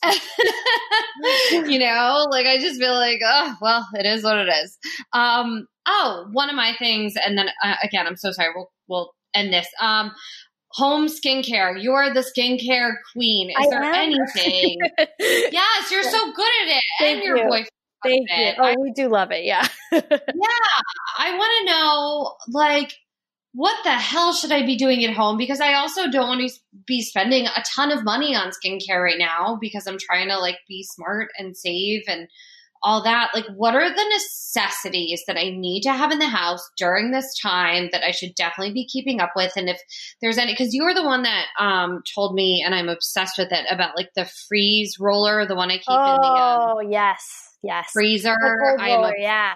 you 1.69 1.79
know, 1.79 2.27
like 2.29 2.45
I 2.45 2.57
just 2.59 2.79
feel 2.79 2.93
like, 2.93 3.19
oh, 3.25 3.55
well, 3.61 3.87
it 3.93 4.05
is 4.05 4.23
what 4.23 4.37
it 4.37 4.49
is. 4.63 4.77
Um, 5.13 5.67
oh, 5.85 6.27
one 6.31 6.49
of 6.49 6.55
my 6.55 6.73
things, 6.79 7.15
and 7.23 7.37
then 7.37 7.49
uh, 7.63 7.75
again, 7.83 8.07
I'm 8.07 8.17
so 8.17 8.31
sorry. 8.31 8.49
We'll 8.55 8.71
we'll 8.87 9.11
end 9.33 9.51
this. 9.53 9.67
Um, 9.81 10.11
home 10.71 11.07
skincare. 11.07 11.81
You're 11.81 12.13
the 12.13 12.21
skincare 12.21 12.93
queen. 13.13 13.49
Is 13.49 13.55
I 13.59 13.69
there 13.69 13.83
am. 13.83 13.95
anything? 13.95 14.77
yes, 15.19 15.91
you're 15.91 16.03
so 16.03 16.31
good 16.31 16.49
at 16.63 16.77
it. 16.77 16.83
Thank 16.99 17.17
and 17.17 17.23
your 17.23 17.37
you. 17.37 17.43
boyfriend. 17.43 17.69
Thank 18.03 18.29
you. 18.29 18.51
Oh, 18.57 18.63
I, 18.63 18.75
we 18.79 18.91
do 18.91 19.09
love 19.09 19.31
it. 19.31 19.43
Yeah. 19.43 19.67
yeah. 19.91 20.01
I 21.17 21.37
want 21.37 21.51
to 21.59 21.71
know, 21.71 22.35
like, 22.59 22.93
what 23.53 23.75
the 23.83 23.91
hell 23.91 24.33
should 24.33 24.51
I 24.51 24.65
be 24.65 24.77
doing 24.77 25.03
at 25.03 25.13
home? 25.13 25.37
Because 25.37 25.59
I 25.59 25.73
also 25.73 26.09
don't 26.09 26.27
want 26.27 26.47
to 26.47 26.59
be 26.85 27.01
spending 27.01 27.45
a 27.47 27.63
ton 27.75 27.91
of 27.91 28.03
money 28.03 28.35
on 28.35 28.51
skincare 28.51 29.03
right 29.03 29.17
now 29.17 29.57
because 29.59 29.87
I'm 29.87 29.97
trying 29.97 30.29
to 30.29 30.37
like 30.37 30.57
be 30.67 30.83
smart 30.83 31.29
and 31.37 31.57
save 31.57 32.03
and 32.07 32.27
all 32.81 33.03
that. 33.03 33.31
Like, 33.33 33.45
what 33.55 33.75
are 33.75 33.89
the 33.89 34.09
necessities 34.13 35.23
that 35.27 35.37
I 35.37 35.49
need 35.49 35.81
to 35.81 35.93
have 35.93 36.11
in 36.11 36.19
the 36.19 36.27
house 36.27 36.61
during 36.77 37.11
this 37.11 37.37
time 37.41 37.89
that 37.91 38.03
I 38.03 38.11
should 38.11 38.35
definitely 38.35 38.73
be 38.73 38.87
keeping 38.87 39.19
up 39.19 39.31
with? 39.35 39.53
And 39.55 39.69
if 39.69 39.81
there's 40.21 40.37
any, 40.37 40.53
because 40.53 40.73
you 40.73 40.83
were 40.83 40.93
the 40.93 41.03
one 41.03 41.23
that 41.23 41.45
um, 41.59 42.03
told 42.15 42.35
me, 42.35 42.63
and 42.65 42.73
I'm 42.73 42.89
obsessed 42.89 43.37
with 43.37 43.51
it 43.51 43.65
about 43.69 43.97
like 43.97 44.11
the 44.15 44.29
freeze 44.47 44.97
roller, 44.99 45.45
the 45.45 45.55
one 45.55 45.71
I 45.71 45.77
keep 45.77 45.85
oh, 45.89 46.15
in 46.15 46.21
the 46.21 46.27
oh 46.27 46.79
um, 46.81 46.91
yes, 46.91 47.48
yes 47.63 47.89
freezer. 47.91 48.35
Roller, 48.79 49.15
yeah. 49.17 49.53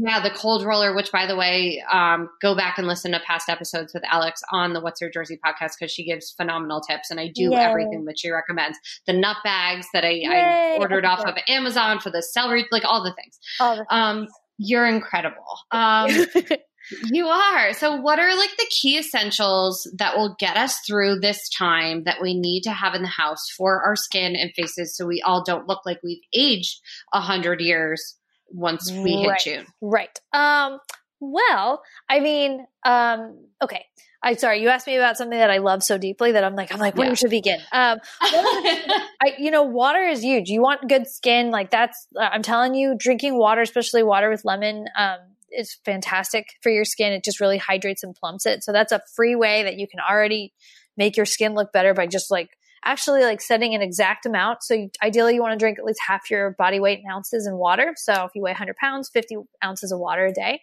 Yeah, 0.00 0.20
the 0.20 0.30
cold 0.30 0.64
roller, 0.64 0.94
which 0.96 1.12
by 1.12 1.26
the 1.26 1.36
way, 1.36 1.80
um, 1.92 2.28
go 2.42 2.56
back 2.56 2.76
and 2.76 2.88
listen 2.88 3.12
to 3.12 3.20
past 3.20 3.48
episodes 3.48 3.94
with 3.94 4.02
Alex 4.10 4.42
on 4.50 4.72
the 4.72 4.80
What's 4.80 5.00
Your 5.00 5.10
Jersey 5.10 5.38
podcast 5.44 5.72
because 5.78 5.92
she 5.92 6.04
gives 6.04 6.32
phenomenal 6.32 6.80
tips 6.80 7.10
and 7.10 7.20
I 7.20 7.28
do 7.32 7.52
Yay. 7.52 7.56
everything 7.56 8.04
that 8.06 8.18
she 8.18 8.30
recommends. 8.30 8.78
The 9.06 9.12
nut 9.12 9.36
bags 9.44 9.86
that 9.92 10.04
I, 10.04 10.22
I 10.28 10.76
ordered 10.80 11.04
off 11.04 11.20
of 11.24 11.36
Amazon 11.48 12.00
for 12.00 12.10
the 12.10 12.20
celery, 12.20 12.66
like 12.72 12.84
all 12.84 13.04
the 13.04 13.12
things. 13.12 13.38
All 13.60 13.76
the 13.76 13.84
things. 13.84 13.86
Um, 13.90 14.26
you're 14.58 14.86
incredible. 14.86 15.44
Um, 15.70 16.10
you 17.12 17.26
are. 17.26 17.72
So, 17.72 17.96
what 17.96 18.18
are 18.18 18.36
like 18.36 18.56
the 18.56 18.70
key 18.80 18.98
essentials 18.98 19.90
that 19.98 20.16
will 20.16 20.36
get 20.38 20.56
us 20.56 20.78
through 20.86 21.20
this 21.20 21.48
time 21.48 22.04
that 22.04 22.22
we 22.22 22.38
need 22.38 22.62
to 22.62 22.72
have 22.72 22.94
in 22.94 23.02
the 23.02 23.08
house 23.08 23.50
for 23.56 23.82
our 23.82 23.96
skin 23.96 24.36
and 24.36 24.52
faces 24.52 24.96
so 24.96 25.06
we 25.06 25.22
all 25.22 25.42
don't 25.44 25.68
look 25.68 25.84
like 25.84 26.00
we've 26.02 26.22
aged 26.34 26.80
a 27.12 27.20
hundred 27.20 27.60
years 27.60 28.16
once 28.48 28.90
we 28.90 29.16
hit 29.16 29.28
right. 29.28 29.40
June. 29.40 29.66
Right. 29.80 30.20
Um, 30.32 30.78
well, 31.20 31.82
I 32.08 32.20
mean, 32.20 32.66
um, 32.84 33.38
okay. 33.62 33.84
I 34.22 34.34
sorry, 34.34 34.60
you 34.60 34.70
asked 34.70 34.86
me 34.86 34.96
about 34.96 35.16
something 35.16 35.38
that 35.38 35.50
I 35.50 35.58
love 35.58 35.82
so 35.82 35.98
deeply 35.98 36.32
that 36.32 36.42
I'm 36.42 36.56
like, 36.56 36.72
I'm 36.72 36.80
like, 36.80 36.96
where 36.96 37.08
yeah. 37.08 37.14
should 37.14 37.30
begin? 37.30 37.60
Um, 37.70 37.98
I, 38.20 39.34
you 39.38 39.50
know, 39.50 39.62
water 39.62 40.00
is 40.00 40.22
huge. 40.22 40.48
You 40.48 40.62
want 40.62 40.88
good 40.88 41.06
skin, 41.06 41.50
like 41.50 41.70
that's. 41.70 42.08
Uh, 42.18 42.28
I'm 42.32 42.42
telling 42.42 42.74
you, 42.74 42.96
drinking 42.98 43.38
water, 43.38 43.60
especially 43.60 44.02
water 44.02 44.28
with 44.28 44.44
lemon, 44.44 44.86
um, 44.98 45.18
is 45.50 45.78
fantastic 45.84 46.46
for 46.62 46.70
your 46.70 46.84
skin. 46.84 47.12
It 47.12 47.24
just 47.24 47.40
really 47.40 47.58
hydrates 47.58 48.02
and 48.02 48.14
plumps 48.14 48.46
it. 48.46 48.64
So 48.64 48.72
that's 48.72 48.92
a 48.92 49.00
free 49.14 49.34
way 49.34 49.62
that 49.62 49.78
you 49.78 49.86
can 49.86 50.00
already 50.00 50.52
make 50.96 51.16
your 51.16 51.26
skin 51.26 51.54
look 51.54 51.72
better 51.72 51.94
by 51.94 52.06
just 52.06 52.30
like 52.30 52.50
actually 52.84 53.22
like 53.22 53.40
setting 53.40 53.74
an 53.74 53.82
exact 53.82 54.26
amount. 54.26 54.62
So 54.62 54.74
you, 54.74 54.90
ideally, 55.02 55.34
you 55.34 55.42
want 55.42 55.52
to 55.52 55.58
drink 55.58 55.78
at 55.78 55.84
least 55.84 56.00
half 56.06 56.30
your 56.30 56.52
body 56.52 56.80
weight 56.80 57.00
in 57.00 57.10
ounces 57.10 57.46
in 57.46 57.56
water. 57.56 57.94
So 57.96 58.24
if 58.24 58.30
you 58.34 58.42
weigh 58.42 58.52
100 58.52 58.76
pounds, 58.76 59.10
50 59.12 59.36
ounces 59.64 59.92
of 59.92 59.98
water 59.98 60.26
a 60.26 60.32
day. 60.32 60.60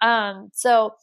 Um, 0.00 0.50
so 0.52 0.94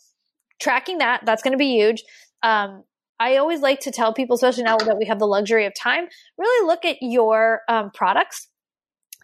tracking 0.60 1.00
that, 1.00 1.22
that's 1.26 1.42
going 1.42 1.54
to 1.54 1.58
be 1.58 1.72
huge. 1.72 2.04
Um, 2.44 2.84
I 3.20 3.38
always 3.38 3.62
like 3.62 3.82
to 3.82 3.92
tell 3.92 4.14
people, 4.14 4.36
especially 4.36 4.64
now 4.64 4.78
that 4.78 4.98
we 4.98 5.06
have 5.06 5.20
the 5.20 5.26
luxury 5.26 5.66
of 5.66 5.74
time, 5.74 6.08
really 6.38 6.68
look 6.68 6.86
at 6.86 6.98
your 7.02 7.62
um, 7.68 7.92
products. 7.92 8.48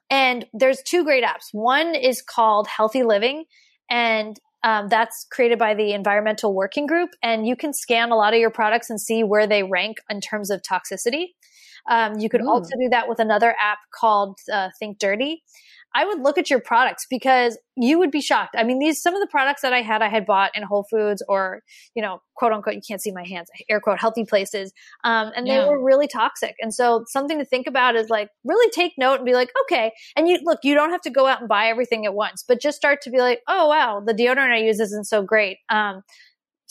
And 0.10 0.46
there's 0.54 0.82
two 0.82 1.04
great 1.04 1.24
apps. 1.24 1.48
One 1.52 1.96
is 1.96 2.22
called 2.22 2.68
Healthy 2.68 3.04
Living, 3.04 3.46
and 3.94 4.40
um, 4.64 4.88
that's 4.88 5.28
created 5.32 5.60
by 5.60 5.76
the 5.76 5.94
Environmental 5.94 6.54
Working 6.54 6.88
Group, 6.88 7.12
and 7.22 7.46
you 7.46 7.56
can 7.56 7.74
scan 7.74 8.10
a 8.10 8.16
lot 8.16 8.34
of 8.34 8.40
your 8.40 8.50
products 8.50 8.90
and 8.90 9.00
see 9.00 9.24
where 9.24 9.46
they 9.46 9.62
rank 9.62 9.98
in 10.10 10.20
terms 10.20 10.50
of 10.50 10.64
toxicity. 10.64 11.28
Um, 11.90 12.18
you 12.18 12.28
could 12.28 12.42
Ooh. 12.42 12.50
also 12.50 12.72
do 12.80 12.90
that 12.90 13.08
with 13.08 13.20
another 13.20 13.54
app 13.60 13.78
called 13.94 14.40
uh, 14.52 14.70
Think 14.80 14.98
Dirty. 14.98 15.44
I 15.96 16.06
would 16.06 16.22
look 16.22 16.38
at 16.38 16.50
your 16.50 16.60
products 16.60 17.06
because 17.10 17.58
you 17.76 18.00
would 18.00 18.12
be 18.12 18.22
shocked. 18.22 18.56
I 18.58 18.64
mean, 18.64 18.80
these 18.80 19.02
some 19.02 19.16
of 19.16 19.22
the 19.22 19.28
products 19.28 19.62
that 19.62 19.74
I 19.74 19.82
had, 19.82 20.02
I 20.02 20.10
had 20.10 20.26
bought 20.26 20.52
in 20.56 20.64
Whole 20.64 20.86
Foods 20.90 21.24
or 21.28 21.62
you 21.96 22.02
know, 22.02 22.22
quote 22.36 22.52
unquote, 22.52 22.76
you 22.76 22.82
can't 22.88 23.02
see 23.02 23.12
my 23.12 23.26
hands, 23.26 23.50
air 23.70 23.80
quote, 23.80 24.00
healthy 24.00 24.26
places, 24.26 24.72
um, 25.04 25.32
and 25.36 25.48
they 25.48 25.56
yeah. 25.56 25.68
were 25.68 25.84
really 25.84 26.08
toxic. 26.08 26.56
And 26.60 26.74
so, 26.74 27.04
something 27.08 27.40
to 27.40 27.46
think 27.46 27.68
about 27.68 27.96
is 27.96 28.10
like 28.10 28.30
really 28.44 28.70
take 28.72 28.94
note 28.98 29.16
and 29.16 29.26
be 29.26 29.34
like, 29.34 29.52
okay. 29.64 29.92
And 30.16 30.28
you 30.28 30.40
look, 30.44 30.60
you 30.64 30.76
don't 30.76 30.92
have 30.92 31.02
to 31.02 31.10
go 31.10 31.28
out 31.28 31.40
and 31.40 31.50
buy 31.50 31.68
everything 31.68 32.06
at 32.06 32.14
once, 32.14 32.44
but 32.48 32.62
just 32.62 32.78
start 32.78 33.02
to 33.04 33.10
be 33.10 33.20
like, 33.20 33.42
oh 33.48 33.68
wow, 33.70 34.02
the 34.06 34.14
deodorant 34.14 34.52
I 34.52 34.60
use 34.60 34.80
isn't 34.80 35.06
so 35.06 35.22
great. 35.22 35.58
Um, 35.70 36.02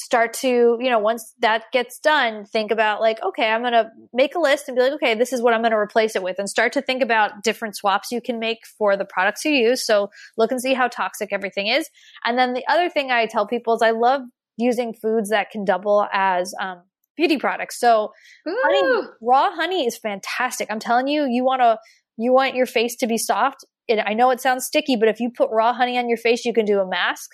start 0.02 0.32
to, 0.34 0.76
you 0.80 0.90
know, 0.90 0.98
once 0.98 1.34
that 1.38 1.64
gets 1.72 1.98
done, 1.98 2.44
think 2.44 2.70
about 2.70 3.00
like, 3.00 3.22
okay, 3.22 3.48
I'm 3.48 3.60
going 3.60 3.72
to 3.72 3.90
make 4.12 4.34
a 4.34 4.40
list 4.40 4.68
and 4.68 4.76
be 4.76 4.82
like, 4.82 4.92
okay, 4.94 5.14
this 5.14 5.32
is 5.32 5.40
what 5.40 5.54
I'm 5.54 5.62
going 5.62 5.70
to 5.70 5.78
replace 5.78 6.16
it 6.16 6.22
with 6.22 6.38
and 6.38 6.48
start 6.48 6.72
to 6.72 6.82
think 6.82 7.02
about 7.02 7.42
different 7.44 7.76
swaps 7.76 8.10
you 8.10 8.20
can 8.20 8.38
make 8.40 8.66
for 8.78 8.96
the 8.96 9.04
products 9.04 9.44
you 9.44 9.52
use. 9.52 9.86
So 9.86 10.10
look 10.36 10.50
and 10.50 10.60
see 10.60 10.74
how 10.74 10.88
toxic 10.88 11.28
everything 11.32 11.68
is. 11.68 11.88
And 12.24 12.36
then 12.36 12.52
the 12.52 12.64
other 12.68 12.88
thing 12.90 13.10
I 13.10 13.26
tell 13.26 13.46
people 13.46 13.74
is 13.74 13.82
I 13.82 13.92
love 13.92 14.22
using 14.56 14.92
foods 14.92 15.30
that 15.30 15.50
can 15.50 15.64
double 15.64 16.06
as, 16.12 16.52
um, 16.60 16.82
beauty 17.16 17.38
products. 17.38 17.78
So 17.78 18.12
honey, 18.46 19.08
raw 19.20 19.50
honey 19.52 19.86
is 19.86 19.96
fantastic. 19.98 20.68
I'm 20.70 20.80
telling 20.80 21.06
you, 21.06 21.26
you 21.28 21.44
want 21.44 21.60
to, 21.60 21.78
you 22.16 22.32
want 22.32 22.56
your 22.56 22.66
face 22.66 22.96
to 22.96 23.06
be 23.06 23.18
soft. 23.18 23.64
It, 23.86 24.02
I 24.04 24.14
know 24.14 24.30
it 24.30 24.40
sounds 24.40 24.64
sticky, 24.64 24.96
but 24.96 25.08
if 25.08 25.20
you 25.20 25.30
put 25.30 25.50
raw 25.52 25.72
honey 25.72 25.98
on 25.98 26.08
your 26.08 26.18
face, 26.18 26.44
you 26.44 26.52
can 26.52 26.64
do 26.64 26.80
a 26.80 26.88
mask 26.88 27.30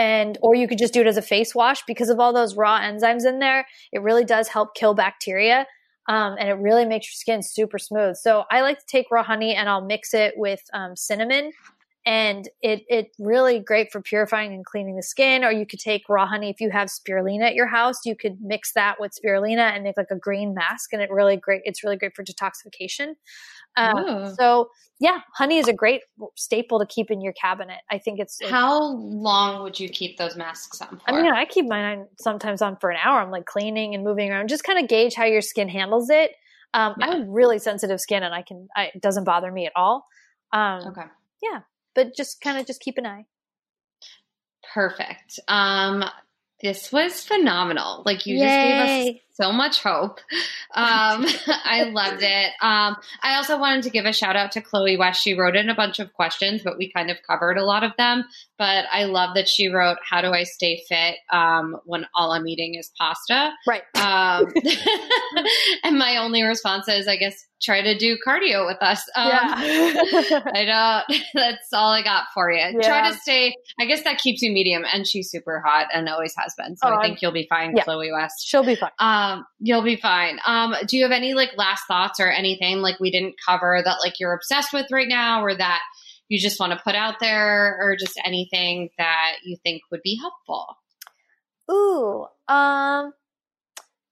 and 0.00 0.38
or 0.40 0.52
you 0.60 0.66
could 0.68 0.78
just 0.84 0.94
do 0.94 1.02
it 1.04 1.06
as 1.12 1.18
a 1.18 1.22
face 1.34 1.52
wash 1.54 1.80
because 1.86 2.10
of 2.12 2.18
all 2.20 2.32
those 2.32 2.56
raw 2.62 2.76
enzymes 2.88 3.24
in 3.30 3.38
there 3.46 3.60
it 3.96 4.00
really 4.08 4.24
does 4.34 4.46
help 4.56 4.68
kill 4.80 4.94
bacteria 4.94 5.58
Um, 6.08 6.32
and 6.40 6.48
it 6.48 6.58
really 6.68 6.86
makes 6.92 7.06
your 7.08 7.18
skin 7.24 7.40
super 7.42 7.78
smooth. 7.78 8.16
So 8.16 8.44
I 8.50 8.62
like 8.62 8.78
to 8.78 8.88
take 8.94 9.06
raw 9.10 9.22
honey 9.22 9.52
and 9.58 9.68
I'll 9.68 9.86
mix 9.94 10.14
it 10.14 10.32
with 10.36 10.62
um, 10.72 10.96
cinnamon 10.96 11.52
and 12.06 12.48
it 12.62 12.82
it 12.88 13.08
really 13.18 13.58
great 13.58 13.92
for 13.92 14.00
purifying 14.00 14.54
and 14.54 14.64
cleaning 14.64 14.96
the 14.96 15.02
skin 15.02 15.44
or 15.44 15.50
you 15.50 15.66
could 15.66 15.78
take 15.78 16.08
raw 16.08 16.26
honey 16.26 16.48
if 16.48 16.58
you 16.58 16.70
have 16.70 16.88
spirulina 16.88 17.42
at 17.42 17.54
your 17.54 17.66
house 17.66 17.96
you 18.06 18.16
could 18.16 18.38
mix 18.40 18.72
that 18.72 18.96
with 18.98 19.12
spirulina 19.12 19.74
and 19.74 19.84
make 19.84 19.96
like 19.98 20.10
a 20.10 20.16
green 20.16 20.54
mask 20.54 20.92
and 20.92 21.02
it 21.02 21.10
really 21.10 21.36
great 21.36 21.60
it's 21.64 21.84
really 21.84 21.96
great 21.96 22.14
for 22.14 22.24
detoxification. 22.24 23.14
Um, 23.76 24.34
so 24.38 24.70
yeah 24.98 25.18
honey 25.34 25.58
is 25.58 25.68
a 25.68 25.74
great 25.74 26.00
staple 26.36 26.78
to 26.78 26.86
keep 26.86 27.10
in 27.10 27.20
your 27.20 27.34
cabinet. 27.34 27.80
I 27.90 27.98
think 27.98 28.18
it's 28.18 28.38
how 28.48 28.82
long 28.94 29.62
would 29.62 29.78
you 29.78 29.88
keep 29.90 30.16
those 30.16 30.36
masks 30.36 30.80
on 30.80 30.98
for? 30.98 31.02
i 31.06 31.12
mean 31.12 31.32
i 31.32 31.44
keep 31.44 31.66
mine 31.66 32.06
sometimes 32.18 32.62
on 32.62 32.76
for 32.80 32.90
an 32.90 32.98
hour. 33.02 33.20
I'm 33.20 33.30
like 33.30 33.44
cleaning 33.44 33.94
and 33.94 34.02
moving 34.02 34.30
around 34.30 34.48
just 34.48 34.64
kind 34.64 34.78
of 34.78 34.88
gauge 34.88 35.14
how 35.14 35.26
your 35.26 35.42
skin 35.42 35.68
handles 35.68 36.08
it. 36.08 36.32
Um, 36.72 36.94
yeah. 36.98 37.06
i 37.06 37.16
have 37.16 37.28
really 37.28 37.58
sensitive 37.58 38.00
skin 38.00 38.22
and 38.22 38.34
i 38.34 38.42
can 38.42 38.68
I, 38.74 38.90
it 38.94 39.02
doesn't 39.02 39.24
bother 39.24 39.52
me 39.52 39.66
at 39.66 39.72
all. 39.76 40.06
Um, 40.52 40.88
okay. 40.88 41.04
yeah 41.42 41.60
but 41.94 42.14
just 42.16 42.40
kind 42.40 42.58
of 42.58 42.66
just 42.66 42.80
keep 42.80 42.98
an 42.98 43.06
eye. 43.06 43.26
Perfect. 44.74 45.40
Um, 45.48 46.04
this 46.62 46.92
was 46.92 47.24
phenomenal. 47.24 48.02
Like 48.04 48.26
you 48.26 48.36
Yay. 48.36 48.44
just 48.44 48.60
gave 48.60 49.14
us 49.14 49.20
so 49.40 49.52
much 49.52 49.82
hope. 49.82 50.20
Um, 50.74 51.26
I 51.64 51.90
loved 51.92 52.22
it. 52.22 52.50
Um, 52.60 52.96
I 53.22 53.36
also 53.36 53.58
wanted 53.58 53.84
to 53.84 53.90
give 53.90 54.04
a 54.04 54.12
shout 54.12 54.36
out 54.36 54.52
to 54.52 54.60
Chloe 54.60 54.96
West. 54.96 55.22
She 55.22 55.34
wrote 55.34 55.56
in 55.56 55.68
a 55.68 55.74
bunch 55.74 55.98
of 55.98 56.12
questions, 56.12 56.62
but 56.62 56.76
we 56.76 56.92
kind 56.92 57.10
of 57.10 57.16
covered 57.26 57.56
a 57.56 57.64
lot 57.64 57.84
of 57.84 57.92
them. 57.96 58.24
But 58.58 58.84
I 58.92 59.04
love 59.04 59.34
that 59.36 59.48
she 59.48 59.68
wrote, 59.68 59.96
"How 60.08 60.20
do 60.20 60.28
I 60.32 60.42
stay 60.42 60.82
fit 60.88 61.16
um, 61.32 61.76
when 61.84 62.06
all 62.14 62.32
I'm 62.32 62.46
eating 62.46 62.74
is 62.74 62.90
pasta?" 62.98 63.52
Right. 63.66 63.82
Um, 63.96 64.52
and 65.84 65.98
my 65.98 66.18
only 66.18 66.42
response 66.42 66.86
is, 66.88 67.08
I 67.08 67.16
guess, 67.16 67.46
try 67.62 67.82
to 67.82 67.96
do 67.96 68.18
cardio 68.26 68.66
with 68.66 68.78
us. 68.82 69.02
Um, 69.16 69.28
yeah. 69.28 70.42
I 70.54 71.04
don't. 71.08 71.22
That's 71.34 71.72
all 71.72 71.90
I 71.92 72.02
got 72.02 72.24
for 72.34 72.50
you. 72.50 72.58
Yeah. 72.58 72.86
Try 72.86 73.10
to 73.10 73.16
stay. 73.16 73.54
I 73.78 73.86
guess 73.86 74.02
that 74.04 74.18
keeps 74.18 74.42
you 74.42 74.50
medium. 74.52 74.84
And 74.92 75.06
she's 75.06 75.30
super 75.30 75.62
hot 75.64 75.86
and 75.92 76.08
always 76.08 76.34
has 76.36 76.54
been. 76.56 76.76
So 76.76 76.88
oh, 76.88 76.96
I 76.96 77.02
think 77.02 77.14
I'm, 77.14 77.18
you'll 77.22 77.32
be 77.32 77.46
fine, 77.48 77.74
yeah. 77.76 77.84
Chloe 77.84 78.12
West. 78.12 78.46
She'll 78.46 78.64
be 78.64 78.76
fine. 78.76 78.90
Um, 79.30 79.46
you'll 79.58 79.82
be 79.82 79.96
fine. 79.96 80.38
Um, 80.46 80.74
do 80.86 80.96
you 80.96 81.04
have 81.04 81.12
any 81.12 81.34
like 81.34 81.50
last 81.56 81.84
thoughts 81.86 82.20
or 82.20 82.30
anything 82.30 82.78
like 82.78 83.00
we 83.00 83.10
didn't 83.10 83.34
cover 83.46 83.80
that 83.84 83.98
like 84.04 84.20
you're 84.20 84.34
obsessed 84.34 84.72
with 84.72 84.86
right 84.90 85.08
now, 85.08 85.44
or 85.44 85.54
that 85.54 85.80
you 86.28 86.38
just 86.38 86.60
want 86.60 86.72
to 86.72 86.80
put 86.82 86.94
out 86.94 87.16
there, 87.20 87.78
or 87.80 87.96
just 87.98 88.20
anything 88.24 88.90
that 88.98 89.36
you 89.44 89.56
think 89.62 89.82
would 89.90 90.02
be 90.02 90.18
helpful? 90.20 90.76
Ooh, 91.70 92.26
um, 92.48 93.12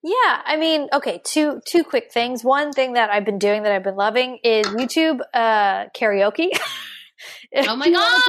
yeah, 0.03 0.43
I 0.45 0.57
mean, 0.59 0.89
okay, 0.93 1.21
two 1.25 1.61
two 1.67 1.83
quick 1.83 2.13
things. 2.13 2.45
One 2.45 2.73
thing 2.73 2.93
that 2.93 3.11
I've 3.11 3.25
been 3.25 3.39
doing 3.39 3.65
that 3.65 3.73
I've 3.73 3.83
been 3.83 3.97
loving 3.97 4.39
is 4.45 4.67
YouTube 4.67 5.21
uh, 5.35 5.87
karaoke. 5.97 6.51
oh 7.55 7.77
my 7.77 7.91
god! 7.91 8.23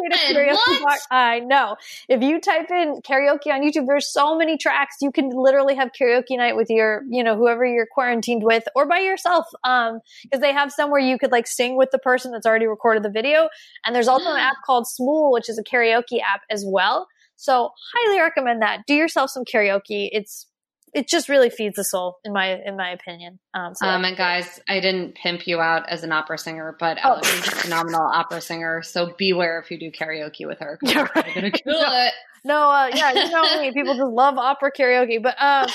What? 0.82 1.00
I 1.12 1.40
know. 1.40 1.76
If 2.08 2.22
you 2.22 2.40
type 2.40 2.72
in 2.72 3.02
karaoke 3.02 3.48
on 3.48 3.62
YouTube, 3.62 3.86
there's 3.88 4.12
so 4.12 4.38
many 4.38 4.58
tracks. 4.58 4.96
You 5.02 5.12
can 5.12 5.30
literally 5.30 5.76
have 5.76 5.92
karaoke 5.92 6.38
night 6.38 6.56
with 6.56 6.70
your, 6.70 7.04
you 7.10 7.24
know, 7.24 7.36
whoever 7.36 7.66
you're 7.66 7.88
quarantined 7.92 8.44
with, 8.44 8.64
or 8.76 8.88
by 8.88 9.00
yourself. 9.00 9.46
Um, 9.64 10.00
because 10.24 10.42
they 10.42 10.54
have 10.54 10.72
some 10.72 10.92
where 10.92 11.02
you 11.02 11.18
could 11.18 11.32
like 11.32 11.48
sing 11.48 11.78
with 11.78 11.90
the 11.92 12.00
person 12.00 12.32
that's 12.32 12.46
already 12.46 12.68
recorded 12.68 13.04
the 13.04 13.10
video. 13.10 13.50
And 13.86 13.96
there's 13.96 14.08
also 14.08 14.30
an 14.32 14.38
app 14.40 14.58
called 14.66 14.86
Smule, 14.86 15.32
which 15.32 15.50
is 15.50 15.58
a 15.58 15.64
karaoke 15.64 16.22
app 16.22 16.42
as 16.50 16.64
well. 16.68 17.08
So 17.36 17.72
highly 17.94 18.20
recommend 18.20 18.62
that. 18.62 18.82
Do 18.86 18.94
yourself 18.94 19.30
some 19.30 19.46
karaoke. 19.46 20.10
It's 20.12 20.49
it 20.94 21.08
just 21.08 21.30
really 21.30 21.50
feeds 21.50 21.76
the 21.76 21.84
soul 21.84 22.20
in 22.24 22.34
my 22.34 22.60
in 22.66 22.76
my 22.78 22.92
opinion. 22.92 23.40
Um, 23.54 23.74
so 23.76 23.88
um 23.88 24.04
and 24.04 24.18
guys, 24.18 24.60
I 24.68 24.80
didn't 24.80 25.16
pimp 25.16 25.48
you 25.48 25.60
out 25.60 25.88
as 25.90 26.04
an 26.04 26.12
opera 26.12 26.38
singer, 26.38 26.76
but 26.80 26.98
oh. 27.04 27.10
Alex 27.10 27.34
is 27.34 27.48
a 27.48 27.52
phenomenal 27.52 28.02
opera 28.02 28.42
singer. 28.42 28.82
So 28.82 29.14
beware 29.18 29.60
if 29.60 29.72
you 29.72 29.80
do 29.80 29.92
karaoke 29.92 30.48
with 30.48 30.60
her. 30.60 30.80
You're 30.82 31.10
right. 31.16 31.36
gonna 31.36 31.52
kill 31.52 31.74
no, 31.74 32.06
it. 32.06 32.14
No, 32.46 32.70
uh, 32.70 32.90
yeah, 32.94 33.12
you 33.12 33.30
know 33.30 33.62
me. 33.62 33.72
People 33.74 33.96
just 33.96 34.12
love 34.12 34.38
opera 34.38 34.72
karaoke, 34.72 35.22
but 35.22 35.36
um, 35.42 35.68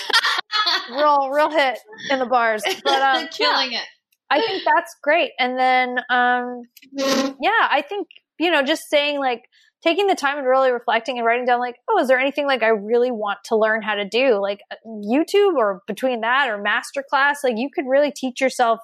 real 0.90 1.30
real 1.30 1.50
hit 1.50 1.78
in 2.10 2.18
the 2.18 2.26
bars. 2.26 2.62
But 2.84 3.02
um, 3.02 3.28
killing 3.32 3.72
yeah, 3.72 3.78
it. 3.78 3.84
I 4.30 4.40
think 4.40 4.62
that's 4.64 4.96
great. 5.02 5.32
And 5.38 5.58
then 5.58 5.98
um, 6.10 6.62
yeah, 6.92 7.68
I 7.70 7.84
think 7.86 8.08
you 8.38 8.50
know 8.50 8.62
just 8.62 8.88
saying 8.90 9.18
like 9.18 9.42
taking 9.84 10.06
the 10.06 10.14
time 10.14 10.38
and 10.38 10.46
really 10.46 10.72
reflecting 10.72 11.18
and 11.18 11.26
writing 11.26 11.44
down 11.44 11.60
like, 11.60 11.76
oh, 11.90 11.98
is 11.98 12.08
there 12.08 12.18
anything 12.18 12.46
like 12.46 12.62
I 12.62 12.68
really 12.68 13.10
want 13.10 13.44
to 13.44 13.56
learn 13.56 13.82
how 13.82 13.94
to 13.94 14.08
do? 14.08 14.40
Like 14.40 14.60
uh, 14.70 14.76
YouTube 14.86 15.56
or 15.56 15.82
between 15.86 16.22
that 16.22 16.48
or 16.48 16.58
masterclass, 16.58 17.44
like 17.44 17.58
you 17.58 17.68
could 17.68 17.84
really 17.86 18.10
teach 18.10 18.40
yourself 18.40 18.80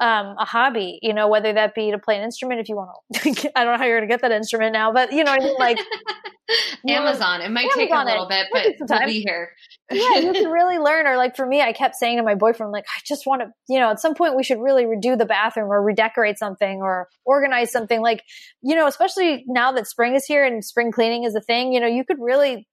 um, 0.00 0.36
a 0.38 0.44
hobby, 0.44 0.98
you 1.02 1.12
know, 1.12 1.28
whether 1.28 1.52
that 1.52 1.74
be 1.74 1.90
to 1.90 1.98
play 1.98 2.16
an 2.16 2.22
instrument 2.22 2.60
if 2.60 2.68
you 2.68 2.76
want 2.76 2.90
to. 3.14 3.50
I 3.56 3.64
don't 3.64 3.74
know 3.74 3.78
how 3.78 3.84
you're 3.84 3.98
going 3.98 4.08
to 4.08 4.12
get 4.12 4.22
that 4.22 4.32
instrument 4.32 4.72
now, 4.72 4.92
but 4.92 5.12
you 5.12 5.24
know, 5.24 5.32
I 5.32 5.38
mean, 5.38 5.56
like 5.58 5.78
Amazon. 6.88 7.40
It 7.40 7.50
might 7.50 7.64
Amazon 7.64 7.78
take 7.78 7.90
a 7.92 8.04
little 8.04 8.28
it. 8.28 8.48
bit, 8.52 8.78
but 8.78 8.98
we'll 9.00 9.06
be 9.06 9.20
here. 9.20 9.50
yeah, 9.90 10.18
you 10.18 10.32
can 10.32 10.48
really 10.50 10.78
learn. 10.78 11.06
Or 11.06 11.16
like 11.16 11.36
for 11.36 11.46
me, 11.46 11.60
I 11.60 11.72
kept 11.72 11.96
saying 11.96 12.18
to 12.18 12.22
my 12.22 12.34
boyfriend, 12.34 12.72
like, 12.72 12.84
I 12.84 13.00
just 13.04 13.26
want 13.26 13.42
to, 13.42 13.48
you 13.68 13.78
know, 13.78 13.90
at 13.90 14.00
some 14.00 14.14
point 14.14 14.36
we 14.36 14.44
should 14.44 14.58
really 14.60 14.84
redo 14.84 15.18
the 15.18 15.26
bathroom 15.26 15.70
or 15.70 15.82
redecorate 15.82 16.38
something 16.38 16.80
or 16.80 17.08
organize 17.24 17.72
something. 17.72 18.00
Like, 18.00 18.22
you 18.62 18.74
know, 18.76 18.86
especially 18.86 19.44
now 19.46 19.72
that 19.72 19.86
spring 19.86 20.14
is 20.14 20.24
here 20.24 20.44
and 20.44 20.64
spring 20.64 20.92
cleaning 20.92 21.24
is 21.24 21.34
a 21.34 21.40
thing, 21.40 21.72
you 21.72 21.80
know, 21.80 21.88
you 21.88 22.04
could 22.04 22.18
really 22.20 22.66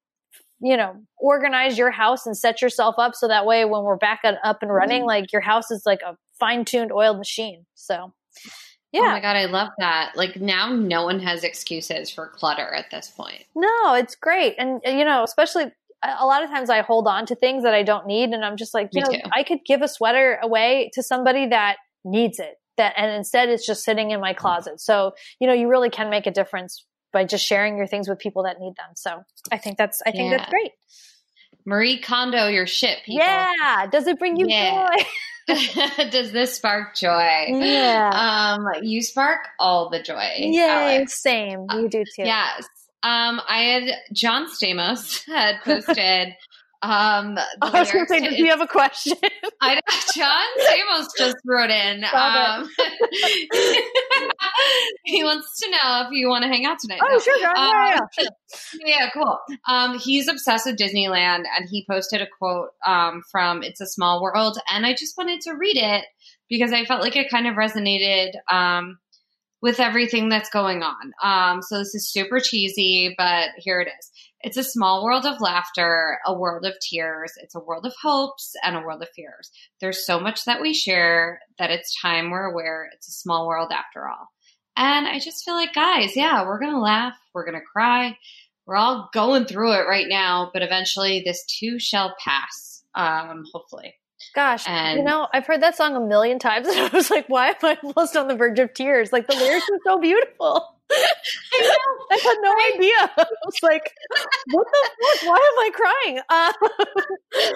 you 0.62 0.78
know, 0.78 0.95
organize 1.18 1.78
your 1.78 1.91
house 1.91 2.26
and 2.26 2.38
set 2.38 2.62
yourself 2.62 2.95
up 2.97 3.14
so 3.16 3.28
that 3.28 3.45
way 3.45 3.66
when 3.66 3.84
we're 3.84 3.97
back 3.97 4.22
up 4.24 4.58
and 4.62 4.74
running, 4.74 5.01
mm-hmm. 5.01 5.08
like 5.08 5.32
your 5.34 5.41
house 5.41 5.70
is 5.72 5.84
like 5.86 6.01
a 6.01 6.16
fine 6.39 6.66
tuned 6.66 6.91
oiled 6.91 7.18
machine. 7.18 7.66
So, 7.76 7.95
oh 7.95 8.49
yeah. 8.91 9.01
Oh 9.01 9.12
my 9.12 9.20
God, 9.22 9.36
I 9.36 9.45
love 9.45 9.70
that. 9.80 10.14
Like 10.16 10.38
now 10.38 10.74
no 10.74 11.03
one 11.03 11.20
has 11.20 11.43
excuses 11.43 12.10
for 12.10 12.28
clutter 12.28 12.74
at 12.74 12.89
this 12.91 13.10
point. 13.10 13.43
No, 13.56 13.93
it's 13.95 14.16
great. 14.16 14.56
And, 14.58 14.82
uh, 14.88 14.91
you 14.91 15.06
know, 15.06 15.24
especially 15.24 15.66
uh, 16.01 16.16
a 16.20 16.26
lot 16.26 16.43
of 16.43 16.49
times 16.49 16.70
I 16.70 16.82
hold 16.82 17.08
on 17.08 17.26
to 17.28 17.36
things 17.36 17.64
that 17.64 17.74
I 17.74 17.84
don't 17.84 18.08
need. 18.08 18.30
And 18.30 18.45
I'm 18.45 18.58
just 18.58 18.74
like, 18.74 18.89
you 18.93 19.01
Me 19.01 19.18
know, 19.18 19.24
too. 19.24 19.30
I 19.34 19.43
could 19.43 19.60
give 19.66 19.82
a 19.82 19.88
sweater 19.88 20.39
away 20.41 20.89
to 20.93 21.03
somebody 21.03 21.47
that 21.47 21.78
needs 22.03 22.39
it. 22.39 22.56
That, 22.78 22.93
and 22.97 23.10
instead 23.12 23.47
it's 23.47 23.66
just 23.66 23.86
sitting 23.86 24.12
in 24.12 24.20
my 24.20 24.34
mm. 24.34 24.38
closet. 24.38 24.82
So, 24.82 25.14
you 25.39 25.47
know, 25.47 25.53
you 25.53 25.70
really 25.70 25.89
can 25.89 26.10
make 26.10 26.28
a 26.28 26.32
difference 26.32 26.86
by 27.16 27.24
just 27.24 27.45
sharing 27.47 27.78
your 27.78 27.88
things 27.88 28.09
with 28.09 28.20
people 28.20 28.43
that 28.43 28.59
need 28.59 28.76
them. 28.76 28.89
So 28.95 29.24
I 29.49 29.57
think 29.57 29.78
that's, 29.78 30.01
I 30.05 30.11
think 30.11 30.32
yeah. 30.32 30.38
that's 30.38 30.49
great. 30.49 30.72
Marie 31.66 31.97
Kondo, 31.97 32.47
your 32.47 32.68
shit, 32.68 32.99
people. 33.05 33.26
Yeah. 33.26 33.88
Does 33.89 34.05
it 34.05 34.20
bring 34.20 34.36
you 34.36 34.47
yeah. 34.49 34.89
joy? 34.89 35.03
Does 36.11 36.34
this 36.34 36.55
spark 36.55 36.93
joy? 36.95 37.45
Yeah. 37.47 38.57
Um, 38.59 38.84
you 38.84 39.01
spark 39.01 39.47
all 39.59 39.89
the 39.89 40.01
joy. 40.01 40.32
Yeah, 40.39 41.05
same. 41.07 41.68
You 41.72 41.88
do 41.88 42.03
too. 42.03 42.24
yes. 42.24 42.66
Um, 43.01 43.39
I 43.47 43.59
had 43.59 43.93
John 44.11 44.47
Stamos 44.47 45.24
had 45.28 45.61
posted 45.63 46.34
um, 46.82 47.38
I 47.61 47.80
was 47.80 47.91
going 47.91 48.05
to 48.05 48.09
say, 48.09 48.19
does 48.21 48.36
he 48.36 48.47
have 48.47 48.61
a 48.61 48.67
question? 48.67 49.17
I 49.61 49.80
John 50.15 50.45
Stamos 50.59 51.07
just 51.17 51.38
wrote 51.45 51.69
in. 51.69 52.03
Um, 52.15 52.69
he 55.03 55.23
wants 55.23 55.59
to 55.59 55.69
know 55.69 56.03
if 56.05 56.11
you 56.11 56.30
want 56.30 56.43
to 56.43 56.47
hang 56.47 56.65
out 56.65 56.80
tonight. 56.80 56.99
Oh, 57.03 57.11
no. 57.11 57.19
sure, 57.19 57.39
John. 57.39 57.57
Um, 57.57 57.65
yeah, 57.67 57.99
yeah, 58.17 58.28
yeah, 58.86 59.09
cool. 59.13 59.38
Um, 59.67 59.99
he's 59.99 60.28
obsessed 60.28 60.65
with 60.65 60.78
Disneyland, 60.78 61.43
and 61.57 61.69
he 61.69 61.86
posted 61.89 62.21
a 62.21 62.28
quote 62.39 62.69
um, 62.86 63.21
from 63.32 63.63
"It's 63.63 63.82
a 63.82 63.86
Small 63.86 64.21
World," 64.21 64.57
and 64.71 64.86
I 64.86 64.93
just 64.93 65.17
wanted 65.17 65.41
to 65.41 65.53
read 65.53 65.78
it 65.78 66.05
because 66.49 66.71
I 66.71 66.86
felt 66.86 67.01
like 67.01 67.15
it 67.15 67.30
kind 67.30 67.47
of 67.47 67.55
resonated 67.55 68.32
um, 68.51 68.97
with 69.61 69.80
everything 69.80 70.30
that's 70.30 70.49
going 70.49 70.84
on. 70.84 71.11
Um, 71.23 71.61
so 71.61 71.80
this 71.80 71.95
is 71.95 72.11
super 72.11 72.39
cheesy, 72.39 73.13
but 73.17 73.49
here 73.57 73.82
it 73.82 73.88
is. 73.88 74.11
It's 74.46 74.58
a 74.58 74.64
small 74.64 75.04
world 75.04 75.26
of 75.26 75.41
laughter, 75.41 76.20
a 76.24 76.32
world 76.32 76.68
of 76.68 76.76
tears. 76.80 77.34
It's 77.41 77.56
a 77.56 77.60
world 77.60 77.84
of 77.84 77.96
hopes 78.00 78.54
and 78.62 78.76
a 78.76 78.80
world 78.80 79.02
of 79.02 79.10
fears. 79.16 79.50
There's 79.82 80.06
so 80.06 80.20
much 80.20 80.46
that 80.46 80.62
we 80.62 80.76
share 80.76 81.39
that 81.58 81.72
it's 81.72 82.00
time 82.00 82.30
we're 82.30 82.43
aware 82.46 82.88
it's 82.93 83.08
a 83.08 83.12
small 83.12 83.48
world 83.48 83.72
after 83.72 84.08
all. 84.08 84.28
And 84.78 85.08
I 85.08 85.18
just 85.18 85.43
feel 85.43 85.56
like, 85.56 85.74
guys, 85.74 86.16
yeah, 86.16 86.46
we're 86.46 86.60
going 86.60 86.74
to 86.74 86.80
laugh. 86.80 87.16
We're 87.34 87.46
going 87.46 87.60
to 87.60 87.66
cry. 87.66 88.20
We're 88.68 88.76
all 88.76 89.10
going 89.16 89.46
through 89.46 89.74
it 89.74 89.88
right 89.88 90.08
now, 90.08 90.52
but 90.54 90.62
eventually 90.62 91.24
this 91.26 91.43
too 91.48 91.80
shall 91.80 92.16
pass. 92.24 92.84
Um, 92.93 93.46
hopefully. 93.52 93.96
Gosh, 94.36 94.68
and, 94.68 95.00
you 95.00 95.06
know, 95.06 95.28
I've 95.34 95.48
heard 95.48 95.64
that 95.64 95.76
song 95.76 95.96
a 95.96 96.00
million 96.00 96.38
times, 96.38 96.68
and 96.70 96.78
I 96.78 96.89
was 96.89 97.10
like, 97.10 97.28
why 97.30 97.48
am 97.48 97.56
I 97.64 97.80
almost 97.84 98.16
on 98.16 98.28
the 98.28 98.36
verge 98.36 98.60
of 98.60 98.76
tears? 98.76 99.12
Like 99.12 99.26
the 99.26 99.34
lyrics 99.34 99.66
are 99.72 99.80
so 99.84 100.00
beautiful. 100.00 100.74
I, 100.92 101.62
know, 101.62 102.06
I 102.12 102.20
had 102.24 102.38
no 102.42 102.76
idea. 102.76 103.12
I 103.18 103.26
was 103.46 103.56
like, 103.64 103.92
what 104.52 104.68
the 104.72 104.90
fuck? 104.90 105.30
Why 105.30 105.36
am 105.36 105.60
I 105.60 105.70
crying? 105.74 106.20
Uh, 106.30 106.54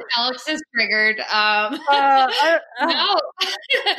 Alex 0.17 0.47
is 0.47 0.61
triggered. 0.73 1.19
Um, 1.19 1.25
uh, 1.29 1.77
I, 1.89 2.59
uh, 2.79 2.85
no. 2.85 3.15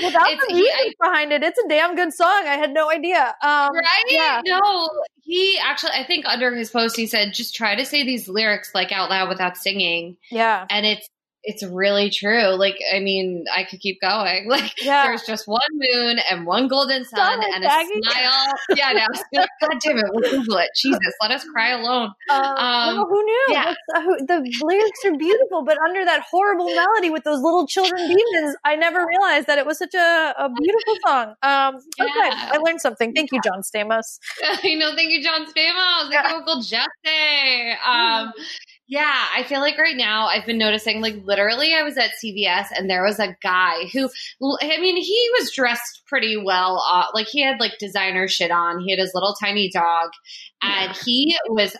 Without 0.05 0.31
it's, 0.31 0.47
the 0.49 0.55
music 0.55 0.75
he, 0.85 0.97
behind 1.01 1.33
it, 1.33 1.43
it's 1.43 1.59
a 1.59 1.69
damn 1.69 1.95
good 1.95 2.13
song. 2.13 2.45
I 2.47 2.57
had 2.57 2.73
no 2.73 2.91
idea. 2.91 3.35
Um, 3.43 3.71
right? 3.75 4.05
Yeah. 4.09 4.41
No, 4.45 4.89
he 5.23 5.59
actually, 5.63 5.93
I 5.95 6.05
think 6.05 6.27
under 6.27 6.55
his 6.55 6.71
post, 6.71 6.97
he 6.97 7.07
said, 7.07 7.33
just 7.33 7.55
try 7.55 7.77
to 7.77 7.85
say 7.85 8.05
these 8.05 8.29
lyrics 8.29 8.75
like 8.75 8.93
out 8.93 9.11
loud 9.11 9.29
without 9.29 9.57
singing. 9.57 10.17
Yeah. 10.31 10.67
And 10.71 10.87
it's 10.87 11.09
it's 11.43 11.63
really 11.65 12.11
true. 12.11 12.49
Like, 12.59 12.77
I 12.95 13.01
mean, 13.01 13.45
I 13.55 13.65
could 13.65 13.81
keep 13.81 14.01
going. 14.01 14.49
Like, 14.51 14.73
Yeah. 14.83 15.07
there's 15.07 15.23
just 15.23 15.47
one 15.49 15.61
moon 15.73 16.19
and 16.31 16.45
one 16.47 16.69
golden 16.69 17.05
sun 17.05 17.41
Stop 17.41 17.55
and 17.55 17.65
a 17.65 17.69
smile. 17.69 18.53
Yeah, 18.77 18.93
no, 18.93 19.07
God 19.61 19.79
damn 19.83 19.99
it, 19.99 20.05
we'll 20.13 20.31
Google 20.31 20.59
it. 20.59 20.69
Jesus, 20.77 20.99
let 21.23 21.31
us 21.31 21.45
cry 21.45 21.71
alone. 21.71 22.11
Um, 22.31 22.41
Um, 22.43 22.97
no, 22.97 23.05
who 23.07 23.25
knew? 23.25 23.47
yeah. 23.51 23.75
Uh, 23.95 24.01
who- 24.03 24.27
the 24.27 24.41
lyrics 24.63 25.01
are 25.07 25.17
beautiful, 25.17 25.63
but 25.65 25.79
under 25.79 26.05
that 26.05 26.21
horrible 26.31 26.67
melody 26.75 27.11
with 27.11 27.25
those 27.25 27.41
little 27.41 27.67
children 27.67 28.07
demons, 28.07 28.57
I 28.65 28.77
never 28.77 29.07
realized 29.07 29.47
that 29.47 29.59
it 29.59 29.65
was 29.67 29.79
such 29.79 29.95
a, 29.95 30.35
a 30.39 30.49
beautiful 30.51 30.95
song. 31.07 31.35
Um, 31.43 31.77
okay, 32.01 32.11
Yeah. 32.15 32.51
I 32.53 32.59
learned 32.59 32.81
something. 32.81 33.13
Thank 33.15 33.33
you, 33.33 33.41
John 33.43 33.63
Stamos. 33.63 34.19
you 34.63 34.79
know, 34.79 34.95
thank 34.95 35.11
you, 35.11 35.23
John 35.23 35.47
Stamos. 35.47 36.11
Thank 36.11 36.29
you, 36.29 36.35
Uncle 36.37 36.61
Jesse. 36.61 37.73
Um, 37.87 38.33
yeah, 38.91 39.27
I 39.33 39.45
feel 39.45 39.61
like 39.61 39.79
right 39.79 39.97
now 39.97 40.27
I've 40.27 40.45
been 40.45 40.59
noticing, 40.59 41.01
like, 41.01 41.15
literally, 41.25 41.73
I 41.73 41.85
was 41.85 41.97
at 41.97 42.11
CVS 42.23 42.67
and 42.77 42.91
there 42.91 43.05
was 43.05 43.21
a 43.21 43.37
guy 43.41 43.85
who, 43.93 44.09
I 44.61 44.81
mean, 44.81 44.97
he 44.97 45.31
was 45.39 45.53
dressed 45.55 46.03
pretty 46.09 46.37
well. 46.37 46.85
Uh, 46.93 47.05
like, 47.15 47.29
he 47.29 47.41
had 47.41 47.61
like 47.61 47.79
designer 47.79 48.27
shit 48.27 48.51
on. 48.51 48.81
He 48.81 48.91
had 48.91 48.99
his 48.99 49.13
little 49.15 49.37
tiny 49.41 49.71
dog, 49.73 50.11
and 50.61 50.95
he 51.07 51.37
was 51.49 51.77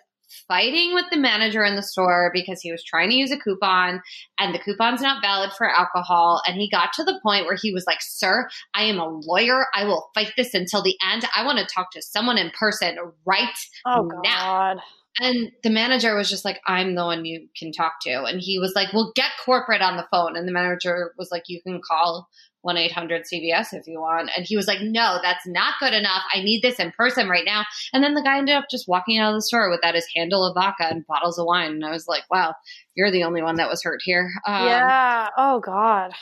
fighting 0.47 0.95
with 0.95 1.07
the 1.11 1.17
manager 1.17 1.65
in 1.65 1.75
the 1.75 1.83
store 1.83 2.31
because 2.33 2.61
he 2.61 2.71
was 2.71 2.85
trying 2.85 3.09
to 3.11 3.17
use 3.17 3.33
a 3.33 3.39
coupon 3.39 4.01
and 4.39 4.55
the 4.55 4.59
coupon's 4.59 5.01
not 5.01 5.23
valid 5.23 5.51
for 5.57 5.69
alcohol. 5.69 6.41
And 6.47 6.57
he 6.57 6.71
got 6.71 6.93
to 6.95 7.05
the 7.05 7.19
point 7.23 7.47
where 7.47 7.57
he 7.61 7.73
was 7.73 7.85
like, 7.87 7.99
Sir, 8.01 8.49
I 8.75 8.85
am 8.85 8.99
a 8.99 9.09
lawyer. 9.09 9.67
I 9.75 9.85
will 9.85 10.11
fight 10.15 10.33
this 10.37 10.55
until 10.55 10.83
the 10.83 10.97
end. 11.13 11.25
I 11.37 11.45
want 11.45 11.59
to 11.59 11.67
talk 11.73 11.91
to 11.93 12.03
someone 12.03 12.39
in 12.39 12.51
person 12.51 12.97
right 13.25 13.49
Oh, 13.87 14.09
now. 14.25 14.75
God. 14.75 14.77
And 15.19 15.51
the 15.63 15.71
manager 15.71 16.15
was 16.15 16.31
just 16.31 16.45
like, 16.45 16.61
I'm 16.67 16.95
the 16.95 17.05
one 17.05 17.25
you 17.25 17.49
can 17.57 17.73
talk 17.73 17.95
to. 18.03 18.25
And 18.25 18.41
he 18.41 18.59
was 18.59 18.75
like, 18.75 18.93
Well, 18.93 19.13
get 19.15 19.31
corporate 19.45 19.83
on 19.83 19.97
the 19.97 20.07
phone. 20.11 20.37
And 20.37 20.47
the 20.47 20.53
manager 20.53 21.13
was 21.19 21.31
like, 21.33 21.45
You 21.49 21.61
can 21.63 21.81
call 21.87 22.29
1 22.63 22.77
800 22.77 23.23
CVS 23.23 23.73
if 23.73 23.87
you 23.87 24.01
want. 24.01 24.31
And 24.37 24.47
he 24.47 24.57
was 24.57 24.67
like, 24.67 24.81
No, 24.81 25.19
that's 25.23 25.47
not 25.47 25.75
good 25.81 25.93
enough. 25.93 26.23
I 26.33 26.43
need 26.43 26.63
this 26.63 26.79
in 26.79 26.93
person 26.93 27.29
right 27.29 27.45
now. 27.45 27.65
And 27.93 28.05
then 28.05 28.15
the 28.15 28.23
guy 28.23 28.39
ended 28.39 28.55
up 28.55 28.67
just 28.71 28.89
walking 28.89 29.19
out 29.19 29.31
of 29.31 29.37
the 29.37 29.43
store 29.43 29.71
without 29.71 29.95
his 29.95 30.07
handle 30.15 30.45
of 30.45 30.55
vodka 30.55 30.87
and 30.89 31.07
bottles 31.07 31.39
of 31.39 31.47
wine. 31.47 31.73
And 31.73 31.85
I 31.85 31.91
was 31.91 32.07
like, 32.07 32.23
Wow, 32.31 32.55
you're 32.95 33.11
the 33.11 33.25
only 33.25 33.43
one 33.43 33.57
that 33.57 33.69
was 33.69 33.83
hurt 33.83 34.01
here. 34.05 34.31
Um, 34.47 34.67
yeah. 34.67 35.29
Oh, 35.37 35.61
God. 35.61 36.13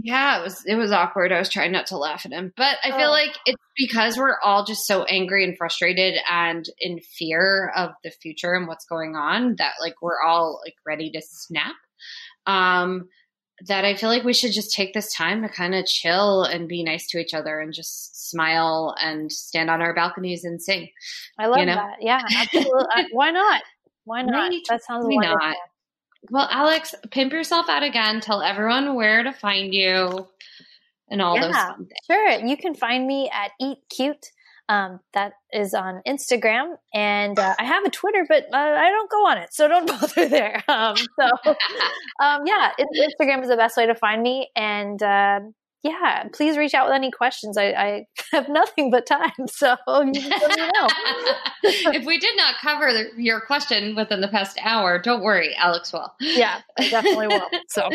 Yeah, 0.00 0.38
it 0.38 0.42
was 0.44 0.64
it 0.66 0.76
was 0.76 0.92
awkward. 0.92 1.32
I 1.32 1.38
was 1.38 1.48
trying 1.48 1.72
not 1.72 1.86
to 1.86 1.96
laugh 1.98 2.24
at 2.24 2.32
him, 2.32 2.52
but 2.56 2.76
I 2.84 2.90
feel 2.96 3.08
Oh. 3.08 3.10
like 3.10 3.36
it's 3.46 3.62
because 3.76 4.16
we're 4.16 4.38
all 4.44 4.64
just 4.64 4.86
so 4.86 5.04
angry 5.04 5.44
and 5.44 5.56
frustrated 5.58 6.14
and 6.30 6.64
in 6.78 7.00
fear 7.00 7.72
of 7.76 7.90
the 8.04 8.10
future 8.10 8.54
and 8.54 8.66
what's 8.68 8.84
going 8.86 9.16
on 9.16 9.56
that 9.58 9.74
like 9.80 9.94
we're 10.00 10.22
all 10.22 10.60
like 10.64 10.76
ready 10.86 11.10
to 11.10 11.20
snap. 11.22 11.74
Um 12.46 13.08
that 13.66 13.84
I 13.84 13.96
feel 13.96 14.08
like 14.08 14.22
we 14.22 14.34
should 14.34 14.52
just 14.52 14.72
take 14.72 14.94
this 14.94 15.12
time 15.12 15.42
to 15.42 15.48
kind 15.48 15.74
of 15.74 15.84
chill 15.84 16.44
and 16.44 16.68
be 16.68 16.84
nice 16.84 17.08
to 17.08 17.18
each 17.18 17.34
other 17.34 17.58
and 17.58 17.74
just 17.74 18.30
smile 18.30 18.94
and 19.02 19.32
stand 19.32 19.68
on 19.68 19.82
our 19.82 19.92
balconies 19.92 20.44
and 20.44 20.62
sing. 20.62 20.88
I 21.40 21.46
love 21.48 21.58
You 21.58 21.66
know? 21.66 21.74
that. 21.74 21.96
Yeah, 22.00 22.20
absolutely. 22.40 22.84
Uh, 22.94 23.02
Why 23.10 23.32
not? 23.32 23.62
Why 24.04 24.22
not? 24.22 24.32
Right. 24.50 24.60
That 24.68 24.84
sounds 24.84 25.06
wonderful. 25.08 25.38
not? 25.42 25.56
Well, 26.30 26.48
Alex, 26.50 26.94
pimp 27.10 27.32
yourself 27.32 27.68
out 27.68 27.82
again. 27.82 28.20
Tell 28.20 28.42
everyone 28.42 28.94
where 28.94 29.22
to 29.22 29.32
find 29.32 29.72
you 29.72 30.28
and 31.10 31.22
all 31.22 31.40
those 31.40 31.54
Yeah. 31.54 31.68
fun 31.68 31.86
things. 31.86 31.90
Sure. 32.10 32.30
You 32.46 32.56
can 32.56 32.74
find 32.74 33.06
me 33.06 33.30
at 33.32 33.52
Eat 33.60 33.78
Cute. 33.94 34.26
Um, 34.70 35.00
that 35.14 35.32
is 35.50 35.72
on 35.72 36.02
Instagram, 36.06 36.74
and 36.92 37.38
uh, 37.38 37.54
I 37.58 37.64
have 37.64 37.84
a 37.86 37.88
Twitter, 37.90 38.26
but 38.28 38.44
uh, 38.52 38.56
I 38.58 38.90
don't 38.90 39.10
go 39.10 39.26
on 39.26 39.38
it, 39.38 39.54
so 39.54 39.66
don't 39.66 39.86
bother 40.00 40.28
there. 40.28 40.62
Um, 40.68 40.94
so, 40.94 41.24
um, 42.22 42.42
yeah, 42.44 42.72
Instagram 42.78 43.40
is 43.42 43.48
the 43.48 43.56
best 43.56 43.78
way 43.78 43.86
to 43.86 43.94
find 43.94 44.22
me, 44.22 44.50
and 44.54 45.02
uh, 45.02 45.40
yeah, 45.82 46.24
please 46.32 46.56
reach 46.56 46.74
out 46.74 46.86
with 46.86 46.94
any 46.94 47.10
questions. 47.10 47.56
I, 47.56 47.66
I 47.70 48.06
have 48.32 48.48
nothing 48.48 48.90
but 48.90 49.06
time, 49.06 49.46
so 49.46 49.76
you 49.88 50.12
just 50.12 50.28
let 50.28 50.58
me 50.58 50.66
know. 50.74 50.88
if 51.92 52.04
we 52.04 52.18
did 52.18 52.36
not 52.36 52.54
cover 52.60 52.92
the, 52.92 53.10
your 53.16 53.40
question 53.40 53.94
within 53.94 54.20
the 54.20 54.28
past 54.28 54.58
hour, 54.62 54.98
don't 55.00 55.22
worry, 55.22 55.54
Alex 55.56 55.92
will. 55.92 56.12
Yeah, 56.20 56.60
I 56.78 56.88
definitely 56.88 57.28
will. 57.28 57.48
So, 57.68 57.88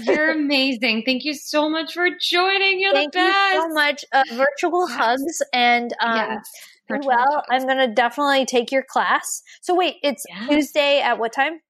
You're 0.00 0.32
amazing. 0.32 1.04
Thank 1.06 1.24
you 1.24 1.34
so 1.34 1.68
much 1.70 1.94
for 1.94 2.08
joining. 2.20 2.80
You're 2.80 2.92
thank 2.92 3.12
the 3.12 3.20
you 3.20 3.26
best. 3.26 3.60
so 3.62 3.68
much. 3.70 4.04
Uh, 4.12 4.22
virtual 4.32 4.86
hugs, 4.86 5.42
and 5.52 5.92
um, 6.00 6.16
Yes. 6.16 6.50
Virtual 6.88 7.08
well. 7.08 7.32
hugs. 7.32 7.46
I'm 7.50 7.62
going 7.66 7.78
to 7.88 7.92
definitely 7.92 8.44
take 8.46 8.70
your 8.70 8.84
class. 8.88 9.42
So, 9.62 9.74
wait, 9.74 9.96
it's 10.02 10.24
Yes. 10.28 10.48
Tuesday 10.48 11.00
at 11.00 11.18
what 11.18 11.32
time? 11.32 11.60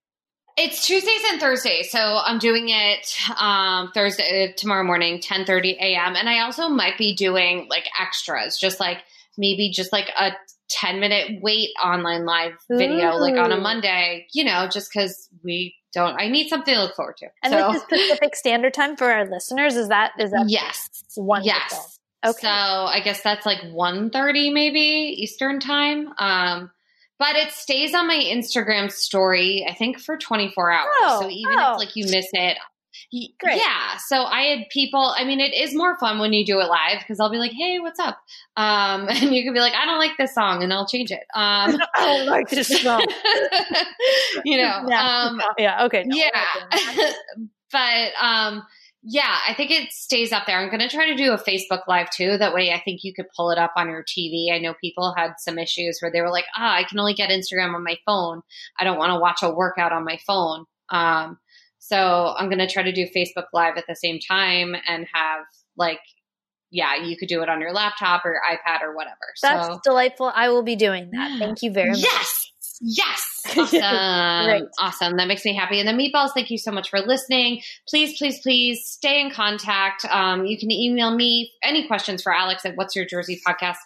It's 0.57 0.87
Tuesdays 0.87 1.21
and 1.29 1.39
Thursdays, 1.39 1.91
so 1.91 1.99
I'm 1.99 2.39
doing 2.39 2.69
it 2.69 3.15
um, 3.39 3.91
Thursday 3.93 4.53
tomorrow 4.57 4.83
morning, 4.83 5.19
10:30 5.19 5.77
a.m. 5.77 6.15
And 6.15 6.27
I 6.27 6.39
also 6.39 6.67
might 6.67 6.97
be 6.97 7.15
doing 7.15 7.67
like 7.69 7.85
extras, 8.01 8.57
just 8.57 8.79
like 8.79 8.97
maybe 9.37 9.69
just 9.69 9.93
like 9.93 10.09
a 10.19 10.31
10 10.69 10.99
minute 10.99 11.43
wait 11.43 11.69
online 11.83 12.25
live 12.25 12.53
video, 12.71 13.17
like 13.17 13.37
on 13.37 13.51
a 13.51 13.57
Monday. 13.57 14.25
You 14.33 14.45
know, 14.45 14.67
just 14.67 14.91
because 14.91 15.29
we 15.43 15.75
don't. 15.93 16.19
I 16.19 16.27
need 16.27 16.49
something 16.49 16.73
to 16.73 16.81
look 16.81 16.95
forward 16.95 17.17
to. 17.17 17.27
And 17.43 17.53
so 17.53 17.73
this 17.73 17.83
is 17.83 17.87
Pacific 17.87 18.35
Standard 18.35 18.73
Time 18.73 18.97
for 18.97 19.11
our 19.11 19.29
listeners. 19.29 19.75
Is 19.75 19.89
that 19.89 20.13
is 20.19 20.31
that 20.31 20.45
yes, 20.47 20.89
wonderful? 21.15 21.53
yes. 21.53 21.99
Okay. 22.25 22.39
So 22.41 22.49
I 22.49 23.01
guess 23.03 23.21
that's 23.21 23.45
like 23.45 23.59
1.30 23.59 24.51
maybe 24.51 24.79
Eastern 24.79 25.59
time. 25.59 26.09
Um, 26.17 26.71
but 27.19 27.35
it 27.35 27.51
stays 27.51 27.93
on 27.93 28.07
my 28.07 28.17
Instagram 28.17 28.91
story, 28.91 29.65
I 29.67 29.73
think 29.73 29.99
for 29.99 30.17
24 30.17 30.71
hours. 30.71 30.87
Oh, 31.01 31.21
so 31.21 31.29
even 31.29 31.57
oh. 31.57 31.73
if 31.73 31.77
like 31.79 31.95
you 31.95 32.05
miss 32.05 32.29
it, 32.33 32.57
Great. 33.39 33.57
yeah. 33.57 33.97
So 34.07 34.23
I 34.23 34.41
had 34.43 34.69
people, 34.69 35.13
I 35.17 35.23
mean, 35.23 35.39
it 35.39 35.53
is 35.53 35.73
more 35.73 35.97
fun 35.97 36.19
when 36.19 36.33
you 36.33 36.45
do 36.45 36.59
it 36.59 36.67
live 36.67 36.99
because 36.99 37.19
I'll 37.19 37.31
be 37.31 37.37
like, 37.37 37.53
hey, 37.53 37.79
what's 37.79 37.99
up? 37.99 38.17
Um, 38.57 39.07
and 39.09 39.33
you 39.33 39.43
can 39.43 39.53
be 39.53 39.59
like, 39.59 39.73
I 39.73 39.85
don't 39.85 39.99
like 39.99 40.17
this 40.17 40.33
song 40.33 40.63
and 40.63 40.73
I'll 40.73 40.87
change 40.87 41.11
it. 41.11 41.23
Um, 41.33 41.77
I 41.95 42.05
don't 42.05 42.27
like 42.27 42.49
this 42.49 42.67
song. 42.67 43.05
you 44.45 44.57
know, 44.57 44.83
yeah. 44.87 45.27
um, 45.29 45.41
yeah. 45.57 45.85
Okay. 45.85 46.03
no, 46.05 46.15
we're 46.15 46.31
not 46.33 46.71
doing 46.71 46.97
yeah. 46.97 47.11
but 47.71 48.25
um 48.25 48.63
yeah, 49.09 49.37
I 49.47 49.53
think 49.53 49.71
it 49.71 49.93
stays 49.93 50.33
up 50.33 50.45
there. 50.45 50.59
I'm 50.59 50.69
going 50.69 50.81
to 50.81 50.93
try 50.93 51.07
to 51.07 51.15
do 51.15 51.31
a 51.31 51.37
Facebook 51.37 51.83
live 51.87 52.09
too. 52.09 52.37
That 52.37 52.53
way 52.53 52.73
I 52.73 52.81
think 52.83 53.05
you 53.05 53.13
could 53.13 53.27
pull 53.33 53.51
it 53.51 53.57
up 53.57 53.71
on 53.77 53.87
your 53.87 54.03
TV. 54.03 54.53
I 54.53 54.59
know 54.59 54.73
people 54.81 55.13
had 55.15 55.35
some 55.39 55.57
issues 55.57 55.99
where 56.01 56.11
they 56.11 56.19
were 56.19 56.29
like, 56.29 56.43
"Ah, 56.57 56.75
I 56.75 56.83
can 56.83 56.99
only 56.99 57.13
get 57.13 57.29
Instagram 57.29 57.73
on 57.73 57.85
my 57.85 57.97
phone. 58.05 58.41
I 58.77 58.83
don't 58.83 58.97
want 58.97 59.11
to 59.11 59.19
watch 59.19 59.43
a 59.43 59.49
workout 59.53 59.93
on 59.93 60.03
my 60.03 60.19
phone." 60.27 60.65
Um 60.89 61.37
so 61.79 62.33
I'm 62.37 62.49
going 62.49 62.59
to 62.59 62.67
try 62.67 62.83
to 62.83 62.91
do 62.91 63.07
Facebook 63.15 63.45
live 63.53 63.77
at 63.77 63.85
the 63.87 63.95
same 63.95 64.19
time 64.19 64.75
and 64.87 65.07
have 65.13 65.45
like 65.77 66.01
yeah, 66.69 66.95
you 67.01 67.15
could 67.15 67.29
do 67.29 67.41
it 67.41 67.49
on 67.49 67.61
your 67.61 67.71
laptop 67.71 68.25
or 68.25 68.41
iPad 68.51 68.81
or 68.81 68.93
whatever. 68.93 69.15
That's 69.41 69.67
so 69.67 69.79
delightful. 69.85 70.29
I 70.35 70.49
will 70.49 70.63
be 70.63 70.75
doing 70.75 71.11
that. 71.11 71.39
Thank 71.39 71.63
you 71.63 71.71
very 71.71 71.91
much. 71.91 72.03
Yes. 72.03 72.51
Yes. 72.81 73.33
Awesome. 73.57 74.45
Great. 74.45 74.63
Awesome. 74.77 75.17
That 75.17 75.27
makes 75.27 75.45
me 75.45 75.55
happy. 75.55 75.79
And 75.79 75.87
the 75.87 75.93
meatballs, 75.93 76.31
thank 76.33 76.51
you 76.51 76.57
so 76.57 76.69
much 76.71 76.89
for 76.89 76.99
listening. 76.99 77.61
Please, 77.87 78.17
please, 78.17 78.39
please 78.41 78.85
stay 78.85 79.21
in 79.21 79.31
contact. 79.31 80.03
Um, 80.05 80.45
you 80.45 80.59
can 80.59 80.69
email 80.69 81.15
me 81.15 81.51
any 81.63 81.87
questions 81.87 82.21
for 82.21 82.33
Alex 82.33 82.65
at 82.65 82.75
what's 82.75 82.95
your 82.95 83.05
Jersey 83.05 83.41
podcast 83.47 83.77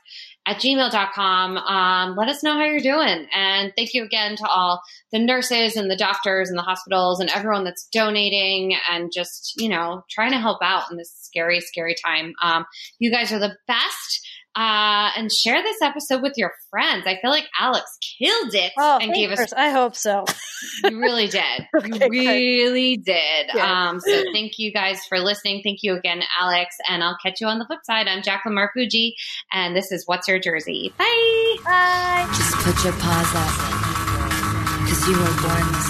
at 0.47 0.57
gmail.com. 0.57 1.57
Um, 1.57 2.15
let 2.15 2.27
us 2.27 2.43
know 2.43 2.55
how 2.55 2.65
you're 2.65 2.79
doing. 2.79 3.27
And 3.33 3.71
thank 3.77 3.93
you 3.93 4.03
again 4.03 4.35
to 4.37 4.47
all 4.47 4.81
the 5.11 5.19
nurses 5.19 5.75
and 5.75 5.89
the 5.89 5.95
doctors 5.95 6.49
and 6.49 6.57
the 6.57 6.63
hospitals 6.63 7.19
and 7.19 7.29
everyone 7.29 7.63
that's 7.63 7.87
donating 7.93 8.75
and 8.89 9.11
just, 9.13 9.53
you 9.57 9.69
know, 9.69 10.03
trying 10.09 10.31
to 10.31 10.39
help 10.39 10.59
out 10.63 10.89
in 10.89 10.97
this 10.97 11.15
scary, 11.21 11.61
scary 11.61 11.95
time. 12.03 12.33
Um, 12.41 12.65
you 12.99 13.11
guys 13.11 13.31
are 13.31 13.39
the 13.39 13.55
best. 13.67 14.27
Uh, 14.53 15.09
and 15.15 15.31
share 15.31 15.63
this 15.63 15.81
episode 15.81 16.21
with 16.21 16.33
your 16.35 16.51
friends. 16.69 17.05
I 17.07 17.17
feel 17.21 17.31
like 17.31 17.45
Alex 17.57 17.85
killed 18.19 18.53
it 18.53 18.73
Oh, 18.77 18.97
and 19.01 19.13
gave 19.13 19.31
us. 19.31 19.53
I 19.53 19.69
hope 19.69 19.95
so. 19.95 20.25
you 20.83 20.99
really 20.99 21.27
did. 21.27 21.41
Okay, 21.75 21.87
you 21.87 21.99
good. 21.99 22.11
really 22.11 22.97
did. 22.97 23.49
Good. 23.53 23.61
Um, 23.61 23.99
so 24.01 24.23
thank 24.33 24.59
you 24.59 24.73
guys 24.73 24.99
for 25.07 25.19
listening. 25.19 25.61
Thank 25.63 25.79
you 25.83 25.95
again, 25.95 26.21
Alex. 26.39 26.75
And 26.89 27.01
I'll 27.03 27.17
catch 27.23 27.39
you 27.39 27.47
on 27.47 27.59
the 27.59 27.65
flip 27.65 27.79
side. 27.85 28.07
I'm 28.07 28.21
Jacqueline 28.21 28.57
Marfuji, 28.57 29.13
and 29.53 29.73
this 29.75 29.91
is 29.91 30.03
What's 30.05 30.27
Your 30.27 30.39
Jersey. 30.39 30.93
Bye. 30.97 31.55
Bye. 31.63 32.27
Just 32.35 32.53
put 32.57 32.83
your 32.83 32.93
paws 32.93 33.35
up. 33.35 34.87
Cause 34.87 35.07
you 35.07 35.17
were 35.17 35.41
born 35.41 35.80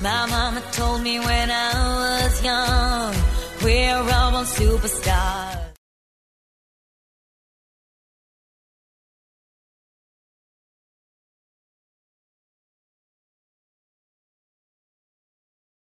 My 0.00 0.26
mama 0.26 0.62
told 0.70 1.02
me 1.02 1.18
when 1.18 1.50
I 1.50 1.67